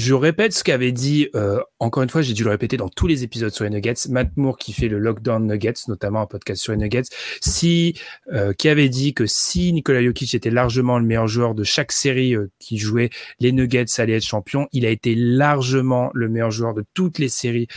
je 0.00 0.14
répète 0.14 0.54
ce 0.54 0.64
qu'avait 0.64 0.92
dit, 0.92 1.28
euh, 1.34 1.60
encore 1.78 2.02
une 2.02 2.08
fois, 2.08 2.22
j'ai 2.22 2.32
dû 2.32 2.42
le 2.42 2.48
répéter 2.48 2.78
dans 2.78 2.88
tous 2.88 3.06
les 3.06 3.22
épisodes 3.22 3.52
sur 3.52 3.64
les 3.64 3.70
Nuggets, 3.70 4.08
Matt 4.08 4.34
Moore 4.36 4.56
qui 4.56 4.72
fait 4.72 4.88
le 4.88 4.98
Lockdown 4.98 5.46
Nuggets, 5.46 5.74
notamment 5.88 6.22
un 6.22 6.26
podcast 6.26 6.62
sur 6.62 6.72
les 6.72 6.78
Nuggets, 6.78 7.02
si, 7.42 7.94
euh, 8.32 8.54
qui 8.54 8.70
avait 8.70 8.88
dit 8.88 9.12
que 9.12 9.26
si 9.26 9.74
Nikola 9.74 10.02
Jokic 10.02 10.34
était 10.34 10.48
largement 10.48 10.98
le 10.98 11.04
meilleur 11.04 11.28
joueur 11.28 11.54
de 11.54 11.64
chaque 11.64 11.92
série 11.92 12.34
euh, 12.34 12.50
qui 12.58 12.78
jouait, 12.78 13.10
les 13.40 13.52
Nuggets 13.52 13.84
allaient 13.98 14.16
être 14.16 14.24
champions. 14.24 14.68
Il 14.72 14.86
a 14.86 14.90
été 14.90 15.14
largement 15.14 16.10
le 16.14 16.30
meilleur 16.30 16.50
joueur 16.50 16.72
de 16.72 16.82
toutes 16.94 17.18
les 17.18 17.28
séries 17.28 17.68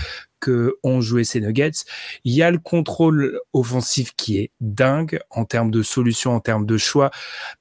que 0.44 0.78
ont 0.84 1.00
joué 1.00 1.24
ces 1.24 1.39
Nuggets. 1.39 1.86
Il 2.26 2.34
y 2.34 2.44
a 2.44 2.52
le 2.52 2.58
contrôle 2.58 3.39
offensif 3.54 4.12
qui 4.18 4.39
est 4.39 4.52
dingue 4.60 5.22
en 5.30 5.46
termes 5.46 5.72
de 5.72 5.82
solutions, 5.82 6.36
en 6.36 6.41
termes 6.41 6.66
de 6.66 6.78
choix, 6.78 7.12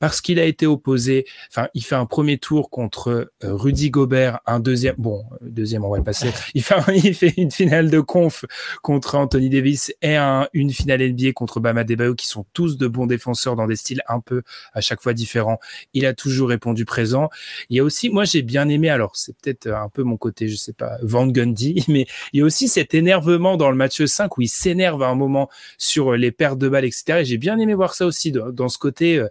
parce 0.00 0.20
qu'il 0.20 0.40
a 0.40 0.44
été 0.44 0.66
opposé. 0.66 1.24
Enfin, 1.48 1.68
il 1.74 1.84
fait 1.84 1.94
un 1.94 2.06
premier 2.06 2.38
tour 2.38 2.70
contre 2.70 3.30
euh, 3.44 3.54
Rudy 3.54 3.90
Gobert, 3.90 4.40
un 4.46 4.58
deuxième. 4.58 4.96
Bon, 4.98 5.24
deuxième, 5.42 5.84
on 5.84 5.90
va 5.90 5.98
le 5.98 6.02
passer. 6.02 6.30
Il 6.54 6.62
fait, 6.62 6.76
il 6.94 7.14
fait 7.14 7.34
une 7.36 7.50
finale 7.50 7.88
de 7.90 8.00
conf 8.00 8.44
contre 8.82 9.14
Anthony 9.14 9.48
Davis 9.48 9.94
et 10.02 10.16
un, 10.16 10.48
une 10.52 10.70
finale 10.70 11.02
NBA 11.12 11.32
contre 11.32 11.60
Bama 11.60 11.84
Debayo, 11.84 12.14
qui 12.14 12.26
sont 12.26 12.44
tous 12.52 12.76
de 12.76 12.86
bons 12.88 13.06
défenseurs 13.06 13.56
dans 13.56 13.66
des 13.66 13.76
styles 13.76 14.02
un 14.08 14.20
peu 14.20 14.42
à 14.72 14.80
chaque 14.80 15.00
fois 15.00 15.14
différents. 15.14 15.58
Il 15.94 16.04
a 16.04 16.14
toujours 16.14 16.48
répondu 16.48 16.84
présent. 16.84 17.30
Il 17.70 17.76
y 17.76 17.80
a 17.80 17.84
aussi, 17.84 18.10
moi, 18.10 18.24
j'ai 18.24 18.42
bien 18.42 18.68
aimé. 18.68 18.90
Alors, 18.90 19.16
c'est 19.16 19.36
peut-être 19.36 19.68
un 19.68 19.88
peu 19.88 20.02
mon 20.02 20.16
côté, 20.16 20.48
je 20.48 20.56
sais 20.56 20.72
pas, 20.72 20.98
Van 21.02 21.26
Gundy, 21.26 21.84
mais 21.88 22.06
il 22.32 22.40
y 22.40 22.42
a 22.42 22.44
aussi 22.44 22.68
cet 22.72 22.94
énervement 22.94 23.56
dans 23.56 23.70
le 23.70 23.76
match 23.76 24.04
5 24.04 24.38
où 24.38 24.42
il 24.42 24.48
s'énerve 24.48 25.02
à 25.02 25.08
un 25.08 25.14
moment 25.14 25.48
sur 25.78 26.12
les 26.12 26.32
pertes 26.32 26.58
de 26.58 26.68
balles, 26.68 26.84
etc. 26.84 27.20
Et 27.20 27.24
j'ai 27.24 27.38
bien 27.38 27.58
aimé 27.58 27.74
voir 27.74 27.94
ça 27.94 28.06
aussi 28.06 28.32
dans, 28.32 28.68
ce 28.68 28.78
côté. 28.78 29.18
Euh, 29.18 29.28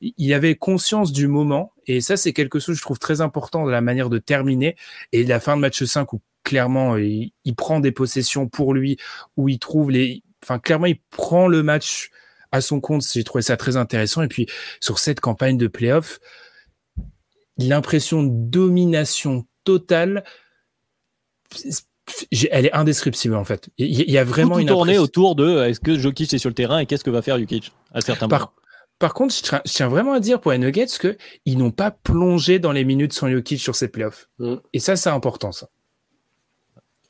il 0.00 0.32
avait 0.32 0.54
conscience 0.54 1.12
du 1.12 1.28
moment 1.28 1.72
et 1.86 2.00
ça, 2.00 2.16
c'est 2.16 2.32
quelque 2.32 2.58
chose 2.58 2.74
que 2.74 2.78
je 2.78 2.82
trouve 2.82 2.98
très 2.98 3.20
important 3.20 3.66
de 3.66 3.70
la 3.70 3.80
manière 3.80 4.10
de 4.10 4.18
terminer 4.18 4.76
et 5.12 5.24
la 5.24 5.40
fin 5.40 5.56
de 5.56 5.60
match 5.60 5.82
5 5.82 6.12
où 6.12 6.20
clairement 6.44 6.96
il, 6.96 7.32
prend 7.56 7.80
des 7.80 7.92
possessions 7.92 8.48
pour 8.48 8.74
lui, 8.74 8.98
où 9.36 9.48
il 9.48 9.58
trouve 9.58 9.90
les, 9.90 10.22
enfin 10.42 10.58
clairement 10.58 10.86
il 10.86 11.00
prend 11.10 11.48
le 11.48 11.62
match 11.62 12.10
à 12.52 12.60
son 12.60 12.80
compte. 12.80 13.04
J'ai 13.12 13.24
trouvé 13.24 13.42
ça 13.42 13.56
très 13.56 13.76
intéressant. 13.76 14.22
Et 14.22 14.28
puis 14.28 14.46
sur 14.80 14.98
cette 14.98 15.20
campagne 15.20 15.58
de 15.58 15.66
playoff, 15.66 16.20
l'impression 17.58 18.22
de 18.22 18.30
domination 18.30 19.46
totale 19.64 20.24
elle 22.50 22.66
est 22.66 22.72
indescriptible 22.72 23.34
en 23.34 23.44
fait. 23.44 23.68
Il 23.78 24.10
y, 24.10 24.18
a 24.18 24.24
vraiment 24.24 24.58
une 24.58 24.68
tournée 24.68 24.98
autour 24.98 25.34
de 25.34 25.64
est-ce 25.64 25.80
que 25.80 25.98
Jokic 25.98 26.32
est 26.34 26.38
sur 26.38 26.50
le 26.50 26.54
terrain 26.54 26.78
et 26.78 26.86
qu'est-ce 26.86 27.04
que 27.04 27.10
va 27.10 27.22
faire 27.22 27.38
Jokic 27.38 27.72
à 27.92 28.00
certains 28.00 28.28
par, 28.28 28.40
moments. 28.40 28.52
Par 28.98 29.14
contre, 29.14 29.34
je 29.34 29.56
tiens, 29.64 29.88
vraiment 29.88 30.12
à 30.12 30.20
dire 30.20 30.40
pour 30.40 30.52
les 30.52 30.58
Nuggets 30.58 30.86
qu'ils 30.86 31.58
n'ont 31.58 31.70
pas 31.70 31.90
plongé 31.90 32.58
dans 32.58 32.72
les 32.72 32.84
minutes 32.84 33.12
sans 33.12 33.28
Jokic 33.28 33.60
sur 33.60 33.74
ces 33.74 33.88
playoffs. 33.88 34.28
Mm. 34.38 34.54
Et 34.72 34.78
ça, 34.78 34.96
c'est 34.96 35.10
important 35.10 35.52
ça. 35.52 35.68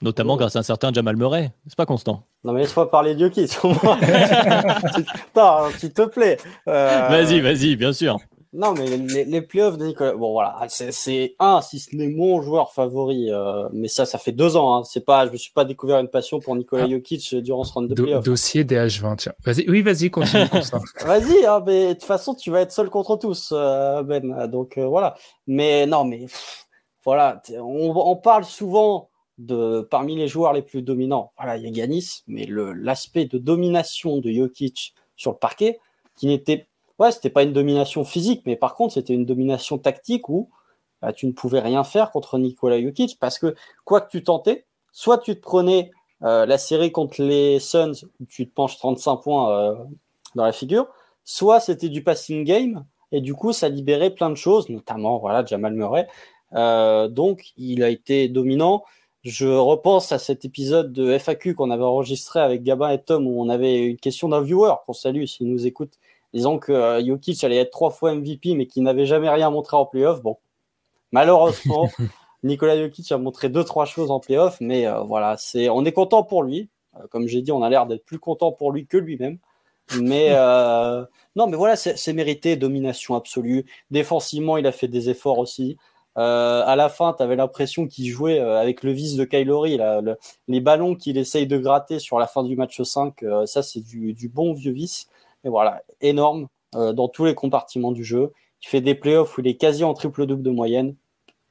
Notamment 0.01 0.37
grâce 0.37 0.57
à 0.57 0.59
un 0.59 0.63
certain 0.63 0.93
Jamal 0.93 1.17
Murray. 1.17 1.53
C'est 1.67 1.77
pas 1.77 1.87
constant. 1.87 2.25
Non, 2.43 2.53
mais 2.53 2.61
laisse-moi 2.61 2.91
parler 2.91 3.15
de 3.15 3.21
Jokic. 3.21 3.57
Attends, 5.33 5.71
s'il 5.79 5.93
te 5.93 6.07
plaît. 6.07 6.39
Euh, 6.69 7.09
vas-y, 7.09 7.41
vas-y, 7.41 7.77
bien 7.77 7.93
sûr. 7.93 8.19
Non, 8.55 8.73
mais 8.73 8.87
les, 8.87 9.25
les 9.25 9.43
playoffs 9.43 9.77
de 9.79 9.87
Nicolas, 9.87 10.15
bon 10.15 10.31
voilà, 10.33 10.57
c'est 10.69 11.35
un, 11.41 11.61
si 11.61 11.81
ce 11.81 11.95
n'est 11.97 12.09
mon 12.09 12.41
joueur 12.41 12.73
favori, 12.73 13.33
euh, 13.33 13.69
mais 13.73 13.89
ça, 13.89 14.07
ça 14.07 14.17
fait 14.17 14.31
deux 14.31 14.57
ans. 14.57 14.77
Hein. 14.77 14.85
C'est 14.85 15.05
pas, 15.05 15.27
je 15.27 15.33
me 15.33 15.37
suis 15.37 15.53
pas 15.53 15.65
découvert 15.65 15.99
une 15.99 16.09
passion 16.09 16.39
pour 16.39 16.55
Nicolas 16.55 16.85
ah. 16.85 16.89
Jokic 16.89 17.35
durant 17.37 17.65
ce 17.65 17.73
round 17.73 17.91
de 17.91 18.01
playoffs. 18.01 18.25
Dossier 18.25 18.63
DH20, 18.63 19.17
tiens. 19.17 19.33
Vas-y, 19.45 19.69
oui, 19.69 19.83
vas-y, 19.83 20.09
continue 20.09 20.45
vas-y, 21.05 21.45
hein, 21.45 21.65
mais 21.67 21.89
de 21.89 21.93
toute 21.95 22.05
façon, 22.05 22.35
tu 22.37 22.53
vas 22.53 22.61
être 22.61 22.71
seul 22.71 22.91
contre 22.91 23.17
tous, 23.17 23.53
euh, 23.53 24.05
Ben. 24.05 24.47
Donc 24.47 24.79
euh, 24.79 24.87
voilà. 24.87 25.17
Mais 25.49 25.87
non, 25.87 26.05
mais 26.05 26.27
voilà, 27.05 27.43
on, 27.61 27.93
on, 27.95 28.17
parle 28.17 28.45
souvent 28.45 29.11
de 29.37 29.81
parmi 29.91 30.15
les 30.15 30.29
joueurs 30.29 30.53
les 30.53 30.63
plus 30.63 30.83
dominants. 30.83 31.33
Voilà, 31.37 31.57
il 31.57 31.65
y 31.65 31.67
a 31.67 31.71
Ganis, 31.71 32.23
mais 32.29 32.47
l'aspect 32.49 33.25
de 33.25 33.39
domination 33.39 34.19
de 34.19 34.31
Jokic 34.31 34.95
sur 35.17 35.33
le 35.33 35.39
parquet 35.39 35.81
qui 36.17 36.27
n'était, 36.29 36.69
ouais, 36.99 37.13
c'était 37.13 37.31
pas 37.31 37.43
une 37.43 37.53
domination 37.53 38.05
physique, 38.05 38.43
mais 38.47 38.57
par 38.57 38.75
contre, 38.75 38.95
c'était 38.95 39.15
une 39.15 39.27
domination 39.27 39.79
tactique 39.79 40.29
où 40.29 40.51
bah, 41.03 41.13
tu 41.13 41.27
ne 41.27 41.33
pouvais 41.33 41.61
rien 41.61 41.85
faire 41.85 42.11
contre 42.11 42.39
Nikola 42.39 42.81
Jokic 42.81 43.19
parce 43.21 43.39
que 43.39 43.55
quoi 43.85 44.01
que 44.01 44.11
tu 44.11 44.23
tentais, 44.23 44.67
soit 44.93 45.19
tu 45.19 45.37
te 45.37 45.41
prenais 45.41 45.91
euh, 46.23 46.47
la 46.47 46.57
série 46.59 46.93
contre 46.93 47.23
les 47.23 47.59
Suns, 47.59 47.93
où 48.21 48.27
tu 48.27 48.49
te 48.49 48.55
penches 48.55 48.79
35 48.79 49.17
points 49.19 49.51
euh, 49.51 49.75
dans 50.35 50.45
la 50.45 50.53
figure, 50.53 50.87
soit 51.25 51.61
c'était 51.61 51.91
du 51.91 52.03
passing 52.03 52.45
game 52.45 52.87
et 53.13 53.21
du 53.21 53.35
coup 53.35 53.53
ça 53.53 53.69
libérait 53.69 54.11
plein 54.11 54.31
de 54.31 54.35
choses, 54.37 54.69
notamment 54.71 55.19
voilà 55.19 55.45
Jamal 55.45 55.75
Murray. 55.75 56.09
Euh, 56.55 57.09
donc 57.09 57.53
il 57.57 57.83
a 57.83 57.91
été 57.91 58.29
dominant. 58.29 58.85
Je 59.23 59.47
repense 59.47 60.13
à 60.13 60.19
cet 60.19 60.45
épisode 60.45 60.93
de 60.93 61.19
FAQ 61.19 61.55
qu'on 61.55 61.71
avait 61.71 61.83
enregistré 61.83 62.41
avec 62.41 62.63
Gabin 62.63 62.91
et 62.91 63.03
Tom 63.03 63.27
où 63.27 63.41
on 63.43 63.49
avait 63.49 63.85
une 63.87 63.97
question 63.99 64.29
d'un 64.29 64.41
viewer 64.41 64.75
qu'on 64.87 64.93
salue 64.93 65.25
s'il 65.25 65.49
nous 65.49 65.67
écoute, 65.67 65.99
disant 66.35 66.59
que 66.59 66.73
euh, 66.73 67.05
Jokic 67.05 67.43
allait 67.45 67.57
être 67.57 67.71
trois 67.71 67.91
fois 67.91 68.15
MVP 68.15 68.55
mais 68.55 68.67
qu'il 68.67 68.83
n'avait 68.83 69.07
jamais 69.07 69.31
rien 69.31 69.51
montré 69.51 69.77
en 69.77 69.87
playoff. 69.87 70.23
Bon, 70.23 70.39
malheureusement, 71.13 71.89
Nicolas 72.43 72.77
Jokic 72.77 73.11
a 73.13 73.19
montré 73.19 73.49
deux 73.49 73.65
trois 73.65 73.87
choses 73.87 74.11
en 74.11 74.21
playoff, 74.21 74.59
mais 74.61 74.87
euh, 74.87 75.01
voilà, 75.03 75.37
c'est 75.39 75.69
on 75.69 75.85
est 75.85 75.93
content 75.93 76.23
pour 76.23 76.43
lui. 76.43 76.69
Euh, 76.97 77.07
comme 77.11 77.27
j'ai 77.27 77.43
dit, 77.43 77.53
on 77.53 77.63
a 77.63 77.71
l'air 77.71 77.87
d'être 77.87 78.05
plus 78.05 78.19
content 78.19 78.53
pour 78.53 78.73
lui 78.73 78.87
que 78.87 78.97
lui-même. 78.97 79.39
Mais 80.01 80.29
euh, 80.31 81.05
non, 81.37 81.47
mais 81.47 81.57
voilà, 81.57 81.77
c'est 81.77 82.13
mérité, 82.13 82.57
domination 82.57 83.15
absolue. 83.15 83.65
Défensivement, 83.91 84.57
il 84.57 84.67
a 84.67 84.73
fait 84.73 84.89
des 84.89 85.11
efforts 85.11 85.39
aussi. 85.39 85.77
Euh, 86.17 86.63
à 86.65 86.77
la 86.77 86.89
fin, 86.89 87.13
tu 87.13 87.23
avais 87.23 87.37
l'impression 87.37 87.89
qu'il 87.89 88.09
jouait 88.09 88.39
avec 88.39 88.83
le 88.85 88.93
vice 88.93 89.17
de 89.17 89.25
Kylori, 89.25 89.79
le, 89.79 90.17
les 90.47 90.61
ballons 90.61 90.95
qu'il 90.95 91.19
essaye 91.19 91.47
de 91.47 91.59
gratter 91.59 91.99
sur 91.99 92.19
la 92.19 92.27
fin 92.27 92.45
du 92.45 92.57
match 92.57 92.81
5. 92.81 93.23
Euh, 93.23 93.47
ça, 93.47 93.63
c'est 93.63 93.81
du, 93.81 94.13
du, 94.13 94.29
bon 94.29 94.53
vieux 94.53 94.73
vice. 94.73 95.09
Et 95.45 95.49
voilà, 95.49 95.83
énorme 96.01 96.49
euh, 96.75 96.93
dans 96.93 97.09
tous 97.09 97.25
les 97.25 97.35
compartiments 97.35 97.93
du 97.93 98.05
jeu. 98.05 98.33
Il 98.63 98.69
fait 98.69 98.81
des 98.81 98.95
playoffs 98.95 99.37
où 99.37 99.41
il 99.43 99.47
est 99.47 99.57
quasi 99.57 99.85
en 99.85 99.93
triple-double 99.95 100.43
de 100.43 100.51
moyenne. 100.51 100.95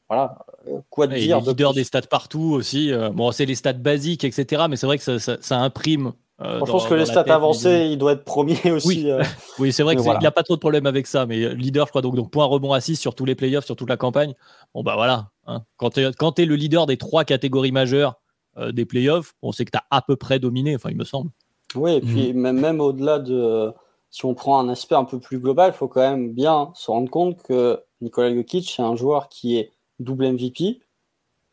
Voilà, 0.09 0.37
euh, 0.67 0.79
quoi 0.89 1.07
de 1.07 1.13
dire 1.15 1.37
il 1.41 1.43
est 1.47 1.49
leader 1.51 1.73
des 1.73 1.83
stats 1.83 2.01
partout 2.01 2.51
aussi. 2.53 2.91
Euh, 2.91 3.09
Bon, 3.09 3.31
c'est 3.31 3.45
les 3.45 3.55
stats 3.55 3.73
basiques, 3.73 4.23
etc. 4.23 4.63
Mais 4.69 4.75
c'est 4.75 4.85
vrai 4.85 4.97
que 4.97 5.03
ça, 5.03 5.17
ça, 5.19 5.37
ça 5.39 5.57
imprime. 5.59 6.11
euh, 6.41 6.55
Je 6.55 6.59
dans- 6.59 6.65
pense 6.65 6.87
que 6.87 6.93
les 6.93 7.05
stats 7.05 7.23
tête 7.23 7.33
avancées, 7.33 7.87
il 7.91 7.97
doit 7.97 8.13
être 8.13 8.23
premier 8.25 8.57
aussi. 8.71 8.87
Oui. 8.87 9.09
euh. 9.11 9.23
Oui, 9.59 9.71
c'est 9.71 9.83
vrai 9.83 9.95
qu'il 9.95 10.03
voilà. 10.03 10.19
n'a 10.19 10.31
pas 10.31 10.43
trop 10.43 10.55
de 10.55 10.59
problème 10.59 10.85
avec 10.87 11.07
ça, 11.07 11.25
mais 11.25 11.53
leader, 11.55 11.85
je 11.87 11.91
crois, 11.91 12.01
donc, 12.01 12.15
donc 12.15 12.31
point 12.31 12.45
rebond 12.45 12.73
assist 12.73 12.99
sur 13.01 13.15
tous 13.15 13.25
les 13.25 13.35
playoffs, 13.35 13.65
sur 13.65 13.75
toute 13.75 13.89
la 13.89 13.97
campagne. 13.97 14.33
Bon, 14.73 14.83
bah 14.83 14.95
voilà. 14.95 15.29
hein. 15.47 15.63
Quand 15.77 15.91
tu 15.91 16.01
es, 16.01 16.45
le 16.45 16.55
leader 16.55 16.85
des 16.85 16.97
trois 16.97 17.23
catégories 17.23 17.71
majeures 17.71 18.15
euh, 18.57 18.71
des 18.71 18.85
playoffs, 18.85 19.33
on 19.41 19.51
sait 19.51 19.65
que 19.65 19.71
tu 19.71 19.77
as 19.77 19.85
à 19.89 20.01
peu 20.01 20.15
près 20.15 20.39
dominé, 20.39 20.75
enfin, 20.75 20.89
il 20.89 20.97
me 20.97 21.05
semble. 21.05 21.29
Oui, 21.75 21.93
et 21.95 22.01
puis 22.01 22.33
même, 22.33 22.59
même 22.59 22.81
au-delà 22.81 23.17
de. 23.19 23.71
Si 24.13 24.25
on 24.25 24.35
prend 24.35 24.59
un 24.59 24.69
aspect 24.69 24.93
un 24.93 25.05
peu 25.05 25.19
plus 25.19 25.39
global, 25.39 25.71
il 25.73 25.75
faut 25.75 25.87
quand 25.87 26.01
même 26.01 26.33
bien 26.33 26.71
se 26.75 26.91
rendre 26.91 27.09
compte 27.09 27.41
que 27.41 27.81
Nikola 27.99 28.31
Jokic, 28.31 28.69
c'est 28.69 28.83
un 28.83 28.95
joueur 28.95 29.27
qui 29.27 29.57
est 29.57 29.71
double 29.97 30.31
MVP, 30.33 30.81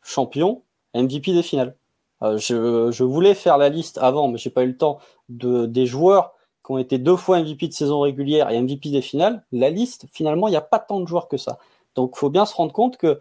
champion, 0.03 0.61
MVP 0.93 1.33
des 1.33 1.41
finales. 1.41 1.75
Euh, 2.21 2.37
je, 2.37 2.91
je 2.91 3.03
voulais 3.03 3.33
faire 3.33 3.57
la 3.57 3.69
liste 3.69 3.97
avant, 3.97 4.27
mais 4.27 4.37
j'ai 4.37 4.51
pas 4.51 4.61
eu 4.61 4.67
le 4.67 4.77
temps, 4.77 4.99
de, 5.29 5.65
des 5.65 5.87
joueurs 5.87 6.35
qui 6.63 6.71
ont 6.71 6.77
été 6.77 6.99
deux 6.99 7.15
fois 7.15 7.41
MVP 7.41 7.67
de 7.67 7.73
saison 7.73 8.01
régulière 8.01 8.51
et 8.51 8.61
MVP 8.61 8.91
des 8.91 9.01
finales. 9.01 9.43
La 9.51 9.71
liste, 9.71 10.05
finalement, 10.13 10.47
il 10.47 10.51
n'y 10.51 10.57
a 10.57 10.61
pas 10.61 10.77
tant 10.77 10.99
de 10.99 11.07
joueurs 11.07 11.27
que 11.27 11.37
ça. 11.37 11.57
Donc, 11.95 12.11
il 12.15 12.19
faut 12.19 12.29
bien 12.29 12.45
se 12.45 12.53
rendre 12.53 12.73
compte 12.73 12.97
que, 12.97 13.19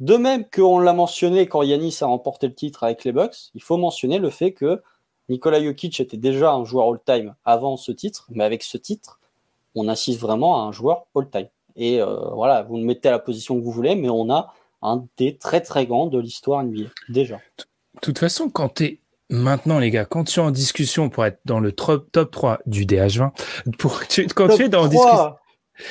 de 0.00 0.16
même 0.18 0.44
qu'on 0.50 0.78
l'a 0.78 0.92
mentionné 0.92 1.48
quand 1.48 1.62
Yanis 1.62 1.96
a 2.02 2.06
remporté 2.08 2.46
le 2.46 2.54
titre 2.54 2.84
avec 2.84 3.04
les 3.04 3.12
Bucks, 3.12 3.52
il 3.54 3.62
faut 3.62 3.78
mentionner 3.78 4.18
le 4.18 4.28
fait 4.28 4.52
que 4.52 4.82
Nikola 5.28 5.62
Jokic 5.62 6.00
était 6.00 6.16
déjà 6.16 6.52
un 6.52 6.64
joueur 6.64 6.88
all-time 6.92 7.34
avant 7.44 7.76
ce 7.76 7.92
titre, 7.92 8.26
mais 8.30 8.44
avec 8.44 8.62
ce 8.62 8.76
titre, 8.76 9.18
on 9.74 9.88
assiste 9.88 10.20
vraiment 10.20 10.62
à 10.62 10.66
un 10.68 10.72
joueur 10.72 11.04
all-time. 11.14 11.48
Et 11.76 12.00
euh, 12.02 12.16
voilà, 12.34 12.62
vous 12.62 12.76
le 12.76 12.82
mettez 12.84 13.08
à 13.08 13.12
la 13.12 13.18
position 13.18 13.58
que 13.58 13.64
vous 13.64 13.70
voulez, 13.70 13.94
mais 13.94 14.10
on 14.10 14.30
a 14.30 14.52
un 14.82 15.04
des 15.16 15.36
très 15.36 15.60
très 15.60 15.86
grands 15.86 16.06
de 16.08 16.18
l'histoire 16.18 16.62
NBA, 16.64 16.88
déjà. 17.08 17.36
De 17.36 18.00
toute 18.00 18.18
façon, 18.18 18.50
quand 18.50 18.74
tu 18.74 18.84
es 18.84 19.00
maintenant, 19.30 19.78
les 19.78 19.90
gars, 19.90 20.04
quand 20.04 20.24
tu 20.24 20.40
es 20.40 20.42
en 20.42 20.50
discussion 20.50 21.08
pour 21.08 21.24
être 21.24 21.40
dans 21.44 21.60
le 21.60 21.72
top, 21.72 22.10
top 22.12 22.30
3 22.30 22.58
du 22.66 22.84
DH20, 22.84 23.30
pour, 23.78 24.06
tu- 24.08 24.26
quand 24.26 24.48
tu 24.56 24.64
es 24.64 24.68
dans, 24.68 24.88
discussion. 24.88 25.34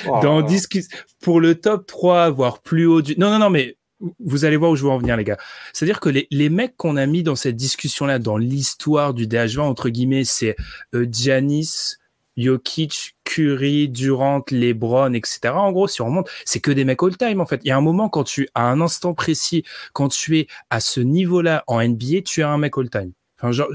Oh 0.08 0.20
dans 0.22 0.42
discus- 0.42 0.88
pour 1.20 1.40
le 1.40 1.58
top 1.60 1.86
3, 1.86 2.30
voire 2.30 2.60
plus 2.60 2.86
haut 2.86 3.02
du. 3.02 3.16
Non, 3.18 3.30
non, 3.30 3.38
non, 3.40 3.50
mais 3.50 3.76
vous 4.20 4.44
allez 4.44 4.56
voir 4.56 4.70
où 4.70 4.76
je 4.76 4.82
veux 4.82 4.90
en 4.90 4.98
venir, 4.98 5.16
les 5.16 5.24
gars. 5.24 5.38
C'est-à-dire 5.72 6.00
que 6.00 6.08
les, 6.08 6.26
les 6.30 6.48
mecs 6.48 6.76
qu'on 6.76 6.96
a 6.96 7.06
mis 7.06 7.22
dans 7.22 7.36
cette 7.36 7.56
discussion-là, 7.56 8.18
dans 8.18 8.36
l'histoire 8.36 9.14
du 9.14 9.26
DH20, 9.26 9.60
entre 9.60 9.88
guillemets, 9.88 10.24
c'est 10.24 10.56
euh, 10.94 11.06
Giannis, 11.10 11.96
Jokic, 12.36 13.16
Curry, 13.24 13.88
Durant, 13.88 14.42
LeBron, 14.50 15.12
etc. 15.12 15.54
En 15.54 15.72
gros, 15.72 15.88
si 15.88 16.02
on 16.02 16.06
remonte, 16.06 16.30
c'est 16.44 16.60
que 16.60 16.70
des 16.70 16.84
mecs 16.84 17.02
all-time, 17.02 17.40
en 17.40 17.46
fait. 17.46 17.60
Il 17.64 17.68
y 17.68 17.70
a 17.70 17.76
un 17.76 17.82
moment, 17.82 18.08
quand 18.08 18.24
tu, 18.24 18.48
à 18.54 18.62
un 18.62 18.80
instant 18.80 19.14
précis, 19.14 19.64
quand 19.92 20.08
tu 20.08 20.38
es 20.38 20.46
à 20.70 20.80
ce 20.80 21.00
niveau-là 21.00 21.64
en 21.66 21.82
NBA, 21.82 22.22
tu 22.24 22.40
es 22.40 22.44
un 22.44 22.58
mec 22.58 22.76
all-time. 22.76 23.12
Enfin, 23.40 23.66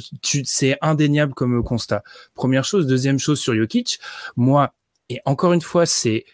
c'est 0.46 0.78
indéniable 0.82 1.34
comme 1.34 1.62
constat. 1.64 2.02
Première 2.36 2.64
chose. 2.64 2.88
Deuxième 2.88 3.20
chose 3.20 3.40
sur 3.40 3.54
Jokic, 3.54 4.00
moi, 4.38 4.74
et 5.10 5.20
encore 5.26 5.54
une 5.54 5.62
fois, 5.62 5.86
c'est 5.86 6.26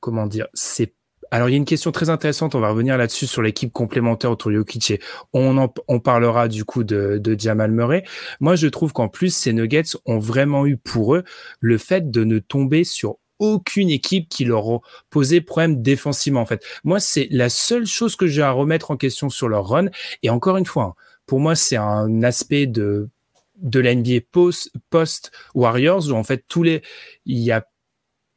comment 0.00 0.26
dire, 0.26 0.46
c'est 0.54 0.92
alors 1.32 1.48
il 1.48 1.52
y 1.52 1.54
a 1.54 1.56
une 1.56 1.64
question 1.64 1.92
très 1.92 2.10
intéressante, 2.10 2.54
on 2.54 2.60
va 2.60 2.68
revenir 2.68 2.98
là-dessus 2.98 3.26
sur 3.26 3.40
l'équipe 3.40 3.72
complémentaire 3.72 4.30
autour 4.30 4.52
Jokic 4.52 5.00
on 5.32 5.56
en, 5.56 5.72
on 5.88 5.98
parlera 5.98 6.46
du 6.46 6.66
coup 6.66 6.84
de, 6.84 7.16
de 7.16 7.40
Jamal 7.40 7.72
Murray. 7.72 8.04
Moi, 8.40 8.54
je 8.54 8.66
trouve 8.66 8.92
qu'en 8.92 9.08
plus 9.08 9.34
ces 9.34 9.54
Nuggets 9.54 9.96
ont 10.04 10.18
vraiment 10.18 10.66
eu 10.66 10.76
pour 10.76 11.14
eux 11.14 11.24
le 11.58 11.78
fait 11.78 12.10
de 12.10 12.24
ne 12.24 12.38
tomber 12.38 12.84
sur 12.84 13.16
aucune 13.38 13.88
équipe 13.88 14.28
qui 14.28 14.44
leur 14.44 14.68
a 14.68 14.80
posé 15.08 15.40
problème 15.40 15.80
défensivement 15.80 16.42
en 16.42 16.46
fait. 16.46 16.62
Moi, 16.84 17.00
c'est 17.00 17.28
la 17.30 17.48
seule 17.48 17.86
chose 17.86 18.14
que 18.14 18.26
j'ai 18.26 18.42
à 18.42 18.50
remettre 18.50 18.90
en 18.90 18.98
question 18.98 19.30
sur 19.30 19.48
leur 19.48 19.66
run 19.66 19.86
et 20.22 20.28
encore 20.28 20.58
une 20.58 20.66
fois, 20.66 20.84
hein, 20.84 20.94
pour 21.24 21.40
moi, 21.40 21.54
c'est 21.54 21.76
un 21.76 22.22
aspect 22.22 22.66
de 22.66 23.08
de 23.56 23.80
la 23.80 23.94
post, 24.32 24.70
post 24.90 25.30
Warriors 25.54 26.10
où 26.10 26.14
en 26.14 26.24
fait 26.24 26.44
tous 26.48 26.62
les 26.62 26.82
il 27.24 27.38
y 27.38 27.52
a 27.52 27.64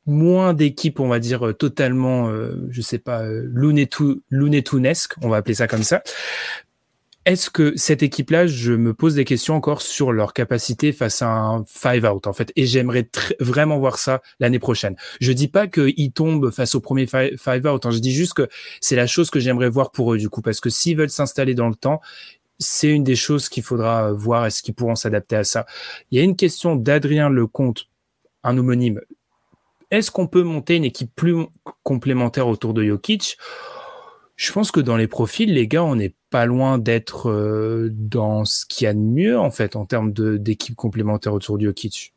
moins 0.06 0.54
d'équipes 0.54 1.00
on 1.00 1.08
va 1.08 1.20
dire 1.20 1.48
euh, 1.48 1.54
totalement 1.54 2.30
euh, 2.30 2.68
je 2.70 2.82
sais 2.82 3.00
pas 3.00 3.24
euh, 3.24 3.50
Tunesque 4.64 5.14
on 5.22 5.30
va 5.30 5.38
appeler 5.38 5.56
ça 5.56 5.68
comme 5.68 5.84
ça 5.84 6.04
est-ce 7.26 7.50
que 7.50 7.74
cette 7.76 8.04
équipe-là, 8.04 8.46
je 8.46 8.72
me 8.74 8.94
pose 8.94 9.16
des 9.16 9.26
questions 9.26 9.56
encore 9.56 9.82
sur 9.82 10.12
leur 10.12 10.32
capacité 10.32 10.92
face 10.92 11.24
à 11.24 11.28
un 11.28 11.66
five 11.66 12.06
out 12.06 12.28
en 12.28 12.34
fait, 12.34 12.52
et 12.56 12.68
j'aimerais 12.68 13.10
vraiment 13.40 13.80
voir 13.80 13.98
ça 13.98 14.22
l'année 14.40 14.60
prochaine. 14.60 14.96
Je 15.20 15.32
dis 15.32 15.48
pas 15.48 15.66
qu'ils 15.66 16.12
tombent 16.12 16.52
face 16.52 16.76
au 16.76 16.82
premier 16.82 17.08
fi- 17.08 17.36
five 17.36 17.66
out, 17.66 17.84
hein, 17.88 17.90
je 17.90 17.98
dis 17.98 18.14
juste 18.14 18.36
que 18.36 18.48
c'est 18.80 18.96
la 18.96 19.08
chose 19.08 19.32
que 19.32 19.40
j'aimerais 19.40 19.70
voir 19.70 19.90
pour 19.92 20.14
eux 20.14 20.20
du 20.20 20.30
coup, 20.30 20.44
parce 20.44 20.60
que 20.60 20.70
s'ils 20.70 20.98
veulent 20.98 21.10
s'installer 21.10 21.56
dans 21.56 21.68
le 21.68 21.74
temps, 21.74 22.00
c'est 22.60 22.90
une 22.90 23.04
des 23.04 23.16
choses 23.16 23.50
qu'il 23.50 23.64
faudra 23.64 24.12
voir. 24.12 24.46
Est-ce 24.46 24.62
qu'ils 24.62 24.76
pourront 24.76 24.96
s'adapter 24.96 25.36
à 25.36 25.44
ça 25.44 25.66
Il 26.12 26.20
y 26.20 26.22
a 26.22 26.24
une 26.24 26.36
question 26.36 26.76
d'Adrien 26.76 27.30
Lecomte, 27.30 27.88
un 28.44 28.56
homonyme. 28.56 29.02
Est-ce 29.96 30.12
qu'on 30.12 30.28
peut 30.28 30.44
monter 30.44 30.76
une 30.76 30.86
équipe 30.86 31.12
plus 31.16 31.36
complémentaire 31.84 32.48
autour 32.48 32.74
de 32.74 32.84
Jokic? 32.84 33.38
Je 34.36 34.52
pense 34.52 34.72
que 34.72 34.82
dans 34.82 34.98
les 34.98 35.08
profils, 35.08 35.54
les 35.54 35.68
gars, 35.68 35.84
on 35.84 35.96
n'est 35.96 36.14
pas 36.30 36.46
loin 36.46 36.78
d'être 36.78 37.30
euh, 37.30 37.90
dans 37.94 38.44
ce 38.44 38.66
qu'il 38.66 38.84
y 38.86 38.88
a 38.88 38.94
de 38.94 39.00
mieux 39.00 39.40
en 39.40 39.50
fait 39.52 39.76
en 39.78 39.86
termes 39.86 40.12
d'équipe 40.12 40.76
complémentaire 40.76 41.34
autour 41.34 41.58
de 41.58 41.66
Jokic. 41.66 42.14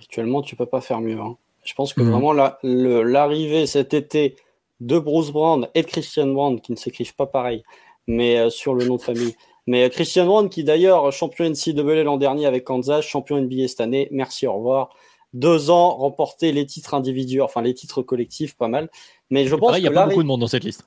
Actuellement, 0.00 0.42
tu 0.42 0.56
peux 0.56 0.66
pas 0.66 0.80
faire 0.80 1.00
mieux. 1.00 1.18
hein. 1.20 1.36
Je 1.64 1.74
pense 1.74 1.94
que 1.94 2.02
Mhm. 2.02 2.10
vraiment 2.10 2.32
la- 2.32 2.58
l'arrivée 2.64 3.66
cet 3.66 3.94
été 3.94 4.34
de 4.80 4.98
Bruce 4.98 5.30
Brown 5.30 5.68
et 5.76 5.82
de 5.82 5.86
Christian 5.86 6.26
Brown, 6.26 6.60
qui 6.60 6.72
ne 6.72 6.76
s'écrivent 6.76 7.14
pas 7.14 7.26
pareil, 7.26 7.62
mais 8.08 8.36
euh, 8.38 8.50
sur 8.50 8.74
le 8.74 8.84
nom 8.84 8.96
de 8.96 9.00
famille. 9.02 9.36
Mais 9.68 9.84
euh, 9.84 9.88
Christian 9.88 10.26
Brown, 10.26 10.48
qui 10.48 10.64
d'ailleurs 10.64 11.12
champion 11.12 11.44
NCAA 11.44 12.02
l'an 12.02 12.16
dernier 12.16 12.46
avec 12.46 12.64
Kansas, 12.64 13.04
champion 13.04 13.36
NBA 13.38 13.68
cette 13.68 13.80
année, 13.80 14.08
merci, 14.10 14.48
au 14.48 14.54
revoir. 14.54 14.90
Deux 15.34 15.70
ans, 15.70 15.96
remporté 15.96 16.52
les 16.52 16.66
titres 16.66 16.94
individuels, 16.94 17.42
enfin 17.42 17.62
les 17.62 17.72
titres 17.74 18.02
collectifs, 18.02 18.54
pas 18.54 18.68
mal. 18.68 18.90
Mais 19.30 19.46
je 19.46 19.54
pense 19.54 19.68
Pareil, 19.68 19.80
il 19.80 19.84
n'y 19.84 19.88
a 19.88 19.90
que 19.90 19.94
pas 19.94 20.06
beaucoup 20.06 20.22
de 20.22 20.28
monde 20.28 20.40
dans 20.40 20.46
cette 20.46 20.64
liste. 20.64 20.84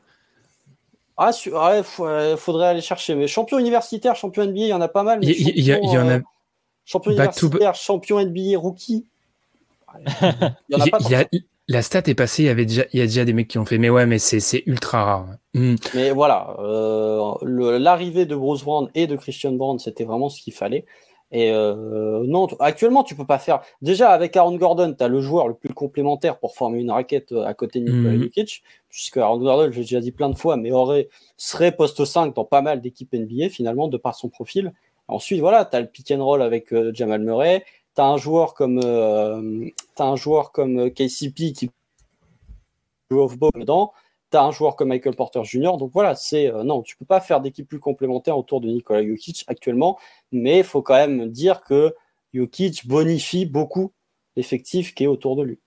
Ah, 1.17 1.31
su- 1.31 1.53
ouais, 1.53 1.81
faut- 1.81 2.05
euh, 2.05 2.35
faudrait 2.37 2.67
aller 2.67 2.81
chercher. 2.81 3.15
Mais 3.15 3.27
champion 3.27 3.57
universitaire, 3.57 4.15
champion 4.15 4.43
NBA, 4.43 4.59
il 4.65 4.67
y 4.67 4.73
en 4.73 4.81
a 4.81 4.87
pas 4.89 5.03
mal. 5.03 5.19
Il 5.23 5.29
y- 5.29 5.33
il 5.55 5.63
y 5.65 5.71
a- 5.71 5.79
il 5.79 5.89
y 5.89 5.97
en 5.97 6.07
a- 6.09 6.19
champion, 6.85 7.11
euh, 7.11 7.15
Champion 7.15 7.15
to 7.15 7.47
universitaire, 7.47 7.75
champion 7.75 8.19
NBA 8.19 8.57
rookie. 8.59 9.05
Il 9.97 10.03
y 10.69 10.75
en 10.75 10.81
a 10.81 10.83
Il 10.83 10.87
y- 10.87 10.91
pas 10.91 10.97
il 10.99 11.03
tant 11.05 11.09
y 11.09 11.15
a- 11.15 11.23
que 11.23 11.37
ça. 11.37 11.43
la 11.69 11.81
stat 11.81 12.01
est 12.07 12.15
passée, 12.15 12.43
il 12.43 12.45
y 12.47 12.49
avait 12.49 12.65
déjà, 12.65 12.83
il 12.91 12.99
y 12.99 13.01
a 13.01 13.05
déjà 13.05 13.23
des 13.25 13.31
mecs 13.33 13.47
qui 13.47 13.57
ont 13.57 13.65
fait, 13.65 13.77
mais 13.77 13.89
ouais, 13.89 14.05
mais 14.05 14.19
c'est 14.19 14.41
c'est 14.41 14.61
ultra 14.65 15.03
rare. 15.05 15.27
Hmm. 15.53 15.75
Mais 15.93 16.11
voilà, 16.11 16.55
euh, 16.59 17.33
l'arrivée 17.79 18.25
de 18.25 18.35
Bruce 18.35 18.63
Brown 18.63 18.89
et 18.93 19.07
de 19.07 19.15
Christian 19.15 19.53
Brown, 19.53 19.79
c'était 19.79 20.03
vraiment 20.03 20.27
ce 20.29 20.41
qu'il 20.41 20.53
fallait. 20.53 20.85
Et 21.35 21.51
euh, 21.51 22.23
non, 22.25 22.47
actuellement, 22.61 23.03
tu 23.03 23.13
peux 23.13 23.25
pas 23.25 23.39
faire. 23.39 23.59
Déjà, 23.81 24.11
avec 24.11 24.37
Aaron 24.37 24.55
Gordon, 24.55 24.95
tu 24.97 25.03
as 25.03 25.09
le 25.09 25.19
joueur 25.19 25.49
le 25.49 25.53
plus 25.53 25.73
complémentaire 25.73 26.39
pour 26.39 26.55
former 26.55 26.79
une 26.79 26.91
raquette 26.91 27.33
euh, 27.33 27.43
à 27.43 27.53
côté 27.53 27.81
de 27.81 27.91
Nikola 27.91 28.13
Mhm. 28.13 28.23
Jokic, 28.23 28.63
puisque 28.87 29.17
Aaron 29.17 29.39
Gordon, 29.39 29.69
j'ai 29.69 29.81
déjà 29.81 29.99
dit 29.99 30.13
plein 30.13 30.29
de 30.29 30.37
fois, 30.37 30.55
mais 30.55 30.71
aurait, 30.71 31.09
serait 31.35 31.73
poste 31.73 32.05
5 32.05 32.33
dans 32.33 32.45
pas 32.45 32.61
mal 32.61 32.79
d'équipes 32.79 33.11
NBA, 33.13 33.49
finalement, 33.49 33.89
de 33.89 33.97
par 33.97 34.15
son 34.15 34.29
profil. 34.29 34.71
Ensuite, 35.09 35.41
voilà, 35.41 35.65
tu 35.65 35.75
as 35.75 35.81
le 35.81 35.87
pick 35.87 36.09
and 36.11 36.23
roll 36.23 36.41
avec 36.41 36.71
euh, 36.71 36.91
Jamal 36.93 37.21
Murray, 37.21 37.65
as 37.97 38.05
un 38.05 38.15
joueur 38.15 38.53
comme, 38.53 38.79
as 38.79 40.03
un 40.03 40.15
joueur 40.15 40.53
comme 40.53 40.89
KCP 40.89 41.51
qui 41.51 41.69
joue 43.11 43.19
off-ball 43.19 43.51
dedans, 43.59 43.91
un 44.43 44.51
joueur 44.51 44.75
comme 44.75 44.89
Michael 44.89 45.15
Porter 45.15 45.43
Jr. 45.43 45.77
Donc 45.77 45.91
voilà, 45.93 46.15
c'est 46.15 46.51
non, 46.63 46.81
tu 46.81 46.97
peux 46.97 47.05
pas 47.05 47.19
faire 47.19 47.41
d'équipe 47.41 47.67
plus 47.67 47.79
complémentaire 47.79 48.37
autour 48.37 48.61
de 48.61 48.67
Nikola 48.67 49.05
Jokic 49.05 49.43
actuellement, 49.47 49.97
mais 50.31 50.59
il 50.59 50.63
faut 50.63 50.81
quand 50.81 50.95
même 50.95 51.29
dire 51.29 51.61
que 51.61 51.93
Jokic 52.33 52.87
bonifie 52.87 53.45
beaucoup 53.45 53.91
l'effectif 54.35 54.93
qui 54.93 55.05
est 55.05 55.07
autour 55.07 55.35
de 55.35 55.43
lui. 55.43 55.59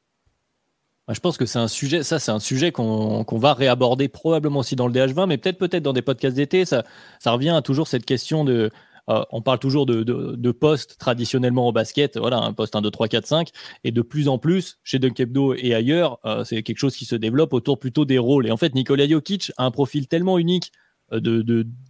Je 1.11 1.21
pense 1.21 1.39
que 1.39 1.47
c'est 1.47 1.59
un 1.59 1.69
sujet, 1.69 2.03
ça 2.03 2.19
c'est 2.19 2.31
un 2.31 2.39
sujet 2.39 2.71
qu'on 2.71 3.25
va 3.31 3.55
réaborder 3.55 4.09
probablement 4.09 4.61
aussi 4.61 4.77
dans 4.77 4.87
le 4.87 4.93
DH20, 4.93 5.27
mais 5.27 5.39
peut-être 5.39 5.57
peut-être 5.57 5.83
dans 5.83 5.95
des 5.95 6.03
podcasts 6.03 6.37
d'été. 6.37 6.67
Ça, 6.67 6.85
ça 7.19 7.33
revient 7.33 7.49
à 7.51 7.63
toujours 7.63 7.89
cette 7.89 8.05
question 8.05 8.45
de, 8.45 8.71
euh, 9.09 9.23
on 9.31 9.43
parle 9.43 9.59
toujours 9.59 9.87
de, 9.87 10.03
de, 10.03 10.51
postes 10.53 10.99
traditionnellement 10.99 11.69
au 11.69 11.73
basket, 11.73 12.19
voilà, 12.19 12.39
un 12.39 12.53
poste 12.53 12.77
1, 12.77 12.83
2, 12.83 12.91
3, 12.91 13.09
4, 13.09 13.27
5, 13.27 13.49
et 13.85 13.91
de 13.91 14.03
plus 14.03 14.29
en 14.29 14.39
plus, 14.39 14.79
chez 14.83 14.99
Dunkebdo 14.99 15.55
et 15.55 15.75
ailleurs, 15.75 16.19
euh, 16.25 16.45
c'est 16.45 16.63
quelque 16.63 16.79
chose 16.79 16.97
qui 16.97 17.05
se 17.05 17.17
développe 17.17 17.53
autour 17.53 17.79
plutôt 17.79 18.05
des 18.05 18.19
rôles. 18.19 18.47
Et 18.47 18.51
en 18.51 18.57
fait, 18.57 18.75
Nikola 18.75 19.09
Jokic 19.09 19.53
a 19.57 19.65
un 19.65 19.71
profil 19.71 20.09
tellement 20.09 20.39
unique 20.39 20.73
euh, 21.13 21.21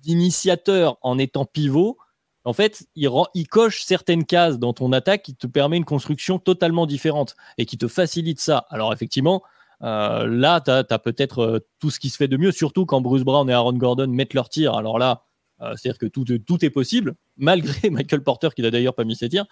d'initiateur 0.03 0.99
en 1.03 1.19
étant 1.19 1.45
pivot 1.45 1.99
en 2.45 2.55
fait, 2.55 2.87
il, 2.95 3.49
coche 3.49 3.83
certaines 3.83 4.25
cases 4.25 4.59
dans 4.59 4.73
ton 4.73 4.93
attaque 4.93 5.23
qui 5.23 5.35
te 5.35 5.47
permet 5.47 5.77
une 5.77 5.85
construction 5.85 6.39
totalement 6.39 6.87
différente 6.87 7.37
et 7.59 7.67
qui 7.67 7.77
te 7.77 7.89
facilite 7.89 8.41
ça. 8.41 8.65
Alors 8.71 8.95
effectivement, 8.95 9.43
là, 9.81 10.61
tu 10.61 10.71
as, 10.71 10.99
peut-être 10.99 11.39
euh, 11.41 11.59
tout 11.79 11.91
ce 11.91 12.01
qui 12.01 12.09
se 12.09 12.17
fait 12.17 12.29
de 12.29 12.37
mieux, 12.37 12.53
surtout 12.53 12.87
quand 12.87 13.01
Bruce 13.01 13.23
Brown 13.23 13.49
et 13.51 13.53
Aaron 13.53 13.75
Gordon 13.75 14.09
mettent 14.09 14.35
leur 14.35 14.49
tir. 14.49 14.75
Alors 14.75 14.99
là, 14.99 15.25
c'est-à-dire 15.61 15.99
que 15.99 16.07
tout, 16.07 16.25
tout, 16.25 16.65
est 16.65 16.71
possible, 16.71 17.15
malgré 17.37 17.91
Michael 17.91 18.23
Porter 18.23 18.49
qui 18.55 18.63
n'a 18.63 18.71
d'ailleurs 18.71 18.95
pas 18.95 19.05
mis 19.05 19.17
ses 19.17 19.29
tirs. 19.29 19.47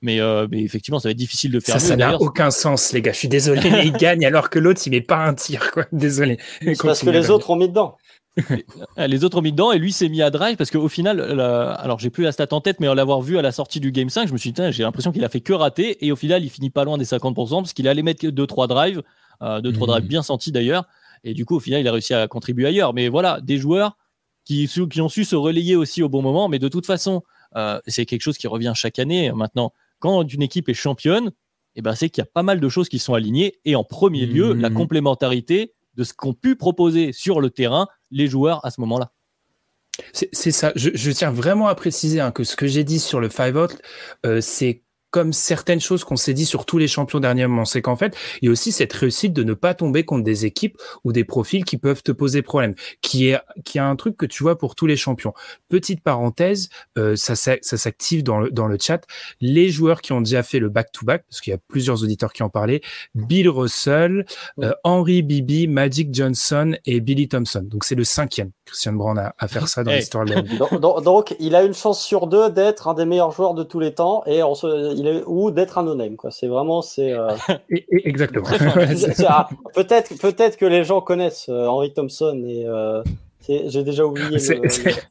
Mais, 0.00 0.18
effectivement, 0.52 0.98
ça 0.98 1.08
va 1.08 1.12
être 1.12 1.16
difficile 1.16 1.52
de 1.52 1.60
faire 1.60 1.80
ça, 1.80 1.88
Ça 1.88 1.96
n'a 1.96 2.20
aucun 2.20 2.50
sens, 2.50 2.92
les 2.92 3.02
gars. 3.02 3.12
Je 3.12 3.18
suis 3.18 3.28
désolé, 3.28 3.70
mais 3.70 3.86
il 3.86 3.92
gagne 3.92 4.26
alors 4.26 4.50
que 4.50 4.58
l'autre, 4.58 4.80
il 4.84 4.90
met 4.90 5.00
pas 5.00 5.24
un 5.24 5.34
tir. 5.34 5.70
Quoi. 5.70 5.84
Désolé. 5.92 6.38
parce 6.82 7.02
que 7.02 7.10
les 7.10 7.30
autres 7.30 7.50
ont 7.50 7.56
mis 7.56 7.68
dedans. 7.68 7.96
Euh, 8.50 8.56
les 9.06 9.24
autres 9.24 9.38
ont 9.38 9.42
mis 9.42 9.52
dedans 9.52 9.72
et 9.72 9.78
lui 9.78 9.92
s'est 9.92 10.08
mis 10.08 10.22
à 10.22 10.30
drive 10.30 10.56
parce 10.56 10.70
qu'au 10.70 10.88
final, 10.88 11.20
alors 11.40 11.98
j'ai 11.98 12.10
plus 12.10 12.24
la 12.24 12.32
stat 12.32 12.48
en 12.52 12.60
tête, 12.60 12.80
mais 12.80 12.88
en 12.88 12.94
l'avoir 12.94 13.20
vu 13.20 13.38
à 13.38 13.42
la 13.42 13.52
sortie 13.52 13.80
du 13.80 13.92
Game 13.92 14.10
5, 14.10 14.28
je 14.28 14.32
me 14.32 14.38
suis 14.38 14.52
dit, 14.52 14.62
j'ai 14.70 14.82
l'impression 14.82 15.12
qu'il 15.12 15.24
a 15.24 15.28
fait 15.28 15.40
que 15.40 15.52
rater 15.52 16.04
et 16.04 16.12
au 16.12 16.16
final, 16.16 16.42
il 16.44 16.50
finit 16.50 16.70
pas 16.70 16.84
loin 16.84 16.98
des 16.98 17.04
50% 17.04 17.56
parce 17.56 17.72
qu'il 17.72 17.88
allait 17.88 18.02
mettre 18.02 18.24
2-3 18.24 18.68
drives, 18.68 19.02
2-3 19.40 19.42
euh, 19.42 19.60
drives 19.60 20.04
mmh. 20.04 20.08
bien 20.08 20.22
sentis 20.22 20.52
d'ailleurs. 20.52 20.86
Et 21.24 21.34
du 21.34 21.44
coup, 21.44 21.56
au 21.56 21.60
final, 21.60 21.80
il 21.80 21.88
a 21.88 21.92
réussi 21.92 22.14
à 22.14 22.26
contribuer 22.26 22.66
ailleurs. 22.66 22.94
Mais 22.94 23.08
voilà, 23.08 23.40
des 23.40 23.56
joueurs 23.56 23.96
qui, 24.44 24.68
qui 24.68 25.00
ont 25.00 25.08
su 25.08 25.24
se 25.24 25.36
relayer 25.36 25.76
aussi 25.76 26.02
au 26.02 26.08
bon 26.08 26.22
moment, 26.22 26.48
mais 26.48 26.58
de 26.58 26.68
toute 26.68 26.86
façon, 26.86 27.22
euh, 27.56 27.80
c'est 27.86 28.06
quelque 28.06 28.22
chose 28.22 28.38
qui 28.38 28.46
revient 28.46 28.72
chaque 28.74 28.98
année 28.98 29.32
maintenant. 29.32 29.72
Quand 29.98 30.22
une 30.22 30.42
équipe 30.42 30.68
est 30.68 30.74
championne, 30.74 31.30
eh 31.74 31.82
ben, 31.82 31.94
c'est 31.94 32.10
qu'il 32.10 32.22
y 32.22 32.26
a 32.26 32.30
pas 32.32 32.42
mal 32.42 32.60
de 32.60 32.68
choses 32.68 32.88
qui 32.88 32.98
sont 32.98 33.14
alignées. 33.14 33.54
Et 33.64 33.76
en 33.76 33.84
premier 33.84 34.26
lieu, 34.26 34.52
la 34.52 34.70
mmh. 34.70 34.74
complémentarité 34.74 35.72
de 35.94 36.04
ce 36.04 36.12
qu'ont 36.12 36.34
pu 36.34 36.56
proposer 36.56 37.12
sur 37.12 37.40
le 37.40 37.50
terrain 37.50 37.86
les 38.10 38.26
joueurs 38.26 38.64
à 38.64 38.70
ce 38.70 38.80
moment-là. 38.80 39.12
C'est 40.12 40.52
ça. 40.52 40.72
Je, 40.74 41.10
tiens 41.10 41.30
vraiment 41.30 41.68
à 41.68 41.74
préciser 41.74 42.20
hein, 42.20 42.32
que 42.32 42.44
ce 42.44 42.56
que 42.56 42.66
j'ai 42.66 42.82
dit 42.82 42.98
sur 42.98 43.20
le 43.20 43.28
five 43.28 43.56
out, 43.56 43.76
euh, 44.24 44.40
c'est 44.40 44.82
comme 45.12 45.32
certaines 45.32 45.80
choses 45.80 46.02
qu'on 46.02 46.16
s'est 46.16 46.34
dit 46.34 46.46
sur 46.46 46.66
tous 46.66 46.78
les 46.78 46.88
champions 46.88 47.20
dernièrement, 47.20 47.64
c'est 47.64 47.82
qu'en 47.82 47.96
fait, 47.96 48.16
il 48.40 48.46
y 48.46 48.48
a 48.48 48.50
aussi 48.50 48.72
cette 48.72 48.92
réussite 48.94 49.32
de 49.34 49.44
ne 49.44 49.52
pas 49.54 49.74
tomber 49.74 50.04
contre 50.04 50.24
des 50.24 50.46
équipes 50.46 50.78
ou 51.04 51.12
des 51.12 51.22
profils 51.24 51.64
qui 51.64 51.76
peuvent 51.76 52.02
te 52.02 52.10
poser 52.10 52.42
problème, 52.42 52.74
qui 53.02 53.28
est 53.28 53.38
qui 53.64 53.78
a 53.78 53.86
un 53.86 53.94
truc 53.94 54.16
que 54.16 54.26
tu 54.26 54.42
vois 54.42 54.56
pour 54.58 54.74
tous 54.74 54.86
les 54.86 54.96
champions. 54.96 55.34
Petite 55.68 56.02
parenthèse, 56.02 56.70
euh, 56.98 57.14
ça, 57.14 57.36
ça 57.36 57.58
s'active 57.60 58.24
dans 58.24 58.40
le, 58.40 58.50
dans 58.50 58.66
le 58.66 58.78
chat. 58.80 59.06
Les 59.40 59.68
joueurs 59.68 60.00
qui 60.00 60.12
ont 60.12 60.22
déjà 60.22 60.42
fait 60.42 60.58
le 60.58 60.70
back-to-back, 60.70 61.24
parce 61.28 61.42
qu'il 61.42 61.50
y 61.52 61.54
a 61.54 61.60
plusieurs 61.68 62.02
auditeurs 62.02 62.32
qui 62.32 62.42
en 62.42 62.48
parlaient, 62.48 62.80
Bill 63.14 63.50
Russell, 63.50 64.24
euh, 64.60 64.72
Henry 64.82 65.22
Bibi, 65.22 65.68
Magic 65.68 66.08
Johnson 66.12 66.74
et 66.86 67.00
Billy 67.00 67.28
Thompson. 67.28 67.62
Donc 67.62 67.84
c'est 67.84 67.94
le 67.94 68.04
cinquième, 68.04 68.50
Christian 68.72 68.94
Brown, 68.94 69.18
à, 69.18 69.34
à 69.38 69.48
faire 69.48 69.68
ça 69.68 69.84
dans 69.84 69.92
l'histoire 69.92 70.24
de 70.24 70.34
la 70.34 70.42
donc, 70.42 71.02
donc, 71.02 71.36
il 71.38 71.54
a 71.54 71.62
une 71.62 71.74
chance 71.74 72.02
sur 72.02 72.26
deux 72.26 72.50
d'être 72.50 72.88
un 72.88 72.94
des 72.94 73.04
meilleurs 73.04 73.30
joueurs 73.30 73.54
de 73.54 73.62
tous 73.62 73.80
les 73.80 73.92
temps 73.92 74.22
et 74.26 74.42
on 74.42 74.54
se 74.54 75.26
ou 75.26 75.50
d'être 75.50 75.78
un 75.78 75.82
no 75.82 75.96
quoi. 76.16 76.30
C'est 76.30 76.48
vraiment 76.48 76.80
c'est. 76.80 77.12
Euh, 77.12 77.36
exactement. 77.90 78.46
Peut-être 79.74 80.18
peut-être 80.18 80.56
que 80.56 80.64
les 80.64 80.84
gens 80.84 81.00
connaissent 81.00 81.48
euh, 81.48 81.66
Henry 81.66 81.92
Thompson 81.92 82.42
et 82.46 82.64
euh, 82.66 83.02
j'ai 83.46 83.82
déjà 83.82 84.04
oublié. 84.04 84.38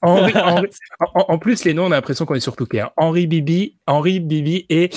en, 0.01 1.37
plus, 1.37 1.65
les 1.65 1.73
noms, 1.73 1.85
on 1.85 1.91
a 1.91 1.95
l'impression 1.95 2.25
qu'on 2.25 2.35
est 2.35 2.39
surtout 2.39 2.65
clair. 2.65 2.91
Henry 2.97 3.27
Bibi, 3.27 3.77
Henry 3.87 4.19
Bibi 4.19 4.65
et 4.69 4.89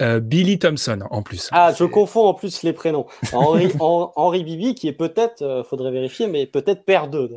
Billy 0.00 0.58
Thompson 0.58 1.00
en 1.10 1.22
plus. 1.22 1.48
Ah, 1.52 1.72
je 1.76 1.84
confonds 1.84 2.26
en 2.26 2.34
plus 2.34 2.62
les 2.62 2.72
prénoms. 2.72 3.06
Henry 3.32 4.42
Bibi, 4.44 4.74
qui 4.74 4.88
est 4.88 4.92
peut-être, 4.92 5.64
faudrait 5.68 5.92
vérifier, 5.92 6.26
mais 6.26 6.46
peut-être 6.46 6.84
père 6.84 7.08
d'eux. 7.08 7.30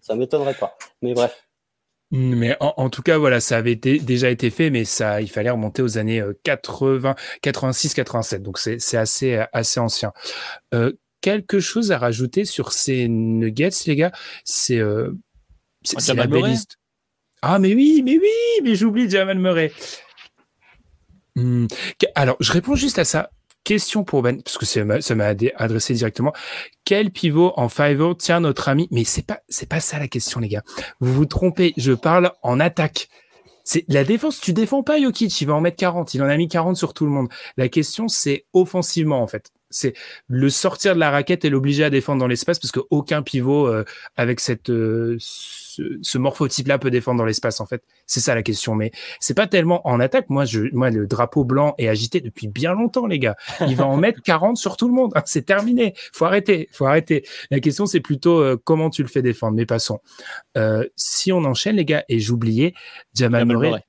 ça 0.00 0.14
m'étonnerait 0.14 0.54
pas. 0.54 0.76
Mais 1.02 1.14
bref. 1.14 1.44
Mais 2.10 2.56
en, 2.60 2.88
tout 2.88 3.02
cas, 3.02 3.18
voilà, 3.18 3.38
ça 3.38 3.58
avait 3.58 3.72
été, 3.72 3.98
déjà 3.98 4.30
été 4.30 4.48
fait, 4.48 4.70
mais 4.70 4.86
ça, 4.86 5.20
il 5.20 5.28
fallait 5.28 5.50
remonter 5.50 5.82
aux 5.82 5.98
années 5.98 6.22
80, 6.42 7.14
86, 7.42 7.92
87. 7.92 8.42
Donc 8.42 8.58
c'est 8.58 8.96
assez, 8.96 9.44
assez 9.52 9.78
ancien. 9.78 10.12
Euh, 10.72 10.92
quelque 11.20 11.60
chose 11.60 11.92
à 11.92 11.98
rajouter 11.98 12.44
sur 12.44 12.72
ces 12.72 13.08
nuggets, 13.08 13.70
les 13.86 13.96
gars? 13.96 14.12
C'est 14.44 14.78
euh, 14.78 15.12
c'est 15.82 16.14
la 16.14 16.26
belle 16.26 16.56
Ah 17.42 17.58
mais 17.58 17.74
oui, 17.74 18.02
mais 18.04 18.18
oui, 18.18 18.62
mais 18.62 18.74
j'oublie 18.74 19.08
Jamal 19.08 19.38
Murray. 19.38 19.72
Hmm. 21.36 21.66
Alors, 22.14 22.36
je 22.40 22.52
réponds 22.52 22.74
juste 22.74 22.98
à 22.98 23.04
ça 23.04 23.30
question 23.64 24.02
pour 24.02 24.22
Ben, 24.22 24.42
parce 24.42 24.56
que 24.56 24.64
ça 24.64 25.14
m'a 25.14 25.34
adressé 25.56 25.92
directement. 25.92 26.32
Quel 26.86 27.10
pivot 27.10 27.52
en 27.56 27.68
five 27.68 28.14
tient 28.16 28.40
notre 28.40 28.70
ami? 28.70 28.88
Mais 28.90 29.04
c'est 29.04 29.26
pas, 29.26 29.40
c'est 29.50 29.68
pas 29.68 29.80
ça 29.80 29.98
la 29.98 30.08
question, 30.08 30.40
les 30.40 30.48
gars. 30.48 30.62
Vous 31.00 31.12
vous 31.12 31.26
trompez. 31.26 31.74
Je 31.76 31.92
parle 31.92 32.32
en 32.42 32.60
attaque. 32.60 33.08
C'est 33.64 33.84
la 33.88 34.04
défense. 34.04 34.40
Tu 34.40 34.54
défends 34.54 34.82
pas 34.82 34.98
Jokic. 34.98 35.38
Il 35.42 35.48
va 35.48 35.54
en 35.54 35.60
mettre 35.60 35.76
40. 35.76 36.14
Il 36.14 36.22
en 36.22 36.28
a 36.28 36.36
mis 36.38 36.48
40 36.48 36.78
sur 36.78 36.94
tout 36.94 37.04
le 37.04 37.10
monde. 37.10 37.28
La 37.58 37.68
question, 37.68 38.08
c'est 38.08 38.46
offensivement, 38.54 39.20
en 39.20 39.26
fait 39.26 39.50
c'est 39.70 39.94
le 40.28 40.48
sortir 40.48 40.94
de 40.94 41.00
la 41.00 41.10
raquette 41.10 41.44
et 41.44 41.50
l'obliger 41.50 41.84
à 41.84 41.90
défendre 41.90 42.20
dans 42.20 42.26
l'espace 42.26 42.58
parce 42.58 42.72
qu'aucun 42.72 43.22
pivot 43.22 43.66
euh, 43.66 43.84
avec 44.16 44.40
cette 44.40 44.70
euh, 44.70 45.16
ce, 45.20 46.18
morphotype-là 46.18 46.78
peut 46.78 46.90
défendre 46.90 47.18
dans 47.18 47.24
l'espace 47.24 47.60
en 47.60 47.66
fait. 47.66 47.82
C'est 48.06 48.20
ça 48.20 48.34
la 48.34 48.42
question. 48.42 48.74
Mais 48.74 48.90
c'est 49.20 49.34
pas 49.34 49.46
tellement 49.46 49.86
en 49.86 50.00
attaque. 50.00 50.30
Moi, 50.30 50.44
je, 50.44 50.62
moi, 50.72 50.90
le 50.90 51.06
drapeau 51.06 51.44
blanc 51.44 51.74
est 51.78 51.88
agité 51.88 52.20
depuis 52.20 52.48
bien 52.48 52.72
longtemps, 52.72 53.06
les 53.06 53.18
gars. 53.18 53.36
Il 53.60 53.76
va 53.76 53.86
en 53.86 53.96
mettre 53.98 54.22
40 54.22 54.56
sur 54.56 54.76
tout 54.76 54.88
le 54.88 54.94
monde. 54.94 55.12
c'est 55.26 55.44
terminé. 55.44 55.94
Faut 56.12 56.24
arrêter. 56.24 56.68
Faut 56.72 56.86
arrêter. 56.86 57.24
La 57.50 57.60
question, 57.60 57.86
c'est 57.86 58.00
plutôt 58.00 58.40
euh, 58.40 58.56
comment 58.62 58.90
tu 58.90 59.02
le 59.02 59.08
fais 59.08 59.22
défendre. 59.22 59.56
Mais 59.56 59.66
passons. 59.66 60.00
si 60.96 61.32
on 61.32 61.44
enchaîne, 61.44 61.76
les 61.76 61.84
gars, 61.84 62.04
et 62.08 62.18
j'oubliais 62.18 62.74
Jamal, 63.14 63.44
Murray. 63.44 63.84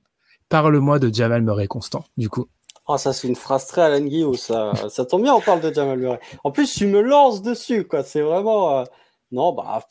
Parle-moi 0.48 0.98
de 0.98 1.12
Jamal 1.12 1.42
Murray, 1.42 1.66
Constant. 1.66 2.04
Du 2.16 2.28
coup. 2.28 2.48
Oh, 2.92 2.96
ça, 2.96 3.12
c'est 3.12 3.28
une 3.28 3.36
phrase 3.36 3.68
très 3.68 3.82
Alan 3.82 4.00
Guillaume, 4.00 4.34
ça. 4.34 4.72
ça 4.88 5.04
tombe 5.04 5.22
bien, 5.22 5.32
on 5.32 5.40
parle 5.40 5.60
de 5.60 5.72
Jamal 5.72 5.96
Murray. 5.96 6.18
En 6.42 6.50
plus, 6.50 6.74
tu 6.74 6.88
me 6.88 7.00
lances 7.00 7.40
dessus, 7.40 7.86
quoi. 7.86 8.02
C'est 8.02 8.20
vraiment. 8.20 8.80
Euh, 8.80 8.84
non, 9.30 9.52
bah. 9.52 9.86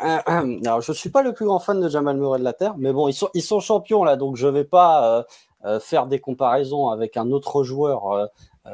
Alors, 0.00 0.80
je 0.80 0.92
suis 0.92 1.10
pas 1.10 1.22
le 1.22 1.32
plus 1.32 1.46
grand 1.46 1.60
fan 1.60 1.80
de 1.80 1.88
Jamal 1.88 2.16
Murray 2.16 2.40
de 2.40 2.44
la 2.44 2.52
Terre, 2.52 2.74
mais 2.76 2.92
bon, 2.92 3.06
ils 3.06 3.12
sont, 3.12 3.28
ils 3.34 3.42
sont 3.42 3.60
champions, 3.60 4.02
là, 4.02 4.16
donc 4.16 4.34
je 4.34 4.48
vais 4.48 4.64
pas 4.64 5.18
euh, 5.18 5.22
euh, 5.64 5.78
faire 5.78 6.08
des 6.08 6.18
comparaisons 6.18 6.88
avec 6.88 7.16
un 7.16 7.30
autre 7.30 7.62
joueur 7.62 8.28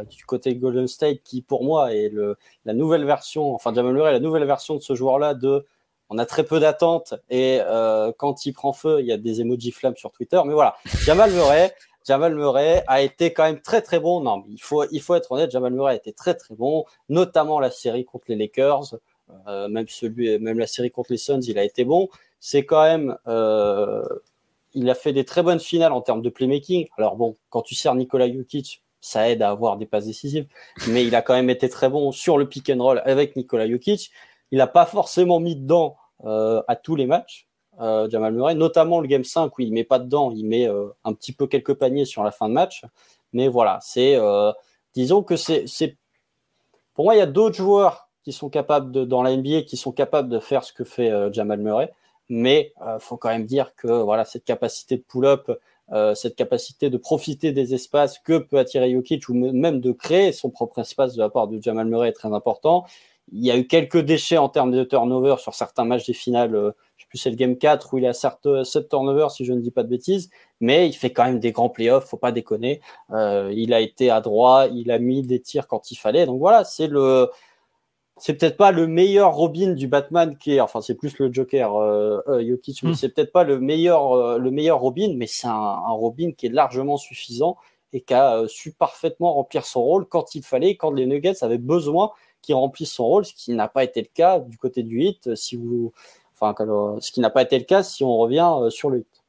du 0.08 0.24
côté 0.24 0.56
Golden 0.56 0.88
State 0.88 1.18
qui, 1.22 1.42
pour 1.42 1.62
moi, 1.62 1.92
est 1.92 2.08
le, 2.08 2.38
la 2.64 2.72
nouvelle 2.72 3.04
version, 3.04 3.54
enfin, 3.54 3.74
Jamal 3.74 3.92
Murray, 3.92 4.12
la 4.12 4.20
nouvelle 4.20 4.46
version 4.46 4.74
de 4.74 4.80
ce 4.80 4.94
joueur-là 4.94 5.34
de. 5.34 5.66
On 6.08 6.18
a 6.18 6.24
très 6.24 6.44
peu 6.44 6.60
d'attentes 6.60 7.14
et 7.28 7.60
quand 8.16 8.46
il 8.46 8.52
prend 8.52 8.72
feu, 8.72 9.00
il 9.00 9.06
y 9.06 9.12
a 9.12 9.18
des 9.18 9.42
emojis 9.42 9.72
flammes 9.72 9.96
sur 9.96 10.12
Twitter. 10.12 10.40
Mais 10.46 10.54
voilà, 10.54 10.76
Jamal 11.04 11.30
Murray, 11.32 11.74
Jamal 12.06 12.34
Murray 12.34 12.84
a 12.86 13.02
été 13.02 13.32
quand 13.32 13.44
même 13.44 13.60
très 13.60 13.82
très 13.82 13.98
bon. 13.98 14.20
Non, 14.20 14.38
mais 14.38 14.52
il 14.52 14.62
faut, 14.62 14.84
il 14.90 15.00
faut 15.00 15.14
être 15.14 15.32
honnête, 15.32 15.50
Jamal 15.50 15.72
Murray 15.72 15.92
a 15.92 15.96
été 15.96 16.12
très 16.12 16.34
très 16.34 16.54
bon, 16.54 16.84
notamment 17.08 17.58
la 17.58 17.70
série 17.70 18.04
contre 18.04 18.26
les 18.28 18.36
Lakers, 18.36 18.94
euh, 19.48 19.68
même 19.68 19.88
celui, 19.88 20.38
même 20.38 20.58
la 20.58 20.66
série 20.66 20.90
contre 20.90 21.12
les 21.12 21.18
Suns, 21.18 21.40
il 21.42 21.58
a 21.58 21.64
été 21.64 21.84
bon. 21.84 22.08
C'est 22.38 22.64
quand 22.64 22.82
même, 22.82 23.16
euh, 23.26 24.04
il 24.74 24.88
a 24.88 24.94
fait 24.94 25.12
des 25.12 25.24
très 25.24 25.42
bonnes 25.42 25.58
finales 25.58 25.92
en 25.92 26.00
termes 26.00 26.22
de 26.22 26.30
playmaking. 26.30 26.86
Alors 26.96 27.16
bon, 27.16 27.36
quand 27.50 27.62
tu 27.62 27.74
sers 27.74 27.94
Nikola 27.94 28.32
Jokic, 28.32 28.82
ça 29.00 29.28
aide 29.28 29.42
à 29.42 29.50
avoir 29.50 29.76
des 29.76 29.86
passes 29.86 30.06
décisives, 30.06 30.46
mais 30.88 31.04
il 31.04 31.14
a 31.14 31.22
quand 31.22 31.34
même 31.34 31.50
été 31.50 31.68
très 31.68 31.88
bon 31.88 32.12
sur 32.12 32.38
le 32.38 32.48
pick 32.48 32.70
and 32.70 32.82
roll 32.82 33.02
avec 33.04 33.36
Nikola 33.36 33.68
Jokic. 33.68 34.10
Il 34.52 34.58
n'a 34.58 34.66
pas 34.68 34.86
forcément 34.86 35.40
mis 35.40 35.56
dedans 35.56 35.96
euh, 36.24 36.62
à 36.68 36.76
tous 36.76 36.94
les 36.94 37.06
matchs, 37.06 37.45
euh, 37.80 38.08
Jamal 38.08 38.32
Murray, 38.32 38.54
notamment 38.54 39.00
le 39.00 39.06
game 39.06 39.24
5 39.24 39.56
où 39.58 39.62
il 39.62 39.72
met 39.72 39.84
pas 39.84 39.98
dedans, 39.98 40.30
il 40.30 40.46
met 40.46 40.68
euh, 40.68 40.88
un 41.04 41.12
petit 41.12 41.32
peu 41.32 41.46
quelques 41.46 41.74
paniers 41.74 42.06
sur 42.06 42.24
la 42.24 42.30
fin 42.30 42.48
de 42.48 42.54
match. 42.54 42.84
Mais 43.32 43.48
voilà, 43.48 43.78
c'est 43.82 44.16
euh, 44.16 44.52
disons 44.94 45.22
que 45.22 45.36
c'est 45.36 45.66
pour 46.94 47.04
moi 47.04 47.14
il 47.14 47.18
y 47.18 47.22
a 47.22 47.26
d'autres 47.26 47.56
joueurs 47.56 48.08
qui 48.22 48.32
sont 48.32 48.48
capables 48.48 49.06
dans 49.06 49.22
la 49.22 49.36
NBA 49.36 49.62
qui 49.62 49.76
sont 49.76 49.92
capables 49.92 50.28
de 50.28 50.38
faire 50.38 50.64
ce 50.64 50.72
que 50.72 50.84
fait 50.84 51.12
Jamal 51.32 51.60
Murray, 51.60 51.92
mais 52.28 52.72
faut 52.98 53.16
quand 53.16 53.28
même 53.28 53.44
dire 53.44 53.76
que 53.76 53.88
voilà 53.88 54.24
cette 54.24 54.44
capacité 54.44 54.96
de 54.96 55.02
pull-up 55.02 55.50
cette 56.14 56.34
capacité 56.34 56.90
de 56.90 56.96
profiter 56.96 57.52
des 57.52 57.74
espaces 57.74 58.18
que 58.18 58.38
peut 58.38 58.58
attirer 58.58 58.90
Jokic 58.90 59.28
ou 59.28 59.34
même 59.34 59.80
de 59.80 59.92
créer 59.92 60.32
son 60.32 60.50
propre 60.50 60.80
espace 60.80 61.14
de 61.14 61.20
la 61.20 61.28
part 61.28 61.46
de 61.46 61.62
Jamal 61.62 61.86
Murray 61.86 62.08
est 62.08 62.12
très 62.12 62.32
important. 62.32 62.84
Il 63.32 63.44
y 63.44 63.50
a 63.50 63.56
eu 63.56 63.66
quelques 63.66 63.98
déchets 63.98 64.38
en 64.38 64.48
termes 64.48 64.72
de 64.72 64.82
turnover 64.82 65.36
sur 65.38 65.54
certains 65.54 65.84
matchs 65.84 66.06
des 66.06 66.14
finales. 66.14 66.74
Euh, 67.16 67.18
plus, 67.18 67.18
c'est 67.18 67.30
le 67.30 67.36
game 67.36 67.56
4 67.56 67.94
où 67.94 67.98
il 67.98 68.06
a 68.06 68.12
certes 68.12 68.64
7 68.64 68.88
turnovers, 68.88 69.30
si 69.30 69.44
je 69.44 69.52
ne 69.52 69.60
dis 69.60 69.70
pas 69.70 69.82
de 69.82 69.88
bêtises, 69.88 70.30
mais 70.60 70.88
il 70.88 70.92
fait 70.92 71.12
quand 71.12 71.24
même 71.24 71.40
des 71.40 71.52
grands 71.52 71.70
playoffs, 71.70 72.06
faut 72.06 72.16
pas 72.16 72.32
déconner. 72.32 72.80
Euh, 73.12 73.52
il 73.54 73.72
a 73.74 73.80
été 73.80 74.10
à 74.10 74.20
droit, 74.20 74.66
il 74.68 74.90
a 74.90 74.98
mis 74.98 75.22
des 75.22 75.40
tirs 75.40 75.66
quand 75.66 75.90
il 75.90 75.96
fallait. 75.96 76.26
Donc 76.26 76.38
voilà, 76.38 76.64
c'est 76.64 76.88
le, 76.88 77.30
c'est 78.18 78.34
peut-être 78.34 78.56
pas 78.56 78.72
le 78.72 78.86
meilleur 78.86 79.34
Robin 79.34 79.72
du 79.72 79.88
Batman 79.88 80.36
qui 80.38 80.56
est, 80.56 80.60
enfin 80.60 80.80
c'est 80.80 80.94
plus 80.94 81.18
le 81.18 81.32
Joker 81.32 81.76
euh, 81.76 82.20
euh 82.28 82.46
Jokic, 82.46 82.82
mais 82.82 82.90
hmm. 82.90 82.94
c'est 82.94 83.10
peut-être 83.10 83.32
pas 83.32 83.44
le 83.44 83.60
meilleur, 83.60 84.38
le 84.38 84.50
meilleur 84.50 84.80
Robin, 84.80 85.14
mais 85.16 85.26
c'est 85.26 85.48
un, 85.48 85.52
un, 85.52 85.92
Robin 85.92 86.32
qui 86.36 86.46
est 86.46 86.50
largement 86.50 86.96
suffisant 86.96 87.56
et 87.92 88.00
qui 88.00 88.14
a 88.14 88.44
su 88.48 88.72
parfaitement 88.72 89.34
remplir 89.34 89.64
son 89.66 89.82
rôle 89.82 90.06
quand 90.06 90.34
il 90.34 90.42
fallait, 90.44 90.76
quand 90.76 90.90
les 90.90 91.06
Nuggets 91.06 91.42
avaient 91.44 91.58
besoin 91.58 92.12
qui 92.46 92.52
remplisse 92.52 92.92
son 92.92 93.06
rôle, 93.06 93.24
ce 93.24 93.34
qui 93.34 93.52
n'a 93.52 93.68
pas 93.68 93.82
été 93.82 94.00
le 94.00 94.08
cas 94.12 94.38
du 94.38 94.56
côté 94.56 94.84
du 94.84 95.02
hit, 95.02 95.34
si 95.34 95.56
vous, 95.56 95.92
enfin, 96.38 96.54
ce 97.00 97.10
qui 97.10 97.20
n'a 97.20 97.30
pas 97.30 97.42
été 97.42 97.58
le 97.58 97.64
cas 97.64 97.82
si 97.82 98.04
on 98.04 98.16
revient 98.16 98.50
euh, 98.60 98.70
sur 98.70 98.90
le 98.90 99.00
hit. 99.00 99.24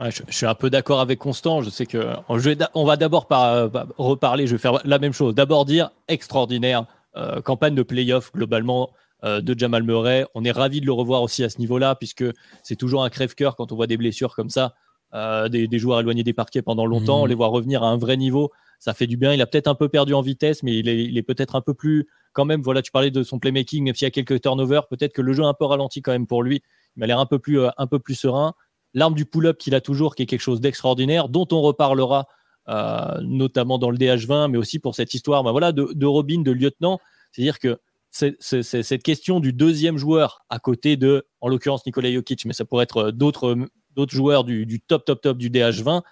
je, 0.00 0.22
suis 0.30 0.46
un 0.46 0.54
peu 0.54 0.70
d'accord 0.70 1.00
avec 1.00 1.18
Constant. 1.18 1.62
Je 1.62 1.70
sais 1.70 1.86
que 1.86 2.14
on 2.28 2.84
va 2.84 2.96
d'abord 2.96 3.26
euh, 3.32 3.68
reparler. 3.98 4.46
Je 4.46 4.52
vais 4.52 4.60
faire 4.60 4.80
la 4.84 4.98
même 4.98 5.12
chose. 5.12 5.34
D'abord 5.34 5.64
dire 5.64 5.90
extraordinaire 6.08 6.86
euh, 7.16 7.40
campagne 7.40 7.74
de 7.74 7.82
playoff 7.82 8.32
globalement 8.32 8.90
de 9.24 9.56
Jamal 9.56 9.84
Murray. 9.84 10.26
On 10.34 10.44
est 10.44 10.50
ravi 10.50 10.80
de 10.80 10.86
le 10.86 10.92
revoir 10.92 11.22
aussi 11.22 11.44
à 11.44 11.48
ce 11.48 11.60
niveau-là 11.60 11.94
puisque 11.94 12.24
c'est 12.64 12.74
toujours 12.74 13.04
un 13.04 13.08
crève-cœur 13.08 13.54
quand 13.54 13.70
on 13.70 13.76
voit 13.76 13.86
des 13.86 13.96
blessures 13.96 14.34
comme 14.34 14.50
ça, 14.50 14.74
des, 15.12 15.78
joueurs 15.78 16.00
éloignés 16.00 16.24
des 16.24 16.32
parquets 16.32 16.62
pendant 16.62 16.86
longtemps, 16.86 17.24
mmh. 17.24 17.28
les 17.28 17.34
voir 17.34 17.50
revenir 17.50 17.82
à 17.82 17.88
un 17.88 17.98
vrai 17.98 18.16
niveau 18.16 18.50
ça 18.82 18.94
fait 18.94 19.06
du 19.06 19.16
bien. 19.16 19.32
Il 19.32 19.40
a 19.40 19.46
peut-être 19.46 19.68
un 19.68 19.76
peu 19.76 19.88
perdu 19.88 20.12
en 20.12 20.22
vitesse, 20.22 20.64
mais 20.64 20.76
il 20.76 21.16
est, 21.16 21.22
peut-être 21.22 21.54
un 21.54 21.60
peu 21.60 21.72
plus 21.72 22.08
quand 22.32 22.44
même. 22.44 22.62
Voilà, 22.62 22.82
tu 22.82 22.90
parlais 22.90 23.12
de 23.12 23.22
son 23.22 23.38
playmaking, 23.38 23.84
même 23.84 23.94
s'il 23.94 24.06
y 24.06 24.08
a 24.08 24.10
quelques 24.10 24.40
turnovers, 24.40 24.88
peut-être 24.88 25.12
que 25.12 25.22
le 25.22 25.32
jeu 25.32 25.44
a 25.44 25.46
un 25.46 25.54
peu 25.54 25.66
ralenti 25.66 26.02
quand 26.02 26.10
même 26.10 26.26
pour 26.26 26.42
lui. 26.42 26.64
Il 26.96 27.00
m'a 27.00 27.06
l'air 27.06 27.20
un 27.20 27.26
peu 27.26 27.38
plus, 27.38 27.60
euh, 27.60 27.70
un 27.78 27.86
peu 27.86 28.00
plus 28.00 28.16
serein. 28.16 28.54
L'arme 28.92 29.14
du 29.14 29.24
pull-up 29.24 29.56
qu'il 29.56 29.76
a 29.76 29.80
toujours, 29.80 30.16
qui 30.16 30.24
est 30.24 30.26
quelque 30.26 30.40
chose 30.40 30.60
d'extraordinaire, 30.60 31.28
dont 31.28 31.46
on 31.52 31.60
reparlera 31.60 32.26
euh, 32.68 33.20
notamment 33.20 33.78
dans 33.78 33.90
le 33.90 33.98
DH20, 33.98 34.50
mais 34.50 34.58
aussi 34.58 34.80
pour 34.80 34.96
cette 34.96 35.14
histoire, 35.14 35.44
ben 35.44 35.52
voilà, 35.52 35.70
de, 35.70 36.04
Robin, 36.04 36.42
de 36.42 36.50
lieutenant. 36.50 36.98
C'est-à-dire 37.30 37.60
que 37.60 37.78
c'est, 38.10 38.34
cette 38.40 39.04
question 39.04 39.38
du 39.38 39.52
deuxième 39.52 39.96
joueur 39.96 40.44
à 40.50 40.58
côté 40.58 40.96
de, 40.96 41.24
en 41.40 41.46
l'occurrence, 41.46 41.86
Nikola 41.86 42.12
Jokic, 42.12 42.46
mais 42.46 42.52
ça 42.52 42.64
pourrait 42.64 42.82
être 42.82 42.96
euh, 42.96 43.12
d'autres, 43.12 43.56
d'autres 43.94 44.14
joueurs 44.14 44.44
du, 44.44 44.80
top, 44.80 45.04
top, 45.04 45.20
top 45.20 45.38
du 45.38 45.50
DH20. 45.50 46.02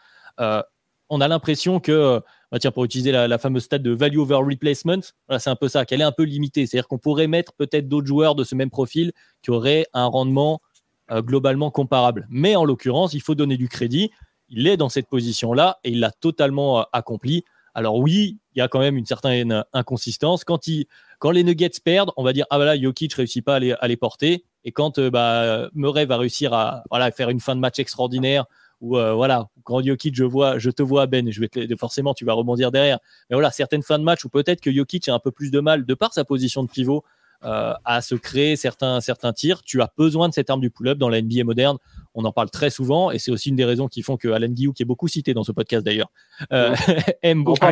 on 1.09 1.21
a 1.21 1.29
l'impression 1.29 1.81
que 1.81 2.23
bah, 2.51 2.59
tiens, 2.59 2.73
pour 2.73 2.85
utiliser 2.85 3.13
la, 3.13 3.39
fameuse 3.39 3.65
stat 3.65 3.79
de 3.79 3.93
value 3.93 4.19
over 4.19 4.37
replacement, 4.37 5.01
c'est 5.39 5.51
un 5.51 5.57
peu 5.57 5.69
ça, 5.69 5.85
qu'elle 5.85 6.01
est 6.01 6.05
un 6.05 6.13
peu 6.13 6.25
limitée. 6.25 6.67
C'est-à-dire 6.67 6.89
qu'on 6.89 6.99
pourrait 6.99 7.29
mettre 7.29 7.53
peut-être 7.53 7.89
d'autres 7.89 8.09
joueurs 8.09 8.35
de 8.35 8.45
ce 8.45 8.55
même 8.55 8.71
profil 8.71 9.13
qui 9.43 9.51
auraient 9.51 9.87
un 9.93 10.07
rendement 10.07 10.61
euh, 11.13 11.23
globalement 11.23 11.71
comparable. 11.71 12.27
Mais 12.31 12.55
en 12.55 12.65
l'occurrence, 12.65 13.15
il 13.15 13.21
faut 13.21 13.35
donner 13.35 13.57
du 13.57 13.69
crédit. 13.69 14.13
Il 14.49 14.69
est 14.69 14.77
dans 14.77 14.89
cette 14.89 15.09
position-là 15.09 15.81
et 15.83 15.91
il 15.91 16.01
l'a 16.01 16.13
totalement 16.13 16.81
euh, 16.81 16.83
accompli. 16.93 17.45
Alors 17.75 17.97
oui, 17.99 18.39
il 18.55 18.59
y 18.59 18.63
a 18.63 18.69
quand 18.69 18.79
même 18.79 18.97
une 18.97 19.07
certaine 19.07 19.65
inconsistance. 19.73 20.45
Quand, 20.45 20.61
les 21.33 21.45
Nuggets 21.45 21.71
perdent, 21.85 22.13
on 22.17 22.23
va 22.23 22.33
dire 22.33 22.47
ah 22.51 22.57
voilà, 22.57 22.81
Jokic 22.81 23.15
réussit 23.15 23.45
pas 23.45 23.57
à 23.57 23.89
les 23.89 23.97
porter. 23.97 24.45
Et 24.65 24.73
quand 24.73 24.99
euh, 24.99 25.11
bah, 25.11 25.69
Murray 25.75 26.07
va 26.07 26.17
réussir 26.17 26.53
à 26.53 26.83
voilà, 26.91 27.11
faire 27.11 27.31
une 27.31 27.41
fin 27.41 27.55
de 27.55 27.61
match 27.61 27.79
extraordinaire, 27.79 28.47
ou 28.81 28.97
euh, 28.97 29.13
voilà, 29.13 29.49
quand 29.65 29.85
Jokic, 29.85 30.15
je 30.15 30.25
vois, 30.25 30.59
je 30.59 30.71
te 30.71 30.83
vois 30.83 31.07
Ben, 31.07 31.31
je 31.31 31.41
vais 31.41 31.49
te, 31.49 31.77
forcément 31.77 32.15
tu 32.15 32.25
vas 32.25 32.33
rebondir 32.33 32.71
derrière. 32.71 32.99
Mais 33.29 33.35
voilà, 33.35 33.51
certaines 33.51 33.83
fins 33.83 33.99
de 33.99 34.05
match 34.05 34.25
où 34.25 34.29
peut-être 34.29 34.61
que 34.61 34.73
Jokic 34.73 35.09
a 35.09 35.15
un 35.15 35.19
peu 35.19 35.31
plus 35.31 35.51
de 35.51 35.61
mal 35.61 35.85
de 35.85 35.95
par 35.95 36.13
sa 36.13 36.25
position 36.25 36.63
de 36.63 36.69
pivot 36.69 37.05
euh, 37.45 37.73
à 37.85 38.01
se 38.01 38.15
créer 38.15 38.57
certains 38.57 39.01
certains 39.01 39.33
tirs. 39.33 39.63
Tu 39.63 39.81
as 39.83 39.91
besoin 39.97 40.29
de 40.29 40.35
cette 40.35 40.51
arme 40.51 40.61
du 40.61 40.71
pull-up 40.71 40.99
dans 40.99 41.09
la 41.09 41.21
NBA 41.21 41.45
moderne. 41.45 41.77
On 42.15 42.25
en 42.25 42.33
parle 42.33 42.51
très 42.51 42.71
souvent 42.71 43.11
et 43.11 43.19
c'est 43.19 43.31
aussi 43.31 43.51
une 43.51 43.57
des 43.57 43.65
raisons 43.65 43.89
qui 43.89 44.03
font 44.03 44.17
que 44.17 44.29
Alan 44.29 44.49
Guillou, 44.49 44.73
qui 44.73 44.83
est 44.83 44.87
beaucoup 44.87 45.09
cité 45.09 45.35
dans 45.35 45.45
ce 45.45 45.53
podcast 45.53 45.85
d'ailleurs, 45.85 46.11
euh, 46.53 46.75
aime 47.23 47.45
beaucoup. 47.45 47.67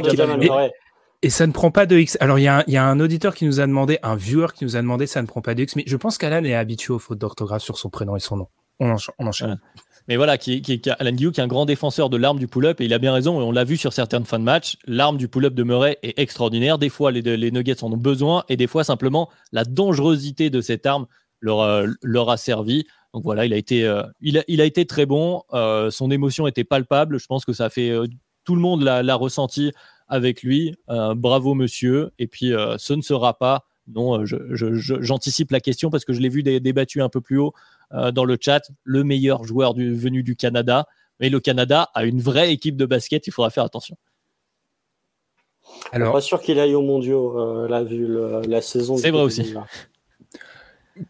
Et 1.23 1.31
ça 1.31 1.47
ne 1.47 1.53
prend 1.53 1.73
pas 1.73 1.87
de 1.87 1.99
X. 1.99 2.17
Alors, 2.21 2.39
il 2.39 2.43
y, 2.43 2.49
a 2.49 2.85
un, 2.85 3.01
auditeur 3.01 3.35
qui 3.35 3.45
nous 3.45 3.59
a 3.59 3.67
demandé, 3.67 3.99
un 4.05 4.15
viewer 4.15 4.49
qui 4.55 4.65
nous 4.65 4.77
a 4.77 4.81
demandé, 4.81 5.07
ça 5.09 5.21
ne 5.21 5.27
prend 5.27 5.41
pas 5.41 5.55
de 5.55 5.63
X, 5.63 5.75
mais 5.75 5.83
je 5.87 5.97
pense 5.97 6.17
qu'Alan 6.17 6.45
est 6.45 6.55
habitué 6.55 6.95
aux 6.95 7.01
fautes 7.01 7.19
d'orthographe 7.19 7.63
sur 7.63 7.77
son 7.77 7.91
prénom 7.91 8.15
et 8.15 8.21
son 8.21 8.37
nom. 8.37 8.49
On, 8.79 8.95
on 9.19 9.27
enchaîne. 9.27 9.59
Mais 10.07 10.17
voilà, 10.17 10.39
qui, 10.39 10.63
Alan 10.99 11.13
Guillou, 11.13 11.33
qui 11.33 11.41
est 11.41 11.45
un 11.45 11.49
grand 11.49 11.67
défenseur 11.67 12.09
de 12.09 12.17
l'arme 12.17 12.39
du 12.39 12.47
pull-up, 12.47 12.81
et 12.81 12.85
il 12.85 12.95
a 12.95 12.99
bien 12.99 13.13
raison, 13.13 13.41
et 13.41 13.45
on 13.45 13.51
l'a 13.51 13.65
vu 13.65 13.77
sur 13.77 13.93
certaines 13.93 14.25
fins 14.25 14.39
de 14.39 14.45
match, 14.45 14.79
l'arme 14.87 15.19
du 15.19 15.29
pull-up 15.29 15.55
de 15.55 15.63
Murray 15.65 15.99
est 16.03 16.19
extraordinaire. 16.19 16.79
Des 16.79 16.89
fois, 16.89 17.11
les, 17.11 17.51
Nuggets 17.51 17.85
en 17.85 17.93
ont 17.93 17.99
besoin, 17.99 18.45
et 18.49 18.57
des 18.57 18.69
fois, 18.69 18.85
simplement, 18.85 19.29
la 19.53 19.65
dangerosité 19.65 20.51
de 20.51 20.61
cette 20.61 20.87
arme 20.87 21.07
leur, 21.41 21.61
euh, 21.61 21.87
a 22.29 22.37
servi. 22.37 22.87
Donc 23.13 23.25
voilà, 23.25 23.45
il 23.45 23.53
a 23.53 23.57
été, 23.57 23.85
euh, 23.85 24.03
il, 24.21 24.39
a, 24.39 24.65
été 24.65 24.87
très 24.87 25.05
bon, 25.05 25.43
euh, 25.53 25.91
son 25.91 26.11
émotion 26.11 26.47
était 26.47 26.65
palpable, 26.65 27.19
je 27.19 27.27
pense 27.27 27.45
que 27.45 27.53
ça 27.53 27.69
fait, 27.69 27.93
tout 28.45 28.55
le 28.55 28.61
monde 28.63 28.83
l'a 28.83 29.15
ressenti 29.15 29.73
avec 30.09 30.43
lui. 30.43 30.75
bravo 30.89 31.55
monsieur, 31.55 32.11
et 32.19 32.27
puis 32.27 32.53
ce 32.79 32.93
ne 32.93 33.03
sera 33.03 33.39
pas 33.39 33.65
non, 33.95 34.25
j'anticipe 34.25 35.51
la 35.51 35.61
question 35.61 35.91
parce 35.91 36.05
que 36.05 36.13
je 36.13 36.21
l'ai 36.21 36.29
vu 36.29 36.43
débattu 36.43 37.01
un 37.01 37.09
peu 37.09 37.21
plus 37.21 37.39
haut. 37.39 37.53
Euh, 37.95 38.11
dans 38.11 38.25
le 38.25 38.37
chat, 38.39 38.71
le 38.85 39.03
meilleur 39.03 39.45
joueur 39.45 39.75
du, 39.75 39.95
venu 39.95 40.23
du 40.23 40.37
Canada. 40.37 40.87
Mais 41.21 41.31
le 41.31 41.41
Canada 41.41 41.89
a 41.95 42.05
une 42.05 42.21
vraie 42.21 42.53
équipe 42.53 42.77
de 42.77 42.87
basket, 42.87 43.27
il 43.27 43.33
faudra 43.33 43.51
faire 43.51 43.65
attention. 43.65 43.97
Alors, 45.91 46.13
pas 46.13 46.21
sûr 46.21 46.41
qu'il 46.41 46.61
aille 46.61 46.75
au 46.75 46.83
mondiaux, 46.83 47.39
euh, 47.39 47.69
là, 47.69 47.83
vu 47.83 48.07
la 48.47 48.61
saison. 48.61 48.97
C'est 48.97 49.11
vrai 49.11 49.23
aussi. 49.23 49.55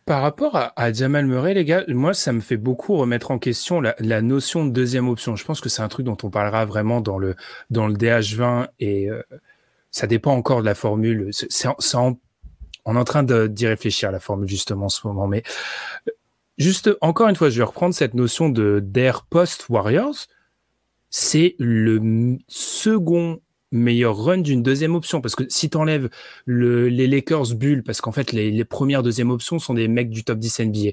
Par 0.05 0.22
rapport 0.22 0.57
à, 0.57 0.93
Jamal 0.93 1.26
Murray, 1.26 1.55
les 1.55 1.64
gars, 1.64 1.84
moi, 1.89 2.14
ça 2.14 2.32
me 2.32 2.41
fait 2.41 2.57
beaucoup 2.57 2.97
remettre 2.97 3.30
en 3.30 3.39
question 3.39 3.80
la, 3.80 4.22
notion 4.22 4.64
de 4.64 4.70
deuxième 4.70 5.09
option. 5.09 5.36
Je 5.36 5.45
pense 5.45 5.61
que 5.61 5.68
c'est 5.68 5.82
un 5.82 5.89
truc 5.89 6.05
dont 6.05 6.16
on 6.22 6.30
parlera 6.30 6.64
vraiment 6.64 7.01
dans 7.01 7.18
le, 7.18 7.36
dans 7.70 7.86
le 7.86 7.95
DH20 7.95 8.68
et 8.80 9.11
euh, 9.11 9.22
ça 9.91 10.07
dépend 10.07 10.32
encore 10.32 10.61
de 10.61 10.66
la 10.66 10.74
formule. 10.74 11.30
C'est 11.32 11.68
on 12.84 12.97
est 12.97 12.99
en 12.99 13.05
train 13.05 13.22
d'y 13.22 13.66
réfléchir, 13.66 14.11
la 14.11 14.20
formule, 14.20 14.49
justement, 14.49 14.86
en 14.86 14.89
ce 14.89 15.07
moment. 15.07 15.26
Mais 15.26 15.43
juste, 16.57 16.91
encore 17.01 17.28
une 17.28 17.36
fois, 17.36 17.51
je 17.51 17.59
vais 17.59 17.64
reprendre 17.64 17.95
cette 17.95 18.14
notion 18.14 18.49
de 18.49 18.80
d'air 18.80 19.24
post-Warriors. 19.24 20.26
C'est 21.11 21.55
le 21.59 22.39
second 22.49 23.41
meilleur 23.73 24.16
run 24.16 24.39
d'une 24.39 24.62
deuxième 24.62 24.95
option. 24.95 25.21
Parce 25.21 25.35
que 25.35 25.45
si 25.49 25.71
tu 25.71 25.77
enlèves 25.77 26.09
les 26.47 27.07
Lakers 27.07 27.55
Bulls, 27.55 27.83
parce 27.83 28.01
qu'en 28.01 28.12
fait, 28.12 28.33
les, 28.33 28.51
les, 28.51 28.64
premières, 28.64 29.03
deuxième 29.03 29.31
options 29.31 29.59
sont 29.59 29.75
des 29.75 29.89
mecs 29.89 30.11
du 30.11 30.25
top 30.25 30.39
10 30.39 30.61
NBA. 30.61 30.91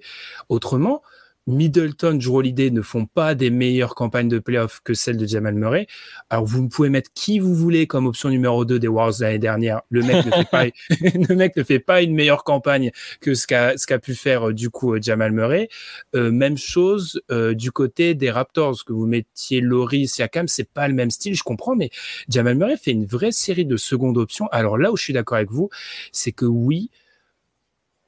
Autrement, 0.50 1.02
Middleton, 1.48 2.18
Drew 2.18 2.38
Holiday 2.38 2.72
ne 2.72 2.82
font 2.82 3.06
pas 3.06 3.36
des 3.36 3.52
meilleures 3.52 3.94
campagnes 3.94 4.30
de 4.30 4.40
playoff 4.40 4.82
que 4.84 4.96
celles 4.96 5.18
de 5.18 5.28
Jamal 5.28 5.54
Murray. 5.54 5.86
Alors 6.32 6.46
vous 6.46 6.68
pouvez 6.68 6.90
mettre 6.90 7.12
qui 7.14 7.38
vous 7.38 7.54
voulez 7.54 7.86
comme 7.86 8.08
option 8.08 8.30
numéro 8.30 8.66
2 8.66 8.80
des 8.80 8.88
Wars 8.88 9.14
l'année 9.20 9.38
dernière. 9.38 9.82
Le 9.90 10.02
mec 10.02 10.26
ne 10.26 10.32
fait 10.32 10.50
pas, 10.50 10.66
le 10.90 11.36
mec 11.36 11.56
ne 11.56 11.64
fait 11.64 11.80
pas 11.80 12.02
une 12.02 12.16
meilleure 12.16 12.44
campagne 12.44 12.92
que 13.22 13.36
ce 13.36 13.46
qu'a 13.46 13.78
ce 13.78 13.86
qu'a 13.86 14.00
pu 14.00 14.16
faire 14.16 14.50
euh, 14.50 14.54
du 14.54 14.72
coup 14.72 14.96
euh, 14.96 15.00
Jamal 15.02 15.32
Murray. 15.32 15.70
Euh, 16.16 16.32
même 16.32 16.58
chose 16.58 17.22
du 17.30 17.72
côté 17.72 18.16
des 18.16 18.32
Raptors 18.32 18.84
que 18.86 18.94
vous 18.94 19.06
mettiez 19.06 19.62
Laurie, 19.62 20.08
Siakam, 20.08 20.48
c'est 20.48 20.70
pas 20.70 20.88
le 20.88 20.94
même 20.94 21.12
style, 21.12 21.36
je 21.36 21.44
comprends, 21.44 21.76
mais 21.76 21.90
Jamal 22.28 22.56
Murray 22.56 22.78
fait 22.78 22.92
une 22.92 23.06
vraie 23.06 23.32
série 23.32 23.66
de 23.66 23.78
secondes 23.78 24.18
options. 24.18 24.48
Alors 24.52 24.78
là 24.78 24.92
où 24.92 24.98
je 24.98 25.04
suis 25.04 25.14
d'accord 25.14 25.38
avec 25.38 25.52
vous, 25.52 25.70
c'est 26.12 26.32
que 26.32 26.46
oui, 26.46 26.90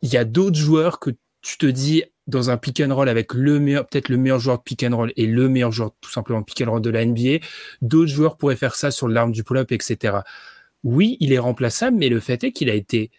il 0.01 0.09
y 0.09 0.17
a 0.17 0.25
d'autres 0.25 0.57
joueurs 0.57 0.99
que 0.99 1.11
tu 1.41 1.57
te 1.57 1.65
dis 1.65 2.03
dans 2.27 2.49
un 2.49 2.57
pick 2.57 2.81
and 2.81 2.93
roll 2.93 3.09
avec 3.09 3.33
le 3.33 3.59
meilleur, 3.59 3.87
peut-être 3.87 4.09
le 4.09 4.17
meilleur 4.17 4.39
joueur 4.39 4.57
de 4.57 4.63
pick 4.63 4.83
and 4.83 4.95
roll 4.95 5.13
et 5.15 5.25
le 5.25 5.49
meilleur 5.49 5.71
joueur 5.71 5.91
tout 6.01 6.11
simplement 6.11 6.43
pick 6.43 6.61
and 6.61 6.71
roll 6.71 6.81
de 6.81 6.89
la 6.89 7.05
NBA, 7.05 7.45
d'autres 7.81 8.11
joueurs 8.11 8.37
pourraient 8.37 8.55
faire 8.55 8.75
ça 8.75 8.91
sur 8.91 9.07
l'arme 9.07 9.31
du 9.31 9.43
pull-up, 9.43 9.71
etc. 9.71 10.17
Oui, 10.83 11.17
il 11.19 11.33
est 11.33 11.39
remplaçable, 11.39 11.97
mais 11.97 12.09
le 12.09 12.19
fait 12.19 12.43
est 12.43 12.51
qu'il 12.51 12.69
a 12.69 12.73
été, 12.73 13.11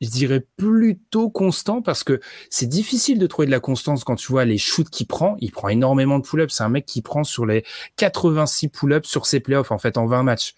je 0.00 0.08
dirais, 0.08 0.46
plutôt 0.56 1.30
constant 1.30 1.80
parce 1.80 2.04
que 2.04 2.20
c'est 2.50 2.66
difficile 2.66 3.18
de 3.18 3.26
trouver 3.26 3.46
de 3.46 3.52
la 3.52 3.60
constance 3.60 4.04
quand 4.04 4.16
tu 4.16 4.32
vois 4.32 4.44
les 4.44 4.58
shoots 4.58 4.90
qu'il 4.90 5.06
prend. 5.06 5.36
Il 5.40 5.52
prend 5.52 5.68
énormément 5.68 6.18
de 6.18 6.26
pull-ups. 6.26 6.54
C'est 6.54 6.64
un 6.64 6.68
mec 6.68 6.86
qui 6.86 7.02
prend 7.02 7.24
sur 7.24 7.46
les 7.46 7.64
86 7.96 8.68
pull-ups 8.68 9.08
sur 9.08 9.26
ses 9.26 9.40
playoffs, 9.40 9.70
en 9.70 9.78
fait, 9.78 9.96
en 9.96 10.06
20 10.06 10.24
matchs 10.24 10.54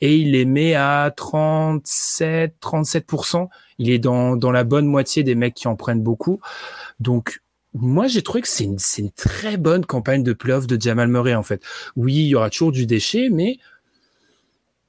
et 0.00 0.16
il 0.16 0.32
les 0.32 0.44
met 0.44 0.74
à 0.74 1.12
37, 1.14 2.54
37%. 2.60 3.48
Il 3.78 3.90
est 3.90 3.98
dans, 3.98 4.36
dans 4.36 4.50
la 4.50 4.64
bonne 4.64 4.86
moitié 4.86 5.22
des 5.22 5.34
mecs 5.34 5.54
qui 5.54 5.68
en 5.68 5.76
prennent 5.76 6.02
beaucoup. 6.02 6.40
Donc, 7.00 7.40
moi, 7.74 8.06
j'ai 8.06 8.22
trouvé 8.22 8.42
que 8.42 8.48
c'est 8.48 8.64
une, 8.64 8.78
une, 8.98 9.10
très 9.10 9.56
bonne 9.56 9.84
campagne 9.84 10.22
de 10.22 10.32
playoff 10.32 10.66
de 10.66 10.80
Jamal 10.80 11.08
Murray, 11.08 11.34
en 11.34 11.42
fait. 11.42 11.62
Oui, 11.96 12.14
il 12.14 12.26
y 12.26 12.34
aura 12.34 12.50
toujours 12.50 12.72
du 12.72 12.86
déchet, 12.86 13.28
mais 13.30 13.58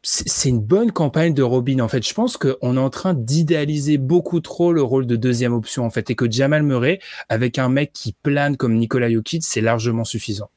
c'est 0.01 0.49
une 0.49 0.61
bonne 0.61 0.91
campagne 0.91 1.33
de 1.33 1.43
Robin, 1.43 1.81
en 1.81 1.87
fait. 1.87 2.07
Je 2.07 2.13
pense 2.13 2.37
qu'on 2.37 2.77
est 2.77 2.79
en 2.79 2.89
train 2.89 3.13
d'idéaliser 3.13 3.97
beaucoup 3.97 4.39
trop 4.39 4.71
le 4.71 4.81
rôle 4.81 5.05
de 5.05 5.15
deuxième 5.15 5.53
option, 5.53 5.85
en 5.85 5.89
fait, 5.89 6.09
et 6.09 6.15
que 6.15 6.29
Jamal 6.29 6.63
Murray, 6.63 6.99
avec 7.27 7.59
un 7.59 7.69
mec 7.69 7.91
qui 7.93 8.13
plane 8.13 8.55
comme 8.55 8.75
Nikola 8.75 9.11
Jokic, 9.11 9.43
c'est 9.43 9.61
largement 9.61 10.05
suffisant. 10.05 10.49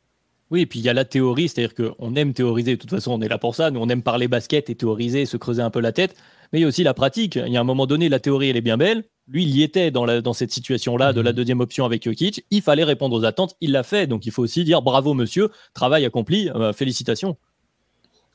Oui, 0.52 0.60
et 0.60 0.66
puis 0.66 0.80
il 0.80 0.84
y 0.84 0.90
a 0.90 0.92
la 0.92 1.06
théorie, 1.06 1.48
c'est-à-dire 1.48 1.74
qu'on 1.74 2.14
aime 2.14 2.34
théoriser, 2.34 2.72
de 2.72 2.76
toute 2.76 2.90
façon 2.90 3.12
on 3.12 3.22
est 3.22 3.28
là 3.28 3.38
pour 3.38 3.54
ça, 3.54 3.70
nous 3.70 3.80
on 3.80 3.88
aime 3.88 4.02
parler 4.02 4.28
basket 4.28 4.68
et 4.68 4.74
théoriser, 4.74 5.24
se 5.24 5.38
creuser 5.38 5.62
un 5.62 5.70
peu 5.70 5.80
la 5.80 5.92
tête, 5.92 6.14
mais 6.52 6.58
il 6.58 6.62
y 6.62 6.64
a 6.66 6.68
aussi 6.68 6.82
la 6.82 6.92
pratique. 6.92 7.36
Il 7.36 7.50
y 7.50 7.56
a 7.56 7.60
un 7.60 7.64
moment 7.64 7.86
donné, 7.86 8.10
la 8.10 8.20
théorie 8.20 8.50
elle 8.50 8.58
est 8.58 8.60
bien 8.60 8.76
belle, 8.76 9.04
lui 9.26 9.44
il 9.44 9.56
y 9.56 9.62
était 9.62 9.90
dans, 9.90 10.04
la, 10.04 10.20
dans 10.20 10.34
cette 10.34 10.52
situation-là 10.52 11.14
de 11.14 11.22
la 11.22 11.30
mhm. 11.30 11.36
deuxième 11.36 11.60
option 11.60 11.86
avec 11.86 12.04
Jokic, 12.04 12.44
il 12.50 12.60
fallait 12.60 12.84
répondre 12.84 13.16
aux 13.16 13.24
attentes, 13.24 13.56
il 13.62 13.72
l'a 13.72 13.82
fait, 13.82 14.06
donc 14.06 14.26
il 14.26 14.30
faut 14.30 14.42
aussi 14.42 14.62
dire 14.62 14.82
bravo 14.82 15.14
monsieur, 15.14 15.48
travail 15.72 16.04
accompli, 16.04 16.50
euh, 16.50 16.74
félicitations. 16.74 17.38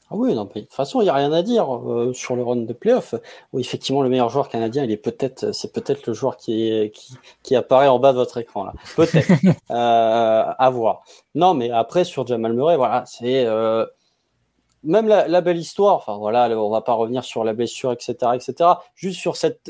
Ah 0.09 0.15
oui, 0.15 0.33
non, 0.33 0.45
de 0.45 0.49
toute 0.61 0.73
façon, 0.73 1.01
il 1.01 1.05
n'y 1.05 1.09
a 1.09 1.13
rien 1.13 1.33
à 1.33 1.41
dire 1.41 1.75
euh, 1.75 2.13
sur 2.13 2.37
le 2.37 2.43
run 2.43 2.55
de 2.55 2.71
playoff. 2.71 3.13
Oui, 3.51 3.61
effectivement, 3.61 4.01
le 4.01 4.07
meilleur 4.07 4.29
joueur 4.29 4.47
canadien, 4.47 4.85
il 4.85 4.91
est 4.91 4.97
peut-être, 4.97 5.51
c'est 5.51 5.73
peut-être 5.73 6.07
le 6.07 6.13
joueur 6.13 6.37
qui, 6.37 6.93
qui, 7.43 7.55
apparaît 7.57 7.89
en 7.89 7.99
bas 7.99 8.13
de 8.13 8.17
votre 8.17 8.37
écran 8.37 8.63
là. 8.63 8.73
Peut-être. 8.95 9.29
euh, 9.71 10.43
à 10.57 10.69
voir. 10.69 11.03
Non, 11.35 11.53
mais 11.53 11.71
après 11.71 12.05
sur 12.05 12.25
Jamal 12.25 12.53
Murray, 12.53 12.77
voilà, 12.77 13.03
c'est 13.05 13.45
euh, 13.45 13.85
même 14.83 15.07
la, 15.09 15.41
belle 15.41 15.57
histoire. 15.57 15.95
Enfin 15.97 16.15
voilà, 16.17 16.57
on 16.57 16.69
va 16.69 16.81
pas 16.81 16.93
revenir 16.93 17.25
sur 17.25 17.43
la 17.43 17.53
blessure, 17.53 17.91
etc., 17.91 18.15
etc. 18.33 18.69
Juste 18.95 19.19
sur 19.19 19.35
cette 19.35 19.69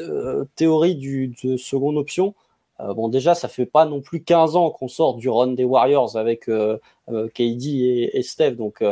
théorie 0.56 0.96
du 0.96 1.34
de 1.44 1.58
seconde 1.58 1.98
option. 1.98 2.36
bon, 2.80 3.08
déjà, 3.08 3.34
ça 3.34 3.48
fait 3.48 3.66
pas 3.66 3.86
non 3.86 4.02
plus 4.02 4.22
15 4.24 4.56
ans 4.56 4.70
qu'on 4.70 4.88
sort 4.88 5.16
du 5.16 5.30
run 5.30 5.48
des 5.54 5.64
Warriors 5.64 6.16
avec 6.16 6.46
KD 7.08 7.66
et, 7.66 8.20
et 8.20 8.22
Steph, 8.22 8.52
donc 8.52 8.84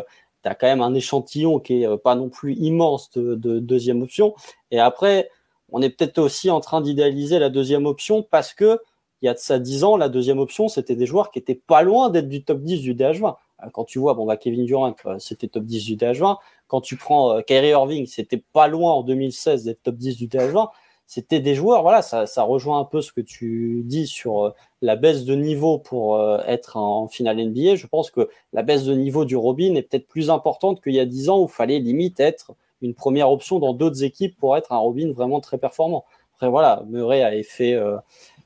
tu 0.46 0.52
as 0.52 0.56
quand 0.56 0.68
même 0.68 0.82
un 0.82 0.94
échantillon 0.94 1.60
qui 1.60 1.82
est 1.82 1.88
euh, 1.88 1.98
pas 1.98 2.16
non 2.16 2.30
plus 2.30 2.54
immense 2.54 3.10
de, 3.12 3.60
deuxième 3.60 4.02
option. 4.02 4.36
Et 4.72 4.80
après, 4.80 5.30
on 5.72 5.82
est 5.82 5.90
peut-être 5.90 6.20
aussi 6.20 6.52
en 6.52 6.60
train 6.60 6.82
d'idéaliser 6.82 7.40
la 7.40 7.50
deuxième 7.50 7.86
option 7.86 8.24
parce 8.24 8.54
que 8.54 8.80
il 9.22 9.26
y 9.26 9.30
a 9.30 9.34
de 9.34 9.40
ça 9.40 9.58
10 9.58 9.84
ans, 9.84 9.98
la 9.98 10.10
deuxième 10.10 10.40
option, 10.40 10.68
c'était 10.68 10.96
des 10.96 11.08
joueurs 11.08 11.32
qui 11.32 11.40
étaient 11.40 11.56
pas 11.56 11.82
loin 11.82 12.10
d'être 12.10 12.30
du 12.30 12.44
top 12.44 12.62
10 12.62 12.82
du 12.82 12.94
DH20. 12.94 13.36
Euh, 13.64 13.70
quand 13.74 13.86
tu 13.86 13.98
vois, 13.98 14.14
bon, 14.14 14.26
bah, 14.26 14.38
Kevin 14.38 14.66
Durant, 14.66 14.94
euh, 15.06 15.18
c'était 15.20 15.48
top 15.48 15.64
10 15.64 15.84
du 15.86 15.96
DH20. 15.96 16.38
Quand 16.68 16.82
tu 16.82 16.96
prends 16.96 17.42
Kyrie 17.42 17.70
Irving, 17.70 18.06
c'était 18.06 18.44
pas 18.54 18.68
loin 18.68 18.94
en 18.94 19.04
2016 19.04 19.64
d'être 19.64 19.82
top 19.84 19.96
10 19.96 20.18
du 20.18 20.28
DH20 20.28 20.70
c'était 21.08 21.40
des 21.40 21.54
joueurs, 21.54 21.84
voilà, 21.84 22.02
ça, 22.02 22.26
ça, 22.26 22.44
rejoint 22.44 22.80
un 22.80 22.84
peu 22.84 23.02
ce 23.02 23.12
que 23.12 23.22
tu 23.22 23.84
dis 23.86 24.08
sur 24.08 24.46
euh, 24.46 24.52
la 24.82 24.96
baisse 24.96 25.24
de 25.24 25.36
niveau 25.36 25.78
pour 25.78 26.16
euh, 26.16 26.40
être 26.48 26.78
en 26.78 27.08
finale 27.08 27.38
NBA. 27.38 27.76
Je 27.76 27.88
pense 27.88 28.10
que 28.10 28.30
la 28.54 28.64
baisse 28.64 28.86
de 28.86 28.96
niveau 28.96 29.24
du 29.24 29.36
Robin 29.36 29.76
est 29.76 29.84
peut-être 29.84 30.08
plus 30.08 30.30
importante 30.30 30.82
qu'il 30.82 30.94
y 30.94 31.00
a 31.00 31.06
10 31.06 31.30
ans 31.30 31.40
où 31.42 31.46
il 31.46 31.52
fallait 31.52 31.80
limite 31.80 32.20
être 32.20 32.54
une 32.82 32.96
première 32.96 33.30
option 33.30 33.60
dans 33.60 33.74
d'autres 33.74 34.04
équipes 34.04 34.36
pour 34.38 34.58
être 34.58 34.72
un 34.72 34.78
Robin 34.78 35.12
vraiment 35.14 35.42
très 35.42 35.58
performant. 35.58 36.06
Après, 36.36 36.50
voilà, 36.50 36.84
Murray 36.88 37.24
a 37.24 37.44
fait. 37.44 37.74
Euh, 37.74 37.98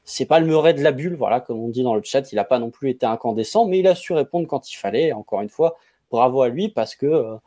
c'est 0.04 0.26
pas 0.26 0.40
le 0.40 0.46
Murray 0.48 0.74
de 0.74 0.82
la 0.84 0.92
bulle, 0.92 1.16
voilà, 1.16 1.40
comme 1.40 1.60
on 1.60 1.70
dit 1.70 1.84
dans 1.84 1.96
le 1.96 2.02
chat. 2.04 2.32
Il 2.32 2.36
n'a 2.36 2.44
pas 2.44 2.60
non 2.60 2.72
plus 2.72 2.90
été 2.90 3.06
incandescent, 3.06 3.66
mais 3.66 3.80
il 3.80 3.88
a 3.88 3.96
su 3.96 4.14
répondre 4.14 4.48
quand 4.48 4.72
il 4.72 4.76
fallait. 4.76 5.14
Encore 5.14 5.42
une 5.42 5.50
fois, 5.50 5.78
bravo 6.12 6.42
à 6.42 6.50
lui 6.50 6.70
parce 6.70 6.96
que 6.96 7.38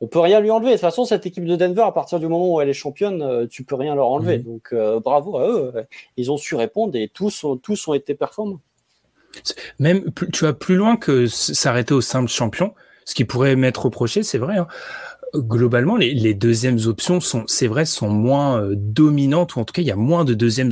on 0.00 0.06
peut 0.06 0.20
rien 0.20 0.40
lui 0.40 0.50
enlever. 0.50 0.70
De 0.70 0.74
toute 0.74 0.80
façon, 0.82 1.04
cette 1.04 1.26
équipe 1.26 1.44
de 1.44 1.56
Denver, 1.56 1.82
à 1.82 1.92
partir 1.92 2.20
du 2.20 2.28
moment 2.28 2.54
où 2.54 2.60
elle 2.60 2.68
est 2.68 2.74
championne, 2.74 3.22
euh, 3.22 3.46
tu 3.46 3.64
peux 3.64 3.76
rien 3.76 3.94
leur 3.94 4.08
enlever. 4.08 4.38
Mhm. 4.38 4.44
Donc, 4.44 4.68
euh, 4.72 5.00
bravo 5.00 5.38
à 5.38 5.48
eux. 5.48 5.72
Ils 6.16 6.30
ont 6.30 6.36
su 6.36 6.54
répondre 6.54 6.96
et 6.96 7.08
tous 7.08 7.44
ont, 7.44 7.56
tous 7.56 7.88
ont 7.88 7.94
été 7.94 8.14
performants. 8.14 8.60
Même, 9.78 10.04
tu 10.32 10.44
vas 10.44 10.52
plus 10.52 10.76
loin 10.76 10.96
que 10.96 11.26
s'arrêter 11.26 11.94
au 11.94 12.00
simple 12.00 12.30
champion. 12.30 12.74
Ce 13.04 13.14
qui 13.14 13.24
pourrait 13.24 13.54
m'être 13.54 13.84
reproché, 13.84 14.22
c'est 14.22 14.38
vrai. 14.38 14.56
Hein 14.58 14.66
globalement, 15.34 15.96
les, 15.96 16.14
les, 16.14 16.34
deuxièmes 16.34 16.78
options 16.86 17.20
sont, 17.20 17.44
c'est 17.46 17.66
vrai, 17.66 17.84
sont 17.84 18.08
moins 18.08 18.60
euh, 18.60 18.74
dominantes 18.76 19.56
ou 19.56 19.60
en 19.60 19.64
tout 19.64 19.72
cas, 19.72 19.82
il 19.82 19.88
y 19.88 19.92
a 19.92 19.96
moins 19.96 20.24
de 20.24 20.34
deuxièmes 20.34 20.70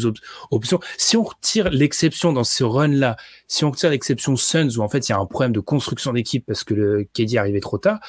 options. 0.51 0.81
Si 0.97 1.16
on 1.16 1.22
retire 1.22 1.70
l'exception 1.70 2.32
dans 2.32 2.44
ce 2.44 2.64
run-là, 2.64 3.16
si 3.48 3.64
on 3.64 3.70
retire 3.70 3.90
l'exception 3.90 4.36
Suns 4.36 4.76
où 4.76 4.81
en 4.81 4.89
fait 4.89 5.09
il 5.09 5.12
y 5.12 5.14
a 5.14 5.18
un 5.18 5.26
problème 5.26 5.52
de 5.52 5.60
construction 5.60 6.12
d'équipe 6.12 6.44
parce 6.47 6.64
que 6.64 6.74
le 6.74 7.06
KD 7.12 7.36
arrivait 7.36 7.60
trop 7.60 7.78
tard, 7.78 8.01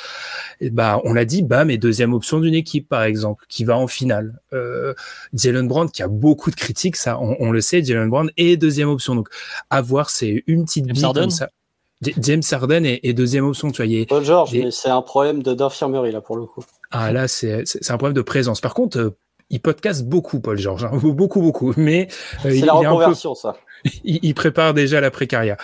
bah 0.71 1.01
on 1.03 1.13
l'a 1.13 1.25
dit, 1.25 1.43
bah 1.43 1.65
mais 1.65 1.77
deuxième 1.77 2.13
option 2.13 2.39
d'une 2.39 2.55
équipe 2.55 2.87
par 2.87 3.03
exemple 3.03 3.45
qui 3.49 3.63
va 3.63 3.77
en 3.77 3.87
finale. 3.87 4.39
Euh, 4.53 4.93
Jalen 5.33 5.67
Brown 5.67 5.89
qui 5.89 6.03
a 6.03 6.07
beaucoup 6.07 6.51
de 6.51 6.55
critiques, 6.55 6.95
ça, 6.95 7.19
on, 7.19 7.51
le 7.51 7.61
sait, 7.61 7.83
Jalen 7.83 8.09
Brown 8.09 8.31
est 8.37 8.57
deuxième 8.57 8.89
option. 8.89 9.15
Donc 9.15 9.29
avoir 9.69 10.09
c'est 10.09 10.43
une 10.47 10.65
petite 10.65 10.85
bille 10.85 11.01
comme 11.13 11.29
ça. 11.29 11.49
James 12.01 12.41
Harden 12.51 12.85
est, 12.85 13.13
deuxième 13.13 13.45
option, 13.45 13.71
tu 13.71 13.83
vois. 13.83 14.05
Paul 14.05 14.23
George, 14.23 14.53
mais 14.53 14.71
c'est 14.71 14.89
un 14.89 15.01
problème 15.01 15.41
d'infirmerie 15.41 16.11
là 16.11 16.21
pour 16.21 16.37
le 16.37 16.45
coup. 16.45 16.63
Ah 16.91 17.11
là, 17.11 17.27
c'est 17.27 17.63
un 17.89 17.97
problème 17.97 18.15
de 18.15 18.21
présence. 18.21 18.61
Par 18.61 18.73
contre, 18.73 18.97
euh, 18.99 19.17
il 19.49 19.61
podcast 19.61 20.03
beaucoup, 20.05 20.39
Paul 20.39 20.57
George, 20.57 20.83
hein. 20.85 20.91
beaucoup, 21.03 21.41
beaucoup. 21.41 21.73
Mais 21.77 22.07
euh, 22.45 22.51
c'est 22.51 22.65
la 22.65 22.73
reconversion, 22.73 23.35
ça. 23.35 23.55
Il, 24.03 24.33
prépare 24.33 24.73
déjà 24.73 24.99
la 24.99 25.11
précarrière. 25.11 25.57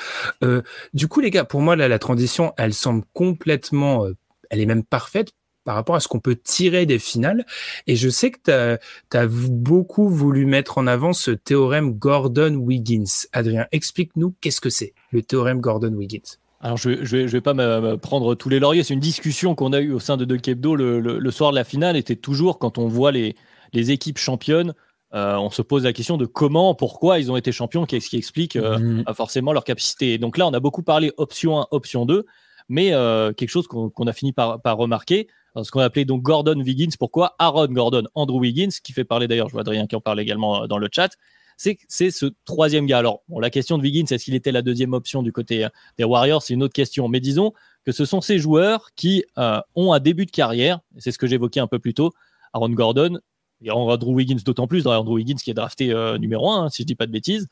Euh, 0.44 0.62
du 0.94 1.08
coup, 1.08 1.22
les 1.22 1.32
gars, 1.32 1.44
pour 1.44 1.62
moi, 1.62 1.76
là, 1.76 1.88
la 1.88 1.98
transition, 1.98 2.54
elle 2.56 2.74
semble 2.74 3.04
complètement, 3.14 4.06
elle 4.52 4.60
est 4.60 4.68
même 4.68 4.84
parfaite 4.84 5.32
par 5.64 5.76
rapport 5.76 5.96
à 5.96 6.00
ce 6.00 6.08
qu'on 6.08 6.20
peut 6.20 6.36
tirer 6.36 6.86
des 6.86 7.00
finales. 7.00 7.46
Et 7.88 7.96
je 7.96 8.10
sais 8.10 8.32
que 8.32 8.78
tu 9.10 9.18
as, 9.18 9.28
beaucoup 9.28 10.10
voulu 10.10 10.46
mettre 10.46 10.78
en 10.78 10.88
avant 10.88 11.14
ce 11.14 11.32
théorème 11.32 11.94
Gordon-Wiggins. 11.94 13.28
Adrien, 13.34 13.68
explique-nous 13.72 14.36
qu'est-ce 14.42 14.62
que 14.62 14.70
c'est, 14.70 14.94
le 15.12 15.22
théorème 15.22 15.62
Gordon-Wiggins. 15.62 16.38
Alors, 16.62 16.78
je 16.78 16.90
ne 16.90 16.96
vais, 16.96 17.28
je 17.28 17.32
vais, 17.32 17.42
pas 17.42 17.54
me 17.54 17.96
prendre 17.96 18.36
tous 18.36 18.50
les 18.50 18.60
lauriers. 18.60 18.84
C'est 18.84 18.94
une 18.94 19.00
discussion 19.00 19.56
qu'on 19.56 19.74
a 19.74 19.80
eue 19.80 19.92
au 19.92 20.00
sein 20.00 20.16
de 20.18 20.26
De 20.26 20.36
Kebdo 20.36 20.76
le, 20.76 21.00
le, 21.00 21.32
soir 21.32 21.52
de 21.52 21.56
la 21.56 21.64
finale. 21.64 21.98
Était 21.98 22.16
toujours, 22.16 22.60
quand 22.60 22.78
on 22.78 22.88
voit 22.88 23.12
les, 23.12 23.36
les 23.74 23.92
équipes 23.92 24.20
championnes, 24.20 24.74
euh, 25.14 25.36
on 25.38 25.50
se 25.50 25.62
pose 25.62 25.84
la 25.84 25.94
question 25.94 26.18
de 26.18 26.26
comment, 26.26 26.76
pourquoi 26.76 27.20
ils 27.20 27.32
ont 27.32 27.36
été 27.36 27.52
champions, 27.52 27.86
qu'est-ce 27.86 28.10
qui 28.10 28.18
explique 28.18 28.56
euh, 28.56 28.78
mmh. 28.78 29.14
forcément 29.14 29.54
leur 29.54 29.64
capacité. 29.64 30.18
donc 30.18 30.38
là, 30.38 30.48
on 30.48 30.54
a 30.54 30.60
beaucoup 30.60 30.84
parlé 30.84 31.12
option 31.18 31.60
1, 31.60 31.68
option 31.72 32.06
2, 32.06 32.26
mais 32.70 32.94
euh, 32.94 33.34
quelque 33.34 33.50
chose 33.50 33.68
qu'on 33.68 34.08
a 34.08 34.14
fini 34.14 34.32
par, 34.32 34.62
par 34.62 34.78
remarquer, 34.78 35.28
ce 35.62 35.72
qu'on 35.72 35.82
appelait 35.82 36.06
donc 36.06 36.22
Gordon 36.22 36.60
Wiggins. 36.60 36.92
Pourquoi 36.98 37.36
Aaron 37.40 37.68
Gordon, 37.68 38.04
Andrew 38.16 38.40
Wiggins, 38.40 38.70
qui 38.84 38.94
fait 38.94 39.04
parler 39.04 39.28
d'ailleurs, 39.28 39.48
je 39.48 39.54
vois 39.54 39.62
Adrien 39.62 39.88
qui 39.88 39.96
en 39.96 40.02
parle 40.02 40.20
également 40.20 40.64
euh, 40.64 40.68
dans 40.68 40.78
le 40.78 40.88
chat. 40.92 41.18
C'est 41.88 42.12
ce 42.12 42.26
troisième 42.46 42.86
gars. 42.86 43.00
Alors, 43.00 43.22
la 43.30 43.50
question 43.50 43.78
de 43.78 43.84
Wiggins, 43.84 44.06
est-ce 44.10 44.26
qu'il 44.26 44.36
était 44.36 44.52
la 44.52 44.62
deuxième 44.62 44.94
option 44.94 45.22
du 45.22 45.32
côté 45.32 45.66
euh, 45.66 45.70
des 45.98 46.04
Warriors? 46.04 46.42
C'est 46.42 46.54
une 46.54 46.64
autre 46.64 46.74
question. 46.74 47.08
Mais 47.08 47.20
disons 47.20 47.54
que 47.86 47.92
ce 47.92 48.06
sont 48.06 48.22
ces 48.22 48.40
joueurs 48.40 48.90
qui 48.96 49.24
euh, 49.38 49.60
ont 49.76 49.94
un 49.94 50.00
début 50.00 50.26
de 50.26 50.32
carrière. 50.32 50.80
C'est 50.98 51.12
ce 51.12 51.18
que 51.18 51.28
j'évoquais 51.28 51.60
un 51.60 51.68
peu 51.68 51.80
plus 51.80 51.94
tôt. 51.94 52.12
Aaron 52.54 52.70
Gordon, 52.70 53.20
et 53.62 53.72
Andrew 53.72 54.14
Wiggins 54.14 54.40
d'autant 54.44 54.68
plus, 54.68 54.88
Andrew 54.88 55.14
Wiggins 55.14 55.36
qui 55.36 55.52
est 55.52 55.54
drafté 55.54 55.94
numéro 56.20 56.52
1, 56.52 56.66
hein, 56.66 56.70
si 56.70 56.82
je 56.82 56.88
dis 56.88 56.96
pas 56.96 57.06
de 57.06 57.12
bêtises, 57.12 57.48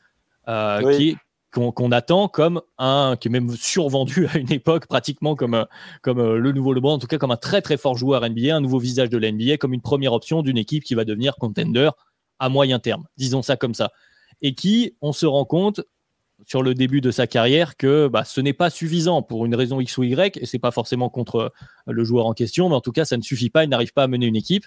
qu'on 1.50 1.92
attend 1.92 2.28
comme 2.28 2.60
un 2.78 3.16
qui 3.20 3.28
est 3.28 3.30
même 3.30 3.50
survendu 3.50 4.26
à 4.32 4.38
une 4.38 4.52
époque 4.52 4.86
pratiquement 4.86 5.34
comme 5.34 5.54
euh, 5.54 5.64
comme 6.02 6.20
euh, 6.20 6.38
le 6.38 6.52
nouveau 6.52 6.72
LeBron 6.72 6.92
en 6.92 6.98
tout 6.98 7.06
cas 7.06 7.18
comme 7.18 7.32
un 7.32 7.36
très 7.36 7.60
très 7.60 7.76
fort 7.76 7.96
joueur 7.96 8.28
NBA 8.28 8.54
un 8.54 8.60
nouveau 8.60 8.78
visage 8.78 9.10
de 9.10 9.18
la 9.18 9.32
NBA 9.32 9.56
comme 9.56 9.72
une 9.72 9.80
première 9.80 10.12
option 10.12 10.42
d'une 10.42 10.58
équipe 10.58 10.84
qui 10.84 10.94
va 10.94 11.04
devenir 11.04 11.36
contender 11.36 11.90
à 12.40 12.48
moyen 12.48 12.80
terme 12.80 13.06
disons 13.16 13.42
ça 13.42 13.56
comme 13.56 13.74
ça. 13.74 13.92
Et 14.42 14.54
qui 14.54 14.96
on 15.00 15.12
se 15.12 15.26
rend 15.26 15.44
compte 15.44 15.82
sur 16.46 16.62
le 16.62 16.74
début 16.74 17.00
de 17.00 17.10
sa 17.10 17.26
carrière 17.26 17.76
que 17.76 18.08
bah, 18.08 18.24
ce 18.24 18.40
n'est 18.40 18.54
pas 18.54 18.70
suffisant 18.70 19.22
pour 19.22 19.46
une 19.46 19.54
raison 19.54 19.80
X 19.80 19.98
ou 19.98 20.02
Y 20.02 20.38
et 20.38 20.46
c'est 20.46 20.58
pas 20.58 20.70
forcément 20.70 21.10
contre 21.10 21.36
euh, 21.36 21.48
le 21.86 22.02
joueur 22.02 22.26
en 22.26 22.32
question 22.32 22.70
mais 22.70 22.74
en 22.74 22.80
tout 22.80 22.92
cas 22.92 23.04
ça 23.04 23.18
ne 23.18 23.22
suffit 23.22 23.50
pas 23.50 23.64
il 23.64 23.68
n'arrive 23.68 23.92
pas 23.92 24.04
à 24.04 24.06
mener 24.08 24.24
une 24.24 24.36
équipe 24.36 24.64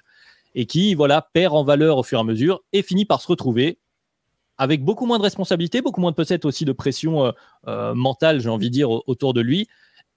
et 0.53 0.67
qui 0.67 0.93
voilà 0.93 1.27
perd 1.33 1.55
en 1.55 1.63
valeur 1.63 1.97
au 1.97 2.03
fur 2.03 2.19
et 2.19 2.21
à 2.21 2.23
mesure 2.23 2.61
et 2.73 2.83
finit 2.83 3.05
par 3.05 3.21
se 3.21 3.27
retrouver 3.27 3.79
avec 4.57 4.83
beaucoup 4.83 5.05
moins 5.05 5.17
de 5.17 5.23
responsabilités, 5.23 5.81
beaucoup 5.81 6.01
moins 6.01 6.13
peut-être 6.13 6.45
aussi 6.45 6.65
de 6.65 6.71
pression 6.71 7.25
euh, 7.25 7.31
euh, 7.67 7.93
mentale, 7.95 8.39
j'ai 8.39 8.49
envie 8.49 8.69
de 8.69 8.73
dire, 8.73 8.89
autour 8.89 9.33
de 9.33 9.41
lui, 9.41 9.67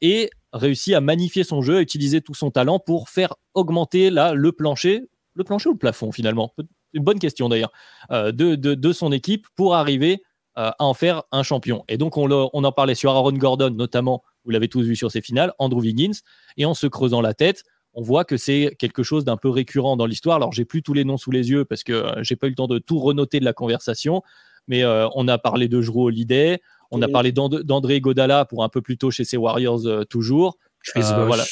et 0.01 0.31
réussit 0.53 0.95
à 0.95 1.01
magnifier 1.01 1.45
son 1.45 1.63
jeu, 1.63 1.79
à 1.79 1.81
utiliser 1.81 2.21
tout 2.21 2.35
son 2.35 2.51
talent 2.51 2.79
pour 2.79 3.09
faire 3.09 3.35
augmenter 3.55 4.11
là 4.11 4.35
le 4.35 4.53
plancher, 4.53 5.09
le 5.35 5.45
plancher 5.45 5.69
ou 5.69 5.73
le 5.73 5.79
plafond 5.79 6.13
finalement, 6.13 6.53
une 6.97 7.05
bonne 7.05 7.19
question 7.19 7.49
d'ailleurs, 7.49 7.73
euh, 8.11 8.33
de, 8.33 8.55
de, 8.55 8.93
son 8.93 9.13
équipe 9.13 9.47
pour 9.55 9.75
arriver 9.75 10.23
à 10.59 10.75
en 10.79 10.95
faire 10.95 11.23
un 11.33 11.43
champion. 11.43 11.85
Et 11.87 11.99
donc 11.99 12.17
on, 12.17 12.31
on 12.31 12.65
en 12.65 12.73
parlait 12.73 12.95
sur 12.95 13.11
Aaron 13.11 13.33
Gordon 13.33 13.71
notamment, 13.71 14.23
vous 14.45 14.51
l'avez 14.53 14.69
tous 14.69 14.83
vu 14.83 14.97
sur 14.97 15.11
ses 15.11 15.21
finales, 15.21 15.53
Andrew 15.59 15.81
Wiggins, 15.81 16.19
et 16.57 16.65
en 16.65 16.73
se 16.73 16.87
creusant 16.87 17.21
la 17.21 17.35
tête, 17.35 17.63
on 17.97 18.03
voit 18.03 18.25
que 18.25 18.37
c'est 18.37 18.77
quelque 18.79 19.03
chose 19.03 19.25
d'un 19.25 19.39
peu 19.39 19.49
récurrent 19.49 19.97
dans 19.97 20.05
l'histoire. 20.05 20.37
Alors, 20.37 20.53
j'ai 20.53 20.67
plus 20.67 20.83
tous 20.83 20.93
les 20.93 21.05
noms 21.05 21.17
sous 21.17 21.31
les 21.31 21.51
yeux 21.51 21.65
parce 21.65 21.83
que 21.83 21.95
euh, 21.95 22.23
j'ai 22.23 22.37
pas 22.37 22.47
eu 22.47 22.51
le 22.51 22.55
temps 22.55 22.67
de 22.67 22.79
tout 22.79 22.99
renoter 22.99 23.41
de 23.41 23.45
la 23.45 23.55
conversation, 23.55 24.23
mais 24.69 24.85
euh, 24.85 25.09
on 25.15 25.27
a 25.29 25.39
parlé 25.39 25.67
de 25.67 25.81
Jrue 25.81 26.03
Holiday, 26.03 26.61
on 26.91 27.01
a 27.01 27.09
parlé 27.09 27.33
d'André 27.33 28.01
Godala 28.01 28.45
pour 28.45 28.63
un 28.63 28.69
peu 28.69 28.83
plus 28.83 28.99
tôt 28.99 29.11
chez 29.11 29.25
ses 29.25 29.39
Warriors 29.39 29.87
euh, 29.87 30.05
toujours. 30.05 30.59
Chris 30.85 31.01
Bosch. 31.01 31.27
Voilà. 31.27 31.45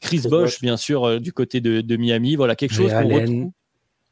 Chris, 0.00 0.22
Bosch, 0.30 0.62
bien 0.62 0.78
sûr, 0.78 1.20
du 1.20 1.32
côté 1.32 1.60
de, 1.60 1.96
Miami. 1.96 2.36
Voilà, 2.36 2.56
quelque 2.56 2.74
chose 2.74 2.90
qu'on 2.90 3.08
retrouve. 3.08 3.50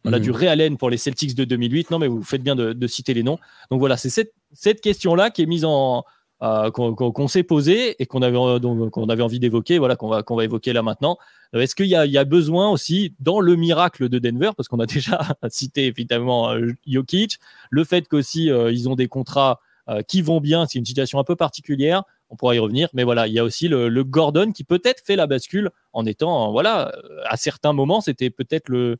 Voilà, 0.05 0.19
du 0.19 0.31
mm. 0.31 0.35
Ray 0.35 0.49
Allen 0.49 0.77
pour 0.77 0.91
les 0.91 0.97
Celtics 0.97 1.35
de 1.35 1.45
2008. 1.45 1.91
Non, 1.91 1.99
mais 1.99 2.09
vous 2.09 2.23
faites 2.23 2.43
bien 2.43 2.57
de, 2.57 2.87
citer 2.87 3.15
les 3.15 3.23
noms. 3.23 3.39
Donc 3.70 3.81
voilà, 3.81 3.97
c'est 3.97 4.11
cette, 4.11 4.33
cette 4.53 4.81
question-là 4.81 5.31
qui 5.31 5.43
est 5.43 5.47
mise 5.47 5.65
en, 5.65 6.05
euh, 6.41 6.70
qu'on 6.70 7.27
s'est 7.27 7.43
posé 7.43 8.01
et 8.01 8.07
qu'on 8.07 8.23
avait, 8.23 8.37
euh, 8.37 8.91
qu'on 8.91 9.09
avait 9.09 9.23
envie 9.25 9.41
d'évoquer, 9.41 9.79
voilà, 9.79 9.97
qu'on 9.97 10.07
va, 10.07 10.23
qu'on 10.23 10.37
va 10.37 10.45
évoquer 10.45 10.73
là 10.73 10.83
maintenant. 10.83 11.19
Euh, 11.53 11.61
est-ce 11.61 11.75
qu'il 11.75 11.87
y, 11.87 11.91
y 11.91 12.19
a, 12.19 12.25
besoin 12.25 12.70
aussi, 12.70 13.16
dans 13.19 13.41
le 13.41 13.57
miracle 13.57 14.09
de 14.09 14.20
Denver, 14.20 14.51
parce 14.57 14.69
qu'on 14.69 14.79
a 14.79 14.87
déjà 14.87 15.19
cité 15.49 15.87
évidemment 15.87 16.55
Jokic, 16.87 17.41
le 17.70 17.83
fait 17.83 18.07
qu'aussi 18.07 18.47
ils 18.47 18.89
ont 18.89 18.95
des 18.95 19.09
contrats 19.09 19.61
qui 20.07 20.23
vont 20.23 20.41
bien, 20.41 20.66
c'est 20.66 20.79
une 20.79 20.85
situation 20.85 21.19
un 21.19 21.25
peu 21.25 21.35
particulière. 21.35 22.05
on 22.31 22.37
pourra 22.37 22.55
y 22.55 22.59
revenir. 22.61 22.89
Mais 22.93 23.03
voilà, 23.03 23.27
il 23.27 23.33
y 23.33 23.39
a 23.41 23.45
aussi 23.45 23.66
le, 23.66 24.05
Gordon 24.05 24.53
qui 24.53 24.62
peut-être 24.62 25.03
fait 25.05 25.16
la 25.16 25.27
bascule 25.27 25.70
en 25.93 26.07
étant, 26.07 26.53
voilà, 26.53 26.93
à 27.29 27.37
certains 27.37 27.73
moments, 27.73 28.01
c'était 28.01 28.31
peut-être 28.31 28.69
le, 28.69 28.99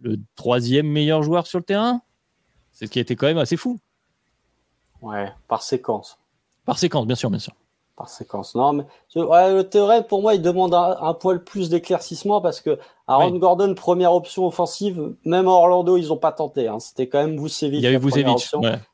le 0.00 0.18
troisième 0.34 0.86
meilleur 0.86 1.22
joueur 1.22 1.46
sur 1.46 1.58
le 1.58 1.64
terrain. 1.64 2.02
C'est 2.72 2.86
ce 2.86 2.90
qui 2.90 3.00
était 3.00 3.16
quand 3.16 3.26
même 3.26 3.38
assez 3.38 3.56
fou. 3.56 3.78
Ouais, 5.00 5.32
par 5.48 5.62
séquence. 5.62 6.18
Par 6.64 6.78
séquence, 6.78 7.06
bien 7.06 7.16
sûr, 7.16 7.30
bien 7.30 7.38
sûr 7.38 7.54
par 8.00 8.08
séquence. 8.08 8.54
Non, 8.54 8.72
mais 8.72 8.84
le 9.14 9.62
théorème, 9.62 10.04
pour 10.04 10.22
moi, 10.22 10.34
il 10.34 10.40
demande 10.40 10.72
un, 10.72 11.12
poil 11.12 11.44
plus 11.44 11.68
d'éclaircissement 11.68 12.40
parce 12.40 12.62
que 12.62 12.78
Aaron 13.06 13.36
Gordon, 13.36 13.74
première 13.74 14.14
option 14.14 14.46
offensive, 14.46 15.12
même 15.26 15.48
à 15.48 15.50
Orlando, 15.50 15.98
ils 15.98 16.08
n'ont 16.08 16.16
pas 16.16 16.32
tenté. 16.32 16.66
Hein. 16.66 16.78
C'était 16.78 17.08
quand 17.08 17.18
même 17.18 17.38
Vucevic. 17.38 17.80
Il 17.80 17.84
y 17.84 17.86
avait 17.86 17.98
Vucevic. 17.98 18.38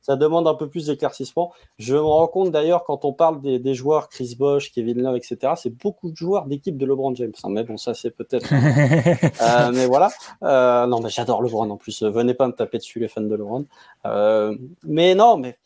Ça 0.02 0.16
demande 0.16 0.48
un 0.48 0.54
peu 0.54 0.68
plus 0.68 0.86
d'éclaircissement. 0.86 1.52
Je 1.78 1.94
me 1.94 2.00
rends 2.00 2.26
compte 2.26 2.50
d'ailleurs, 2.50 2.82
quand 2.82 3.04
on 3.04 3.12
parle 3.12 3.40
des, 3.40 3.74
joueurs, 3.74 4.08
Chris 4.08 4.34
Bosch, 4.36 4.72
Kevin 4.72 5.02
Love, 5.02 5.16
etc., 5.16 5.52
c'est 5.54 5.70
beaucoup 5.70 6.10
de 6.10 6.16
joueurs 6.16 6.46
d'équipe 6.46 6.76
de 6.76 6.84
LeBron 6.84 7.14
James. 7.14 7.32
Hein. 7.44 7.50
Mais 7.50 7.62
bon, 7.62 7.76
ça, 7.76 7.94
c'est 7.94 8.10
peut-être. 8.10 8.52
euh, 8.52 9.70
mais 9.72 9.86
voilà. 9.86 10.10
Euh, 10.42 10.86
non, 10.86 11.00
mais 11.00 11.10
j'adore 11.10 11.42
LeBron 11.42 11.70
en 11.70 11.76
plus. 11.76 12.02
Venez 12.02 12.34
pas 12.34 12.48
me 12.48 12.54
taper 12.54 12.78
dessus, 12.78 12.98
les 12.98 13.06
fans 13.06 13.20
de 13.20 13.36
LeBron. 13.36 13.66
Euh, 14.04 14.56
mais 14.82 15.14
non, 15.14 15.36
mais 15.36 15.58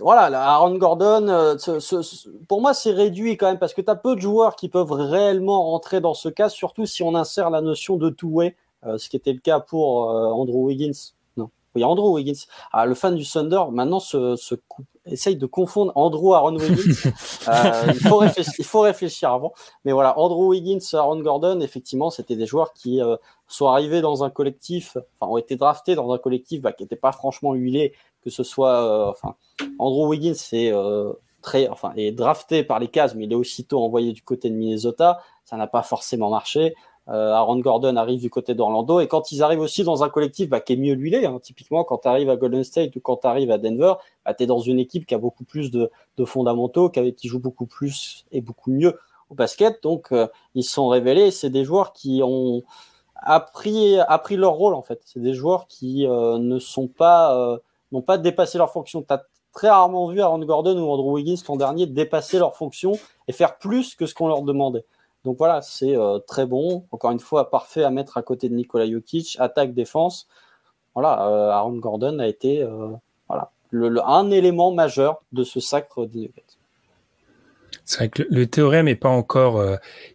voilà, 0.00 0.42
Aaron 0.42 0.76
Gordon, 0.76 1.28
euh, 1.28 1.56
pour 2.48 2.60
moi, 2.60 2.74
c'est 2.74 2.90
réduit 2.90 3.36
quand 3.36 3.46
même 3.46 3.58
parce 3.58 3.74
que 3.74 3.80
tu 3.80 3.90
as 3.90 3.94
peu 3.94 4.16
de 4.16 4.20
joueurs 4.20 4.56
qui 4.56 4.68
peuvent 4.68 4.90
réellement 4.90 5.70
rentrer 5.70 6.00
dans 6.00 6.14
ce 6.14 6.28
cas, 6.28 6.48
surtout 6.48 6.84
si 6.84 7.02
on 7.04 7.14
insère 7.14 7.48
la 7.50 7.60
notion 7.60 7.96
de 7.96 8.10
two-way, 8.10 8.56
euh, 8.86 8.98
ce 8.98 9.08
qui 9.08 9.16
était 9.16 9.32
le 9.32 9.38
cas 9.38 9.60
pour 9.60 10.10
euh, 10.10 10.26
Andrew 10.30 10.64
Wiggins. 10.64 11.12
Non, 11.36 11.48
oui, 11.76 11.84
Andrew 11.84 12.12
Wiggins. 12.12 12.42
Ah, 12.72 12.86
le 12.86 12.94
fan 12.94 13.14
du 13.14 13.24
Thunder, 13.24 13.62
maintenant, 13.70 14.00
se, 14.00 14.34
se 14.34 14.56
essaye 15.06 15.36
de 15.36 15.46
confondre 15.46 15.92
Andrew 15.94 16.34
Aaron 16.34 16.56
Wiggins. 16.56 17.12
il, 17.88 18.00
faut 18.00 18.16
réfléchir, 18.16 18.52
il 18.58 18.64
faut 18.64 18.80
réfléchir 18.80 19.30
avant. 19.30 19.52
Mais 19.84 19.92
voilà, 19.92 20.18
Andrew 20.18 20.48
Wiggins, 20.48 20.80
Aaron 20.94 21.20
Gordon, 21.20 21.60
effectivement, 21.60 22.10
c'était 22.10 22.36
des 22.36 22.46
joueurs 22.46 22.72
qui 22.72 23.00
sont 23.46 23.68
arrivés 23.68 24.00
dans 24.00 24.24
un 24.24 24.30
collectif, 24.30 24.96
enfin, 25.20 25.30
ont 25.30 25.36
été 25.36 25.54
draftés 25.54 25.94
dans 25.94 26.12
un 26.12 26.18
collectif 26.18 26.62
bah, 26.62 26.72
qui 26.72 26.82
n'était 26.82 26.96
pas 26.96 27.12
franchement 27.12 27.54
huilé, 27.54 27.92
que 28.24 28.30
ce 28.30 28.42
soit, 28.42 29.08
enfin, 29.10 29.36
Andrew 29.78 30.08
Wiggins 30.08 30.34
c'est 30.34 30.72
euh, 30.72 31.12
très, 31.42 31.68
enfin, 31.68 31.92
est 31.96 32.12
drafté 32.12 32.64
par 32.64 32.80
les 32.80 32.88
Cavs, 32.88 33.14
mais 33.16 33.24
il 33.24 33.32
est 33.32 33.36
aussitôt 33.36 33.82
envoyé 33.82 34.12
du 34.12 34.22
côté 34.22 34.50
de 34.50 34.54
Minnesota. 34.54 35.20
Ça 35.44 35.56
n'a 35.56 35.66
pas 35.66 35.82
forcément 35.82 36.30
marché. 36.30 36.74
Euh, 37.08 37.32
Aaron 37.32 37.58
Gordon 37.58 37.96
arrive 37.96 38.20
du 38.20 38.30
côté 38.30 38.54
d'Orlando 38.54 38.98
et 38.98 39.08
quand 39.08 39.30
ils 39.30 39.42
arrivent 39.42 39.60
aussi 39.60 39.84
dans 39.84 40.02
un 40.02 40.08
collectif 40.08 40.48
bah, 40.48 40.60
qui 40.60 40.72
est 40.72 40.76
mieux 40.76 40.94
huilé, 40.94 41.26
hein, 41.26 41.38
typiquement 41.42 41.84
quand 41.84 41.98
tu 41.98 42.08
arrives 42.08 42.30
à 42.30 42.36
Golden 42.36 42.64
State 42.64 42.96
ou 42.96 43.00
quand 43.00 43.18
tu 43.18 43.26
arrives 43.26 43.50
à 43.50 43.58
Denver, 43.58 43.92
bah, 44.24 44.32
tu 44.32 44.44
es 44.44 44.46
dans 44.46 44.58
une 44.58 44.78
équipe 44.78 45.04
qui 45.04 45.14
a 45.14 45.18
beaucoup 45.18 45.44
plus 45.44 45.70
de, 45.70 45.90
fondamentaux, 46.24 46.88
qui, 46.88 47.28
joue 47.28 47.40
beaucoup 47.40 47.66
plus 47.66 48.24
et 48.32 48.40
beaucoup 48.40 48.70
mieux 48.70 48.98
au 49.28 49.34
basket. 49.34 49.82
Donc 49.82 50.12
euh, 50.12 50.28
ils 50.54 50.64
sont 50.64 50.88
révélés. 50.88 51.30
C'est 51.30 51.50
des 51.50 51.64
joueurs 51.64 51.92
qui 51.92 52.22
ont 52.24 52.62
appris 53.16 53.96
leur 54.36 54.52
rôle 54.52 54.74
en 54.74 54.82
fait. 54.82 55.02
C'est 55.04 55.20
des 55.20 55.34
joueurs 55.34 55.66
qui 55.66 56.06
ne 56.06 56.58
sont 56.58 56.88
pas 56.88 57.58
n'ont 57.94 58.02
pas 58.02 58.18
dépassé 58.18 58.58
leur 58.58 58.70
fonction. 58.70 59.02
Tu 59.02 59.12
as 59.12 59.24
très 59.54 59.70
rarement 59.70 60.08
vu 60.08 60.20
Aaron 60.20 60.44
Gordon 60.44 60.78
ou 60.78 60.90
Andrew 60.90 61.12
Wiggins 61.12 61.40
l'an 61.48 61.56
dernier 61.56 61.86
dépasser 61.86 62.38
leur 62.38 62.56
fonction 62.56 62.92
et 63.28 63.32
faire 63.32 63.56
plus 63.56 63.94
que 63.94 64.04
ce 64.04 64.14
qu'on 64.14 64.28
leur 64.28 64.42
demandait. 64.42 64.84
Donc 65.24 65.38
voilà, 65.38 65.62
c'est 65.62 65.96
euh, 65.96 66.18
très 66.18 66.44
bon. 66.44 66.84
Encore 66.90 67.10
une 67.10 67.20
fois, 67.20 67.50
parfait 67.50 67.82
à 67.82 67.90
mettre 67.90 68.18
à 68.18 68.22
côté 68.22 68.48
de 68.48 68.54
Nikola 68.54 68.90
Jokic, 68.90 69.36
attaque, 69.40 69.72
défense. 69.72 70.28
Voilà, 70.94 71.26
euh, 71.26 71.50
Aaron 71.50 71.76
Gordon 71.78 72.18
a 72.18 72.26
été 72.26 72.62
euh, 72.62 72.88
voilà, 73.28 73.50
un 74.06 74.30
élément 74.30 74.72
majeur 74.72 75.22
de 75.32 75.42
ce 75.42 75.60
sacre 75.60 76.04
des 76.04 76.30
C'est 77.84 77.98
vrai 77.98 78.08
que 78.10 78.22
le, 78.28 78.46
théorème 78.46 78.86
n'est 78.86 78.96
pas 78.96 79.08
encore. 79.08 79.64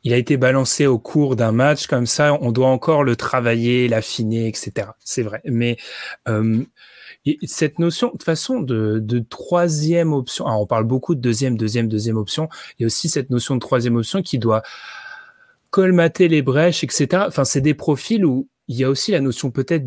il 0.03 0.13
a 0.13 0.17
été 0.17 0.37
balancé 0.37 0.85
au 0.85 0.99
cours 0.99 1.35
d'un 1.35 1.51
match 1.51 1.87
comme 1.87 2.05
ça. 2.05 2.37
On 2.41 2.51
doit 2.51 2.67
encore 2.67 3.03
le 3.03 3.15
travailler, 3.15 3.87
l'affiner, 3.87 4.47
etc. 4.47 4.89
C'est 4.99 5.23
vrai. 5.23 5.41
Mais 5.43 5.77
cette 7.43 7.79
notion, 7.79 8.11
de 8.17 8.23
façon, 8.23 8.61
de, 8.61 8.99
de 8.99 9.19
troisième 9.19 10.13
option, 10.13 10.45
alors 10.45 10.61
on 10.61 10.65
parle 10.65 10.85
beaucoup 10.85 11.15
de 11.15 11.21
deuxième, 11.21 11.57
deuxième, 11.57 11.87
deuxième 11.87 12.17
option, 12.17 12.49
il 12.77 12.83
y 12.83 12.85
a 12.85 12.87
aussi 12.87 13.09
cette 13.09 13.29
notion 13.29 13.55
de 13.55 13.59
troisième 13.59 13.95
option 13.95 14.21
qui 14.21 14.39
doit 14.39 14.63
colmater 15.69 16.27
les 16.27 16.41
brèches, 16.41 16.83
etc. 16.83 17.23
Enfin, 17.27 17.45
c'est 17.45 17.61
des 17.61 17.73
profils 17.73 18.25
où 18.25 18.47
il 18.67 18.77
y 18.77 18.83
a 18.83 18.89
aussi 18.89 19.11
la 19.11 19.19
notion 19.19 19.51
peut-être 19.51 19.85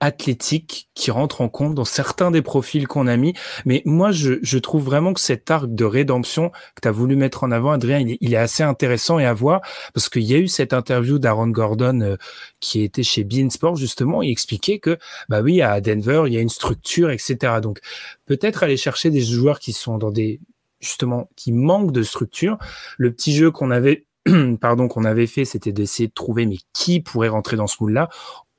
athlétique 0.00 0.90
qui 0.94 1.10
rentre 1.10 1.40
en 1.40 1.48
compte 1.48 1.74
dans 1.74 1.86
certains 1.86 2.30
des 2.30 2.42
profils 2.42 2.86
qu'on 2.86 3.06
a 3.06 3.16
mis. 3.16 3.32
Mais 3.64 3.82
moi, 3.86 4.12
je, 4.12 4.34
je, 4.42 4.58
trouve 4.58 4.84
vraiment 4.84 5.14
que 5.14 5.20
cet 5.20 5.50
arc 5.50 5.74
de 5.74 5.84
rédemption 5.84 6.50
que 6.50 6.82
tu 6.82 6.88
as 6.88 6.92
voulu 6.92 7.16
mettre 7.16 7.44
en 7.44 7.50
avant, 7.50 7.70
Adrien, 7.70 8.00
il 8.20 8.34
est, 8.34 8.36
assez 8.36 8.62
intéressant 8.62 9.18
et 9.18 9.24
à 9.24 9.32
voir 9.32 9.62
parce 9.94 10.08
qu'il 10.08 10.22
y 10.22 10.34
a 10.34 10.38
eu 10.38 10.48
cette 10.48 10.74
interview 10.74 11.18
d'Aaron 11.18 11.48
Gordon 11.48 12.00
euh, 12.02 12.16
qui 12.60 12.82
était 12.82 13.02
chez 13.02 13.24
Bein 13.24 13.48
Sport 13.48 13.76
justement. 13.76 14.22
Il 14.22 14.30
expliquait 14.30 14.78
que, 14.78 14.98
bah 15.28 15.40
oui, 15.40 15.62
à 15.62 15.80
Denver, 15.80 16.24
il 16.26 16.34
y 16.34 16.36
a 16.36 16.40
une 16.40 16.50
structure, 16.50 17.10
etc. 17.10 17.60
Donc, 17.62 17.80
peut-être 18.26 18.62
aller 18.62 18.76
chercher 18.76 19.10
des 19.10 19.22
joueurs 19.22 19.58
qui 19.58 19.72
sont 19.72 19.96
dans 19.96 20.10
des, 20.10 20.40
justement, 20.80 21.30
qui 21.36 21.52
manquent 21.52 21.92
de 21.92 22.02
structure. 22.02 22.58
Le 22.98 23.12
petit 23.12 23.34
jeu 23.34 23.50
qu'on 23.50 23.70
avait 23.70 24.06
pardon, 24.60 24.88
qu'on 24.88 25.04
avait 25.04 25.26
fait, 25.26 25.44
c'était 25.44 25.72
d'essayer 25.72 26.08
de 26.08 26.12
trouver 26.12 26.46
mais 26.46 26.58
qui 26.72 27.00
pourrait 27.00 27.28
rentrer 27.28 27.56
dans 27.56 27.66
ce 27.66 27.76
moule-là? 27.80 28.08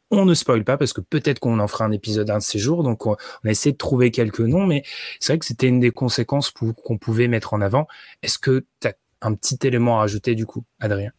On 0.10 0.26
ne 0.26 0.34
spoil 0.34 0.64
pas 0.64 0.78
parce 0.78 0.94
que 0.94 1.02
peut-être 1.02 1.40
qu'on 1.40 1.60
en 1.60 1.68
fera 1.68 1.86
un 1.86 1.92
épisode 1.92 2.30
un 2.30 2.38
de 2.38 2.44
ces 2.44 2.60
jours. 2.60 2.84
Donc, 2.84 3.06
on, 3.06 3.14
a 3.14 3.50
essayé 3.50 3.74
de 3.74 3.78
trouver 3.78 4.12
quelques 4.12 4.40
noms, 4.40 4.66
mais 4.66 4.84
c'est 5.20 5.34
vrai 5.34 5.40
que 5.40 5.46
c'était 5.46 5.68
une 5.68 5.80
des 5.80 5.92
conséquences 5.92 6.50
qu'on 6.50 6.98
pouvait 6.98 7.28
mettre 7.28 7.54
en 7.54 7.62
avant. 7.62 7.88
Est-ce 8.24 8.40
que 8.40 8.66
tu 8.80 8.88
as 8.88 8.94
un 9.22 9.34
petit 9.34 9.58
élément 9.64 9.98
à 9.98 10.00
rajouter 10.02 10.36
du 10.36 10.46
coup, 10.46 10.64
Adrien? 10.80 11.12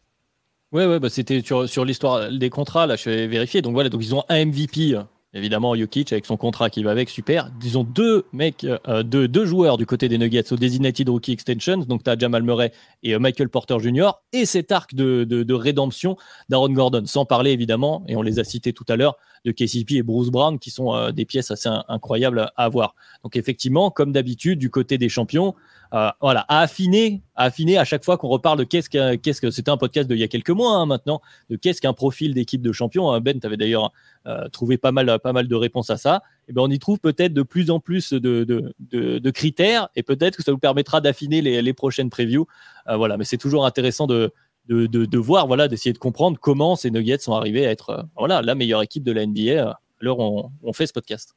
Ouais, 0.71 0.85
ouais, 0.85 0.99
bah 0.99 1.09
c'était 1.09 1.41
sur, 1.41 1.67
sur 1.67 1.83
l'histoire 1.85 2.31
des 2.31 2.49
contrats. 2.49 2.87
Là, 2.87 2.95
je 2.95 3.09
vais 3.09 3.27
vérifier. 3.27 3.61
Donc 3.61 3.73
voilà, 3.73 3.89
donc 3.89 4.03
ils 4.03 4.15
ont 4.15 4.23
un 4.29 4.45
MVP 4.45 4.95
Évidemment, 5.35 5.75
Jokic 5.75 6.11
avec 6.11 6.25
son 6.25 6.37
contrat 6.37 6.71
qui 6.71 6.81
va 6.81 6.89
avec, 6.89 7.07
super. 7.07 7.51
Disons 7.59 7.83
deux 7.83 8.25
mecs, 8.33 8.63
euh, 8.63 9.03
deux, 9.03 9.27
deux, 9.27 9.45
joueurs 9.45 9.77
du 9.77 9.85
côté 9.85 10.09
des 10.09 10.17
Nuggets 10.17 10.51
au 10.51 10.55
Designated 10.55 11.07
Rookie 11.07 11.33
Extensions. 11.33 11.77
Donc, 11.77 12.03
tu 12.03 12.09
as 12.09 12.17
Jamal 12.17 12.41
Murray 12.41 12.71
et 13.03 13.13
euh, 13.13 13.19
Michael 13.19 13.47
Porter 13.49 13.77
Jr. 13.79 14.13
Et 14.33 14.47
cet 14.47 14.71
arc 14.71 14.95
de, 14.95 15.23
de, 15.25 15.53
rédemption 15.53 16.17
d'Aaron 16.49 16.69
Gordon. 16.69 17.03
Sans 17.05 17.25
parler, 17.25 17.51
évidemment, 17.51 18.03
et 18.07 18.15
on 18.15 18.23
les 18.23 18.39
a 18.39 18.43
cités 18.43 18.73
tout 18.73 18.85
à 18.89 18.95
l'heure, 18.95 19.17
de 19.45 19.51
KCP 19.51 19.97
et 19.97 20.03
Bruce 20.03 20.29
Brown, 20.29 20.57
qui 20.57 20.71
sont 20.71 20.95
euh, 20.95 21.11
des 21.11 21.25
pièces 21.25 21.51
assez 21.51 21.69
incroyables 21.87 22.39
à 22.39 22.63
avoir. 22.63 22.95
Donc, 23.23 23.35
effectivement, 23.35 23.91
comme 23.91 24.11
d'habitude, 24.11 24.57
du 24.57 24.71
côté 24.71 24.97
des 24.97 25.09
champions, 25.09 25.53
euh, 25.93 26.09
voilà, 26.21 26.45
à 26.47 26.61
affiner, 26.61 27.23
à 27.35 27.45
affiner 27.45 27.77
à 27.77 27.83
chaque 27.83 28.03
fois 28.03 28.17
qu'on 28.17 28.27
reparle 28.27 28.59
de 28.59 28.63
qu'est-ce 28.63 28.89
que, 28.89 29.15
qu'est-ce 29.15 29.41
que 29.41 29.49
c'était 29.49 29.71
un 29.71 29.77
podcast 29.77 30.07
d'il 30.07 30.19
y 30.19 30.23
a 30.23 30.27
quelques 30.27 30.51
mois 30.51 30.75
hein, 30.75 30.85
maintenant, 30.85 31.19
de 31.49 31.55
qu'est-ce 31.55 31.81
qu'un 31.81 31.93
profil 31.93 32.35
d'équipe 32.35 32.61
de 32.61 32.71
champion. 32.71 33.11
Hein. 33.11 33.21
Ben, 33.21 33.39
tu 33.39 33.47
avais 33.47 33.57
d'ailleurs 33.57 33.91
euh, 34.27 34.47
trouvé 34.49 34.77
pas 34.77 34.91
mal, 34.91 35.17
pas 35.19 35.33
mal 35.33 35.47
de 35.47 35.55
réponses 35.55 35.89
à 35.89 35.97
ça. 35.97 36.21
Et 36.47 36.51
eh 36.51 36.53
ben, 36.53 36.61
on 36.61 36.69
y 36.69 36.77
trouve 36.77 36.99
peut-être 36.99 37.33
de 37.33 37.41
plus 37.41 37.71
en 37.71 37.79
plus 37.79 38.13
de, 38.13 38.43
de, 38.43 38.73
de, 39.19 39.31
critères 39.31 39.89
et 39.95 40.03
peut-être 40.03 40.37
que 40.37 40.43
ça 40.43 40.51
vous 40.51 40.57
permettra 40.59 41.01
d'affiner 41.01 41.41
les, 41.41 41.61
les, 41.61 41.73
prochaines 41.73 42.09
previews. 42.09 42.45
Euh, 42.87 42.95
voilà, 42.95 43.17
mais 43.17 43.23
c'est 43.23 43.37
toujours 43.37 43.65
intéressant 43.65 44.05
de, 44.05 44.31
de, 44.67 44.85
de, 44.85 45.17
voir, 45.17 45.47
voilà, 45.47 45.67
d'essayer 45.67 45.93
de 45.93 45.97
comprendre 45.97 46.37
comment 46.39 46.75
ces 46.75 46.91
Nuggets 46.91 47.19
sont 47.19 47.33
arrivés 47.33 47.65
à 47.65 47.71
être 47.71 48.05
voilà, 48.15 48.43
la 48.43 48.53
meilleure 48.53 48.83
équipe 48.83 49.03
de 49.03 49.11
la 49.11 49.25
NBA 49.25 49.79
où 50.03 50.49
on 50.63 50.73
fait 50.73 50.85
ce 50.85 50.93
podcast. 50.93 51.35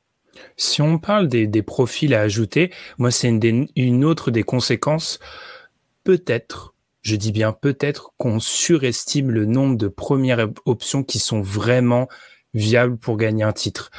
Si 0.57 0.83
on 0.83 0.99
parle 0.99 1.29
des, 1.29 1.63
profils 1.63 2.15
à 2.15 2.21
ajouter, 2.21 2.71
moi 2.99 3.11
c'est 3.11 3.29
une, 3.29 4.05
autre 4.05 4.31
des 4.31 4.43
conséquences. 4.43 5.19
Peut-être, 6.05 6.75
je 7.03 7.17
dis 7.17 7.33
bien 7.33 7.53
peut-être, 7.53 8.13
qu'on 8.17 8.41
surestime 8.41 9.31
le 9.31 9.45
nombre 9.45 9.77
de 9.77 9.89
premières 9.89 10.49
options 10.65 11.03
qui 11.03 11.19
sont 11.19 11.41
vraiment 11.41 12.09
viables 12.55 12.97
pour 12.97 13.17
gagner 13.17 13.45
un 13.45 13.53
titre. 13.53 13.91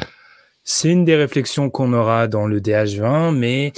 C'est 0.63 0.89
une 0.89 1.05
des 1.05 1.15
réflexions 1.15 1.69
qu'on 1.69 1.93
aura 1.93 2.27
dans 2.27 2.47
le 2.47 2.61
DH20, 2.61 3.35
mais 3.35 3.73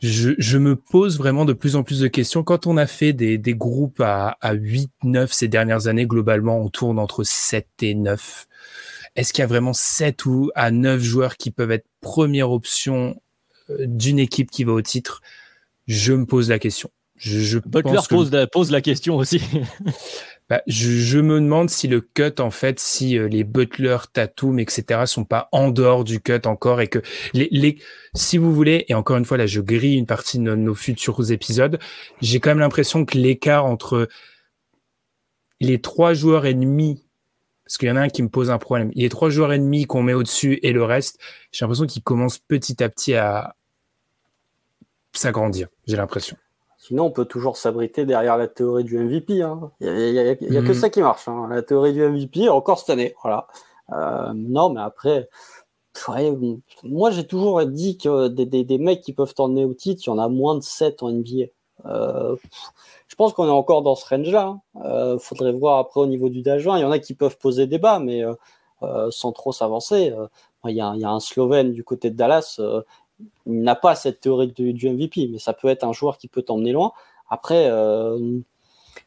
je, 0.00 0.58
me 0.58 0.76
pose 0.76 1.18
vraiment 1.18 1.44
de 1.44 1.52
plus 1.52 1.76
en 1.76 1.82
plus 1.82 2.00
de 2.00 2.08
questions. 2.08 2.44
Quand 2.44 2.66
on 2.66 2.76
a 2.76 2.86
fait 2.86 3.12
des, 3.12 3.38
groupes 3.54 4.00
à, 4.00 4.36
à 4.40 4.52
8, 4.52 4.90
9 5.02 5.32
ces 5.32 5.48
dernières 5.48 5.86
années, 5.86 6.06
globalement, 6.06 6.60
on 6.60 6.68
tourne 6.68 6.98
entre 6.98 7.24
7 7.24 7.66
et 7.82 7.94
9. 7.94 8.46
Est-ce 9.16 9.32
qu'il 9.32 9.42
y 9.42 9.44
a 9.44 9.48
vraiment 9.48 9.72
7 9.72 10.26
ou 10.26 10.50
à 10.54 10.70
9 10.70 11.00
joueurs 11.00 11.36
qui 11.36 11.50
peuvent 11.50 11.70
être 11.70 11.86
première 12.00 12.50
option 12.50 13.20
euh, 13.70 13.76
d'une 13.86 14.18
équipe 14.18 14.50
qui 14.50 14.64
va 14.64 14.72
au 14.72 14.82
titre? 14.82 15.22
Je 15.86 16.12
me 16.12 16.26
pose 16.26 16.48
la 16.48 16.58
question. 16.58 16.90
Je, 17.16 17.58
Butler 17.58 18.00
pose, 18.08 18.32
la, 18.32 18.46
pose 18.46 18.70
la 18.72 18.80
question 18.80 19.16
aussi. 19.16 19.40
bah, 20.50 20.62
je, 20.66 21.18
me 21.20 21.40
demande 21.40 21.70
si 21.70 21.86
le 21.86 22.00
cut, 22.00 22.40
en 22.40 22.50
fait, 22.50 22.80
si 22.80 23.16
euh, 23.16 23.28
les 23.28 23.44
Butler, 23.44 23.98
Tatum, 24.12 24.58
etc., 24.58 25.02
sont 25.06 25.24
pas 25.24 25.48
en 25.52 25.70
dehors 25.70 26.02
du 26.02 26.20
cut 26.20 26.40
encore 26.44 26.80
et 26.80 26.88
que 26.88 26.98
les, 27.32 27.48
les, 27.52 27.78
si 28.14 28.36
vous 28.36 28.52
voulez, 28.52 28.84
et 28.88 28.94
encore 28.94 29.16
une 29.16 29.24
fois, 29.24 29.36
là, 29.36 29.46
je 29.46 29.60
grille 29.60 29.96
une 29.96 30.06
partie 30.06 30.38
de 30.38 30.54
nos 30.54 30.74
futurs 30.74 31.30
épisodes, 31.30 31.78
j'ai 32.20 32.40
quand 32.40 32.50
même 32.50 32.58
l'impression 32.58 33.04
que 33.04 33.16
l'écart 33.16 33.64
entre 33.64 34.08
les 35.60 35.80
trois 35.80 36.14
joueurs 36.14 36.46
ennemis 36.46 37.03
parce 37.64 37.78
qu'il 37.78 37.88
y 37.88 37.90
en 37.90 37.96
a 37.96 38.00
un 38.00 38.08
qui 38.08 38.22
me 38.22 38.28
pose 38.28 38.50
un 38.50 38.58
problème. 38.58 38.90
Il 38.94 39.02
y 39.02 39.06
a 39.06 39.08
trois 39.08 39.30
joueurs 39.30 39.52
ennemis 39.52 39.86
qu'on 39.86 40.02
met 40.02 40.14
au-dessus 40.14 40.58
et 40.62 40.72
le 40.72 40.84
reste, 40.84 41.18
j'ai 41.50 41.64
l'impression 41.64 41.86
qu'ils 41.86 42.02
commencent 42.02 42.38
petit 42.38 42.82
à 42.82 42.88
petit 42.88 43.14
à, 43.14 43.56
s'agrandir, 45.12 45.68
j'ai 45.86 45.96
l'impression. 45.96 46.36
Sinon, 46.78 47.06
on 47.06 47.10
peut 47.10 47.24
toujours 47.24 47.56
s'abriter 47.56 48.04
derrière 48.04 48.36
la 48.36 48.46
théorie 48.46 48.84
du 48.84 48.98
MVP. 48.98 49.40
Hein. 49.40 49.70
Il 49.80 50.12
n'y 50.12 50.18
a, 50.18 50.34
que 50.34 50.68
mhm. 50.68 50.74
ça 50.74 50.90
qui 50.90 51.00
marche. 51.00 51.28
Hein. 51.28 51.48
La 51.48 51.62
théorie 51.62 51.94
du 51.94 52.02
MVP, 52.02 52.50
encore 52.50 52.78
cette 52.78 52.90
année. 52.90 53.14
Voilà. 53.22 53.46
Euh, 53.92 54.32
non, 54.34 54.70
mais 54.70 54.82
après, 54.82 55.28
moi 56.82 57.10
j'ai 57.10 57.26
toujours 57.26 57.64
dit 57.64 57.96
que 57.96 58.28
des, 58.28 58.64
des, 58.64 58.78
mecs 58.78 59.00
qui 59.00 59.12
peuvent 59.12 59.32
t'emmener 59.32 59.64
au 59.64 59.74
titre, 59.74 60.02
il 60.04 60.10
y 60.10 60.12
en 60.12 60.18
a 60.18 60.28
moins 60.28 60.56
de 60.56 60.62
7 60.62 61.02
en 61.02 61.10
NBA. 61.10 61.46
Euh, 61.86 62.36
je 63.08 63.14
pense 63.16 63.32
qu'on 63.32 63.46
est 63.46 63.50
encore 63.50 63.82
dans 63.82 63.94
ce 63.94 64.06
range-là. 64.06 64.58
Il 64.74 64.80
hein. 64.80 64.84
euh, 64.84 65.18
faudrait 65.18 65.52
voir 65.52 65.78
après 65.78 66.00
au 66.00 66.06
niveau 66.06 66.28
du 66.28 66.42
Dajuin. 66.42 66.78
Il 66.78 66.82
y 66.82 66.84
en 66.84 66.90
a 66.90 66.98
qui 66.98 67.14
peuvent 67.14 67.38
poser 67.38 67.66
débat, 67.66 67.98
mais 67.98 68.22
sans 69.10 69.32
trop 69.32 69.52
s'avancer. 69.52 70.12
Il 70.66 70.74
y, 70.74 70.80
a, 70.80 70.88
un 70.88 71.20
Slovène 71.20 71.72
du 71.72 71.84
côté 71.84 72.10
de 72.10 72.16
Dallas 72.16 72.60
il 73.46 73.62
n'a 73.62 73.74
pas 73.74 73.94
cette 73.94 74.20
théorie 74.20 74.48
du, 74.48 74.90
MVP, 74.90 75.28
mais 75.28 75.38
ça 75.38 75.52
peut 75.52 75.68
être 75.68 75.84
un 75.84 75.92
joueur 75.92 76.18
qui 76.18 76.28
peut 76.28 76.42
t'emmener 76.42 76.72
loin. 76.72 76.92
Après, 77.28 77.68
euh, 77.70 78.38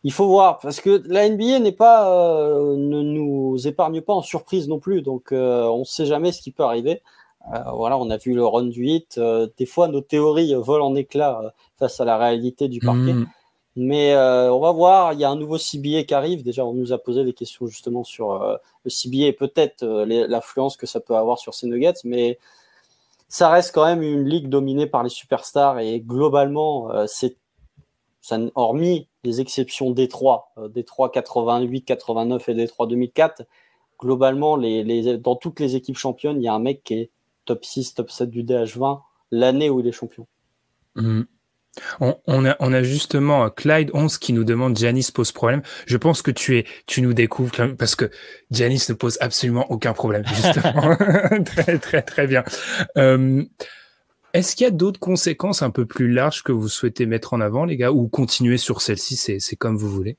il 0.03 0.11
faut 0.11 0.27
voir 0.27 0.59
parce 0.59 0.81
que 0.81 1.03
la 1.05 1.27
NBA 1.29 1.59
n'est 1.59 1.71
pas, 1.71 2.11
euh, 2.11 2.75
ne 2.75 3.01
nous 3.01 3.67
épargne 3.67 4.01
pas 4.01 4.13
en 4.13 4.21
surprise 4.21 4.67
non 4.67 4.79
plus, 4.79 5.01
donc 5.01 5.31
euh, 5.31 5.63
on 5.63 5.79
ne 5.79 5.83
sait 5.85 6.05
jamais 6.05 6.31
ce 6.31 6.41
qui 6.41 6.51
peut 6.51 6.63
arriver. 6.63 7.01
Voilà, 7.73 7.97
on 7.97 8.09
a 8.09 8.17
vu 8.17 8.33
le 8.33 8.45
run 8.45 8.65
du 8.65 8.85
hit. 8.87 9.19
des 9.57 9.65
fois, 9.65 9.87
nos 9.87 10.01
théories 10.01 10.53
volent 10.55 10.87
en 10.87 10.95
éclats 10.95 11.53
face 11.77 11.99
à 11.99 12.05
la 12.05 12.17
réalité 12.17 12.67
du 12.67 12.79
parquet. 12.79 13.13
Mm. 13.13 13.27
Mais 13.77 14.15
on 14.15 14.59
va 14.59 14.71
voir, 14.71 15.13
il 15.13 15.19
y 15.19 15.23
a 15.23 15.29
un 15.29 15.35
nouveau 15.35 15.57
CBA 15.57 16.03
qui 16.03 16.13
arrive. 16.13 16.43
Déjà, 16.43 16.65
on 16.65 16.73
nous 16.73 16.93
a 16.93 16.97
posé 16.97 17.23
des 17.23 17.33
questions 17.33 17.67
justement 17.67 18.03
sur 18.03 18.33
le 18.83 18.89
CBA 18.89 19.27
et 19.27 19.33
peut-être 19.33 19.85
l'influence 19.85 20.77
que 20.77 20.85
ça 20.85 20.99
peut 20.99 21.15
avoir 21.15 21.39
sur 21.39 21.53
ces 21.53 21.67
Nuggets. 21.67 21.93
Mais 22.03 22.37
ça 23.29 23.49
reste 23.49 23.73
quand 23.73 23.85
même 23.85 24.01
une 24.01 24.27
ligue 24.27 24.49
dominée 24.49 24.87
par 24.87 25.03
les 25.03 25.09
superstars 25.09 25.79
et 25.79 25.99
globalement, 25.99 26.91
euh, 26.91 27.05
c'est 27.07 27.37
ça, 28.21 28.37
hormis 28.55 29.07
les 29.23 29.41
exceptions 29.41 29.91
Détroit, 29.91 30.51
euh, 30.57 30.67
Détroit 30.69 31.09
88, 31.09 31.83
89 31.83 32.49
et 32.49 32.53
Détroit 32.53 32.87
2004, 32.87 33.43
globalement, 33.99 34.55
les, 34.55 34.83
les, 34.83 35.17
dans 35.17 35.35
toutes 35.35 35.59
les 35.59 35.75
équipes 35.75 35.97
championnes, 35.97 36.37
il 36.41 36.43
y 36.43 36.47
a 36.47 36.53
un 36.53 36.59
mec 36.59 36.83
qui 36.83 36.93
est 36.95 37.11
top 37.47 37.65
6, 37.65 37.95
top 37.95 38.11
7 38.11 38.29
du 38.29 38.43
DH20 38.43 39.01
l'année 39.31 39.69
où 39.69 39.79
il 39.79 39.87
est 39.87 39.91
champion. 39.91 40.27
Mmh. 40.95 41.23
On, 41.99 42.45
a, 42.73 42.83
justement 42.83 43.45
euh, 43.45 43.49
Clyde 43.49 43.91
11 43.93 44.17
qui 44.17 44.33
nous 44.33 44.43
demande 44.43 44.77
Janice 44.77 45.11
pose 45.11 45.31
problème. 45.31 45.61
Je 45.85 45.97
pense 45.97 46.21
que 46.21 46.31
tu 46.31 46.57
es, 46.57 46.65
tu 46.87 47.01
nous 47.01 47.13
découvres 47.13 47.51
parce 47.77 47.95
que 47.95 48.09
Janice 48.51 48.89
ne 48.89 48.95
pose 48.95 49.17
absolument 49.21 49.71
aucun 49.71 49.93
problème, 49.93 50.23
justement. 50.25 50.95
très, 51.45 51.77
très, 51.77 52.01
très 52.01 52.27
bien. 52.27 52.43
Euh, 52.97 53.43
est-ce 54.33 54.55
qu'il 54.55 54.65
y 54.65 54.67
a 54.67 54.71
d'autres 54.71 54.99
conséquences 54.99 55.61
un 55.61 55.69
peu 55.69 55.85
plus 55.85 56.11
larges 56.11 56.43
que 56.43 56.51
vous 56.51 56.67
souhaitez 56.67 57.05
mettre 57.05 57.33
en 57.33 57.41
avant, 57.41 57.65
les 57.65 57.77
gars, 57.77 57.91
ou 57.91 58.07
continuer 58.07 58.57
sur 58.57 58.81
celle-ci, 58.81 59.15
c'est 59.39 59.55
comme 59.55 59.77
vous 59.77 59.89
voulez? 59.89 60.17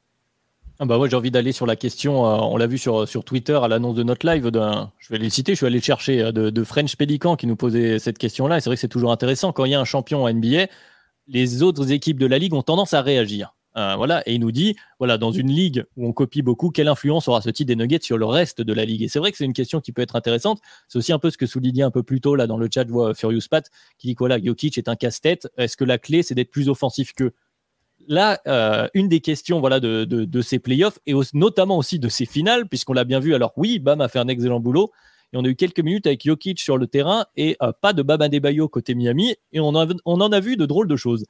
Ah 0.79 0.85
bah 0.85 0.99
j'ai 1.09 1.17
envie 1.17 1.31
d'aller 1.31 1.53
sur 1.53 1.67
la 1.67 1.77
question, 1.77 2.25
euh, 2.27 2.39
on 2.41 2.57
l'a 2.57 2.67
vu 2.67 2.79
sur, 2.79 3.09
sur 3.09 3.25
Twitter 3.25 3.59
à 3.61 3.69
l'annonce 3.69 3.97
de 3.97 4.03
notre 4.03 4.27
live, 4.27 4.51
je 4.53 5.13
vais 5.13 5.19
les 5.19 5.31
citer, 5.31 5.53
je 5.53 5.57
suis 5.57 5.67
allé 5.67 5.81
chercher 5.81 6.33
de, 6.33 6.51
de 6.51 6.65
French 6.65 6.97
Pelican 6.97 7.37
qui 7.37 7.47
nous 7.47 7.57
posait 7.57 7.99
cette 7.99 8.19
question-là, 8.19 8.59
et 8.59 8.61
c'est 8.61 8.71
vrai 8.71 8.77
que 8.77 8.81
c'est 8.81 8.89
toujours 8.89 9.13
intéressant 9.13 9.53
quand 9.53 9.65
il 9.65 9.73
y 9.73 9.75
a 9.75 9.81
un 9.81 9.85
champion 9.85 10.25
en 10.25 10.33
NBA, 10.33 10.67
les 11.27 11.63
autres 11.63 11.93
équipes 11.93 12.19
de 12.19 12.27
la 12.27 12.39
ligue 12.39 12.55
ont 12.55 12.63
tendance 12.63 12.95
à 12.95 13.03
réagir. 13.03 13.55
Euh, 13.77 13.95
voilà, 13.97 14.23
et 14.27 14.35
il 14.35 14.41
nous 14.41 14.51
dit, 14.51 14.75
voilà, 14.99 15.19
dans 15.19 15.31
une 15.31 15.53
ligue 15.53 15.85
où 15.97 16.09
on 16.09 16.13
copie 16.13 16.43
beaucoup, 16.43 16.71
quelle 16.71 16.89
influence 16.89 17.29
aura 17.29 17.43
ce 17.43 17.51
type 17.51 17.69
des 17.69 17.77
Nuggets 17.77 18.01
sur 18.03 18.19
le 18.19 18.27
reste 18.27 18.61
de 18.61 18.73
la 18.73 18.85
ligue? 18.85 19.03
Et 19.03 19.09
c'est 19.09 19.21
vrai 19.21 19.31
que 19.31 19.37
c'est 19.37 19.45
une 19.45 19.53
question 19.53 19.81
qui 19.81 19.93
peut 19.93 20.03
être 20.03 20.17
intéressante. 20.17 20.61
C'est 20.89 20.99
aussi 20.99 21.13
un 21.13 21.21
peu 21.21 21.31
ce 21.31 21.39
que 21.39 21.47
soulignait 21.47 21.85
un 21.85 21.93
peu 21.93 22.03
plus 22.03 22.21
tôt 22.21 22.35
là 22.35 22.49
dans 22.49 22.57
le 22.57 22.69
chat, 22.73 22.85
je 22.89 22.93
vois 22.93 23.15
Furious 23.15 23.43
Pat 23.49 23.71
qui 23.99 24.09
dit 24.09 24.15
quoi 24.17 24.29
là, 24.29 24.43
Jokic 24.43 24.79
est 24.79 24.89
un 24.89 24.97
casse-tête. 24.97 25.49
Est-ce 25.57 25.77
que 25.77 25.85
la 25.85 25.99
clé 25.99 26.25
c'est 26.25 26.35
d'être 26.35 26.51
plus 26.51 26.69
offensif 26.69 27.13
que 27.13 27.33
Là, 28.11 28.41
euh, 28.47 28.89
une 28.95 29.09
des 29.09 29.21
questions 29.21 29.61
voilà 29.61 29.81
de, 29.81 30.05
de, 30.05 30.41
ces 30.41 30.59
playoffs 30.59 30.99
et 31.05 31.13
notamment 31.35 31.77
aussi 31.77 31.99
de 31.99 32.09
ces 32.09 32.25
finales, 32.25 32.67
puisqu'on 32.67 32.95
l'a 32.95 33.05
bien 33.05 33.21
vu. 33.21 33.35
Alors 33.35 33.53
oui, 33.57 33.79
Bam 33.79 34.01
a 34.01 34.09
fait 34.09 34.19
un 34.19 34.29
excellent 34.29 34.61
boulot, 34.61 34.91
et 35.33 35.37
on 35.37 35.45
a 35.45 35.49
eu 35.49 35.57
quelques 35.57 35.81
minutes 35.81 36.07
avec 36.07 36.25
Jokic 36.25 36.59
sur 36.59 36.79
le 36.79 36.87
terrain 36.87 37.27
et 37.37 37.57
euh, 37.63 37.73
pas 37.79 37.93
de 37.93 38.03
Baba 38.03 38.29
Bayo 38.29 38.69
côté 38.69 38.95
Miami. 38.95 39.37
Et 39.53 39.61
on, 39.61 39.75
on, 39.75 40.21
en 40.21 40.33
a 40.33 40.41
vu 40.41 40.57
de 40.57 40.65
drôles 40.65 40.89
de 40.89 40.97
choses. 40.97 41.27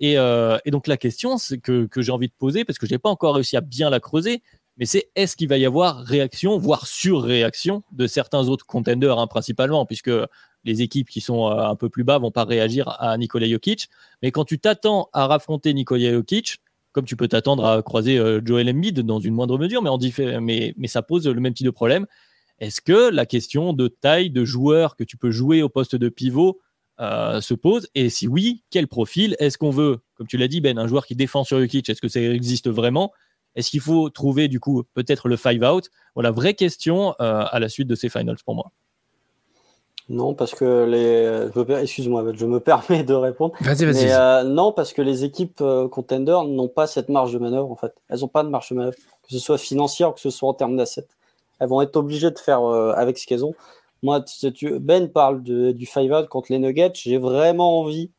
Et, 0.00 0.18
euh, 0.18 0.56
et 0.64 0.70
donc 0.70 0.86
la 0.86 0.96
question 0.96 1.36
que, 1.62 1.84
que 1.84 2.00
j'ai 2.00 2.12
envie 2.12 2.28
de 2.28 2.34
poser, 2.38 2.64
parce 2.64 2.78
que 2.78 2.86
je 2.86 2.92
n'ai 2.92 2.98
pas 2.98 3.10
encore 3.10 3.34
réussi 3.34 3.58
à 3.58 3.60
bien 3.60 3.90
la 3.90 4.00
creuser, 4.00 4.42
mais 4.76 4.86
c'est 4.86 5.10
est-ce 5.14 5.36
qu'il 5.36 5.48
va 5.48 5.58
y 5.58 5.66
avoir 5.66 5.98
réaction, 5.98 6.58
voire 6.58 6.86
surréaction 6.86 7.82
de 7.92 8.06
certains 8.06 8.48
autres 8.48 8.66
contenders, 8.66 9.18
hein, 9.18 9.26
principalement, 9.26 9.86
puisque 9.86 10.10
les 10.64 10.82
équipes 10.82 11.08
qui 11.08 11.20
sont 11.20 11.48
euh, 11.48 11.56
un 11.56 11.76
peu 11.76 11.88
plus 11.88 12.04
bas 12.04 12.18
vont 12.18 12.30
pas 12.30 12.44
réagir 12.44 12.88
à 13.00 13.16
Nikola 13.18 13.48
Jokic. 13.48 13.88
Mais 14.22 14.30
quand 14.30 14.44
tu 14.44 14.58
t'attends 14.58 15.08
à 15.12 15.26
raffronter 15.26 15.74
Nikola 15.74 16.12
Jokic, 16.12 16.58
comme 16.92 17.04
tu 17.04 17.16
peux 17.16 17.28
t'attendre 17.28 17.64
à 17.64 17.82
croiser 17.82 18.20
Joel 18.44 18.68
Embiid 18.68 19.00
dans 19.00 19.18
une 19.18 19.32
moindre 19.32 19.58
mesure, 19.58 19.82
mais, 19.82 19.88
en 19.88 19.98
mais, 20.42 20.74
mais 20.76 20.88
ça 20.88 21.00
pose 21.00 21.26
le 21.26 21.40
même 21.40 21.54
type 21.54 21.64
de 21.64 21.70
problème. 21.70 22.06
Est-ce 22.62 22.80
que 22.80 23.10
la 23.10 23.26
question 23.26 23.72
de 23.72 23.88
taille 23.88 24.30
de 24.30 24.44
joueur 24.44 24.94
que 24.94 25.02
tu 25.02 25.16
peux 25.16 25.32
jouer 25.32 25.62
au 25.62 25.68
poste 25.68 25.96
de 25.96 26.08
pivot 26.08 26.60
euh, 27.00 27.40
se 27.40 27.54
pose? 27.54 27.88
Et 27.96 28.08
si 28.08 28.28
oui, 28.28 28.62
quel 28.70 28.86
profil? 28.86 29.34
Est-ce 29.40 29.58
qu'on 29.58 29.70
veut, 29.70 29.98
comme 30.14 30.28
tu 30.28 30.36
l'as 30.36 30.46
dit, 30.46 30.60
Ben, 30.60 30.78
un 30.78 30.86
joueur 30.86 31.06
qui 31.06 31.16
défend 31.16 31.42
sur 31.42 31.58
Jokic 31.58 31.88
Est-ce 31.88 32.00
que 32.00 32.06
ça 32.06 32.20
existe 32.20 32.68
vraiment? 32.70 33.12
Est-ce 33.56 33.70
qu'il 33.70 33.80
faut 33.80 34.10
trouver 34.10 34.48
du 34.48 34.60
coup 34.60 34.82
peut-être 34.94 35.28
le 35.28 35.36
five 35.36 35.62
out? 35.62 35.90
Voilà, 36.14 36.30
vraie 36.30 36.54
question 36.54 37.14
euh, 37.20 37.44
à 37.50 37.58
la 37.60 37.68
suite 37.68 37.88
de 37.88 37.94
ces 37.94 38.08
finals 38.08 38.36
pour 38.44 38.54
moi. 38.54 38.70
Non, 40.08 40.34
parce 40.34 40.54
que 40.54 40.84
les. 40.84 41.82
Excuse-moi, 41.82 42.32
je 42.34 42.46
me 42.46 42.60
permets 42.60 43.04
de 43.04 43.14
répondre. 43.14 43.54
Vas-y, 43.60 43.84
vas-y. 43.84 44.10
Euh, 44.10 44.42
non, 44.42 44.72
parce 44.72 44.92
que 44.92 45.00
les 45.02 45.24
équipes 45.24 45.62
contenders 45.90 46.44
n'ont 46.44 46.68
pas 46.68 46.86
cette 46.86 47.08
marge 47.08 47.32
de 47.32 47.38
manœuvre, 47.38 47.70
en 47.70 47.76
fait. 47.76 47.94
Elles 48.08 48.20
n'ont 48.20 48.28
pas 48.28 48.42
de 48.42 48.48
marge 48.48 48.70
de 48.70 48.74
manœuvre, 48.74 48.96
que 48.96 49.30
ce 49.30 49.38
soit 49.38 49.58
financière 49.58 50.10
ou 50.10 50.12
que 50.12 50.20
ce 50.20 50.30
soit 50.30 50.48
en 50.48 50.54
termes 50.54 50.76
d'assets 50.76 51.06
elles 51.62 51.68
vont 51.68 51.80
être 51.80 51.94
obligées 51.94 52.32
de 52.32 52.38
faire 52.38 52.62
euh, 52.62 52.92
avec 52.96 53.18
ce 53.18 53.26
qu'elles 53.26 53.44
ont. 53.44 53.54
Moi, 54.02 54.24
Ben 54.80 55.08
parle 55.08 55.44
du 55.44 55.86
five 55.86 56.12
out 56.12 56.28
contre 56.28 56.50
les 56.50 56.58
Nuggets. 56.58 56.90
J'ai 56.94 57.18
vraiment 57.18 57.78
envie, 57.78 58.10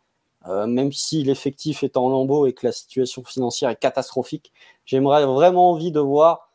euh, 0.47 0.65
même 0.65 0.93
si 0.93 1.23
l'effectif 1.23 1.83
est 1.83 1.97
en 1.97 2.07
lambeau 2.07 2.47
et 2.47 2.53
que 2.53 2.65
la 2.65 2.71
situation 2.71 3.21
financière 3.25 3.69
est 3.69 3.75
catastrophique, 3.75 4.53
j'aimerais 4.85 5.25
vraiment 5.25 5.71
envie 5.71 5.91
de 5.91 5.99
voir 5.99 6.49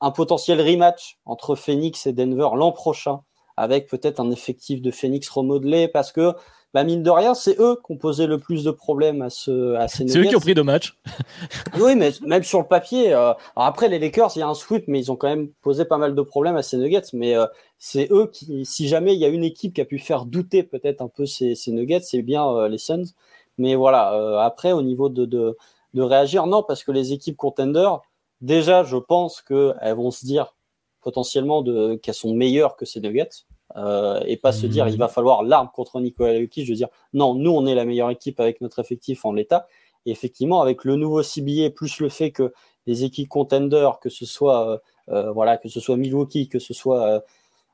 un 0.00 0.10
potentiel 0.10 0.60
rematch 0.60 1.18
entre 1.24 1.54
Phoenix 1.54 2.06
et 2.06 2.12
Denver 2.12 2.48
l'an 2.54 2.72
prochain, 2.72 3.20
avec 3.56 3.88
peut-être 3.88 4.20
un 4.20 4.30
effectif 4.30 4.80
de 4.80 4.90
Phoenix 4.90 5.28
remodelé, 5.28 5.88
parce 5.88 6.12
que 6.12 6.34
bah 6.74 6.84
mine 6.84 7.02
de 7.02 7.10
rien, 7.10 7.34
c'est 7.34 7.58
eux 7.58 7.80
qui 7.84 7.92
ont 7.92 7.96
posé 7.96 8.26
le 8.26 8.38
plus 8.38 8.62
de 8.62 8.70
problèmes 8.70 9.22
à, 9.22 9.30
ce, 9.30 9.74
à 9.76 9.88
ces 9.88 10.06
C'est 10.06 10.18
eux 10.18 10.24
qui 10.24 10.36
ont 10.36 10.40
pris 10.40 10.52
de 10.52 10.60
matchs. 10.60 10.98
oui, 11.80 11.96
mais 11.96 12.10
même 12.20 12.42
sur 12.42 12.58
le 12.58 12.66
papier. 12.66 13.14
Euh, 13.14 13.32
après, 13.56 13.88
les 13.88 13.98
Lakers, 13.98 14.32
il 14.36 14.40
y 14.40 14.42
a 14.42 14.48
un 14.48 14.54
sweep, 14.54 14.84
mais 14.86 14.98
ils 14.98 15.10
ont 15.10 15.16
quand 15.16 15.28
même 15.28 15.48
posé 15.62 15.86
pas 15.86 15.96
mal 15.96 16.14
de 16.14 16.22
problèmes 16.22 16.56
à 16.56 16.62
ces 16.62 16.76
Nuggets. 16.76 17.08
Mais 17.14 17.34
euh, 17.34 17.46
c'est 17.78 18.12
eux 18.12 18.30
qui, 18.30 18.66
si 18.66 18.86
jamais 18.86 19.14
il 19.14 19.18
y 19.18 19.24
a 19.24 19.28
une 19.28 19.44
équipe 19.44 19.72
qui 19.72 19.80
a 19.80 19.86
pu 19.86 19.98
faire 19.98 20.26
douter 20.26 20.62
peut-être 20.62 21.00
un 21.00 21.08
peu 21.08 21.24
ces, 21.24 21.54
ces 21.54 21.72
Nuggets, 21.72 22.02
c'est 22.02 22.20
bien 22.20 22.46
euh, 22.46 22.68
les 22.68 22.78
Suns. 22.78 23.14
Mais 23.56 23.74
voilà, 23.74 24.44
après, 24.44 24.70
au 24.70 24.82
niveau 24.82 25.08
de, 25.08 25.24
de, 25.24 25.56
de, 25.98 26.02
réagir, 26.02 26.46
non, 26.46 26.62
parce 26.62 26.84
que 26.84 26.92
les 26.92 27.12
équipes 27.12 27.36
contenders, 27.36 28.00
déjà, 28.40 28.84
je 28.84 28.96
pense 28.96 29.42
qu'elles 29.42 29.94
vont 29.94 30.10
se 30.10 30.24
dire 30.24 30.54
potentiellement 31.00 31.62
qu'elles 31.98 32.14
sont 32.14 32.34
meilleures 32.34 32.76
que 32.76 32.84
ces 32.84 33.00
Nuggets. 33.00 33.46
Euh, 33.76 34.20
et 34.26 34.38
pas 34.38 34.52
se 34.52 34.66
dire 34.66 34.88
il 34.88 34.96
va 34.96 35.08
falloir 35.08 35.42
l'arme 35.42 35.68
contre 35.74 36.00
Nikola 36.00 36.40
Jokic, 36.40 36.64
je 36.64 36.72
veux 36.72 36.76
dire 36.76 36.88
non, 37.12 37.34
nous 37.34 37.50
on 37.50 37.66
est 37.66 37.74
la 37.74 37.84
meilleure 37.84 38.08
équipe 38.08 38.40
avec 38.40 38.62
notre 38.62 38.78
effectif 38.78 39.26
en 39.26 39.32
l'état. 39.32 39.66
Et 40.06 40.10
effectivement, 40.10 40.62
avec 40.62 40.84
le 40.84 40.96
nouveau 40.96 41.22
CBA 41.22 41.70
plus 41.70 42.00
le 42.00 42.08
fait 42.08 42.30
que 42.30 42.54
les 42.86 43.04
équipes 43.04 43.28
contenders, 43.28 43.98
que 44.00 44.08
ce 44.08 44.24
soit 44.24 44.70
euh, 44.70 44.78
euh, 45.10 45.32
voilà, 45.32 45.58
que 45.58 45.68
ce 45.68 45.80
soit 45.80 45.98
Milwaukee, 45.98 46.48
que 46.48 46.58
ce 46.58 46.72
soit 46.72 47.22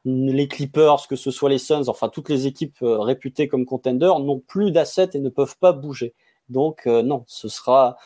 les 0.05 0.49
Clippers, 0.49 1.07
que 1.09 1.17
ce 1.17 1.31
soit 1.31 1.49
les 1.49 1.59
Suns, 1.59 1.89
enfin 1.89 2.09
toutes 2.09 2.29
les 2.29 2.47
équipes 2.49 2.79
réputées 2.81 3.47
comme 3.47 3.65
contenders 3.65 4.19
n'ont 4.19 4.41
plus 4.41 4.73
d'assets 4.73 5.11
et 5.15 5.21
ne 5.21 5.29
peuvent 5.29 5.57
pas 5.59 5.73
bouger. 5.73 6.15
Donc 6.49 6.87
non, 6.87 7.25
ce 7.27 7.49
sera 7.49 7.97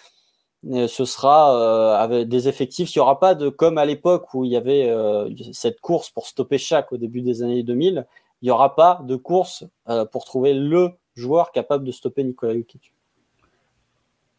ce 0.65 1.05
sera 1.05 1.57
euh, 1.57 2.03
avec 2.03 2.29
des 2.29 2.49
effectifs. 2.49 2.95
Il 2.95 2.99
n'y 2.99 3.03
aura 3.03 3.21
pas 3.21 3.35
de, 3.35 3.49
comme 3.49 3.79
à 3.79 3.85
l'époque 3.85 4.35
où 4.35 4.45
il 4.45 4.51
y 4.51 4.57
avait 4.57 4.89
euh, 4.89 5.29
cette 5.53 5.81
course 5.81 6.11
pour 6.11 6.27
stopper 6.27 6.59
chaque 6.59 6.93
au 6.93 6.97
début 6.97 7.23
des 7.23 7.43
années 7.43 7.63
2000, 7.63 8.07
il 8.43 8.45
n'y 8.45 8.51
aura 8.51 8.75
pas 8.75 9.01
de 9.05 9.17
course 9.17 9.65
euh, 9.89 10.05
pour 10.05 10.25
trouver 10.25 10.55
le 10.55 10.91
joueur 11.15 11.53
capable 11.53 11.85
de 11.85 11.93
stopper 11.93 12.25
Nikola 12.25 12.55
Jokic. 12.55 12.93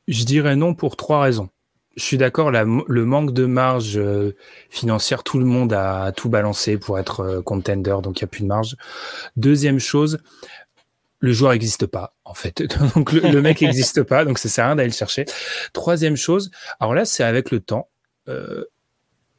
Je 0.07 0.23
dirais 0.23 0.55
non 0.55 0.73
pour 0.73 0.95
trois 0.95 1.21
raisons. 1.21 1.49
Je 1.95 2.03
suis 2.03 2.17
d'accord, 2.17 2.49
le 2.51 3.05
manque 3.05 3.33
de 3.33 3.45
marge 3.45 3.99
financière, 4.69 5.23
tout 5.23 5.37
le 5.37 5.43
monde 5.43 5.73
a 5.73 6.13
tout 6.13 6.29
balancé 6.29 6.77
pour 6.77 6.97
être 6.97 7.41
contender, 7.41 7.97
donc 8.01 8.21
il 8.21 8.23
n'y 8.23 8.25
a 8.25 8.27
plus 8.27 8.43
de 8.43 8.47
marge. 8.47 8.77
Deuxième 9.35 9.79
chose, 9.79 10.19
le 11.19 11.33
joueur 11.33 11.51
n'existe 11.51 11.85
pas 11.85 12.15
en 12.25 12.33
fait. 12.33 12.63
donc 12.95 13.11
le, 13.11 13.41
mec 13.41 13.61
n'existe 13.61 14.03
pas, 14.03 14.25
donc 14.25 14.39
ça 14.39 14.49
sert 14.49 14.65
à 14.65 14.67
rien 14.69 14.75
d'aller 14.75 14.89
le 14.89 14.95
chercher. 14.95 15.25
Troisième 15.73 16.15
chose, 16.15 16.51
alors 16.79 16.93
là 16.93 17.05
c'est 17.05 17.23
avec 17.23 17.51
le 17.51 17.59
temps, 17.59 17.89
euh, 18.27 18.65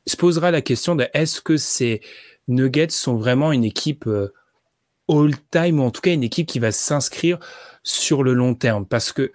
se 0.06 0.16
posera 0.16 0.50
la 0.50 0.62
question 0.62 0.96
de 0.96 1.08
est-ce 1.14 1.40
que 1.40 1.56
ces 1.56 2.00
Nuggets 2.48 2.90
sont 2.90 3.16
vraiment 3.16 3.52
une 3.52 3.64
équipe 3.64 4.06
euh, 4.06 4.32
all-time 5.08 5.80
ou 5.80 5.84
en 5.84 5.90
tout 5.90 6.00
cas 6.00 6.12
une 6.12 6.24
équipe 6.24 6.46
qui 6.46 6.58
va 6.58 6.72
s'inscrire 6.72 7.38
sur 7.82 8.22
le 8.22 8.34
long 8.34 8.54
terme? 8.54 8.86
Parce 8.86 9.12
que 9.12 9.32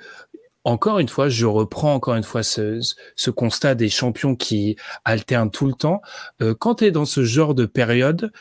encore 0.65 0.97
une 0.97 1.07
fois, 1.07 1.29
je 1.29 1.45
reprends 1.45 1.93
encore 1.93 2.15
une 2.15 2.23
fois 2.23 2.41
ce, 2.41 2.79
ce 3.15 3.29
constat 3.29 3.75
des 3.75 3.87
champions 3.87 4.35
qui 4.35 4.75
alternent 5.05 5.51
tout 5.51 5.67
le 5.67 5.73
temps. 5.73 6.01
Euh, 6.41 6.55
quand 6.55 6.75
tu 6.75 6.85
es 6.85 6.91
dans 6.91 7.05
ce 7.05 7.23
genre 7.23 7.53
de 7.53 7.67
période, 7.67 8.31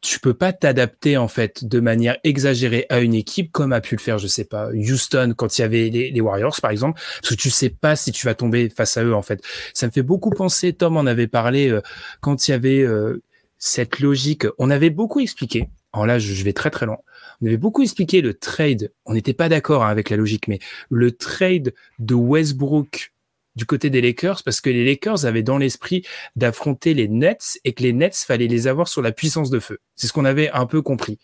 tu 0.00 0.20
peux 0.20 0.34
pas 0.34 0.52
t'adapter 0.52 1.16
en 1.16 1.28
fait 1.28 1.64
de 1.64 1.80
manière 1.80 2.16
exagérée 2.22 2.86
à 2.90 3.00
une 3.00 3.14
équipe 3.14 3.50
comme 3.52 3.72
a 3.72 3.80
pu 3.80 3.96
le 3.96 4.00
faire, 4.00 4.18
je 4.18 4.26
sais 4.26 4.44
pas, 4.44 4.70
Houston 4.72 5.34
quand 5.36 5.58
il 5.58 5.62
y 5.62 5.64
avait 5.64 5.88
les, 5.88 6.20
Warriors 6.20 6.60
par 6.60 6.70
exemple, 6.70 7.00
parce 7.20 7.34
que 7.34 7.40
tu 7.40 7.50
sais 7.50 7.70
pas 7.70 7.96
si 7.96 8.12
tu 8.12 8.26
vas 8.26 8.34
tomber 8.34 8.68
face 8.68 8.96
à 8.96 9.04
eux 9.04 9.14
en 9.14 9.22
fait. 9.22 9.42
Ça 9.74 9.86
me 9.86 9.92
fait 9.92 10.02
beaucoup 10.02 10.30
penser, 10.30 10.72
Tom 10.72 10.96
en 10.96 11.06
avait 11.06 11.26
parlé 11.26 11.70
euh, 11.70 11.80
quand 12.20 12.46
il 12.46 12.50
y 12.52 12.54
avait 12.54 12.82
euh, 12.82 13.22
cette 13.58 14.00
logique. 14.00 14.46
On 14.58 14.70
avait 14.70 14.90
beaucoup 14.90 15.20
expliqué. 15.20 15.68
Alors 15.92 16.06
là, 16.06 16.18
je 16.18 16.44
vais 16.44 16.52
très 16.52 16.70
très 16.70 16.84
loin. 16.84 16.98
On 17.40 17.46
avait 17.46 17.56
beaucoup 17.56 17.82
expliqué 17.82 18.20
le 18.20 18.34
trade. 18.34 18.92
On 19.06 19.14
n'était 19.14 19.32
pas 19.32 19.48
d'accord 19.48 19.84
hein, 19.84 19.88
avec 19.88 20.10
la 20.10 20.16
logique, 20.16 20.46
mais 20.46 20.58
le 20.90 21.12
trade 21.12 21.72
de 21.98 22.14
Westbrook 22.14 23.12
du 23.56 23.66
côté 23.66 23.90
des 23.90 24.00
Lakers 24.00 24.42
parce 24.44 24.60
que 24.60 24.70
les 24.70 24.84
Lakers 24.84 25.24
avaient 25.24 25.42
dans 25.42 25.58
l'esprit 25.58 26.02
d'affronter 26.36 26.94
les 26.94 27.08
Nets 27.08 27.58
et 27.64 27.72
que 27.72 27.82
les 27.82 27.92
Nets 27.92 28.16
fallait 28.16 28.46
les 28.46 28.66
avoir 28.66 28.88
sur 28.88 29.02
la 29.02 29.12
puissance 29.12 29.50
de 29.50 29.58
feu. 29.58 29.78
C'est 29.96 30.06
ce 30.06 30.12
qu'on 30.12 30.24
avait 30.24 30.50
un 30.50 30.66
peu 30.66 30.82
compris. 30.82 31.18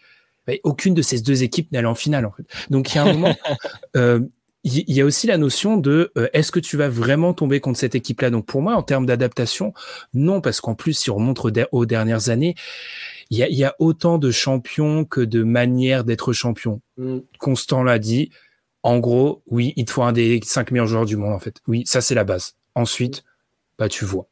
Mais 0.48 0.60
aucune 0.64 0.94
de 0.94 1.02
ces 1.02 1.20
deux 1.20 1.44
équipes 1.44 1.70
n'allait 1.70 1.86
en 1.86 1.94
finale 1.94 2.26
en 2.26 2.32
fait. 2.32 2.44
Donc 2.70 2.92
il 2.92 2.96
y 2.96 2.98
a 2.98 3.04
un 3.04 3.12
moment, 3.12 3.36
euh, 3.96 4.20
il 4.64 4.94
y, 4.94 5.00
a 5.00 5.04
aussi 5.04 5.26
la 5.26 5.38
notion 5.38 5.76
de 5.76 6.12
euh, 6.16 6.28
est-ce 6.32 6.52
que 6.52 6.60
tu 6.60 6.76
vas 6.76 6.88
vraiment 6.88 7.34
tomber 7.34 7.58
contre 7.58 7.80
cette 7.80 7.96
équipe-là? 7.96 8.30
Donc 8.30 8.46
pour 8.46 8.62
moi, 8.62 8.76
en 8.76 8.82
termes 8.82 9.06
d'adaptation, 9.06 9.74
non, 10.14 10.40
parce 10.40 10.60
qu'en 10.60 10.76
plus, 10.76 10.92
si 10.92 11.10
on 11.10 11.16
remonte 11.16 11.40
aux 11.72 11.84
dernières 11.86 12.28
années, 12.28 12.54
il 13.30 13.38
y 13.38 13.64
a, 13.64 13.74
autant 13.80 14.18
de 14.18 14.30
champions 14.30 15.04
que 15.04 15.20
de 15.20 15.42
manières 15.42 16.04
d'être 16.04 16.32
champion. 16.32 16.80
Mm. 16.96 17.20
Constant 17.38 17.82
l'a 17.82 17.98
dit. 17.98 18.30
En 18.82 18.98
gros, 18.98 19.42
oui, 19.46 19.72
il 19.76 19.84
te 19.84 19.92
faut 19.92 20.02
un 20.02 20.12
des 20.12 20.40
cinq 20.42 20.70
meilleurs 20.70 20.86
joueurs 20.86 21.04
du 21.04 21.16
monde, 21.16 21.32
en 21.32 21.38
fait. 21.38 21.60
Oui, 21.68 21.84
ça, 21.86 22.00
c'est 22.00 22.14
la 22.14 22.24
base. 22.24 22.56
Ensuite, 22.74 23.24
bah, 23.78 23.88
tu 23.88 24.04
vois. 24.04 24.26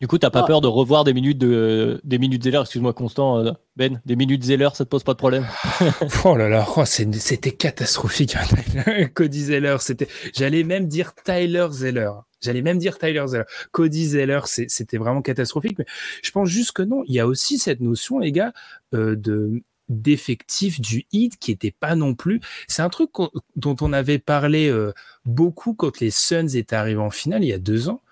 Du 0.00 0.08
coup, 0.08 0.18
t'as 0.18 0.30
pas 0.30 0.42
ah. 0.42 0.46
peur 0.46 0.60
de 0.60 0.66
revoir 0.66 1.04
des 1.04 1.14
minutes 1.14 1.38
de 1.38 2.00
des 2.04 2.18
minutes 2.18 2.44
Zeller, 2.44 2.60
excuse-moi 2.60 2.92
Constant, 2.92 3.38
euh, 3.38 3.52
Ben, 3.76 4.00
des 4.04 4.14
minutes 4.14 4.44
Zeller, 4.44 4.68
ça 4.74 4.84
te 4.84 4.90
pose 4.90 5.04
pas 5.04 5.14
de 5.14 5.18
problème? 5.18 5.46
Oh 6.24 6.36
là 6.36 6.50
là, 6.50 6.66
oh, 6.76 6.84
c'était 6.84 7.52
catastrophique. 7.52 8.36
Hein, 8.36 9.06
Cody 9.14 9.44
Zeller, 9.44 9.76
c'était, 9.80 10.08
j'allais 10.34 10.64
même 10.64 10.86
dire 10.86 11.14
Tyler 11.14 11.68
Zeller. 11.70 12.10
J'allais 12.42 12.60
même 12.60 12.78
dire 12.78 12.98
Tyler 12.98 13.24
Zeller. 13.26 13.44
Cody 13.72 14.06
Zeller, 14.06 14.40
c'était 14.44 14.98
vraiment 14.98 15.22
catastrophique. 15.22 15.78
Mais 15.78 15.86
je 16.22 16.30
pense 16.30 16.48
juste 16.48 16.72
que 16.72 16.82
non. 16.82 17.02
Il 17.06 17.14
y 17.14 17.20
a 17.20 17.26
aussi 17.26 17.58
cette 17.58 17.80
notion, 17.80 18.18
les 18.18 18.32
gars, 18.32 18.52
euh, 18.92 19.16
de 19.16 19.62
d'effectifs 19.88 20.80
du 20.80 21.06
hit 21.12 21.38
qui 21.38 21.52
était 21.52 21.70
pas 21.70 21.94
non 21.94 22.14
plus. 22.14 22.40
C'est 22.68 22.82
un 22.82 22.88
truc 22.88 23.10
dont 23.56 23.76
on 23.80 23.92
avait 23.92 24.18
parlé 24.18 24.68
euh, 24.68 24.92
beaucoup 25.24 25.74
quand 25.74 26.00
les 26.00 26.10
Suns 26.10 26.48
étaient 26.48 26.76
arrivés 26.76 27.00
en 27.00 27.10
finale 27.10 27.44
il 27.44 27.48
y 27.48 27.52
a 27.52 27.58
deux 27.58 27.88
ans 27.88 28.02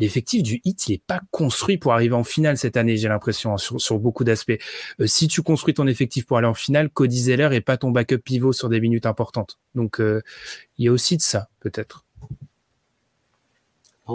l'effectif 0.00 0.42
du 0.42 0.60
hit, 0.64 0.88
il 0.88 0.94
est 0.94 1.02
pas 1.02 1.20
construit 1.30 1.78
pour 1.78 1.92
arriver 1.92 2.14
en 2.14 2.24
finale 2.24 2.56
cette 2.56 2.76
année, 2.76 2.96
j'ai 2.96 3.08
l'impression, 3.08 3.52
hein, 3.52 3.58
sur, 3.58 3.98
beaucoup 3.98 4.24
d'aspects. 4.24 4.58
Euh, 5.00 5.06
si 5.06 5.28
tu 5.28 5.42
construis 5.42 5.74
ton 5.74 5.86
effectif 5.86 6.26
pour 6.26 6.38
aller 6.38 6.46
en 6.46 6.54
finale, 6.54 6.90
Cody 6.90 7.20
Zeller 7.20 7.50
est 7.52 7.60
pas 7.60 7.76
ton 7.76 7.90
backup 7.90 8.18
pivot 8.18 8.52
sur 8.52 8.68
des 8.68 8.80
minutes 8.80 9.06
importantes. 9.06 9.58
Donc, 9.74 10.00
euh, 10.00 10.22
il 10.78 10.86
y 10.86 10.88
a 10.88 10.92
aussi 10.92 11.16
de 11.16 11.22
ça, 11.22 11.48
peut-être. 11.60 12.04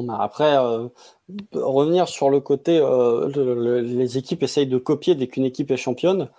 après, 0.09 0.57
euh, 0.57 0.87
revenir 1.53 2.09
sur 2.09 2.29
le 2.29 2.39
côté, 2.41 2.81
les 3.83 4.17
équipes 4.17 4.43
essayent 4.43 4.67
de 4.67 4.77
copier 4.77 5.15
dès 5.15 5.27
qu'une 5.27 5.45
équipe 5.45 5.71
est 5.71 5.77
championne. 5.77 6.29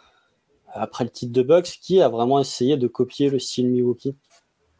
Après 0.78 1.04
le 1.04 1.10
titre 1.10 1.32
de 1.32 1.42
Bucks, 1.42 1.78
qui 1.80 2.00
a 2.00 2.08
vraiment 2.08 2.38
essayé 2.38 2.76
de 2.76 2.86
copier 2.86 3.30
le 3.30 3.38
style 3.38 3.68
Milwaukee 3.68 4.14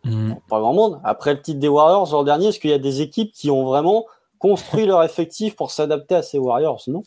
hmm. 0.05 0.35
Pas 0.49 0.61
grand 0.61 0.75
monde. 0.75 1.01
Après 1.05 1.35
le 1.35 1.43
titre 1.43 1.61
des 1.61 1.69
Warriors 1.69 2.13
l'an 2.13 2.25
dernier, 2.25 2.49
est-ce 2.49 2.61
qu'il 2.61 2.71
y 2.71 2.75
a 2.75 2.79
des 2.79 3.01
équipes 3.03 3.33
qui 3.33 3.51
ont 3.51 3.65
vraiment 3.65 4.07
construit 4.39 4.87
leur 4.87 5.03
effectif 5.03 5.57
pour 5.57 5.71
s'adapter 5.71 6.15
à 6.15 6.23
ces 6.23 6.39
Warriors. 6.39 6.83
Non? 6.89 7.03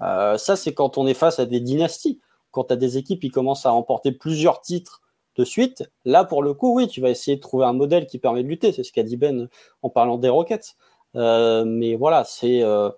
Euh, 0.00 0.36
ça, 0.36 0.56
c'est 0.56 0.74
quand 0.74 0.98
on 0.98 1.06
est 1.06 1.14
face 1.14 1.38
à 1.38 1.46
des 1.46 1.60
dynasties. 1.60 2.20
Quand 2.50 2.64
tu 2.64 2.72
as 2.72 2.76
des 2.76 2.98
équipes 2.98 3.20
qui 3.20 3.30
commencent 3.30 3.66
à 3.66 3.70
remporter 3.70 4.12
plusieurs 4.12 4.60
titres 4.60 5.00
de 5.36 5.44
suite, 5.44 5.90
là, 6.04 6.24
pour 6.24 6.42
le 6.42 6.52
coup, 6.52 6.74
oui, 6.74 6.88
tu 6.88 7.00
vas 7.00 7.08
essayer 7.08 7.36
de 7.36 7.40
trouver 7.40 7.64
un 7.64 7.72
modèle 7.72 8.06
qui 8.06 8.18
permet 8.18 8.42
de 8.42 8.48
lutter. 8.48 8.72
C'est 8.72 8.82
ce 8.82 8.92
qu'a 8.92 9.02
dit 9.02 9.16
Ben 9.16 9.48
en 9.82 9.88
parlant 9.88 10.18
des 10.18 10.28
Rockets. 10.28 10.76
Euh, 11.16 11.64
mais 11.64 11.94
voilà, 11.94 12.24
c'est 12.24 12.62
euh, 12.62 12.90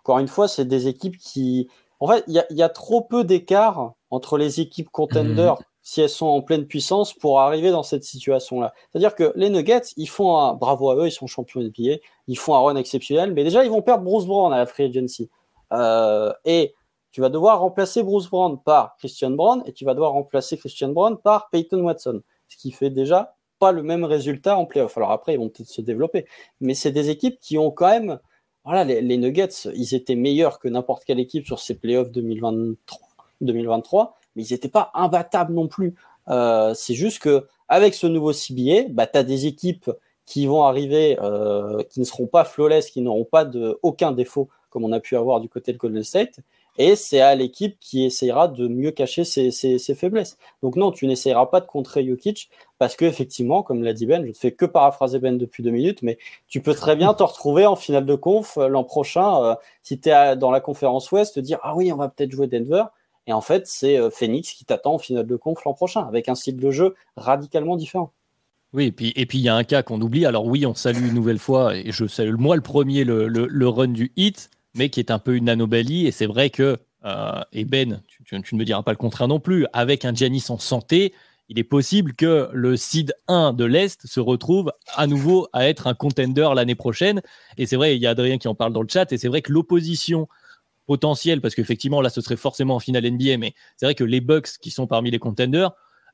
encore 0.00 0.18
une 0.18 0.28
fois, 0.28 0.48
c'est 0.48 0.64
des 0.64 0.88
équipes 0.88 1.16
qui. 1.18 1.68
En 2.00 2.06
fait, 2.06 2.22
il 2.28 2.44
y, 2.50 2.62
a 2.62 2.68
trop 2.68 3.00
peu 3.02 3.24
d'écart 3.24 3.94
entre 4.10 4.38
les 4.38 4.60
équipes 4.60 4.90
contenders 4.90 5.54
mhm 5.54 5.64
si 5.88 6.02
elles 6.02 6.10
sont 6.10 6.26
en 6.26 6.42
pleine 6.42 6.66
puissance 6.66 7.14
pour 7.14 7.40
arriver 7.40 7.70
dans 7.70 7.82
cette 7.82 8.04
situation-là. 8.04 8.74
C'est-à-dire 8.92 9.14
que 9.14 9.32
les 9.36 9.48
Nuggets, 9.48 9.94
ils 9.96 10.08
font 10.08 10.36
un 10.36 10.52
bravo 10.52 10.90
à 10.90 10.96
eux, 10.96 11.06
ils 11.06 11.10
sont 11.10 11.26
champions 11.26 11.62
NBA, 11.62 11.96
ils 12.26 12.38
font 12.38 12.54
un 12.54 12.60
run 12.60 12.76
exceptionnel, 12.76 13.32
mais 13.32 13.42
déjà 13.42 13.64
ils 13.64 13.70
vont 13.70 13.80
perdre 13.80 14.04
Bruce 14.04 14.26
Brown 14.26 14.52
à 14.52 14.58
la 14.58 14.66
free 14.66 14.84
agency. 14.84 15.30
Euh, 15.72 16.30
et 16.44 16.74
tu 17.10 17.22
vas 17.22 17.30
devoir 17.30 17.60
remplacer 17.60 18.02
Bruce 18.02 18.28
Brown 18.28 18.60
par 18.62 18.96
Christian 18.98 19.30
Brown 19.30 19.62
et 19.64 19.72
tu 19.72 19.86
vas 19.86 19.94
devoir 19.94 20.12
remplacer 20.12 20.58
Christian 20.58 20.90
Brown 20.90 21.16
par 21.16 21.48
Peyton 21.48 21.80
Watson, 21.80 22.20
ce 22.48 22.58
qui 22.58 22.70
fait 22.70 22.90
déjà 22.90 23.34
pas 23.58 23.72
le 23.72 23.82
même 23.82 24.04
résultat 24.04 24.58
en 24.58 24.66
playoff. 24.66 24.94
Alors 24.98 25.12
après, 25.12 25.32
ils 25.32 25.38
vont 25.38 25.48
peut-être 25.48 25.70
se 25.70 25.80
développer, 25.80 26.26
mais 26.60 26.74
c'est 26.74 26.92
des 26.92 27.08
équipes 27.08 27.40
qui 27.40 27.56
ont 27.56 27.70
quand 27.70 27.88
même, 27.88 28.20
voilà, 28.62 28.84
les, 28.84 29.00
les 29.00 29.16
Nuggets, 29.16 29.70
ils 29.74 29.94
étaient 29.94 30.16
meilleurs 30.16 30.58
que 30.58 30.68
n'importe 30.68 31.06
quelle 31.06 31.18
équipe 31.18 31.46
sur 31.46 31.60
ces 31.60 31.78
playoffs 31.78 32.10
2023. 32.12 33.07
2023 33.40 34.18
mais 34.38 34.44
ils 34.44 34.52
n'étaient 34.52 34.68
pas 34.68 34.90
imbattables 34.94 35.52
non 35.52 35.66
plus. 35.66 35.94
Euh, 36.28 36.72
c'est 36.74 36.94
juste 36.94 37.18
que 37.18 37.46
avec 37.68 37.92
ce 37.92 38.06
nouveau 38.06 38.32
CBA, 38.32 38.88
bah, 38.90 39.06
tu 39.06 39.18
as 39.18 39.24
des 39.24 39.46
équipes 39.46 39.90
qui 40.26 40.46
vont 40.46 40.62
arriver, 40.62 41.18
euh, 41.20 41.82
qui 41.90 42.00
ne 42.00 42.04
seront 42.04 42.26
pas 42.26 42.44
flawless, 42.44 42.90
qui 42.90 43.00
n'auront 43.00 43.24
pas 43.24 43.44
de, 43.44 43.78
aucun 43.82 44.12
défaut, 44.12 44.48
comme 44.70 44.84
on 44.84 44.92
a 44.92 45.00
pu 45.00 45.16
avoir 45.16 45.40
du 45.40 45.48
côté 45.48 45.72
de 45.72 45.78
Golden 45.78 46.04
State. 46.04 46.38
Et 46.80 46.94
c'est 46.94 47.20
à 47.20 47.34
l'équipe 47.34 47.76
qui 47.80 48.04
essayera 48.04 48.46
de 48.46 48.68
mieux 48.68 48.92
cacher 48.92 49.24
ses, 49.24 49.50
faiblesses. 49.96 50.38
Donc 50.62 50.76
non, 50.76 50.92
tu 50.92 51.08
n'essayeras 51.08 51.46
pas 51.46 51.60
de 51.60 51.66
contrer 51.66 52.06
Jokic 52.06 52.50
parce 52.78 52.94
que 52.94 53.04
effectivement, 53.04 53.64
comme 53.64 53.82
l'a 53.82 53.92
dit 53.92 54.06
Ben, 54.06 54.22
je 54.22 54.28
ne 54.28 54.32
fais 54.32 54.52
que 54.52 54.64
paraphraser 54.64 55.18
Ben 55.18 55.36
depuis 55.36 55.64
deux 55.64 55.72
minutes, 55.72 56.02
mais 56.02 56.18
tu 56.46 56.62
peux 56.62 56.74
très 56.74 56.94
bien 56.94 57.12
te 57.14 57.24
retrouver 57.24 57.66
en 57.66 57.74
finale 57.74 58.06
de 58.06 58.14
conf 58.14 58.58
euh, 58.58 58.68
l'an 58.68 58.84
prochain 58.84 59.56
si 59.82 59.98
tu 59.98 60.10
es 60.10 60.36
dans 60.36 60.52
la 60.52 60.60
conférence 60.60 61.10
Ouest, 61.10 61.34
te 61.34 61.40
dire 61.40 61.58
ah 61.62 61.74
oui, 61.74 61.92
on 61.92 61.96
va 61.96 62.08
peut-être 62.08 62.30
jouer 62.30 62.46
Denver. 62.46 62.84
Et 63.28 63.32
en 63.34 63.42
fait, 63.42 63.66
c'est 63.66 63.98
euh, 63.98 64.10
Phoenix 64.10 64.54
qui 64.54 64.64
t'attend 64.64 64.94
au 64.94 64.98
final 64.98 65.26
de 65.26 65.36
conf 65.36 65.62
l'an 65.64 65.74
prochain, 65.74 66.00
avec 66.00 66.30
un 66.30 66.34
style 66.34 66.56
de 66.56 66.70
jeu 66.70 66.94
radicalement 67.16 67.76
différent. 67.76 68.10
Oui, 68.72 68.86
et 68.86 68.92
puis 68.92 69.12
et 69.16 69.26
puis 69.26 69.38
il 69.38 69.42
y 69.42 69.48
a 69.50 69.54
un 69.54 69.64
cas 69.64 69.82
qu'on 69.82 70.00
oublie. 70.00 70.24
Alors 70.24 70.46
oui, 70.46 70.64
on 70.66 70.74
salue 70.74 71.06
une 71.06 71.14
nouvelle 71.14 71.38
fois, 71.38 71.76
et 71.76 71.92
je 71.92 72.06
salue 72.06 72.36
moi 72.36 72.56
le 72.56 72.62
premier 72.62 73.04
le, 73.04 73.68
run 73.68 73.88
du 73.88 74.12
hit, 74.16 74.50
mais 74.74 74.88
qui 74.88 75.00
est 75.00 75.10
un 75.10 75.18
peu 75.18 75.36
une 75.36 75.50
anomalie. 75.50 76.06
Et 76.06 76.10
c'est 76.10 76.26
vrai 76.26 76.48
que 76.48 76.78
euh, 77.04 77.42
et 77.52 77.66
Ben, 77.66 78.02
tu, 78.24 78.34
ne 78.34 78.58
me 78.58 78.64
diras 78.64 78.82
pas 78.82 78.92
le 78.92 78.96
contraire 78.96 79.28
non 79.28 79.40
plus. 79.40 79.66
Avec 79.74 80.06
un 80.06 80.14
Giannis 80.14 80.46
en 80.48 80.58
santé, 80.58 81.12
il 81.50 81.58
est 81.58 81.64
possible 81.64 82.14
que 82.14 82.48
le 82.52 82.78
seed 82.78 83.14
1 83.28 83.52
de 83.52 83.64
l'Est 83.64 84.06
se 84.06 84.20
retrouve 84.20 84.72
à 84.96 85.06
nouveau 85.06 85.48
à 85.52 85.68
être 85.68 85.86
un 85.86 85.94
contender 85.94 86.48
l'année 86.54 86.74
prochaine. 86.74 87.20
Et 87.58 87.66
c'est 87.66 87.76
vrai, 87.76 87.94
il 87.96 88.02
y 88.02 88.06
a 88.06 88.10
Adrien 88.10 88.38
qui 88.38 88.48
en 88.48 88.54
parle 88.54 88.72
dans 88.72 88.82
le 88.82 88.88
chat, 88.88 89.12
et 89.12 89.18
c'est 89.18 89.28
vrai 89.28 89.42
que 89.42 89.52
l'opposition 89.52 90.28
potentiel, 90.88 91.42
parce 91.42 91.54
qu'effectivement, 91.54 92.00
là, 92.00 92.08
ce 92.08 92.22
serait 92.22 92.38
forcément 92.38 92.76
en 92.76 92.78
finale 92.80 93.08
NBA, 93.08 93.36
mais 93.36 93.52
c'est 93.76 93.84
vrai 93.84 93.94
que 93.94 94.04
les 94.04 94.22
Bucks, 94.22 94.48
qui 94.60 94.70
sont 94.70 94.86
parmi 94.86 95.10
les 95.10 95.18
contenders, 95.18 95.70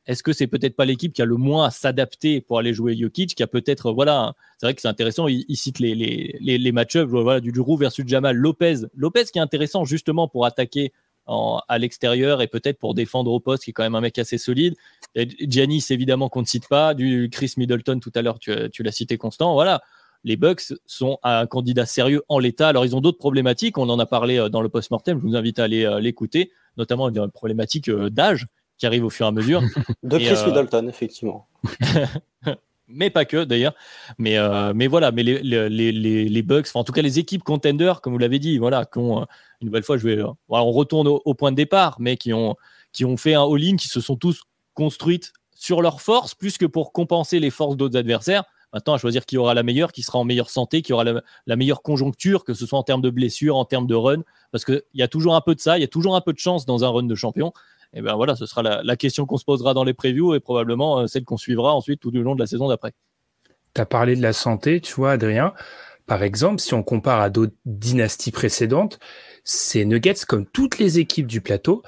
est-ce 0.06 0.24
que 0.24 0.32
c'est 0.32 0.48
peut-être 0.48 0.74
pas 0.74 0.84
l'équipe 0.84 1.12
qui 1.12 1.22
a 1.22 1.24
le 1.24 1.36
moins 1.36 1.66
à 1.66 1.70
s'adapter 1.70 2.40
pour 2.40 2.58
aller 2.58 2.74
jouer 2.74 2.96
Jokic, 2.96 3.36
qui 3.36 3.42
a 3.44 3.46
peut-être, 3.46 3.92
voilà, 3.92 4.34
c'est 4.58 4.66
vrai 4.66 4.74
que 4.74 4.80
c'est 4.80 4.88
intéressant, 4.88 5.28
il, 5.28 5.56
cite 5.56 5.78
les, 5.78 5.94
les, 5.94 6.58
les, 6.58 6.72
match-ups, 6.72 7.08
voilà, 7.08 7.38
du 7.40 7.52
Drew 7.52 7.78
versus 7.78 8.04
Jamal 8.06 8.36
Lopez. 8.36 8.80
Lopez 8.96 9.24
qui 9.32 9.38
est 9.38 9.42
intéressant 9.42 9.84
justement 9.84 10.26
pour 10.26 10.44
attaquer 10.44 10.92
à 11.26 11.78
l'extérieur 11.78 12.42
et 12.42 12.48
peut-être 12.48 12.78
pour 12.78 12.94
défendre 12.94 13.32
au 13.32 13.40
poste, 13.40 13.64
qui 13.64 13.70
est 13.70 13.72
quand 13.72 13.84
même 13.84 13.94
un 13.94 14.02
mec 14.02 14.18
assez 14.18 14.38
solide. 14.38 14.74
Giannis, 15.14 15.86
évidemment, 15.90 16.28
qu'on 16.28 16.42
ne 16.42 16.46
cite 16.46 16.68
pas, 16.68 16.94
du 16.94 17.30
Chris 17.30 17.54
Middleton 17.56 18.00
tout 18.00 18.12
à 18.16 18.22
l'heure, 18.22 18.40
tu, 18.40 18.52
tu 18.72 18.82
l'as 18.82 18.92
cité 18.92 19.16
constant, 19.18 19.54
voilà 19.54 19.80
les 20.24 20.36
Bucks 20.36 20.72
sont 20.86 21.18
un 21.22 21.46
candidat 21.46 21.86
sérieux 21.86 22.22
en 22.28 22.38
l'état. 22.38 22.68
Alors, 22.68 22.84
ils 22.84 22.96
ont 22.96 23.00
d'autres 23.00 23.18
problématiques. 23.18 23.78
On 23.78 23.88
en 23.90 23.98
a 23.98 24.06
parlé 24.06 24.38
euh, 24.38 24.48
dans 24.48 24.62
le 24.62 24.68
post-mortem. 24.68 25.20
Je 25.20 25.26
vous 25.26 25.36
invite 25.36 25.58
à 25.58 25.64
aller 25.64 25.84
euh, 25.84 26.00
l'écouter, 26.00 26.50
notamment 26.76 27.08
une 27.08 27.30
problématique 27.30 27.88
euh, 27.88 28.10
d'âge 28.10 28.46
qui 28.78 28.86
arrive 28.86 29.04
au 29.04 29.10
fur 29.10 29.26
et 29.26 29.28
à 29.28 29.32
mesure. 29.32 29.62
De 30.02 30.18
Chris 30.18 30.36
Middleton, 30.46 30.88
effectivement. 30.88 31.46
mais 32.88 33.10
pas 33.10 33.24
que 33.24 33.44
d'ailleurs. 33.44 33.74
Mais, 34.18 34.36
mais 34.74 34.88
voilà, 34.88 35.12
mais 35.12 35.22
les, 35.22 35.40
les, 35.42 35.92
les, 35.92 36.42
Bucks, 36.42 36.66
en 36.74 36.82
tout 36.82 36.92
cas 36.92 37.02
les 37.02 37.20
équipes 37.20 37.44
contenders, 37.44 38.00
comme 38.00 38.12
vous 38.12 38.18
l'avez 38.18 38.40
dit, 38.40 38.58
voilà, 38.58 38.84
qui 38.84 38.98
ont, 38.98 39.20
une 39.60 39.66
nouvelle 39.66 39.84
fois, 39.84 39.96
je 39.96 40.08
vais, 40.08 40.22
on 40.48 40.72
retourne 40.72 41.06
au, 41.06 41.22
au, 41.24 41.34
point 41.34 41.52
de 41.52 41.56
départ, 41.56 41.98
mais 42.00 42.16
qui 42.16 42.32
ont, 42.32 42.56
qui 42.92 43.04
ont 43.04 43.16
fait 43.16 43.34
un 43.34 43.44
all-in, 43.44 43.76
qui 43.76 43.86
se 43.86 44.00
sont 44.00 44.16
tous 44.16 44.42
construites 44.74 45.32
sur 45.54 45.80
leurs 45.80 46.00
forces, 46.00 46.34
plus 46.34 46.58
que 46.58 46.66
pour 46.66 46.92
compenser 46.92 47.38
les 47.38 47.50
forces 47.50 47.76
d'autres 47.76 47.96
adversaires. 47.96 48.42
Maintenant, 48.74 48.94
à 48.94 48.98
choisir 48.98 49.24
qui 49.24 49.38
aura 49.38 49.54
la 49.54 49.62
meilleure, 49.62 49.92
qui 49.92 50.02
sera 50.02 50.18
en 50.18 50.24
meilleure 50.24 50.50
santé, 50.50 50.82
qui 50.82 50.92
aura 50.92 51.04
la, 51.04 51.56
meilleure 51.56 51.80
conjoncture, 51.80 52.44
que 52.44 52.54
ce 52.54 52.66
soit 52.66 52.78
en 52.78 52.82
termes 52.82 53.02
de 53.02 53.08
blessures, 53.08 53.56
en 53.56 53.64
termes 53.64 53.86
de 53.86 53.94
run, 53.94 54.22
parce 54.50 54.64
qu'il 54.64 54.82
y 54.94 55.02
a 55.02 55.08
toujours 55.08 55.36
un 55.36 55.40
peu 55.40 55.54
de 55.54 55.60
ça, 55.60 55.78
il 55.78 55.80
y 55.80 55.84
a 55.84 55.88
toujours 55.88 56.16
un 56.16 56.20
peu 56.20 56.32
de 56.32 56.38
chance 56.38 56.66
dans 56.66 56.84
un 56.84 56.88
run 56.88 57.04
de 57.04 57.14
champion. 57.14 57.52
Et 57.92 58.02
ben 58.02 58.16
voilà, 58.16 58.34
ce 58.34 58.46
sera 58.46 58.62
la, 58.62 58.96
question 58.96 59.26
qu'on 59.26 59.36
se 59.36 59.44
posera 59.44 59.74
dans 59.74 59.84
les 59.84 59.94
previews 59.94 60.34
et 60.34 60.40
probablement 60.40 61.06
celle 61.06 61.24
qu'on 61.24 61.36
suivra 61.36 61.72
ensuite 61.72 62.00
tout 62.00 62.14
au 62.16 62.20
long 62.20 62.34
de 62.34 62.40
la 62.40 62.48
saison 62.48 62.68
d'après. 62.68 62.92
Tu 63.74 63.80
as 63.80 63.86
parlé 63.86 64.16
de 64.16 64.22
la 64.22 64.32
santé, 64.32 64.80
tu 64.80 64.92
vois, 64.94 65.12
Adrien. 65.12 65.54
Par 66.06 66.24
exemple, 66.24 66.60
si 66.60 66.74
on 66.74 66.82
compare 66.82 67.20
à 67.20 67.30
d'autres 67.30 67.54
dynasties 67.64 68.32
précédentes, 68.32 68.98
ces 69.44 69.84
Nuggets, 69.84 70.26
comme 70.26 70.46
toutes 70.46 70.78
les 70.78 70.98
équipes 70.98 71.28
du 71.28 71.40
plateau, 71.40 71.82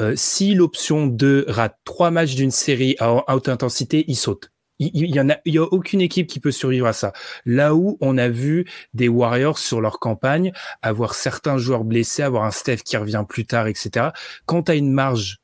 euh, 0.00 0.14
si 0.16 0.54
l'option 0.54 1.06
2 1.06 1.44
rate 1.48 1.76
trois 1.84 2.10
matchs 2.10 2.34
d'une 2.34 2.50
série 2.50 2.96
à 2.98 3.36
haute 3.36 3.50
intensité, 3.50 4.06
il 4.08 4.16
saute. 4.16 4.51
Il, 4.90 5.14
y 5.14 5.20
en 5.20 5.30
a, 5.30 5.36
il 5.44 5.54
y 5.54 5.58
a 5.58 5.62
aucune 5.62 6.00
équipe 6.00 6.26
qui 6.26 6.40
peut 6.40 6.50
survivre 6.50 6.86
à 6.86 6.92
ça. 6.92 7.12
Là 7.46 7.74
où 7.74 7.98
on 8.00 8.18
a 8.18 8.28
vu 8.28 8.66
des 8.94 9.08
Warriors 9.08 9.58
sur 9.58 9.80
leur 9.80 9.98
campagne 9.98 10.52
avoir 10.82 11.14
certains 11.14 11.58
joueurs 11.58 11.84
blessés, 11.84 12.22
avoir 12.22 12.44
un 12.44 12.50
Steph 12.50 12.78
qui 12.78 12.96
revient 12.96 13.24
plus 13.28 13.46
tard, 13.46 13.66
etc. 13.66 14.08
Quand 14.46 14.64
tu 14.64 14.72
as 14.72 14.74
une 14.74 14.92
marge 14.92 15.38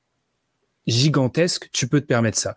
gigantesque, 0.86 1.68
tu 1.72 1.86
peux 1.86 2.00
te 2.00 2.06
permettre 2.06 2.38
ça. 2.38 2.56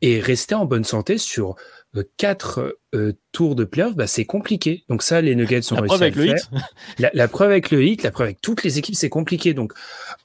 Et 0.00 0.20
rester 0.20 0.54
en 0.54 0.64
bonne 0.64 0.84
santé 0.84 1.18
sur 1.18 1.56
euh, 1.96 2.04
quatre 2.16 2.78
euh, 2.94 3.12
tours 3.32 3.56
de 3.56 3.64
playoff, 3.64 3.96
bah, 3.96 4.06
c'est 4.06 4.24
compliqué. 4.24 4.84
Donc 4.88 5.02
ça, 5.02 5.20
les 5.20 5.34
Nuggets 5.34 5.62
sont 5.62 5.74
la 5.74 5.82
preuve 5.82 6.02
avec 6.02 6.14
le, 6.14 6.28
Hit. 6.28 6.50
La, 6.98 7.28
preuve 7.28 7.50
avec 7.50 7.70
le 7.70 7.82
hit, 7.82 8.02
la 8.02 8.12
preuve 8.12 8.26
avec 8.26 8.40
toutes 8.40 8.62
les 8.62 8.78
équipes, 8.78 8.94
c'est 8.94 9.08
compliqué. 9.08 9.54
Donc 9.54 9.72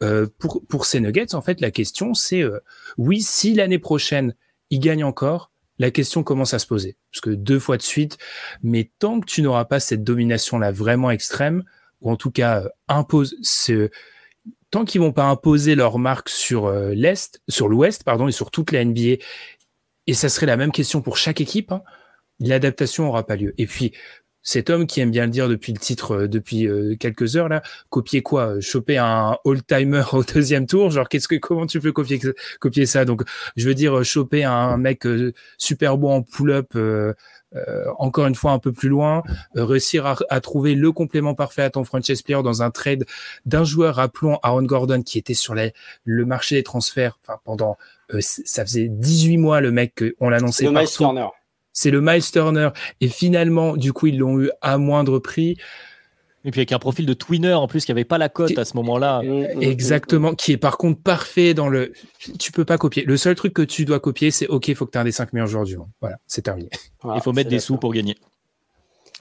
euh, 0.04 0.28
pour 0.38 0.62
pour 0.68 0.86
ces 0.86 1.00
Nuggets, 1.00 1.34
en 1.34 1.42
fait, 1.42 1.60
la 1.60 1.72
question 1.72 2.14
c'est 2.14 2.44
oui, 2.98 3.22
si 3.22 3.56
l'année 3.56 3.80
prochaine 3.80 4.36
ils 4.70 4.80
gagnent 4.80 5.04
encore, 5.04 5.52
la 5.80 5.92
question 5.92 6.24
commence 6.24 6.54
à 6.54 6.60
se 6.60 6.68
poser 6.68 6.98
parce 7.12 7.22
que 7.22 7.32
deux 7.32 7.60
fois 7.60 7.78
de 7.78 7.82
suite. 7.82 8.18
Mais 8.62 8.92
tant 9.00 9.20
que 9.20 9.26
tu 9.26 9.42
n'auras 9.42 9.66
pas 9.66 9.80
cette 9.80 10.04
domination 10.04 10.60
là 10.60 10.72
vraiment 10.72 11.10
extrême, 11.12 11.64
ou 12.02 12.12
en 12.12 12.16
tout 12.16 12.32
cas 12.32 12.64
impose 12.88 13.36
ce 13.42 13.90
tant 14.72 14.86
qu'ils 14.86 15.02
vont 15.02 15.14
pas 15.14 15.26
imposer 15.26 15.74
leur 15.74 15.98
marque 15.98 16.30
sur 16.30 16.72
l'est, 16.72 17.42
sur 17.50 17.68
l'ouest, 17.68 18.04
pardon, 18.04 18.28
et 18.28 18.32
sur 18.32 18.52
toute 18.52 18.72
la 18.72 18.86
NBA 18.86 19.18
et 20.10 20.16
ça 20.16 20.28
serait 20.28 20.48
la 20.48 20.58
même 20.58 20.72
question 20.72 21.04
pour 21.04 21.18
chaque 21.18 21.40
équipe, 21.40 21.72
hein. 21.72 21.84
l'adaptation 22.40 23.04
n'aura 23.04 23.28
pas 23.28 23.36
lieu. 23.36 23.54
Et 23.60 23.68
puis, 23.68 23.94
cet 24.50 24.72
homme 24.72 24.88
qui 24.88 25.00
aime 25.00 25.12
bien 25.12 25.26
le 25.26 25.32
dire 25.32 25.48
depuis 25.48 25.74
le 25.74 25.78
titre, 25.78 26.24
euh, 26.24 26.28
depuis 26.28 26.68
euh, 26.68 26.96
quelques 27.00 27.36
heures 27.36 27.50
là, 27.50 27.62
copier 27.92 28.24
quoi 28.24 28.56
euh, 28.56 28.62
Choper 28.62 28.98
un 28.98 29.38
all-timer 29.46 30.02
au 30.14 30.24
deuxième 30.24 30.66
tour? 30.66 30.90
Genre, 30.90 31.08
qu'est-ce 31.08 31.28
que, 31.28 31.36
comment 31.36 31.68
tu 31.68 31.80
peux 31.80 31.92
copier, 31.92 32.20
copier 32.60 32.88
ça? 32.88 33.06
Donc, 33.06 33.22
je 33.56 33.68
veux 33.68 33.76
dire, 33.76 34.04
choper 34.04 34.44
un 34.44 34.78
mec 34.78 35.08
super 35.60 36.00
bon 36.00 36.16
en 36.16 36.22
pull-up. 36.24 36.76
encore 37.98 38.26
une 38.26 38.36
fois 38.36 38.52
un 38.52 38.60
peu 38.60 38.72
plus 38.72 38.90
loin, 38.90 39.24
réussir 39.54 40.18
à, 40.30 40.42
trouver 40.42 40.74
le 40.74 40.92
complément 40.92 41.36
parfait 41.36 41.64
à 41.64 41.70
ton 41.70 41.84
franchise 41.84 42.22
player 42.24 42.42
dans 42.42 42.64
un 42.64 42.72
trade 42.72 43.06
d'un 43.46 43.64
joueur, 43.64 44.00
appelons 44.00 44.40
Aaron 44.42 44.64
Gordon, 44.64 45.04
qui 45.04 45.20
était 45.20 45.36
sur 45.36 45.56
le 45.56 46.26
marché 46.26 46.56
des 46.56 46.64
transferts 46.64 47.20
pendant 47.46 47.78
euh, 48.14 48.20
ça 48.22 48.66
faisait 48.66 48.88
18 48.90 49.38
mois 49.38 49.62
le 49.62 49.72
mec 49.72 50.04
qu'on 50.18 50.30
l'annonçait 50.30 50.66
Turner. 50.86 51.28
C'est 51.74 51.92
le 51.92 52.02
Miles 52.02 52.24
Turner. 52.32 52.70
Et 53.02 53.08
finalement, 53.08 53.78
du 53.78 53.94
coup, 53.94 54.08
ils 54.08 54.18
l'ont 54.18 54.40
eu 54.40 54.52
à 54.62 54.78
moindre 54.78 55.20
prix. 55.20 55.58
Et 56.46 56.52
puis 56.52 56.62
avec 56.62 56.72
un 56.72 56.80
profil 56.80 57.06
de 57.06 57.14
twinner 57.14 57.54
en 57.54 57.68
plus 57.68 57.84
qui 57.84 57.92
avait 57.92 58.06
pas 58.06 58.18
la 58.18 58.30
cote 58.30 58.58
à 58.58 58.64
ce 58.64 58.78
moment-là. 58.78 59.22
Mm, 59.22 59.28
mm, 59.28 59.56
mm, 59.56 59.62
Exactement, 59.62 60.36
qui 60.36 60.54
est 60.54 60.58
par 60.58 60.78
contre 60.78 61.02
parfait 61.02 61.54
dans 61.54 61.68
le. 61.68 61.92
Tu 62.40 62.52
peux 62.54 62.64
pas 62.64 62.78
copier. 62.78 63.04
Le 63.04 63.18
seul 63.18 63.36
truc 63.36 63.54
que 63.54 63.62
tu 63.62 63.84
dois 63.84 64.00
copier, 64.00 64.32
c'est 64.32 64.48
OK, 64.48 64.70
il 64.70 64.76
faut 64.76 64.86
que 64.86 64.92
tu 64.92 64.98
aies 64.98 65.02
un 65.02 65.06
des 65.06 65.12
5 65.12 65.34
meilleurs 65.34 65.48
joueurs 65.48 65.66
du 65.66 65.78
monde. 65.78 65.90
Voilà, 66.00 66.18
c'est 66.28 66.42
terminé. 66.42 66.70
il 67.14 67.22
faut 67.22 67.34
mettre 67.34 67.50
des 67.50 67.60
sous 67.60 67.78
pour 67.78 67.94
gagner. 67.94 68.16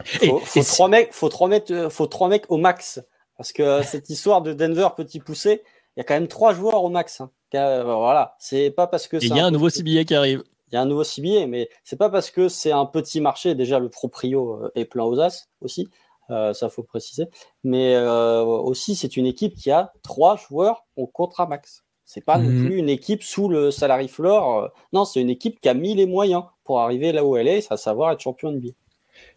Faut, 0.05 0.39
faut, 0.39 0.63
trois 0.63 0.89
mecs, 0.89 1.13
faut, 1.13 1.29
trois 1.29 1.49
mecs, 1.49 1.71
euh, 1.73 1.91
faut 1.91 2.07
trois 2.07 2.29
mecs 2.29 2.45
au 2.51 2.57
max. 2.57 3.01
Parce 3.37 3.53
que 3.53 3.63
euh, 3.63 3.83
cette 3.85 4.11
histoire 4.11 4.43
de 4.43 4.53
Denver 4.53 4.89
petit 4.97 5.19
poussé, 5.19 5.63
il 5.97 6.01
y 6.01 6.03
a 6.03 6.05
quand 6.05 6.15
même 6.15 6.29
trois 6.29 6.55
joueurs 6.55 6.85
au 6.85 6.89
max. 6.89 7.21
Hein. 7.21 7.31
Euh, 7.55 7.83
voilà, 7.83 8.37
c'est 8.39 8.71
pas 8.71 8.87
parce 8.87 9.09
que. 9.09 9.17
Il 9.17 9.35
y 9.35 9.41
a 9.41 9.47
un, 9.47 9.51
nouveau 9.51 9.71
CBA 9.71 10.05
qui 10.05 10.15
arrive. 10.15 10.45
Il 10.71 10.75
y 10.75 10.79
a 10.79 10.83
un 10.83 10.87
nouveau 10.87 11.05
CBA, 11.05 11.47
mais 11.47 11.69
c'est 11.85 11.97
pas 11.97 12.11
parce 12.11 12.31
que 12.31 12.49
c'est 12.49 12.73
un 12.73 12.87
petit 12.87 13.21
marché. 13.21 13.55
Déjà, 13.55 13.79
le 13.79 13.89
proprio 13.89 14.65
euh, 14.65 14.71
est 14.75 14.85
plein 14.85 15.05
aux 15.05 15.19
as 15.21 15.49
aussi. 15.61 15.89
Euh, 16.31 16.53
ça 16.53 16.69
faut 16.69 16.83
préciser. 16.83 17.27
Mais 17.65 17.97
aussi, 17.99 18.95
c'est 18.95 19.17
une 19.17 19.27
équipe 19.27 19.55
qui 19.55 19.71
a 19.71 19.93
trois 20.03 20.37
joueurs 20.37 20.85
au 20.97 21.07
contrat 21.07 21.47
max. 21.47 21.85
C'est 22.05 22.25
pas 22.25 22.39
non 22.39 22.51
mhm. 22.51 22.67
plus 22.67 22.77
une 22.77 22.89
équipe 22.89 23.23
sous 23.23 23.49
le 23.49 23.71
salary 23.71 24.09
floor. 24.09 24.71
non, 24.93 25.05
c'est 25.05 25.21
une 25.21 25.31
équipe 25.31 25.61
qui 25.61 25.69
a 25.69 25.75
mis 25.75 25.95
les 25.95 26.07
moyens 26.07 26.45
pour 26.65 26.81
arriver 26.81 27.13
là 27.13 27.25
où 27.25 27.37
elle 27.37 27.49
est, 27.49 27.71
à 27.71 27.77
savoir 27.77 28.13
être 28.13 28.21
champion 28.21 28.53
de 28.53 28.59
NBA. 28.59 28.73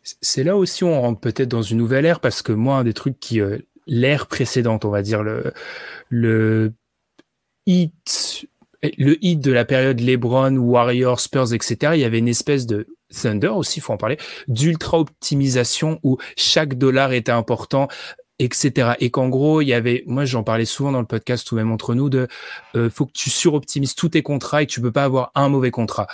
C'est 0.03 0.43
là 0.43 0.55
aussi 0.57 0.83
où 0.83 0.87
on 0.87 1.01
rentre 1.01 1.19
peut-être 1.19 1.49
dans 1.49 1.61
une 1.61 1.77
nouvelle 1.77 2.05
ère 2.05 2.19
parce 2.19 2.41
que 2.41 2.51
moi, 2.51 2.77
un 2.77 2.83
des 2.83 2.93
trucs 2.93 3.19
qui 3.19 3.39
l'ère 3.87 4.27
précédente, 4.27 4.85
on 4.85 4.89
va 4.89 5.01
dire 5.01 5.23
le 5.23 5.53
le 6.09 6.73
hit, 7.65 8.47
le 8.83 9.23
hit 9.23 9.39
de 9.39 9.51
la 9.51 9.65
période 9.65 9.99
LeBron, 9.99 10.57
Warriors, 10.57 11.19
Spurs, 11.19 11.53
etc., 11.53 11.93
il 11.95 11.99
y 11.99 12.03
avait 12.03 12.19
une 12.19 12.27
espèce 12.27 12.65
de 12.65 12.87
Thunder 13.09 13.49
aussi, 13.49 13.79
faut 13.79 13.93
en 13.93 13.97
parler, 13.97 14.17
d'ultra 14.47 14.99
optimisation 14.99 15.99
où 16.03 16.17
chaque 16.35 16.75
dollar 16.75 17.13
était 17.13 17.31
important, 17.31 17.87
etc. 18.39 18.93
Et 18.99 19.11
qu'en 19.11 19.29
gros, 19.29 19.61
il 19.61 19.67
y 19.67 19.73
avait, 19.73 20.03
moi 20.07 20.25
j'en 20.25 20.43
parlais 20.43 20.65
souvent 20.65 20.91
dans 20.91 20.99
le 20.99 21.05
podcast 21.05 21.51
ou 21.51 21.55
même 21.55 21.71
entre 21.71 21.93
nous, 21.93 22.09
de 22.09 22.27
euh, 22.75 22.89
faut 22.89 23.05
que 23.05 23.11
tu 23.13 23.29
suroptimises 23.29 23.95
tous 23.95 24.09
tes 24.09 24.23
contrats 24.23 24.63
et 24.63 24.67
tu 24.67 24.81
peux 24.81 24.91
pas 24.91 25.03
avoir 25.03 25.31
un 25.35 25.49
mauvais 25.49 25.71
contrat. 25.71 26.07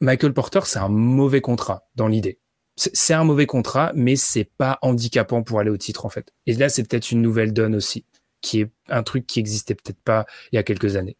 Michael 0.00 0.34
Porter, 0.34 0.60
c'est 0.64 0.78
un 0.78 0.88
mauvais 0.88 1.40
contrat 1.40 1.88
dans 1.96 2.08
l'idée. 2.08 2.38
C'est 2.76 3.14
un 3.14 3.24
mauvais 3.24 3.46
contrat, 3.46 3.92
mais 3.94 4.16
c'est 4.16 4.48
pas 4.56 4.78
handicapant 4.80 5.42
pour 5.42 5.60
aller 5.60 5.70
au 5.70 5.76
titre 5.76 6.06
en 6.06 6.08
fait. 6.08 6.32
Et 6.46 6.54
là, 6.54 6.68
c'est 6.68 6.88
peut-être 6.88 7.10
une 7.10 7.20
nouvelle 7.20 7.52
donne 7.52 7.74
aussi 7.74 8.04
qui 8.40 8.60
est 8.60 8.70
un 8.88 9.02
truc 9.02 9.26
qui 9.26 9.38
existait 9.38 9.74
peut-être 9.74 10.00
pas 10.02 10.26
il 10.50 10.56
y 10.56 10.58
a 10.58 10.62
quelques 10.62 10.96
années. 10.96 11.16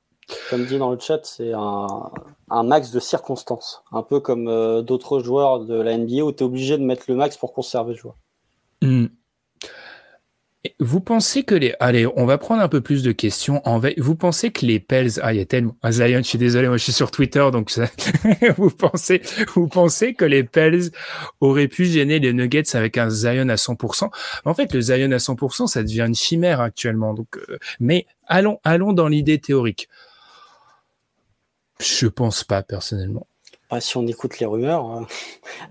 Comme 0.51 0.65
dit 0.67 0.79
dans 0.79 0.91
le 0.91 0.99
chat, 0.99 1.21
c'est 1.25 1.53
un, 1.53 2.63
max 2.63 2.91
de 2.91 3.01
circonstances, 3.01 3.83
un 3.93 4.03
peu 4.03 4.21
comme 4.21 4.49
euh, 4.49 4.83
d'autres 4.83 5.21
joueurs 5.21 5.61
de 5.61 5.75
la 5.75 5.97
NBA 5.97 6.23
où 6.23 6.33
tu 6.33 6.39
es 6.39 6.43
obligé 6.43 6.79
de 6.79 6.85
mettre 6.85 7.05
le 7.09 7.17
max 7.17 7.37
pour 7.37 7.53
conserver 7.53 7.95
le 7.95 7.99
joueur. 7.99 8.17
Hmm. 8.83 9.07
Vous 10.79 11.01
pensez 11.01 11.43
que 11.43 11.57
les. 11.57 11.75
Allez, 11.81 12.07
on 12.15 12.25
va 12.25 12.39
prendre 12.39 12.63
un 12.63 12.69
peu 12.69 12.81
plus 12.81 13.03
de 13.03 13.11
questions. 13.11 13.61
Vous 13.99 14.15
pensez 14.15 14.53
que 14.53 14.65
les 14.65 14.79
Pels. 14.79 15.11
Ah, 15.21 15.35
il 15.35 15.39
y 15.39 15.41
a 15.41 15.45
tellement. 15.45 15.77
Ah, 15.83 15.91
Zion, 15.91 16.19
je 16.19 16.23
suis 16.23 16.39
désolé, 16.39 16.69
moi 16.69 16.77
je 16.77 16.85
suis 16.85 16.93
sur 16.93 17.11
Twitter, 17.11 17.49
donc 17.53 17.73
vous, 18.57 18.71
pensez... 18.71 19.23
vous 19.57 19.67
pensez 19.67 20.15
que 20.15 20.25
les 20.25 20.45
Pels 20.45 20.91
auraient 21.41 21.67
pu 21.67 21.85
gêner 21.87 22.21
les 22.21 22.33
Nuggets 22.33 22.77
avec 22.77 22.97
un 22.97 23.11
Zion 23.11 23.49
à 23.49 23.57
100% 23.57 24.11
En 24.45 24.55
fait, 24.55 24.73
le 24.73 24.81
Zion 24.81 25.11
à 25.11 25.17
100%, 25.17 25.67
ça 25.67 25.83
devient 25.83 26.05
une 26.07 26.15
chimère 26.15 26.61
actuellement. 26.61 27.13
Donc, 27.13 27.39
euh, 27.39 27.59
Mais 27.81 28.07
allons, 28.29 28.61
allons 28.63 28.93
dans 28.93 29.09
l'idée 29.09 29.41
théorique. 29.41 29.89
Je 31.83 32.07
pense 32.07 32.45
pas, 32.45 32.63
personnellement 32.63 33.27
si 33.81 33.97
on 33.97 34.07
écoute 34.07 34.39
les 34.39 34.47
rumeurs. 34.47 34.85
Hein. 34.85 35.07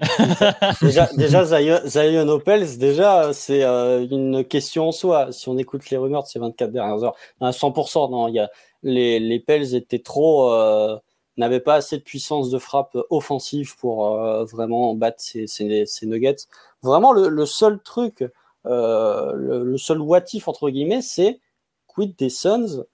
déjà, 0.82 1.10
déjà 1.16 1.46
Zion, 1.86 2.28
Opels, 2.30 2.78
déjà, 2.78 3.34
c'est 3.34 3.64
euh, 3.64 4.06
une 4.10 4.44
question 4.44 4.88
en 4.88 4.92
soi. 4.92 5.32
Si 5.32 5.50
on 5.50 5.58
écoute 5.58 5.90
les 5.90 5.98
rumeurs 5.98 6.24
de 6.24 6.28
ces 6.28 6.40
24 6.40 6.72
dernières 6.72 7.04
heures, 7.04 7.16
à 7.40 7.52
100%, 7.52 8.12
non, 8.12 8.28
y 8.28 8.40
a, 8.40 8.50
les, 8.84 9.20
les 9.20 9.40
Pels 9.40 9.76
étaient 9.76 10.00
trop, 10.00 10.52
euh, 10.52 10.98
n'avaient 11.38 11.60
pas 11.60 11.76
assez 11.76 11.98
de 11.98 12.04
puissance 12.04 12.50
de 12.50 12.58
frappe 12.58 12.98
offensive 13.10 13.76
pour 13.78 14.16
euh, 14.18 14.46
vraiment 14.46 14.96
battre 14.96 15.22
ces, 15.22 15.48
ces, 15.48 16.06
Nuggets. 16.06 16.48
Vraiment, 16.82 17.14
le, 17.14 17.30
le 17.30 17.46
seul 17.46 17.80
truc, 17.80 18.24
le, 18.66 19.76
seul 19.78 20.02
watif 20.02 20.48
entre 20.48 20.70
guillemets, 20.70 21.02
c'est 21.02 21.40
quid 21.88 22.16
des 22.16 22.30
Suns 22.30 22.86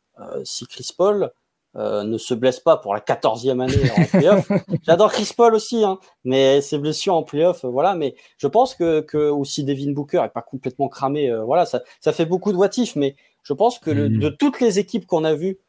si 0.43 0.65
Chris 0.65 0.89
Paul 0.97 1.31
euh, 1.77 2.03
ne 2.03 2.17
se 2.17 2.33
blesse 2.33 2.59
pas 2.59 2.77
pour 2.77 2.95
la 2.95 3.01
quatorzième 3.01 3.61
année 3.61 3.91
en 3.95 4.03
playoff. 4.05 4.51
J'adore 4.83 5.11
Chris 5.11 5.29
Paul 5.35 5.53
aussi, 5.53 5.83
hein, 5.83 5.99
mais 6.23 6.59
ses 6.59 6.79
blessures 6.79 7.13
en 7.13 7.21
playoff, 7.21 7.63
euh, 7.65 7.67
voilà. 7.67 7.93
Mais 7.93 8.15
je 8.37 8.47
pense 8.47 8.73
que, 8.73 9.01
que 9.01 9.29
aussi 9.29 9.63
Devin 9.63 9.91
Booker 9.91 10.23
est 10.25 10.33
pas 10.33 10.41
complètement 10.41 10.89
cramé, 10.89 11.29
euh, 11.29 11.43
voilà, 11.43 11.67
ça, 11.67 11.83
ça 11.99 12.13
fait 12.13 12.25
beaucoup 12.25 12.51
de 12.51 12.57
watifs, 12.57 12.95
mais 12.95 13.15
je 13.43 13.53
pense 13.53 13.77
que 13.77 13.91
le, 13.91 14.09
mm. 14.09 14.19
de 14.19 14.29
toutes 14.29 14.59
les 14.59 14.79
équipes 14.79 15.05
qu'on 15.05 15.23
a 15.23 15.35
vues 15.35 15.59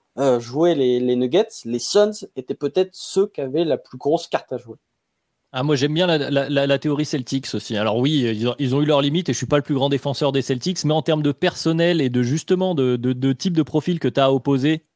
jouer 0.40 0.74
les, 0.74 0.98
les, 0.98 1.14
Nuggets, 1.14 1.46
les 1.64 1.78
Suns 1.78 2.26
étaient 2.34 2.56
peut-être 2.56 2.90
ceux 2.92 3.28
qui 3.28 3.40
avaient 3.40 3.64
la 3.64 3.78
plus 3.78 3.98
grosse 3.98 4.26
carte 4.26 4.52
à 4.52 4.56
jouer. 4.56 4.74
Ah, 5.52 5.62
moi 5.62 5.76
j'aime 5.76 5.94
bien 5.94 6.08
la, 6.08 6.28
la, 6.28 6.66
la, 6.66 6.78
théorie 6.80 7.04
Celtics 7.04 7.54
aussi. 7.54 7.76
Alors 7.76 7.98
oui, 7.98 8.22
ils 8.22 8.48
ont, 8.48 8.56
ils 8.58 8.74
ont 8.74 8.82
eu 8.82 8.84
leurs 8.84 9.00
limites 9.00 9.28
et 9.28 9.32
je 9.32 9.38
suis 9.38 9.46
pas 9.46 9.58
le 9.58 9.62
plus 9.62 9.76
grand 9.76 9.88
défenseur 9.90 10.32
des 10.32 10.42
Celtics, 10.42 10.84
mais 10.84 10.92
en 10.92 11.02
termes 11.02 11.22
de 11.22 11.30
personnel 11.30 12.00
et 12.00 12.10
de 12.10 12.22
justement 12.24 12.74
de, 12.74 12.96
de, 12.96 13.12
de 13.12 13.32
type 13.32 13.56
de 13.56 13.62
profil 13.62 14.00
que 14.00 14.08
tu 14.08 14.18
as 14.18 14.32
opposé 14.32 14.87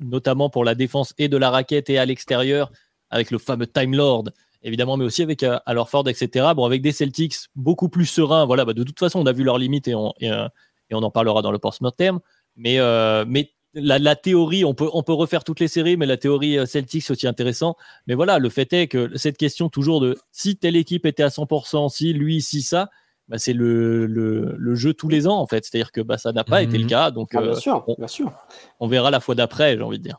notamment 0.00 0.50
pour 0.50 0.64
la 0.64 0.74
défense 0.74 1.14
et 1.18 1.28
de 1.28 1.36
la 1.36 1.50
raquette 1.50 1.90
et 1.90 1.98
à 1.98 2.06
l'extérieur, 2.06 2.70
avec 3.10 3.30
le 3.30 3.38
fameux 3.38 3.66
Time 3.66 3.94
Lord, 3.94 4.24
évidemment, 4.62 4.96
mais 4.96 5.04
aussi 5.04 5.22
avec 5.22 5.42
euh, 5.42 5.58
Ford, 5.86 6.08
etc. 6.08 6.46
Bon, 6.54 6.64
avec 6.64 6.82
des 6.82 6.92
Celtics 6.92 7.34
beaucoup 7.54 7.88
plus 7.88 8.06
sereins. 8.06 8.46
Voilà, 8.46 8.64
bah, 8.64 8.72
de 8.72 8.82
toute 8.82 8.98
façon, 8.98 9.20
on 9.20 9.26
a 9.26 9.32
vu 9.32 9.44
leurs 9.44 9.58
limites 9.58 9.88
et 9.88 9.94
on, 9.94 10.12
et, 10.20 10.30
euh, 10.30 10.48
on 10.92 11.02
en 11.02 11.10
parlera 11.10 11.42
dans 11.42 11.52
le 11.52 11.58
post-mortem. 11.58 12.18
Mais, 12.56 12.78
euh, 12.78 13.24
mais 13.26 13.52
la, 13.74 14.16
théorie, 14.16 14.64
on 14.64 14.74
peut, 14.74 14.88
on 14.92 15.02
peut 15.02 15.12
refaire 15.12 15.44
toutes 15.44 15.60
les 15.60 15.68
séries, 15.68 15.96
mais 15.96 16.06
la 16.06 16.16
théorie 16.16 16.66
Celtics 16.66 17.10
aussi 17.10 17.26
intéressant. 17.26 17.76
Mais 18.06 18.14
voilà, 18.14 18.38
le 18.38 18.48
fait 18.48 18.72
est 18.72 18.88
que 18.88 19.16
cette 19.16 19.36
question 19.36 19.68
toujours 19.68 20.00
de 20.00 20.16
si 20.32 20.56
telle 20.56 20.76
équipe 20.76 21.06
était 21.06 21.22
à 21.22 21.28
100%, 21.28 21.88
si 21.88 22.12
lui, 22.12 22.40
si 22.40 22.62
ça, 22.62 22.90
bah, 23.28 23.38
c'est 23.38 23.52
le, 23.52 24.06
le, 24.06 24.74
jeu 24.74 24.94
tous 24.94 25.08
les 25.08 25.26
ans 25.26 25.38
en 25.38 25.46
fait. 25.46 25.64
C'est-à-dire 25.64 25.92
que 25.92 26.00
bah, 26.00 26.18
ça 26.18 26.32
n'a 26.32 26.44
pas 26.44 26.62
été 26.62 26.78
le 26.78 26.84
mhm. 26.84 26.90
cas. 26.90 27.10
Donc, 27.10 27.34
ah, 27.34 27.42
bien, 27.42 27.54
sûr, 27.54 27.84
on, 27.86 27.94
bien 27.94 28.06
sûr. 28.06 28.32
On 28.80 28.88
verra 28.88 29.10
la 29.10 29.20
fois 29.20 29.34
d'après, 29.34 29.76
j'ai 29.76 29.82
envie 29.82 29.98
de 29.98 30.04
dire. 30.04 30.18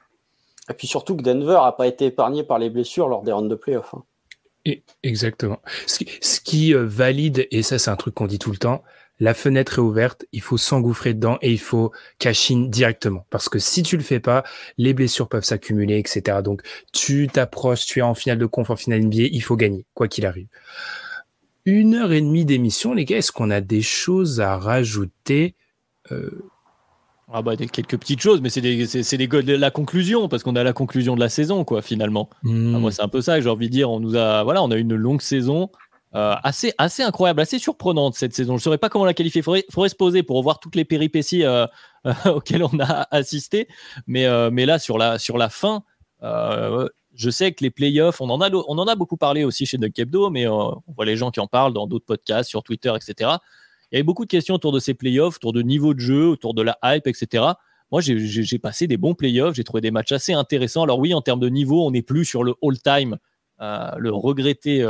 Et 0.70 0.74
puis 0.74 0.88
surtout 0.88 1.16
que 1.16 1.24
Denver 1.24 1.60
n'a 1.64 1.72
pas 1.72 1.88
été 1.88 2.06
épargné 2.06 2.44
par 2.44 2.60
les 2.60 2.70
blessures 2.70 3.08
lors 3.08 3.24
des 3.24 3.32
rounds 3.32 3.50
de 3.50 3.56
playoff. 3.56 3.96
Hein. 3.96 4.74
exactement. 5.04 5.60
Ce 5.88 6.00
qui, 6.00 6.10
ce 6.22 6.40
qui 6.40 6.76
euh, 6.76 6.86
valide, 6.86 7.48
et 7.52 7.64
ça 7.64 7.80
c'est 7.80 7.90
un 7.90 7.96
truc 7.96 8.14
qu'on 8.14 8.28
dit 8.28 8.40
tout 8.40 8.52
le 8.52 8.58
temps, 8.58 8.84
la 9.20 9.34
fenêtre 9.34 9.80
est 9.80 9.82
ouverte, 9.82 10.26
il 10.32 10.42
faut 10.42 10.58
s'engouffrer 10.58 11.14
dedans 11.14 11.38
et 11.42 11.52
il 11.52 11.60
faut 11.60 11.92
cash 12.20 12.52
in 12.52 12.68
directement. 12.70 13.26
Parce 13.30 13.50
que 13.50 13.60
si 13.60 13.84
tu 13.84 13.98
le 13.98 14.04
fais 14.04 14.20
pas, 14.20 14.44
les 14.78 14.94
blessures 14.94 15.28
peuvent 15.28 15.44
s'accumuler, 15.44 15.98
etc. 15.98 16.38
Donc 16.44 16.62
tu 16.94 17.28
t'approches, 17.28 17.86
tu 17.86 18.00
es 18.00 18.02
en 18.02 18.14
finale 18.14 18.38
de 18.38 18.46
conf, 18.46 18.70
en 18.70 18.76
finale 18.76 19.02
NBA, 19.02 19.24
il 19.32 19.42
faut 19.42 19.58
gagner, 19.58 19.86
quoi 19.94 20.08
qu'il 20.08 20.26
arrive. 20.26 20.48
Une 21.66 21.96
heure 21.96 22.12
et 22.12 22.22
demie 22.22 22.46
d'émission, 22.46 22.94
les 22.94 23.06
gars, 23.06 23.18
est-ce 23.18 23.32
qu'on 23.32 23.50
a 23.50 23.62
des 23.62 23.82
choses 23.82 24.42
à 24.42 24.58
rajouter 24.58 25.56
euh, 26.12 26.30
ah 27.32 27.44
bah 27.44 27.56
quelques 27.56 27.98
petites 27.98 28.22
choses, 28.22 28.42
mais 28.42 28.50
c'est 28.50 28.62
la 28.62 29.72
conclusion 29.72 30.28
parce 30.28 30.42
qu'on 30.42 30.56
a 30.56 30.64
la 30.64 30.74
conclusion 30.74 31.14
de 31.14 31.20
la 31.20 31.30
saison 31.30 31.64
quoi 31.64 31.84
finalement. 31.84 32.28
Hmm. 32.42 32.74
Ah, 32.76 32.80
moi 32.80 32.92
c'est 32.92 33.04
un 33.04 33.08
peu 33.08 33.22
ça 33.22 33.36
que 33.36 33.44
j'ai 33.44 33.50
envie 33.50 33.68
de 33.68 33.72
dire. 33.72 33.92
On 33.92 34.00
nous 34.00 34.16
a 34.16 34.44
voilà, 34.44 34.64
on 34.64 34.72
a 34.72 34.78
une 34.78 34.96
longue 34.96 35.22
saison. 35.22 35.70
Euh, 36.16 36.34
assez, 36.44 36.74
assez 36.80 37.04
incroyable, 37.04 37.40
assez 37.40 37.60
surprenante 37.60 38.16
cette 38.16 38.34
saison. 38.34 38.54
Je 38.54 38.62
ne 38.62 38.64
saurais 38.64 38.80
pas 38.80 38.90
comment 38.90 39.06
la 39.06 39.14
qualifier. 39.14 39.42
Il 39.42 39.64
faudrait, 39.72 39.90
se 39.90 39.96
poser 39.96 40.24
pour 40.24 40.42
voir 40.42 40.60
toutes 40.60 40.76
les 40.76 40.86
péripéties 40.86 41.44
euh, 41.44 41.68
auxquelles 42.26 42.64
on 42.64 42.80
a 42.80 43.08
assisté. 43.12 43.68
Mais, 44.08 44.26
mais 44.50 44.66
là, 44.66 44.80
sur 44.80 44.98
la, 44.98 45.20
sur 45.20 45.38
la 45.38 45.50
fin, 45.50 45.84
je 47.20 47.30
sais 47.30 47.52
que 47.52 47.64
les 47.66 47.70
playoffs, 47.70 48.22
on 48.22 48.30
en 48.30 48.40
a, 48.40 48.50
on 48.50 48.78
en 48.78 48.88
a 48.88 48.96
beaucoup 48.96 49.18
parlé 49.18 49.44
aussi 49.44 49.66
chez 49.66 49.78
Doug 49.78 49.92
Kebdo, 49.92 50.30
mais 50.30 50.48
on 50.48 50.82
voit 50.96 51.04
les 51.04 51.18
gens 51.18 51.32
qui 51.32 51.42
en 51.42 51.48
parlent 51.48 51.74
dans 51.74 51.86
d'autres 51.86 52.06
podcasts, 52.06 52.50
sur 52.50 52.64
Twitter, 52.64 52.94
etc. 52.96 53.32
Il 53.92 53.96
y 53.96 53.98
avait 53.98 54.04
beaucoup 54.04 54.24
de 54.24 54.30
questions 54.30 54.56
autour 54.56 54.72
de 54.72 54.80
ces 54.80 54.94
playoffs, 54.94 55.36
autour 55.36 55.52
de 55.52 55.62
niveau 55.62 55.94
de 55.94 56.00
jeu, 56.00 56.28
autour 56.28 56.54
de 56.54 56.62
la 56.62 56.78
hype, 56.82 57.08
etc. 57.08 57.44
Moi, 57.92 58.00
j'ai 58.00 58.60
passé 58.60 58.88
des 58.88 58.96
bons 58.96 59.16
playoffs, 59.16 59.56
j'ai 59.56 59.66
trouvé 59.66 59.82
des 59.82 59.92
matchs 59.92 60.14
assez 60.14 60.32
intéressants. 60.32 60.84
Alors 60.84 61.00
oui, 61.00 61.14
en 61.14 61.22
termes 61.22 61.42
de 61.42 61.50
niveau, 61.50 61.86
on 61.86 61.92
n'est 61.92 62.02
plus 62.02 62.24
sur 62.24 62.46
le 62.46 62.56
all-time, 62.64 63.18
le 63.60 64.12
regretté 64.12 64.82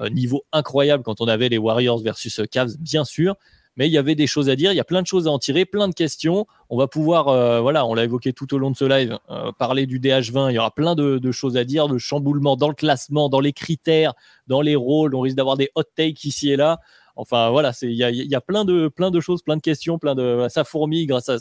euh, 0.00 0.08
niveau 0.08 0.44
incroyable 0.52 1.02
quand 1.02 1.20
on 1.20 1.28
avait 1.28 1.48
les 1.48 1.58
Warriors 1.58 2.00
versus 2.00 2.40
euh, 2.40 2.44
Cavs, 2.44 2.76
bien 2.78 3.04
sûr. 3.04 3.36
Mais 3.80 3.88
il 3.88 3.92
y 3.92 3.96
avait 3.96 4.14
des 4.14 4.26
choses 4.26 4.50
à 4.50 4.56
dire, 4.56 4.72
il 4.72 4.76
y 4.76 4.80
a 4.80 4.84
plein 4.84 5.00
de 5.00 5.06
choses 5.06 5.26
à 5.26 5.30
en 5.30 5.38
tirer, 5.38 5.64
plein 5.64 5.88
de 5.88 5.94
questions. 5.94 6.46
On 6.68 6.76
va 6.76 6.86
pouvoir, 6.86 7.28
euh, 7.28 7.62
voilà, 7.62 7.86
on 7.86 7.94
l'a 7.94 8.04
évoqué 8.04 8.34
tout 8.34 8.52
au 8.52 8.58
long 8.58 8.70
de 8.70 8.76
ce 8.76 8.84
live, 8.84 9.18
parler 9.58 9.86
du 9.86 9.98
DH20. 9.98 10.50
Il 10.50 10.56
y 10.56 10.58
aura 10.58 10.70
plein 10.70 10.94
de, 10.94 11.32
choses 11.32 11.56
à 11.56 11.64
dire, 11.64 11.88
de 11.88 11.96
chamboulement 11.96 12.56
dans 12.56 12.68
le 12.68 12.74
classement, 12.74 13.30
dans 13.30 13.40
les 13.40 13.54
critères, 13.54 14.12
dans 14.48 14.60
les 14.60 14.76
rôles. 14.76 15.14
On 15.14 15.20
risque 15.20 15.38
d'avoir 15.38 15.56
des 15.56 15.70
hot 15.76 15.84
takes 15.96 16.24
ici 16.24 16.50
et 16.50 16.56
là. 16.56 16.78
Enfin 17.16 17.48
voilà, 17.48 17.72
il 17.80 17.92
y 17.92 18.04
a, 18.04 18.10
y 18.10 18.34
a, 18.34 18.40
plein 18.42 18.66
de 18.66 18.88
plein 18.88 19.10
de 19.10 19.18
choses, 19.18 19.40
plein 19.40 19.56
de 19.56 19.62
questions, 19.62 19.98
plein 19.98 20.14
de 20.14 20.46
ça 20.50 20.64
fourmille 20.64 21.06
grâce 21.06 21.30
à 21.30 21.38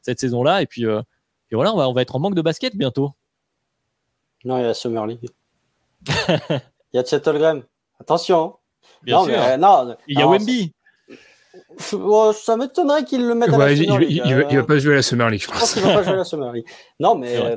cette 0.00 0.20
saison-là. 0.20 0.62
Et 0.62 0.66
puis, 0.66 0.86
voilà, 1.52 1.74
on 1.74 1.76
va, 1.76 1.86
on 1.90 1.92
va 1.92 2.00
être 2.00 2.16
en 2.16 2.18
manque 2.18 2.34
de 2.34 2.40
basket 2.40 2.74
bientôt. 2.76 3.12
Non, 4.46 4.56
il 4.56 4.62
y 4.62 4.64
a 4.64 4.72
Summer 4.72 5.06
League. 5.06 5.28
il 6.08 6.94
y 6.94 6.98
a 6.98 7.04
Chet 7.04 7.20
Attention. 8.00 8.56
Bien 9.02 9.18
non, 9.18 9.24
sûr. 9.24 9.34
Mais, 9.34 9.58
non, 9.58 9.96
il 10.08 10.18
y 10.18 10.22
a 10.22 10.26
Wemby. 10.26 10.73
Ça 11.78 12.56
m'étonnerait 12.56 13.04
qu'il 13.04 13.26
le 13.26 13.34
mette 13.34 13.50
à 13.50 13.58
la 13.58 13.72
il, 13.72 13.84
Summer 13.84 13.98
League. 13.98 14.22
Il, 14.24 14.34
va, 14.34 14.44
va 14.44 14.64
pas 14.64 14.78
jouer 14.78 14.92
à 14.92 14.96
la 14.96 15.02
Summer 15.02 15.30
League, 15.30 15.42
je 15.42 15.48
pense. 15.48 15.56
Je 15.56 15.60
pense 15.60 15.74
qu'il 15.74 15.82
va 15.82 15.94
pas 15.94 16.02
jouer 16.02 16.12
à 16.12 16.16
la 16.16 16.24
Summer 16.24 16.52
League. 16.52 16.66
Non, 17.00 17.14
mais 17.14 17.36
euh, 17.36 17.56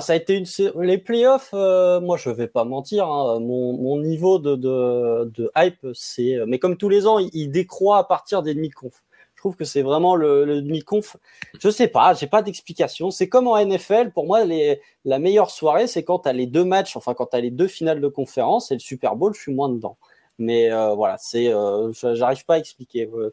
ça 0.00 0.12
a 0.12 0.16
été 0.16 0.36
une 0.36 0.46
les 0.82 0.98
playoffs. 0.98 1.50
Euh, 1.54 2.00
moi, 2.00 2.16
je 2.16 2.30
vais 2.30 2.48
pas 2.48 2.64
mentir. 2.64 3.06
Hein, 3.06 3.40
mon, 3.40 3.76
mon, 3.76 3.98
niveau 3.98 4.38
de, 4.38 4.56
de, 4.56 5.30
de 5.34 5.50
hype, 5.56 5.86
c'est. 5.94 6.38
Mais 6.46 6.58
comme 6.58 6.76
tous 6.76 6.88
les 6.88 7.06
ans, 7.06 7.18
il, 7.18 7.30
il 7.32 7.50
décroît 7.50 7.98
à 7.98 8.04
partir 8.04 8.42
des 8.42 8.54
demi-conf. 8.54 9.02
Je 9.40 9.42
trouve 9.42 9.56
que 9.56 9.64
c'est 9.64 9.80
vraiment 9.80 10.16
le, 10.16 10.60
demi-conf. 10.60 11.16
Je 11.58 11.70
sais 11.70 11.88
pas, 11.88 12.12
j'ai 12.12 12.26
pas 12.26 12.42
d'explication. 12.42 13.10
C'est 13.10 13.26
comme 13.26 13.48
en 13.48 13.58
NFL. 13.58 14.10
Pour 14.10 14.26
moi, 14.26 14.44
les, 14.44 14.82
la 15.06 15.18
meilleure 15.18 15.48
soirée, 15.48 15.86
c'est 15.86 16.04
quand 16.04 16.18
tu 16.18 16.28
as 16.28 16.34
les 16.34 16.44
deux 16.44 16.62
matchs, 16.62 16.94
enfin 16.94 17.14
quand 17.14 17.24
tu 17.24 17.36
as 17.38 17.40
les 17.40 17.50
deux 17.50 17.66
finales 17.66 18.02
de 18.02 18.08
conférence 18.08 18.70
et 18.70 18.74
le 18.74 18.80
Super 18.80 19.16
Bowl, 19.16 19.32
je 19.34 19.40
suis 19.40 19.54
moins 19.54 19.70
dedans. 19.70 19.96
Mais 20.40 20.72
euh, 20.72 20.94
voilà, 20.94 21.16
c'est, 21.18 21.52
euh, 21.52 21.92
j'arrive 22.14 22.44
pas 22.46 22.54
à 22.54 22.58
expliquer. 22.58 23.08
Euh, 23.14 23.30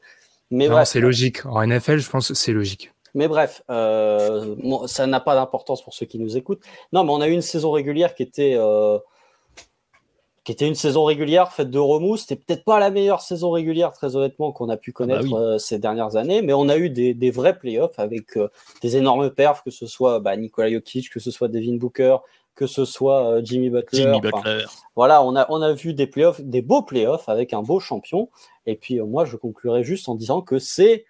mais 0.52 0.68
c'est 0.86 1.00
logique. 1.00 1.46
En 1.46 1.66
NFL, 1.66 1.98
je 1.98 2.10
pense 2.10 2.28
que 2.28 2.34
c'est 2.34 2.52
logique. 2.52 2.92
Mais 3.16 3.30
bref, 3.30 3.64
ça 3.68 5.08
n'a 5.08 5.20
pas 5.22 5.36
d'importance 5.36 5.82
pour 5.82 5.94
ceux 5.94 6.06
qui 6.06 6.20
nous 6.20 6.38
écoutent. 6.38 6.62
Non, 6.92 7.04
mais 7.06 7.12
on 7.12 7.22
a 7.22 7.28
eu 7.28 7.32
une 7.32 7.42
saison 7.42 7.72
régulière 7.72 8.14
qui 8.14 8.24
était 8.24 8.58
qui 10.48 10.54
était 10.54 10.66
une 10.66 10.76
saison 10.76 11.04
régulière 11.04 11.52
faite 11.52 11.70
de 11.70 11.78
remous. 11.78 12.16
C'était 12.16 12.38
peut-être 12.38 12.64
pas 12.64 12.80
la 12.80 12.90
meilleure 12.90 13.20
saison 13.20 13.52
régulière, 13.52 13.92
très 13.92 14.16
honnêtement, 14.16 14.54
qu'on 14.54 14.70
a 14.70 14.78
pu 14.78 14.94
ah 14.96 15.00
bah 15.06 15.18
connaître 15.18 15.34
euh, 15.34 15.58
ces 15.58 15.78
dernières 15.78 16.16
années, 16.16 16.42
mais 16.42 16.54
on 16.54 16.70
a 16.70 16.78
eu 16.78 16.90
des, 16.90 17.14
des 17.14 17.32
vrais 17.32 17.60
playoffs 17.60 18.00
avec 18.00 18.38
euh, 18.38 18.48
des 18.82 18.96
énormes 18.96 19.30
perfs, 19.30 19.62
que 19.62 19.72
ce 19.72 19.86
soit 19.88 20.22
bah, 20.22 20.38
Nikola 20.38 20.72
Jokic, 20.72 21.10
que 21.10 21.20
ce 21.20 21.32
soit 21.32 21.50
Devin 21.50 21.76
Booker, 21.76 22.20
que 22.56 22.66
ce 22.66 22.86
soit 22.86 23.28
euh, 23.28 23.42
Jimmy 23.44 23.70
Butler. 23.70 24.04
Jimmy 24.04 24.22
Butler. 24.22 24.64
voilà, 24.96 25.22
on 25.22 25.36
a, 25.36 25.46
on 25.50 25.62
a 25.62 25.74
vu 25.74 25.94
des 25.94 26.08
playoffs, 26.08 26.40
des 26.40 26.62
beaux 26.62 26.82
playoffs 26.82 27.28
avec 27.28 27.54
un 27.54 27.62
beau 27.62 27.82
champion. 27.82 28.30
Et 28.66 28.78
puis 28.78 29.02
moi, 29.02 29.26
je 29.26 29.36
conclurai 29.36 29.84
juste 29.84 30.08
en 30.08 30.16
disant 30.16 30.42
que 30.42 30.60
c'est 30.60 31.04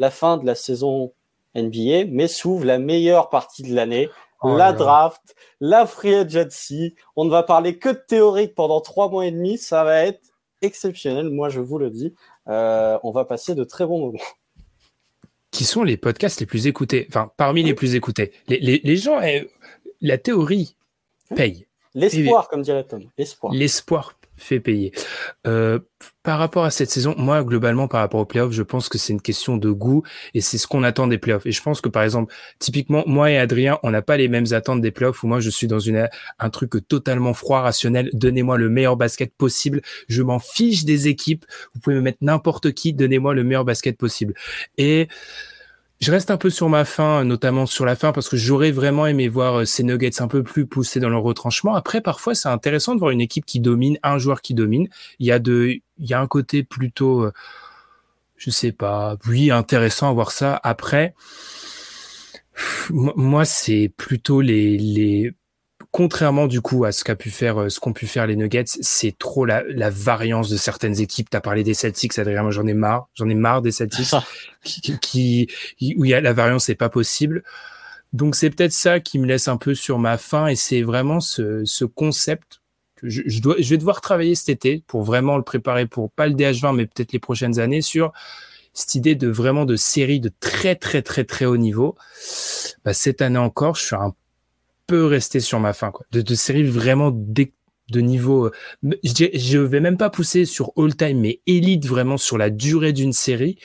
la 0.00 0.10
fin 0.10 0.36
de 0.36 0.46
la 0.46 0.56
saison 0.56 1.12
NBA, 1.54 2.06
mais 2.08 2.26
s'ouvre 2.26 2.64
la 2.64 2.80
meilleure 2.80 3.30
partie 3.30 3.62
de 3.62 3.72
l'année 3.72 4.08
Oh 4.44 4.56
la 4.56 4.72
draft, 4.72 5.34
la 5.60 5.86
free 5.86 6.14
agency. 6.14 6.94
On 7.16 7.24
ne 7.24 7.30
va 7.30 7.42
parler 7.42 7.78
que 7.78 7.88
de 7.88 8.02
théorique 8.06 8.54
pendant 8.54 8.80
trois 8.80 9.08
mois 9.08 9.26
et 9.26 9.30
demi. 9.30 9.58
Ça 9.58 9.84
va 9.84 10.04
être 10.04 10.20
exceptionnel, 10.62 11.30
moi 11.30 11.48
je 11.48 11.60
vous 11.60 11.78
le 11.78 11.90
dis. 11.90 12.14
Euh, 12.48 12.98
on 13.02 13.10
va 13.10 13.24
passer 13.24 13.54
de 13.54 13.64
très 13.64 13.86
bons 13.86 14.00
moments. 14.00 14.18
Qui 15.50 15.64
sont 15.64 15.84
les 15.84 15.96
podcasts 15.96 16.40
les 16.40 16.46
plus 16.46 16.66
écoutés? 16.66 17.06
Enfin, 17.08 17.30
parmi 17.36 17.62
les 17.62 17.74
plus 17.74 17.94
écoutés. 17.94 18.32
Les, 18.48 18.96
gens, 18.96 19.20
eh, 19.20 19.50
la 20.00 20.18
théorie 20.18 20.76
paye. 21.34 21.66
L'espoir, 21.94 22.48
comme 22.48 22.62
dirait 22.62 22.84
Tom. 22.84 23.02
L'espoir. 23.16 23.52
L'espoir 23.52 24.14
fait 24.36 24.60
payer. 24.60 24.92
Euh, 25.46 25.78
par 26.22 26.38
rapport 26.38 26.64
à 26.64 26.70
cette 26.70 26.90
saison, 26.90 27.14
moi, 27.18 27.42
globalement, 27.44 27.88
par 27.88 28.00
rapport 28.00 28.20
aux 28.20 28.24
playoffs, 28.26 28.52
je 28.52 28.62
pense 28.62 28.88
que 28.88 28.98
c'est 28.98 29.12
une 29.12 29.20
question 29.20 29.56
de 29.56 29.70
goût 29.70 30.02
et 30.32 30.40
c'est 30.40 30.58
ce 30.58 30.66
qu'on 30.66 30.82
attend 30.82 31.06
des 31.06 31.18
playoffs. 31.18 31.46
Et 31.46 31.52
je 31.52 31.62
pense 31.62 31.80
que, 31.80 31.88
par 31.88 32.02
exemple, 32.02 32.34
typiquement, 32.58 33.04
moi 33.06 33.30
et 33.30 33.38
Adrien, 33.38 33.78
on 33.82 33.90
n'a 33.90 34.02
pas 34.02 34.16
les 34.16 34.28
mêmes 34.28 34.46
attentes 34.52 34.80
des 34.80 34.90
playoffs 34.90 35.22
où 35.22 35.26
moi, 35.26 35.40
je 35.40 35.50
suis 35.50 35.66
dans 35.66 35.78
une, 35.78 36.08
un 36.38 36.50
truc 36.50 36.72
totalement 36.88 37.34
froid, 37.34 37.60
rationnel. 37.60 38.10
Donnez-moi 38.12 38.58
le 38.58 38.68
meilleur 38.68 38.96
basket 38.96 39.34
possible. 39.36 39.82
Je 40.08 40.22
m'en 40.22 40.38
fiche 40.38 40.84
des 40.84 41.08
équipes. 41.08 41.44
Vous 41.74 41.80
pouvez 41.80 41.96
me 41.96 42.00
mettre 42.00 42.18
n'importe 42.22 42.72
qui. 42.72 42.92
Donnez-moi 42.92 43.34
le 43.34 43.44
meilleur 43.44 43.64
basket 43.64 43.96
possible. 43.96 44.34
Et, 44.78 45.08
je 46.04 46.12
reste 46.12 46.30
un 46.30 46.36
peu 46.36 46.50
sur 46.50 46.68
ma 46.68 46.84
fin, 46.84 47.24
notamment 47.24 47.64
sur 47.64 47.86
la 47.86 47.96
fin, 47.96 48.12
parce 48.12 48.28
que 48.28 48.36
j'aurais 48.36 48.72
vraiment 48.72 49.06
aimé 49.06 49.26
voir 49.26 49.60
euh, 49.60 49.64
ces 49.64 49.82
Nuggets 49.82 50.20
un 50.20 50.28
peu 50.28 50.42
plus 50.42 50.66
poussés 50.66 51.00
dans 51.00 51.08
leur 51.08 51.22
retranchement. 51.22 51.74
Après, 51.74 52.02
parfois, 52.02 52.34
c'est 52.34 52.50
intéressant 52.50 52.94
de 52.94 53.00
voir 53.00 53.10
une 53.10 53.22
équipe 53.22 53.46
qui 53.46 53.58
domine, 53.58 53.98
un 54.02 54.18
joueur 54.18 54.42
qui 54.42 54.52
domine. 54.52 54.88
Il 55.18 55.26
y 55.26 55.32
a 55.32 55.38
de, 55.38 55.78
il 55.96 56.06
y 56.06 56.12
a 56.12 56.20
un 56.20 56.26
côté 56.26 56.62
plutôt, 56.62 57.22
euh, 57.22 57.32
je 58.36 58.50
sais 58.50 58.72
pas, 58.72 59.16
oui, 59.26 59.50
intéressant 59.50 60.10
à 60.10 60.12
voir 60.12 60.30
ça. 60.30 60.60
Après, 60.62 61.14
moi, 62.90 63.46
c'est 63.46 63.90
plutôt 63.96 64.42
les, 64.42 64.76
les, 64.76 65.32
contrairement 65.94 66.48
du 66.48 66.60
coup 66.60 66.84
à 66.84 66.90
ce 66.90 67.04
qu'a 67.04 67.14
pu 67.14 67.30
faire, 67.30 67.62
euh, 67.62 67.68
ce 67.68 67.78
qu'ont 67.78 67.92
pu 67.92 68.08
faire 68.08 68.26
les 68.26 68.34
Nuggets, 68.34 68.64
c'est 68.66 69.16
trop 69.16 69.44
la, 69.44 69.62
la, 69.68 69.90
variance 69.90 70.50
de 70.50 70.56
certaines 70.56 71.00
équipes. 71.00 71.30
T'as 71.30 71.40
parlé 71.40 71.62
des 71.62 71.72
Celtics, 71.72 72.18
Adrien, 72.18 72.42
moi 72.42 72.50
j'en 72.50 72.66
ai 72.66 72.74
marre, 72.74 73.08
j'en 73.14 73.28
ai 73.28 73.34
marre 73.34 73.62
des 73.62 73.70
Celtics, 73.70 74.10
qui, 74.64 74.98
qui, 74.98 75.48
où 75.96 76.04
il 76.04 76.08
y 76.08 76.14
a 76.14 76.20
la 76.20 76.32
variance, 76.32 76.64
c'est 76.64 76.74
pas 76.74 76.88
possible. 76.88 77.44
Donc 78.12 78.34
c'est 78.34 78.50
peut-être 78.50 78.72
ça 78.72 78.98
qui 78.98 79.20
me 79.20 79.26
laisse 79.26 79.46
un 79.46 79.56
peu 79.56 79.76
sur 79.76 80.00
ma 80.00 80.18
faim 80.18 80.48
et 80.48 80.56
c'est 80.56 80.82
vraiment 80.82 81.20
ce, 81.20 81.62
ce 81.64 81.84
concept 81.84 82.60
que 82.96 83.08
je, 83.08 83.22
je, 83.26 83.40
dois, 83.40 83.54
je 83.60 83.70
vais 83.70 83.78
devoir 83.78 84.00
travailler 84.00 84.34
cet 84.34 84.48
été 84.48 84.82
pour 84.88 85.04
vraiment 85.04 85.36
le 85.36 85.44
préparer 85.44 85.86
pour 85.86 86.10
pas 86.10 86.26
le 86.26 86.34
DH20 86.34 86.74
mais 86.74 86.86
peut-être 86.86 87.12
les 87.12 87.20
prochaines 87.20 87.60
années 87.60 87.82
sur 87.82 88.12
cette 88.72 88.96
idée 88.96 89.14
de 89.14 89.28
vraiment 89.28 89.64
de 89.64 89.76
série 89.76 90.18
de 90.18 90.32
très 90.40 90.74
très 90.74 91.02
très 91.02 91.22
très 91.22 91.44
haut 91.44 91.56
niveau. 91.56 91.94
Bah, 92.84 92.94
cette 92.94 93.22
année 93.22 93.38
encore, 93.38 93.76
je 93.76 93.84
suis 93.84 93.94
un 93.94 94.12
peut 94.86 95.06
rester 95.06 95.40
sur 95.40 95.60
ma 95.60 95.72
fin, 95.72 95.90
quoi. 95.90 96.06
De, 96.12 96.20
de 96.20 96.34
séries 96.34 96.62
vraiment 96.62 97.10
de 97.10 98.00
niveau. 98.00 98.46
Euh, 98.46 98.92
je, 99.02 99.26
je 99.34 99.58
vais 99.58 99.80
même 99.80 99.96
pas 99.96 100.10
pousser 100.10 100.44
sur 100.44 100.72
all 100.76 100.94
time, 100.96 101.20
mais 101.20 101.40
élite 101.46 101.86
vraiment 101.86 102.16
sur 102.16 102.38
la 102.38 102.50
durée 102.50 102.92
d'une 102.92 103.12
série. 103.12 103.58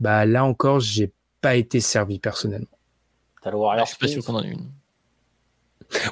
Bah 0.00 0.26
là 0.26 0.44
encore, 0.44 0.80
j'ai 0.80 1.12
pas 1.40 1.56
été 1.56 1.80
servi 1.80 2.18
personnellement. 2.18 2.66
T'as 3.42 3.50
le 3.50 3.56
Warriors. 3.56 3.86
Je 3.86 3.90
suis 3.90 3.98
pas 3.98 4.08
sûr 4.08 4.24
qu'on 4.24 4.34
en 4.34 4.42
ait 4.42 4.48
une. 4.48 4.70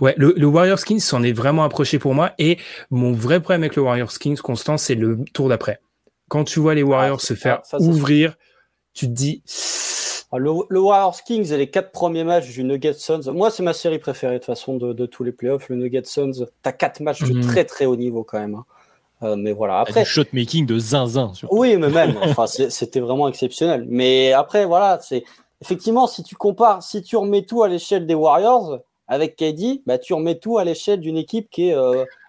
Ouais, 0.00 0.14
le, 0.18 0.34
le 0.36 0.46
Warriors 0.46 0.84
Kings 0.84 1.00
s'en 1.00 1.22
est 1.22 1.32
vraiment 1.32 1.64
approché 1.64 1.98
pour 1.98 2.14
moi. 2.14 2.32
Et 2.38 2.58
mon 2.90 3.12
vrai 3.12 3.40
problème 3.40 3.62
avec 3.62 3.76
le 3.76 3.82
Warriors 3.82 4.12
Kings, 4.12 4.36
Constant, 4.36 4.76
c'est 4.76 4.94
le 4.94 5.24
tour 5.32 5.48
d'après. 5.48 5.80
Quand 6.28 6.44
tu 6.44 6.60
vois 6.60 6.74
les 6.74 6.82
Warriors 6.82 7.20
ah, 7.22 7.26
se 7.26 7.34
faire 7.34 7.62
ouvrir, 7.78 8.36
tu 8.92 9.06
te 9.06 9.12
dis, 9.12 9.42
ah, 9.46 9.50
le, 10.38 10.52
le, 10.68 10.80
Warriors 10.80 11.22
Kings 11.24 11.52
et 11.52 11.56
les 11.56 11.70
quatre 11.70 11.90
premiers 11.90 12.24
matchs 12.24 12.50
du 12.50 12.62
Nuggets 12.62 12.94
Suns, 12.94 13.32
moi 13.32 13.50
c'est 13.50 13.62
ma 13.62 13.72
série 13.72 13.98
préférée 13.98 14.38
de 14.38 14.44
façon 14.44 14.76
de, 14.76 14.92
de 14.92 15.06
tous 15.06 15.24
les 15.24 15.32
playoffs. 15.32 15.68
Le 15.68 15.76
Nuggets 15.76 16.04
Suns, 16.04 16.46
t'as 16.62 16.72
quatre 16.72 17.00
matchs 17.00 17.22
de 17.22 17.34
mhm. 17.34 17.40
très 17.42 17.64
très 17.64 17.86
haut 17.86 17.96
niveau 17.96 18.22
quand 18.22 18.38
même. 18.38 18.62
Hein. 19.22 19.36
mais 19.36 19.52
voilà. 19.52 19.80
Après, 19.80 20.04
shot 20.04 20.24
making 20.32 20.66
de 20.66 20.78
zinzin. 20.78 21.32
Oui, 21.50 21.76
mais 21.76 21.90
même. 21.90 22.16
enfin, 22.22 22.46
c'était 22.46 23.00
vraiment 23.00 23.28
exceptionnel. 23.28 23.84
Mais 23.88 24.32
après, 24.32 24.66
voilà, 24.66 25.00
c'est 25.02 25.24
effectivement 25.62 26.06
si 26.06 26.22
tu 26.22 26.36
compares, 26.36 26.82
si 26.82 27.02
tu 27.02 27.16
remets 27.16 27.42
tout 27.42 27.62
à 27.62 27.68
l'échelle 27.68 28.06
des 28.06 28.14
Warriors 28.14 28.78
avec 29.08 29.34
KD, 29.34 29.82
bah, 29.86 29.98
tu 29.98 30.14
remets 30.14 30.38
tout 30.38 30.58
à 30.58 30.64
l'échelle 30.64 31.00
d'une 31.00 31.16
équipe 31.16 31.50
qui 31.50 31.70
est, 31.70 31.76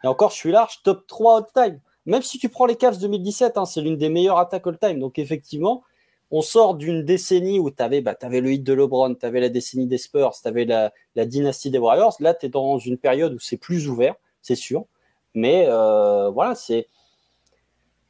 et 0.03 0.07
encore, 0.07 0.31
je 0.31 0.35
suis 0.35 0.51
large, 0.51 0.81
top 0.83 1.05
3 1.05 1.37
all-time. 1.37 1.79
Même 2.07 2.23
si 2.23 2.39
tu 2.39 2.49
prends 2.49 2.65
les 2.65 2.75
Cavs 2.75 2.97
2017, 2.97 3.57
hein, 3.57 3.65
c'est 3.65 3.81
l'une 3.81 3.97
des 3.97 4.09
meilleures 4.09 4.39
attaques 4.39 4.65
all-time. 4.65 4.99
Donc 4.99 5.19
effectivement, 5.19 5.83
on 6.31 6.41
sort 6.41 6.75
d'une 6.75 7.03
décennie 7.03 7.59
où 7.59 7.69
tu 7.71 7.83
avais, 7.83 8.01
bah, 8.01 8.15
le 8.23 8.51
hit 8.51 8.63
de 8.63 8.73
LeBron, 8.73 9.15
tu 9.15 9.25
avais 9.25 9.39
la 9.41 9.49
décennie 9.49 9.87
des 9.87 9.97
Spurs, 9.97 10.33
tu 10.41 10.47
avais 10.47 10.65
la, 10.65 10.91
dynastie 11.25 11.69
des 11.69 11.77
Warriors. 11.77 12.15
Là, 12.19 12.33
tu 12.33 12.45
es 12.45 12.49
dans 12.49 12.77
une 12.77 12.97
période 12.97 13.33
où 13.33 13.39
c'est 13.39 13.57
plus 13.57 13.89
ouvert, 13.89 14.15
c'est 14.41 14.55
sûr. 14.55 14.85
Mais 15.33 15.65
euh, 15.67 16.29
voilà, 16.29 16.55
c'est. 16.55 16.87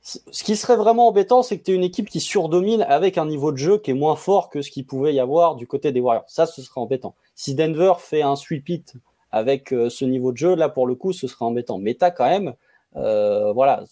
Ce 0.03 0.43
qui 0.43 0.55
serait 0.55 0.77
vraiment 0.77 1.09
embêtant, 1.09 1.43
c'est 1.43 1.59
que 1.59 1.63
tu 1.63 1.71
es 1.71 1.75
une 1.75 1.83
équipe 1.83 2.09
qui 2.09 2.19
surdomine 2.21 2.81
avec 2.81 3.19
un 3.19 3.27
niveau 3.27 3.51
de 3.51 3.57
jeu 3.57 3.77
qui 3.77 3.91
est 3.91 3.95
moins 3.95 4.15
fort 4.15 4.49
que 4.49 4.63
ce 4.63 4.71
qu'il 4.71 4.83
pouvait 4.85 5.13
y 5.13 5.19
avoir 5.19 5.55
du 5.55 5.67
côté 5.67 5.91
des 5.91 5.99
Warriors. 5.99 6.25
Ça, 6.27 6.47
ce 6.47 6.63
serait 6.63 6.81
embêtant. 6.81 7.13
Si 7.35 7.53
Denver 7.53 7.93
fait 7.99 8.23
un 8.23 8.35
sweep 8.35 8.67
it 8.69 8.95
avec 9.31 9.71
euh, 9.71 9.89
ce 9.91 10.03
niveau 10.05 10.31
de 10.31 10.37
jeu, 10.37 10.55
là, 10.55 10.69
pour 10.69 10.87
le 10.87 10.95
coup, 10.95 11.13
ce 11.13 11.27
serait 11.27 11.45
embêtant. 11.45 11.77
Mais 11.77 11.93
tu 11.93 12.03
as 12.03 12.09
quand 12.09 12.27
même 12.27 12.55
euh, 12.95 13.53
voilà, 13.53 13.83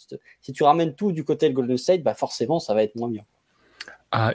si 0.42 0.52
tu 0.52 0.64
ramènes 0.64 0.94
tout 0.94 1.12
du 1.12 1.24
côté 1.24 1.50
de 1.50 1.54
Golden 1.54 1.78
State, 1.78 2.04
bah 2.04 2.14
forcément, 2.14 2.60
ça 2.60 2.74
va 2.74 2.84
être 2.84 2.96
moins 2.96 3.10
bien. 3.10 3.24
Ah, 4.12 4.34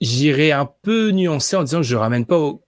J'irai 0.00 0.52
un 0.52 0.68
peu 0.82 1.10
nuancé 1.10 1.56
en 1.56 1.62
disant 1.62 1.78
que 1.78 1.86
je 1.86 1.96
ramène 1.96 2.26
pas 2.26 2.38
au 2.38 2.62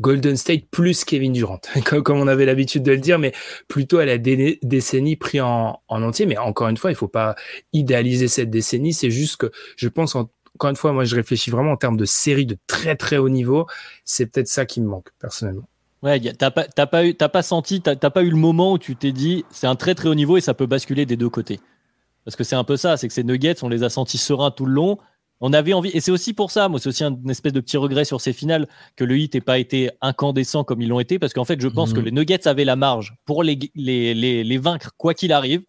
Golden 0.00 0.36
State 0.36 0.64
plus 0.70 1.04
Kevin 1.04 1.32
Durant, 1.32 1.60
comme, 1.84 2.18
on 2.18 2.26
avait 2.26 2.46
l'habitude 2.46 2.82
de 2.82 2.92
le 2.92 2.98
dire, 2.98 3.18
mais 3.18 3.32
plutôt 3.68 3.98
à 3.98 4.06
la 4.06 4.18
décennie 4.18 5.16
pris 5.16 5.40
en, 5.40 5.80
entier. 5.88 6.26
Mais 6.26 6.38
encore 6.38 6.68
une 6.68 6.76
fois, 6.76 6.90
il 6.90 6.94
faut 6.94 7.08
pas 7.08 7.36
idéaliser 7.72 8.28
cette 8.28 8.50
décennie. 8.50 8.92
C'est 8.92 9.10
juste 9.10 9.36
que 9.36 9.50
je 9.76 9.88
pense, 9.88 10.14
encore 10.14 10.70
une 10.70 10.76
fois, 10.76 10.92
moi, 10.92 11.04
je 11.04 11.14
réfléchis 11.14 11.50
vraiment 11.50 11.72
en 11.72 11.76
termes 11.76 11.96
de 11.96 12.06
série 12.06 12.46
de 12.46 12.56
très 12.66 12.96
très 12.96 13.18
haut 13.18 13.28
niveau. 13.28 13.66
C'est 14.04 14.26
peut-être 14.26 14.48
ça 14.48 14.64
qui 14.64 14.80
me 14.80 14.88
manque 14.88 15.10
personnellement. 15.18 15.68
Ouais, 16.02 16.18
t'as 16.32 16.50
pas, 16.50 16.64
pas, 16.86 17.04
eu, 17.04 17.14
pas 17.14 17.42
senti, 17.42 17.82
t'as 17.82 17.96
pas 17.96 18.22
eu 18.22 18.30
le 18.30 18.36
moment 18.36 18.72
où 18.72 18.78
tu 18.78 18.96
t'es 18.96 19.12
dit 19.12 19.44
c'est 19.50 19.66
un 19.66 19.76
très 19.76 19.94
très 19.94 20.08
haut 20.08 20.14
niveau 20.14 20.38
et 20.38 20.40
ça 20.40 20.54
peut 20.54 20.64
basculer 20.64 21.04
des 21.04 21.16
deux 21.16 21.28
côtés. 21.28 21.60
Parce 22.30 22.36
que 22.36 22.44
c'est 22.44 22.54
un 22.54 22.62
peu 22.62 22.76
ça, 22.76 22.96
c'est 22.96 23.08
que 23.08 23.12
ces 23.12 23.24
Nuggets, 23.24 23.64
on 23.64 23.68
les 23.68 23.82
a 23.82 23.90
sentis 23.90 24.16
sereins 24.16 24.52
tout 24.52 24.64
le 24.64 24.72
long. 24.72 24.98
On 25.40 25.52
avait 25.52 25.72
envie, 25.72 25.90
et 25.92 26.00
c'est 26.00 26.12
aussi 26.12 26.32
pour 26.32 26.52
ça, 26.52 26.68
moi, 26.68 26.78
c'est 26.78 26.88
aussi 26.88 27.02
un 27.02 27.16
espèce 27.28 27.52
de 27.52 27.58
petit 27.58 27.76
regret 27.76 28.04
sur 28.04 28.20
ces 28.20 28.32
finales 28.32 28.68
que 28.94 29.02
le 29.02 29.18
hit 29.18 29.34
n'ait 29.34 29.40
pas 29.40 29.58
été 29.58 29.90
incandescent 30.00 30.62
comme 30.62 30.80
ils 30.80 30.88
l'ont 30.88 31.00
été, 31.00 31.18
parce 31.18 31.32
qu'en 31.32 31.44
fait, 31.44 31.60
je 31.60 31.66
pense 31.66 31.92
que 31.92 31.98
mhm. 31.98 32.04
les 32.04 32.10
Nuggets 32.12 32.46
avaient 32.46 32.64
la 32.64 32.76
marge 32.76 33.16
pour 33.24 33.42
les, 33.42 33.58
les, 33.74 34.14
les, 34.14 34.44
les 34.44 34.58
vaincre 34.58 34.92
quoi 34.96 35.12
qu'il 35.12 35.32
arrive. 35.32 35.62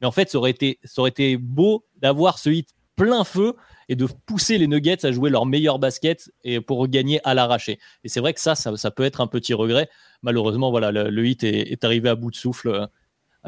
Mais 0.00 0.06
en 0.06 0.12
fait, 0.12 0.30
ça 0.30 0.38
aurait 0.38 0.52
été, 0.52 0.78
ça 0.84 1.00
aurait 1.00 1.10
été 1.10 1.36
beau 1.36 1.84
d'avoir 1.96 2.38
ce 2.38 2.50
hit 2.50 2.68
plein 2.94 3.24
feu 3.24 3.56
et 3.88 3.96
de 3.96 4.06
pousser 4.24 4.56
les 4.56 4.68
Nuggets 4.68 5.04
à 5.04 5.10
jouer 5.10 5.30
leur 5.30 5.46
meilleur 5.46 5.80
basket 5.80 6.30
et 6.44 6.60
pour 6.60 6.86
gagner 6.86 7.20
à 7.24 7.34
l'arraché. 7.34 7.80
Et 8.04 8.08
c'est 8.08 8.20
vrai 8.20 8.34
que 8.34 8.40
ça, 8.40 8.54
ça, 8.54 8.90
peut 8.92 9.02
être 9.02 9.20
un 9.20 9.26
petit 9.26 9.52
regret. 9.52 9.88
Malheureusement, 10.22 10.70
voilà, 10.70 10.92
le, 10.92 11.26
hit 11.26 11.42
est, 11.42 11.82
arrivé 11.82 12.08
à 12.08 12.14
bout 12.14 12.30
de 12.30 12.36
souffle 12.36 12.68
euh, 12.68 12.86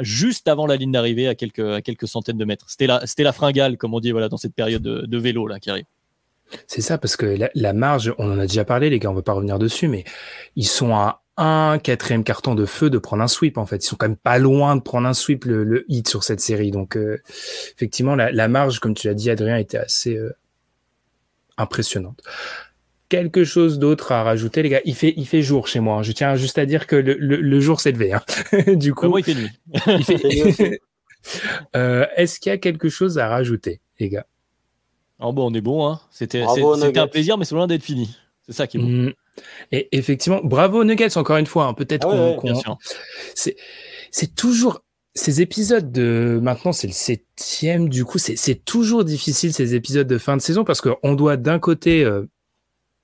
juste 0.00 0.48
avant 0.48 0.66
la 0.66 0.76
ligne 0.76 0.92
d'arrivée 0.92 1.28
à 1.28 1.34
quelques, 1.34 1.60
à 1.60 1.82
quelques 1.82 2.08
centaines 2.08 2.38
de 2.38 2.44
mètres. 2.44 2.66
C'était 2.68 2.86
la, 2.86 3.02
la 3.18 3.32
fringale, 3.32 3.76
comme 3.76 3.94
on 3.94 4.00
dit, 4.00 4.12
voilà, 4.12 4.28
dans 4.28 4.36
cette 4.36 4.54
période 4.54 4.82
de, 4.82 5.18
vélo 5.18 5.46
là 5.46 5.58
qui 5.58 5.70
arrive. 5.70 5.86
C'est 6.66 6.80
ça, 6.80 6.98
parce 6.98 7.16
que 7.16 7.38
la, 7.54 7.72
marge, 7.72 8.14
on 8.18 8.30
en 8.30 8.38
a 8.38 8.46
déjà 8.46 8.64
parlé, 8.64 8.90
les 8.90 8.98
gars, 8.98 9.08
on 9.08 9.12
ne 9.12 9.18
va 9.18 9.22
pas 9.22 9.32
revenir 9.32 9.58
dessus, 9.58 9.88
mais 9.88 10.04
ils 10.54 10.66
sont 10.66 10.94
à 10.94 11.22
un 11.38 11.78
quatrième 11.78 12.24
carton 12.24 12.54
de 12.54 12.64
feu 12.64 12.88
de 12.88 12.98
prendre 12.98 13.22
un 13.22 13.28
sweep 13.28 13.58
en 13.58 13.66
fait. 13.66 13.84
Ils 13.84 13.88
sont 13.88 13.96
quand 13.96 14.08
même 14.08 14.16
pas 14.16 14.38
loin 14.38 14.76
de 14.76 14.80
prendre 14.80 15.06
un 15.06 15.12
sweep 15.12 15.44
le, 15.44 15.84
hit 15.88 16.08
sur 16.08 16.24
cette 16.24 16.40
série. 16.40 16.70
Donc 16.70 16.96
euh, 16.96 17.20
effectivement 17.74 18.14
la, 18.14 18.48
marge, 18.48 18.78
comme 18.78 18.94
tu 18.94 19.06
l'as 19.06 19.14
dit 19.14 19.28
Adrien, 19.28 19.56
était 19.56 19.76
assez 19.76 20.16
euh, 20.16 20.34
impressionnante. 21.58 22.22
Quelque 23.08 23.44
chose 23.44 23.78
d'autre 23.78 24.10
à 24.12 24.24
rajouter 24.24 24.62
les 24.62 24.68
gars 24.68 24.80
Il 24.84 24.94
fait 24.94 25.14
il 25.16 25.26
fait 25.26 25.42
jour 25.42 25.68
chez 25.68 25.80
moi. 25.80 25.98
Hein. 25.98 26.02
Je 26.02 26.12
tiens 26.12 26.34
juste 26.34 26.58
à 26.58 26.66
dire 26.66 26.86
que 26.86 26.96
le, 26.96 27.60
jour 27.60 27.80
s'est 27.80 27.92
levé. 27.92 28.12
Hein. 28.12 28.22
du 28.74 28.94
coup, 28.94 29.08
moi 29.08 29.20
il 29.20 29.24
fait 29.24 29.34
nuit. 29.34 30.78
Euh, 31.74 32.06
est-ce 32.14 32.38
qu'il 32.38 32.50
y 32.50 32.52
a 32.52 32.58
quelque 32.58 32.88
chose 32.88 33.18
à 33.18 33.26
rajouter 33.26 33.80
les 33.98 34.08
gars? 34.08 34.26
Oh 35.18 35.32
bon, 35.32 35.50
on 35.50 35.54
est 35.54 35.60
bon. 35.60 35.86
Hein. 35.88 36.00
C'était 36.10 36.42
un 36.42 37.06
plaisir, 37.08 37.36
mais 37.36 37.44
c'est 37.44 37.56
loin 37.56 37.66
d'être 37.66 37.82
fini. 37.82 38.16
C'est 38.46 38.52
ça 38.52 38.66
qui 38.68 38.76
est 38.76 38.80
bon. 38.80 38.86
Mmh. 38.86 39.12
Et 39.72 39.88
effectivement, 39.96 40.40
bravo 40.42 40.84
Nuggets 40.84 41.16
encore 41.18 41.36
une 41.36 41.46
fois. 41.46 41.66
Hein. 41.66 41.74
Peut-être 41.74 42.06
ah 42.08 42.36
qu'on, 42.38 42.78
c'est, 43.34 43.56
c'est 44.10 44.34
toujours 44.34 44.82
ces 45.14 45.40
épisodes 45.40 45.90
de 45.90 46.38
maintenant 46.42 46.72
c'est 46.72 46.86
le 46.86 46.92
septième 46.92 47.88
du 47.88 48.04
coup 48.04 48.18
c'est, 48.18 48.36
c'est 48.36 48.54
toujours 48.66 49.02
difficile 49.02 49.52
ces 49.54 49.74
épisodes 49.74 50.06
de 50.06 50.18
fin 50.18 50.36
de 50.36 50.42
saison 50.42 50.62
parce 50.62 50.82
qu'on 50.82 51.14
doit 51.14 51.38
d'un 51.38 51.58
côté 51.58 52.04
euh, 52.04 52.28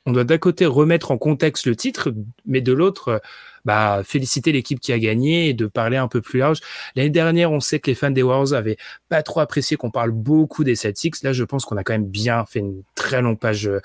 on 0.06 0.12
doit 0.12 0.24
d'un 0.24 0.38
côté 0.38 0.66
remettre 0.66 1.10
en 1.10 1.18
contexte 1.18 1.66
le 1.66 1.76
titre 1.76 2.12
mais 2.44 2.60
de 2.60 2.72
l'autre 2.72 3.20
bah, 3.64 4.02
féliciter 4.04 4.52
l'équipe 4.52 4.80
qui 4.80 4.92
a 4.92 4.98
gagné 4.98 5.48
et 5.48 5.54
de 5.54 5.66
parler 5.66 5.96
un 5.96 6.08
peu 6.08 6.20
plus 6.20 6.40
large. 6.40 6.58
L'année 6.96 7.10
dernière, 7.10 7.52
on 7.52 7.60
sait 7.60 7.78
que 7.78 7.90
les 7.90 7.94
fans 7.94 8.10
des 8.10 8.22
Warriors 8.22 8.54
avaient 8.54 8.76
pas 9.08 9.22
trop 9.22 9.40
apprécié 9.40 9.76
qu'on 9.76 9.90
parle 9.90 10.10
beaucoup 10.10 10.64
des 10.64 10.74
Celtics. 10.74 11.22
Là, 11.22 11.32
je 11.32 11.44
pense 11.44 11.64
qu'on 11.64 11.76
a 11.76 11.84
quand 11.84 11.92
même 11.92 12.06
bien 12.06 12.44
fait 12.44 12.58
une 12.58 12.82
très 12.94 13.22
longue 13.22 13.38
page 13.38 13.68
euh, 13.68 13.80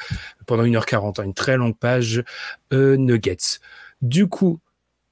pendant 0.46 0.64
1h40, 0.64 1.22
hein, 1.22 1.24
une 1.24 1.34
très 1.34 1.58
longue 1.58 1.78
page 1.78 2.24
euh, 2.74 2.98
Nuggets. 2.98 3.60
Du 4.02 4.28
coup, 4.28 4.60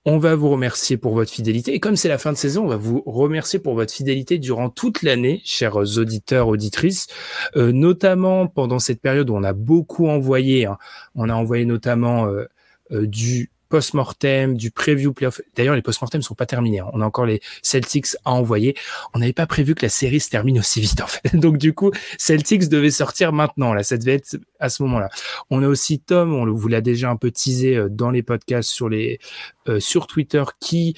on 0.06 0.18
va 0.20 0.36
vous 0.36 0.50
remercier 0.50 0.98
pour 0.98 1.14
votre 1.16 1.32
fidélité. 1.32 1.74
Et 1.74 1.80
comme 1.80 1.96
c'est 1.96 2.10
la 2.10 2.20
fin 2.20 2.32
de 2.32 2.38
saison, 2.38 2.66
on 2.66 2.68
va 2.68 2.78
vous 2.78 3.02
remercier 3.06 3.60
pour 3.60 3.74
votre 3.74 3.92
fidélité 3.92 4.38
durant 4.38 4.70
toute 4.70 5.02
l'année, 5.02 5.42
chers 5.44 5.76
auditeurs, 5.76 6.48
auditrices, 6.48 7.08
euh, 7.56 7.72
notamment 7.72 8.48
pendant 8.48 8.80
cette 8.80 9.02
période 9.02 9.30
où 9.30 9.36
on 9.36 9.44
a 9.44 9.54
beaucoup 9.54 10.08
envoyé. 10.08 10.68
Hein. 10.68 10.78
on 11.16 11.30
a 11.30 11.34
envoyé 11.34 11.66
notamment 11.66 12.28
euh, 12.28 12.48
du 12.92 13.50
post-mortem, 13.70 14.56
du 14.56 14.72
preview 14.72 15.14
playoff. 15.14 15.42
D'ailleurs, 15.56 15.76
les 15.76 15.82
post-mortem 15.82 16.22
sont 16.22 16.36
pas 16.36 16.46
terminés. 16.46 16.80
Hein. 16.80 16.90
On 16.94 17.02
a 17.02 17.06
encore 17.06 17.26
les 17.26 17.42
Celtics 17.62 18.16
à 18.26 18.32
envoyer. 18.32 18.76
On 19.14 19.20
n'avait 19.20 19.34
pas 19.34 19.48
prévu 19.48 19.76
que 19.76 19.86
la 19.86 19.90
série 19.90 20.20
se 20.20 20.30
termine 20.30 20.60
aussi 20.60 20.82
vite, 20.82 21.02
en 21.02 21.08
fait. 21.08 21.34
Donc, 21.36 21.58
du 21.58 21.74
coup, 21.74 21.92
Celtics 22.18 22.70
devait 22.70 22.92
sortir 22.92 23.34
maintenant. 23.34 23.74
Là, 23.74 23.84
ça 23.84 23.98
devait 23.98 24.16
être 24.16 24.38
à 24.60 24.70
ce 24.70 24.84
moment-là. 24.84 25.10
On 25.50 25.64
a 25.64 25.68
aussi 25.68 26.00
Tom, 26.00 26.34
on 26.34 26.52
vous 26.52 26.68
l'a 26.68 26.82
déjà 26.82 27.10
un 27.10 27.18
peu 27.18 27.32
teasé 27.32 27.76
euh, 27.76 27.90
dans 27.90 28.12
les 28.12 28.24
podcasts 28.24 28.70
sur 28.70 28.90
les, 28.90 29.20
euh, 29.68 29.80
sur 29.80 30.08
Twitter, 30.08 30.44
qui 30.60 30.96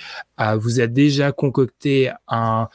vous 0.57 0.79
a 0.79 0.87
déjà 0.87 1.31
concocté 1.31 2.11
un, 2.27 2.69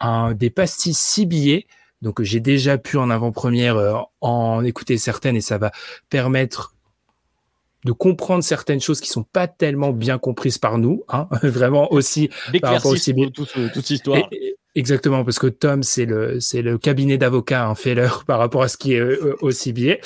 un 0.00 0.34
des 0.34 0.50
pastilles 0.50 0.94
six 0.94 1.26
billets. 1.26 1.66
Donc 2.02 2.22
j'ai 2.22 2.40
déjà 2.40 2.78
pu 2.78 2.96
en 2.96 3.10
avant-première 3.10 3.76
euh, 3.76 3.94
en 4.20 4.64
écouter 4.64 4.98
certaines 4.98 5.36
et 5.36 5.40
ça 5.40 5.58
va 5.58 5.72
permettre 6.10 6.74
de 7.84 7.92
comprendre 7.92 8.42
certaines 8.42 8.80
choses 8.80 9.00
qui 9.00 9.08
sont 9.08 9.22
pas 9.22 9.46
tellement 9.46 9.92
bien 9.92 10.18
comprises 10.18 10.58
par 10.58 10.78
nous, 10.78 11.04
hein, 11.08 11.28
vraiment 11.42 11.92
aussi 11.92 12.28
par 12.60 12.74
rapport 12.74 12.92
aussi 12.92 13.14
toute, 13.32 13.56
toute 13.72 13.90
histoire. 13.90 14.28
exactement, 14.74 15.24
parce 15.24 15.38
que 15.38 15.46
Tom 15.46 15.82
c'est 15.82 16.04
le 16.04 16.40
c'est 16.40 16.62
le 16.62 16.76
cabinet 16.76 17.18
d'avocats 17.18 17.66
un 17.66 17.74
Feller 17.74 18.08
par 18.26 18.38
rapport 18.38 18.62
à 18.62 18.68
ce 18.68 18.76
qui 18.76 18.94
est 18.94 19.00
euh, 19.00 19.36
aussi 19.40 19.72
bien. 19.72 19.96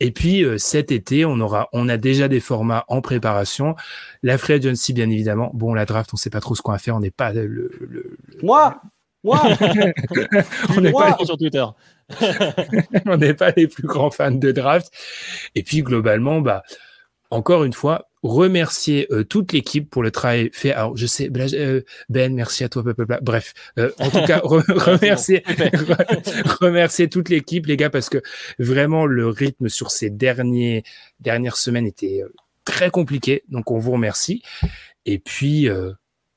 Et 0.00 0.12
puis 0.12 0.44
euh, 0.44 0.58
cet 0.58 0.92
été, 0.92 1.24
on 1.24 1.40
aura 1.40 1.68
on 1.72 1.88
a 1.88 1.96
déjà 1.96 2.28
des 2.28 2.40
formats 2.40 2.84
en 2.88 3.00
préparation. 3.00 3.74
La 4.22 4.38
free 4.38 4.54
agency 4.54 4.92
bien 4.92 5.10
évidemment. 5.10 5.50
Bon, 5.54 5.74
la 5.74 5.86
draft, 5.86 6.10
on 6.14 6.16
sait 6.16 6.30
pas 6.30 6.40
trop 6.40 6.54
ce 6.54 6.62
qu'on 6.62 6.72
va 6.72 6.78
faire, 6.78 6.96
on 6.96 7.00
n'est 7.00 7.10
pas 7.10 7.32
le, 7.32 7.46
le, 7.80 8.16
moi 8.42 8.80
moi 9.24 9.42
on 10.76 10.80
n'est 10.80 10.92
pas 10.92 11.18
sur 11.24 11.36
Twitter. 11.36 11.64
on 13.06 13.16
n'est 13.16 13.34
pas 13.34 13.50
les 13.56 13.66
plus 13.66 13.86
grands 13.86 14.10
fans 14.12 14.30
de 14.30 14.52
draft. 14.52 14.92
Et 15.56 15.64
puis 15.64 15.82
globalement, 15.82 16.40
bah 16.40 16.62
encore 17.30 17.64
une 17.64 17.72
fois, 17.72 18.08
remercier 18.22 19.06
euh, 19.12 19.24
toute 19.24 19.52
l'équipe 19.52 19.88
pour 19.88 20.02
le 20.02 20.10
travail 20.10 20.50
fait. 20.52 20.72
Alors, 20.72 20.96
je 20.96 21.06
sais, 21.06 21.30
euh, 21.54 21.82
Ben, 22.08 22.34
merci 22.34 22.64
à 22.64 22.68
toi. 22.68 22.82
Bref, 23.22 23.54
euh, 23.78 23.90
en 23.98 24.10
tout 24.10 24.24
cas, 24.26 24.40
remercier, 24.44 25.42
remercier 26.60 27.08
toute 27.08 27.28
l'équipe, 27.28 27.66
les 27.66 27.76
gars, 27.76 27.90
parce 27.90 28.08
que 28.08 28.22
vraiment 28.58 29.06
le 29.06 29.28
rythme 29.28 29.68
sur 29.68 29.90
ces 29.90 30.10
derniers 30.10 30.84
dernières 31.20 31.56
semaines 31.56 31.86
était 31.86 32.22
très 32.64 32.90
compliqué. 32.90 33.44
Donc, 33.48 33.70
on 33.70 33.78
vous 33.78 33.92
remercie. 33.92 34.42
Et 35.06 35.18
puis, 35.18 35.68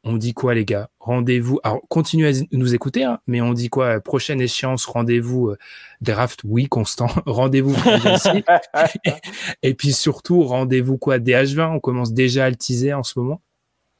on 0.03 0.17
dit 0.17 0.33
quoi, 0.33 0.55
les 0.55 0.65
gars? 0.65 0.89
Rendez-vous. 0.99 1.59
Alors, 1.63 1.81
continuez 1.87 2.29
à 2.29 2.43
nous 2.51 2.73
écouter, 2.73 3.03
hein, 3.03 3.19
mais 3.27 3.41
on 3.41 3.53
dit 3.53 3.69
quoi? 3.69 3.99
Prochaine 3.99 4.41
échéance, 4.41 4.85
rendez-vous 4.85 5.49
euh, 5.49 5.57
draft, 6.01 6.41
oui, 6.43 6.67
constant. 6.67 7.07
rendez-vous 7.25 7.75
Et 9.63 9.73
puis 9.73 9.93
surtout, 9.93 10.43
rendez-vous 10.43 10.97
quoi? 10.97 11.19
DH20 11.19 11.75
On 11.75 11.79
commence 11.79 12.13
déjà 12.13 12.45
à 12.45 12.49
le 12.49 12.55
teaser 12.55 12.93
en 12.93 13.03
ce 13.03 13.19
moment? 13.19 13.41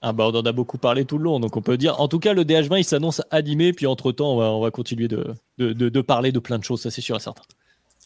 Ah 0.03 0.13
bah 0.13 0.27
on 0.27 0.35
en 0.35 0.41
a 0.41 0.51
beaucoup 0.51 0.79
parlé 0.79 1.05
tout 1.05 1.19
le 1.19 1.25
long, 1.25 1.39
donc 1.39 1.55
on 1.55 1.61
peut 1.61 1.77
dire. 1.77 2.01
En 2.01 2.07
tout 2.07 2.17
cas, 2.17 2.33
le 2.33 2.43
DH20, 2.43 2.79
il 2.79 2.83
s'annonce 2.83 3.21
animé, 3.29 3.71
puis 3.71 3.85
entre-temps, 3.85 4.35
on 4.35 4.59
va, 4.59 4.71
continuer 4.71 5.07
de, 5.07 5.35
de, 5.59 6.01
parler 6.01 6.31
de 6.31 6.39
plein 6.39 6.57
de 6.57 6.63
choses, 6.63 6.81
ça 6.81 6.89
c'est 6.89 7.01
sûr 7.01 7.15
et 7.17 7.19
certain. 7.19 7.43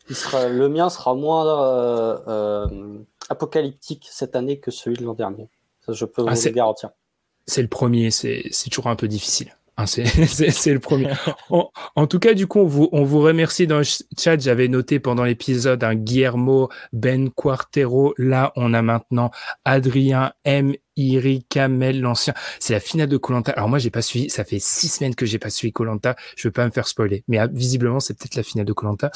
le 0.09 0.67
mien 0.67 0.89
sera 0.89 1.15
moins 1.15 1.47
euh, 1.47 2.17
euh, 2.27 2.97
apocalyptique 3.29 4.09
cette 4.11 4.35
année 4.35 4.59
que 4.59 4.71
celui 4.71 4.97
de 4.97 5.05
l'an 5.05 5.13
dernier. 5.13 5.49
Ça, 5.85 5.93
je 5.93 6.03
peux 6.03 6.25
ah, 6.27 6.33
vous 6.33 6.45
le 6.45 6.51
garantir 6.51 6.89
c'est 7.47 7.61
le 7.61 7.67
premier, 7.67 8.11
c'est 8.11 8.49
toujours 8.69 8.87
un 8.87 8.95
peu 8.95 9.07
difficile. 9.07 9.55
Hein, 9.77 9.87
c'est 9.87 10.03
le 10.73 10.79
premier. 10.79 11.09
en, 11.49 12.07
tout 12.07 12.19
cas, 12.19 12.33
du 12.33 12.47
coup, 12.47 12.59
on 12.59 12.65
vous, 12.65 12.89
on 12.91 13.03
vous 13.03 13.19
remercie 13.19 13.67
dans 13.67 13.79
le 13.79 13.83
chat. 13.83 14.39
J'avais 14.39 14.67
noté 14.67 14.99
pendant 14.99 15.25
l'épisode 15.25 15.83
un 15.83 15.95
Guillermo 15.95 16.69
Ben 16.93 17.29
Quartero. 17.29 18.13
Là, 18.17 18.53
on 18.55 18.73
a 18.73 18.81
maintenant 18.81 19.31
Adrien 19.65 20.31
M. 20.45 20.73
Iri 20.95 21.45
Kamel, 21.49 22.01
l'ancien. 22.01 22.33
C'est 22.59 22.73
la 22.73 22.79
finale 22.79 23.07
de 23.07 23.17
Colanta. 23.17 23.51
Alors 23.53 23.69
moi, 23.69 23.79
j'ai 23.79 23.89
pas 23.89 24.01
suivi. 24.01 24.29
Ça 24.29 24.43
fait 24.43 24.59
six 24.59 24.87
semaines 24.87 25.15
que 25.15 25.25
j'ai 25.25 25.39
pas 25.39 25.49
suivi 25.49 25.71
Colanta. 25.71 26.15
Je 26.37 26.47
veux 26.47 26.51
pas 26.51 26.65
me 26.65 26.71
faire 26.71 26.87
spoiler, 26.87 27.23
mais 27.27 27.37
ah, 27.37 27.47
visiblement, 27.47 27.99
c'est 27.99 28.17
peut-être 28.17 28.35
la 28.35 28.43
finale 28.43 28.65
de 28.65 28.73
Colanta. 28.73 29.11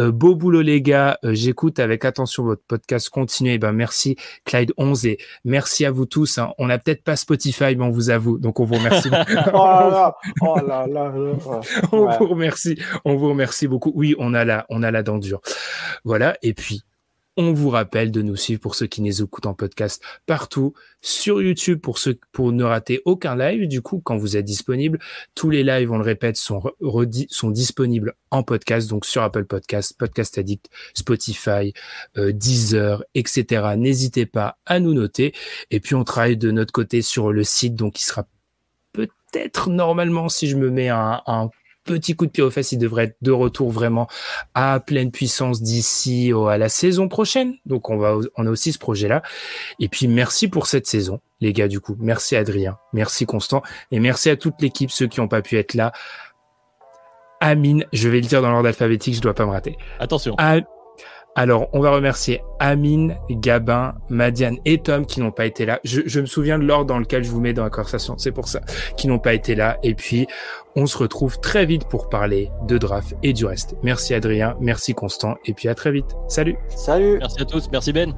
Euh, 0.00 0.12
beau 0.12 0.34
boulot 0.34 0.62
les 0.62 0.80
gars. 0.80 1.18
Euh, 1.24 1.34
j'écoute 1.34 1.78
avec 1.78 2.04
attention 2.04 2.44
votre 2.44 2.62
podcast. 2.66 3.08
Continuez. 3.08 3.58
Ben 3.58 3.72
merci 3.72 4.16
Clyde 4.44 4.72
11 4.76 5.06
et 5.06 5.18
merci 5.44 5.84
à 5.84 5.90
vous 5.90 6.06
tous. 6.06 6.38
Hein. 6.38 6.52
On 6.58 6.66
n'a 6.66 6.78
peut-être 6.78 7.02
pas 7.02 7.16
Spotify, 7.16 7.76
mais 7.76 7.84
on 7.84 7.90
vous 7.90 8.10
avoue. 8.10 8.38
Donc 8.38 8.60
on 8.60 8.64
vous 8.64 8.74
remercie. 8.74 9.08
oh 9.54 10.56
là 10.66 10.86
là. 10.86 11.12
on 11.92 12.06
vous 12.18 12.26
remercie. 12.28 12.78
On 13.04 13.16
vous 13.16 13.28
remercie 13.28 13.68
beaucoup. 13.68 13.92
Oui, 13.94 14.14
on 14.18 14.34
a 14.34 14.44
la, 14.44 14.66
on 14.68 14.82
a 14.82 14.90
la 14.90 15.02
dent 15.02 15.18
dure. 15.18 15.40
Voilà. 16.04 16.36
Et 16.42 16.54
puis 16.54 16.82
on 17.36 17.52
vous 17.52 17.70
rappelle 17.70 18.10
de 18.10 18.22
nous 18.22 18.36
suivre 18.36 18.60
pour 18.60 18.74
ceux 18.74 18.86
qui 18.86 19.02
nous 19.02 19.22
écoutent 19.22 19.46
en 19.46 19.54
podcast 19.54 20.02
partout 20.26 20.74
sur 21.00 21.42
YouTube 21.42 21.80
pour 21.80 21.98
ceux 21.98 22.18
pour 22.32 22.52
ne 22.52 22.64
rater 22.64 23.02
aucun 23.04 23.36
live. 23.36 23.66
Du 23.66 23.82
coup, 23.82 24.00
quand 24.00 24.16
vous 24.16 24.36
êtes 24.36 24.44
disponible, 24.44 24.98
tous 25.34 25.50
les 25.50 25.64
lives, 25.64 25.90
on 25.90 25.98
le 25.98 26.04
répète, 26.04 26.36
sont 26.36 27.50
disponibles 27.50 28.14
en 28.30 28.42
podcast, 28.42 28.88
donc 28.88 29.04
sur 29.04 29.22
Apple 29.22 29.44
Podcast, 29.44 29.96
Podcast 29.98 30.38
Addict, 30.38 30.68
Spotify, 30.94 31.72
euh, 32.16 32.32
Deezer, 32.32 33.04
etc. 33.14 33.74
N'hésitez 33.76 34.26
pas 34.26 34.58
à 34.66 34.78
nous 34.78 34.94
noter. 34.94 35.34
Et 35.70 35.80
puis 35.80 35.94
on 35.94 36.04
travaille 36.04 36.36
de 36.36 36.50
notre 36.50 36.72
côté 36.72 37.02
sur 37.02 37.32
le 37.32 37.44
site, 37.44 37.74
donc 37.74 38.00
il 38.00 38.04
sera 38.04 38.26
peut-être 38.92 39.70
normalement 39.70 40.28
si 40.28 40.46
je 40.46 40.56
me 40.56 40.70
mets 40.70 40.88
un, 40.88 41.20
un 41.26 41.50
petit 41.84 42.16
coup 42.16 42.26
de 42.26 42.30
pied 42.30 42.42
aux 42.42 42.50
fesses, 42.50 42.72
il 42.72 42.78
devrait 42.78 43.04
être 43.04 43.16
de 43.22 43.30
retour 43.30 43.70
vraiment 43.70 44.08
à 44.54 44.80
pleine 44.80 45.10
puissance 45.10 45.62
d'ici 45.62 46.32
à 46.48 46.58
la 46.58 46.68
saison 46.68 47.08
prochaine. 47.08 47.54
Donc 47.66 47.90
on 47.90 47.96
va, 47.96 48.16
on 48.36 48.46
a 48.46 48.50
aussi 48.50 48.72
ce 48.72 48.78
projet-là. 48.78 49.22
Et 49.80 49.88
puis 49.88 50.08
merci 50.08 50.48
pour 50.48 50.66
cette 50.66 50.86
saison, 50.86 51.20
les 51.40 51.52
gars. 51.52 51.68
Du 51.68 51.80
coup, 51.80 51.96
merci 51.98 52.36
Adrien, 52.36 52.78
merci 52.92 53.26
Constant, 53.26 53.62
et 53.90 54.00
merci 54.00 54.30
à 54.30 54.36
toute 54.36 54.60
l'équipe, 54.60 54.90
ceux 54.90 55.06
qui 55.06 55.20
n'ont 55.20 55.28
pas 55.28 55.42
pu 55.42 55.56
être 55.56 55.74
là. 55.74 55.92
Amine, 57.40 57.84
je 57.92 58.08
vais 58.08 58.20
le 58.20 58.26
dire 58.26 58.40
dans 58.40 58.50
l'ordre 58.50 58.68
alphabétique, 58.68 59.14
je 59.14 59.20
dois 59.20 59.34
pas 59.34 59.44
me 59.44 59.50
rater. 59.50 59.76
Attention. 59.98 60.34
Alors, 61.36 61.68
on 61.72 61.80
va 61.80 61.90
remercier 61.90 62.42
Amine, 62.60 63.16
Gabin, 63.28 63.94
Madiane 64.08 64.58
et 64.64 64.78
Tom 64.78 65.04
qui 65.04 65.20
n'ont 65.20 65.32
pas 65.32 65.46
été 65.46 65.66
là. 65.66 65.80
Je, 65.82 66.20
me 66.20 66.26
souviens 66.26 66.58
de 66.58 66.64
l'ordre 66.64 66.86
dans 66.86 66.98
lequel 66.98 67.24
je 67.24 67.30
vous 67.30 67.40
mets 67.40 67.52
dans 67.52 67.64
la 67.64 67.70
conversation, 67.70 68.16
c'est 68.18 68.30
pour 68.30 68.46
ça, 68.46 68.60
qui 68.96 69.08
n'ont 69.08 69.18
pas 69.18 69.34
été 69.34 69.56
là. 69.56 69.78
Et 69.82 69.94
puis, 69.94 70.28
on 70.76 70.86
se 70.86 70.96
retrouve 70.96 71.40
très 71.40 71.66
vite 71.66 71.88
pour 71.88 72.08
parler 72.08 72.50
de 72.68 72.78
draft 72.78 73.16
et 73.24 73.32
du 73.32 73.46
reste. 73.46 73.74
Merci 73.82 74.14
Adrien, 74.14 74.56
merci 74.60 74.94
Constant, 74.94 75.36
et 75.44 75.54
puis 75.54 75.68
à 75.68 75.74
très 75.74 75.90
vite. 75.90 76.16
Salut 76.28 76.56
Salut 76.68 77.18
Merci 77.18 77.42
à 77.42 77.44
tous, 77.44 77.68
merci 77.72 77.92
Ben 77.92 78.14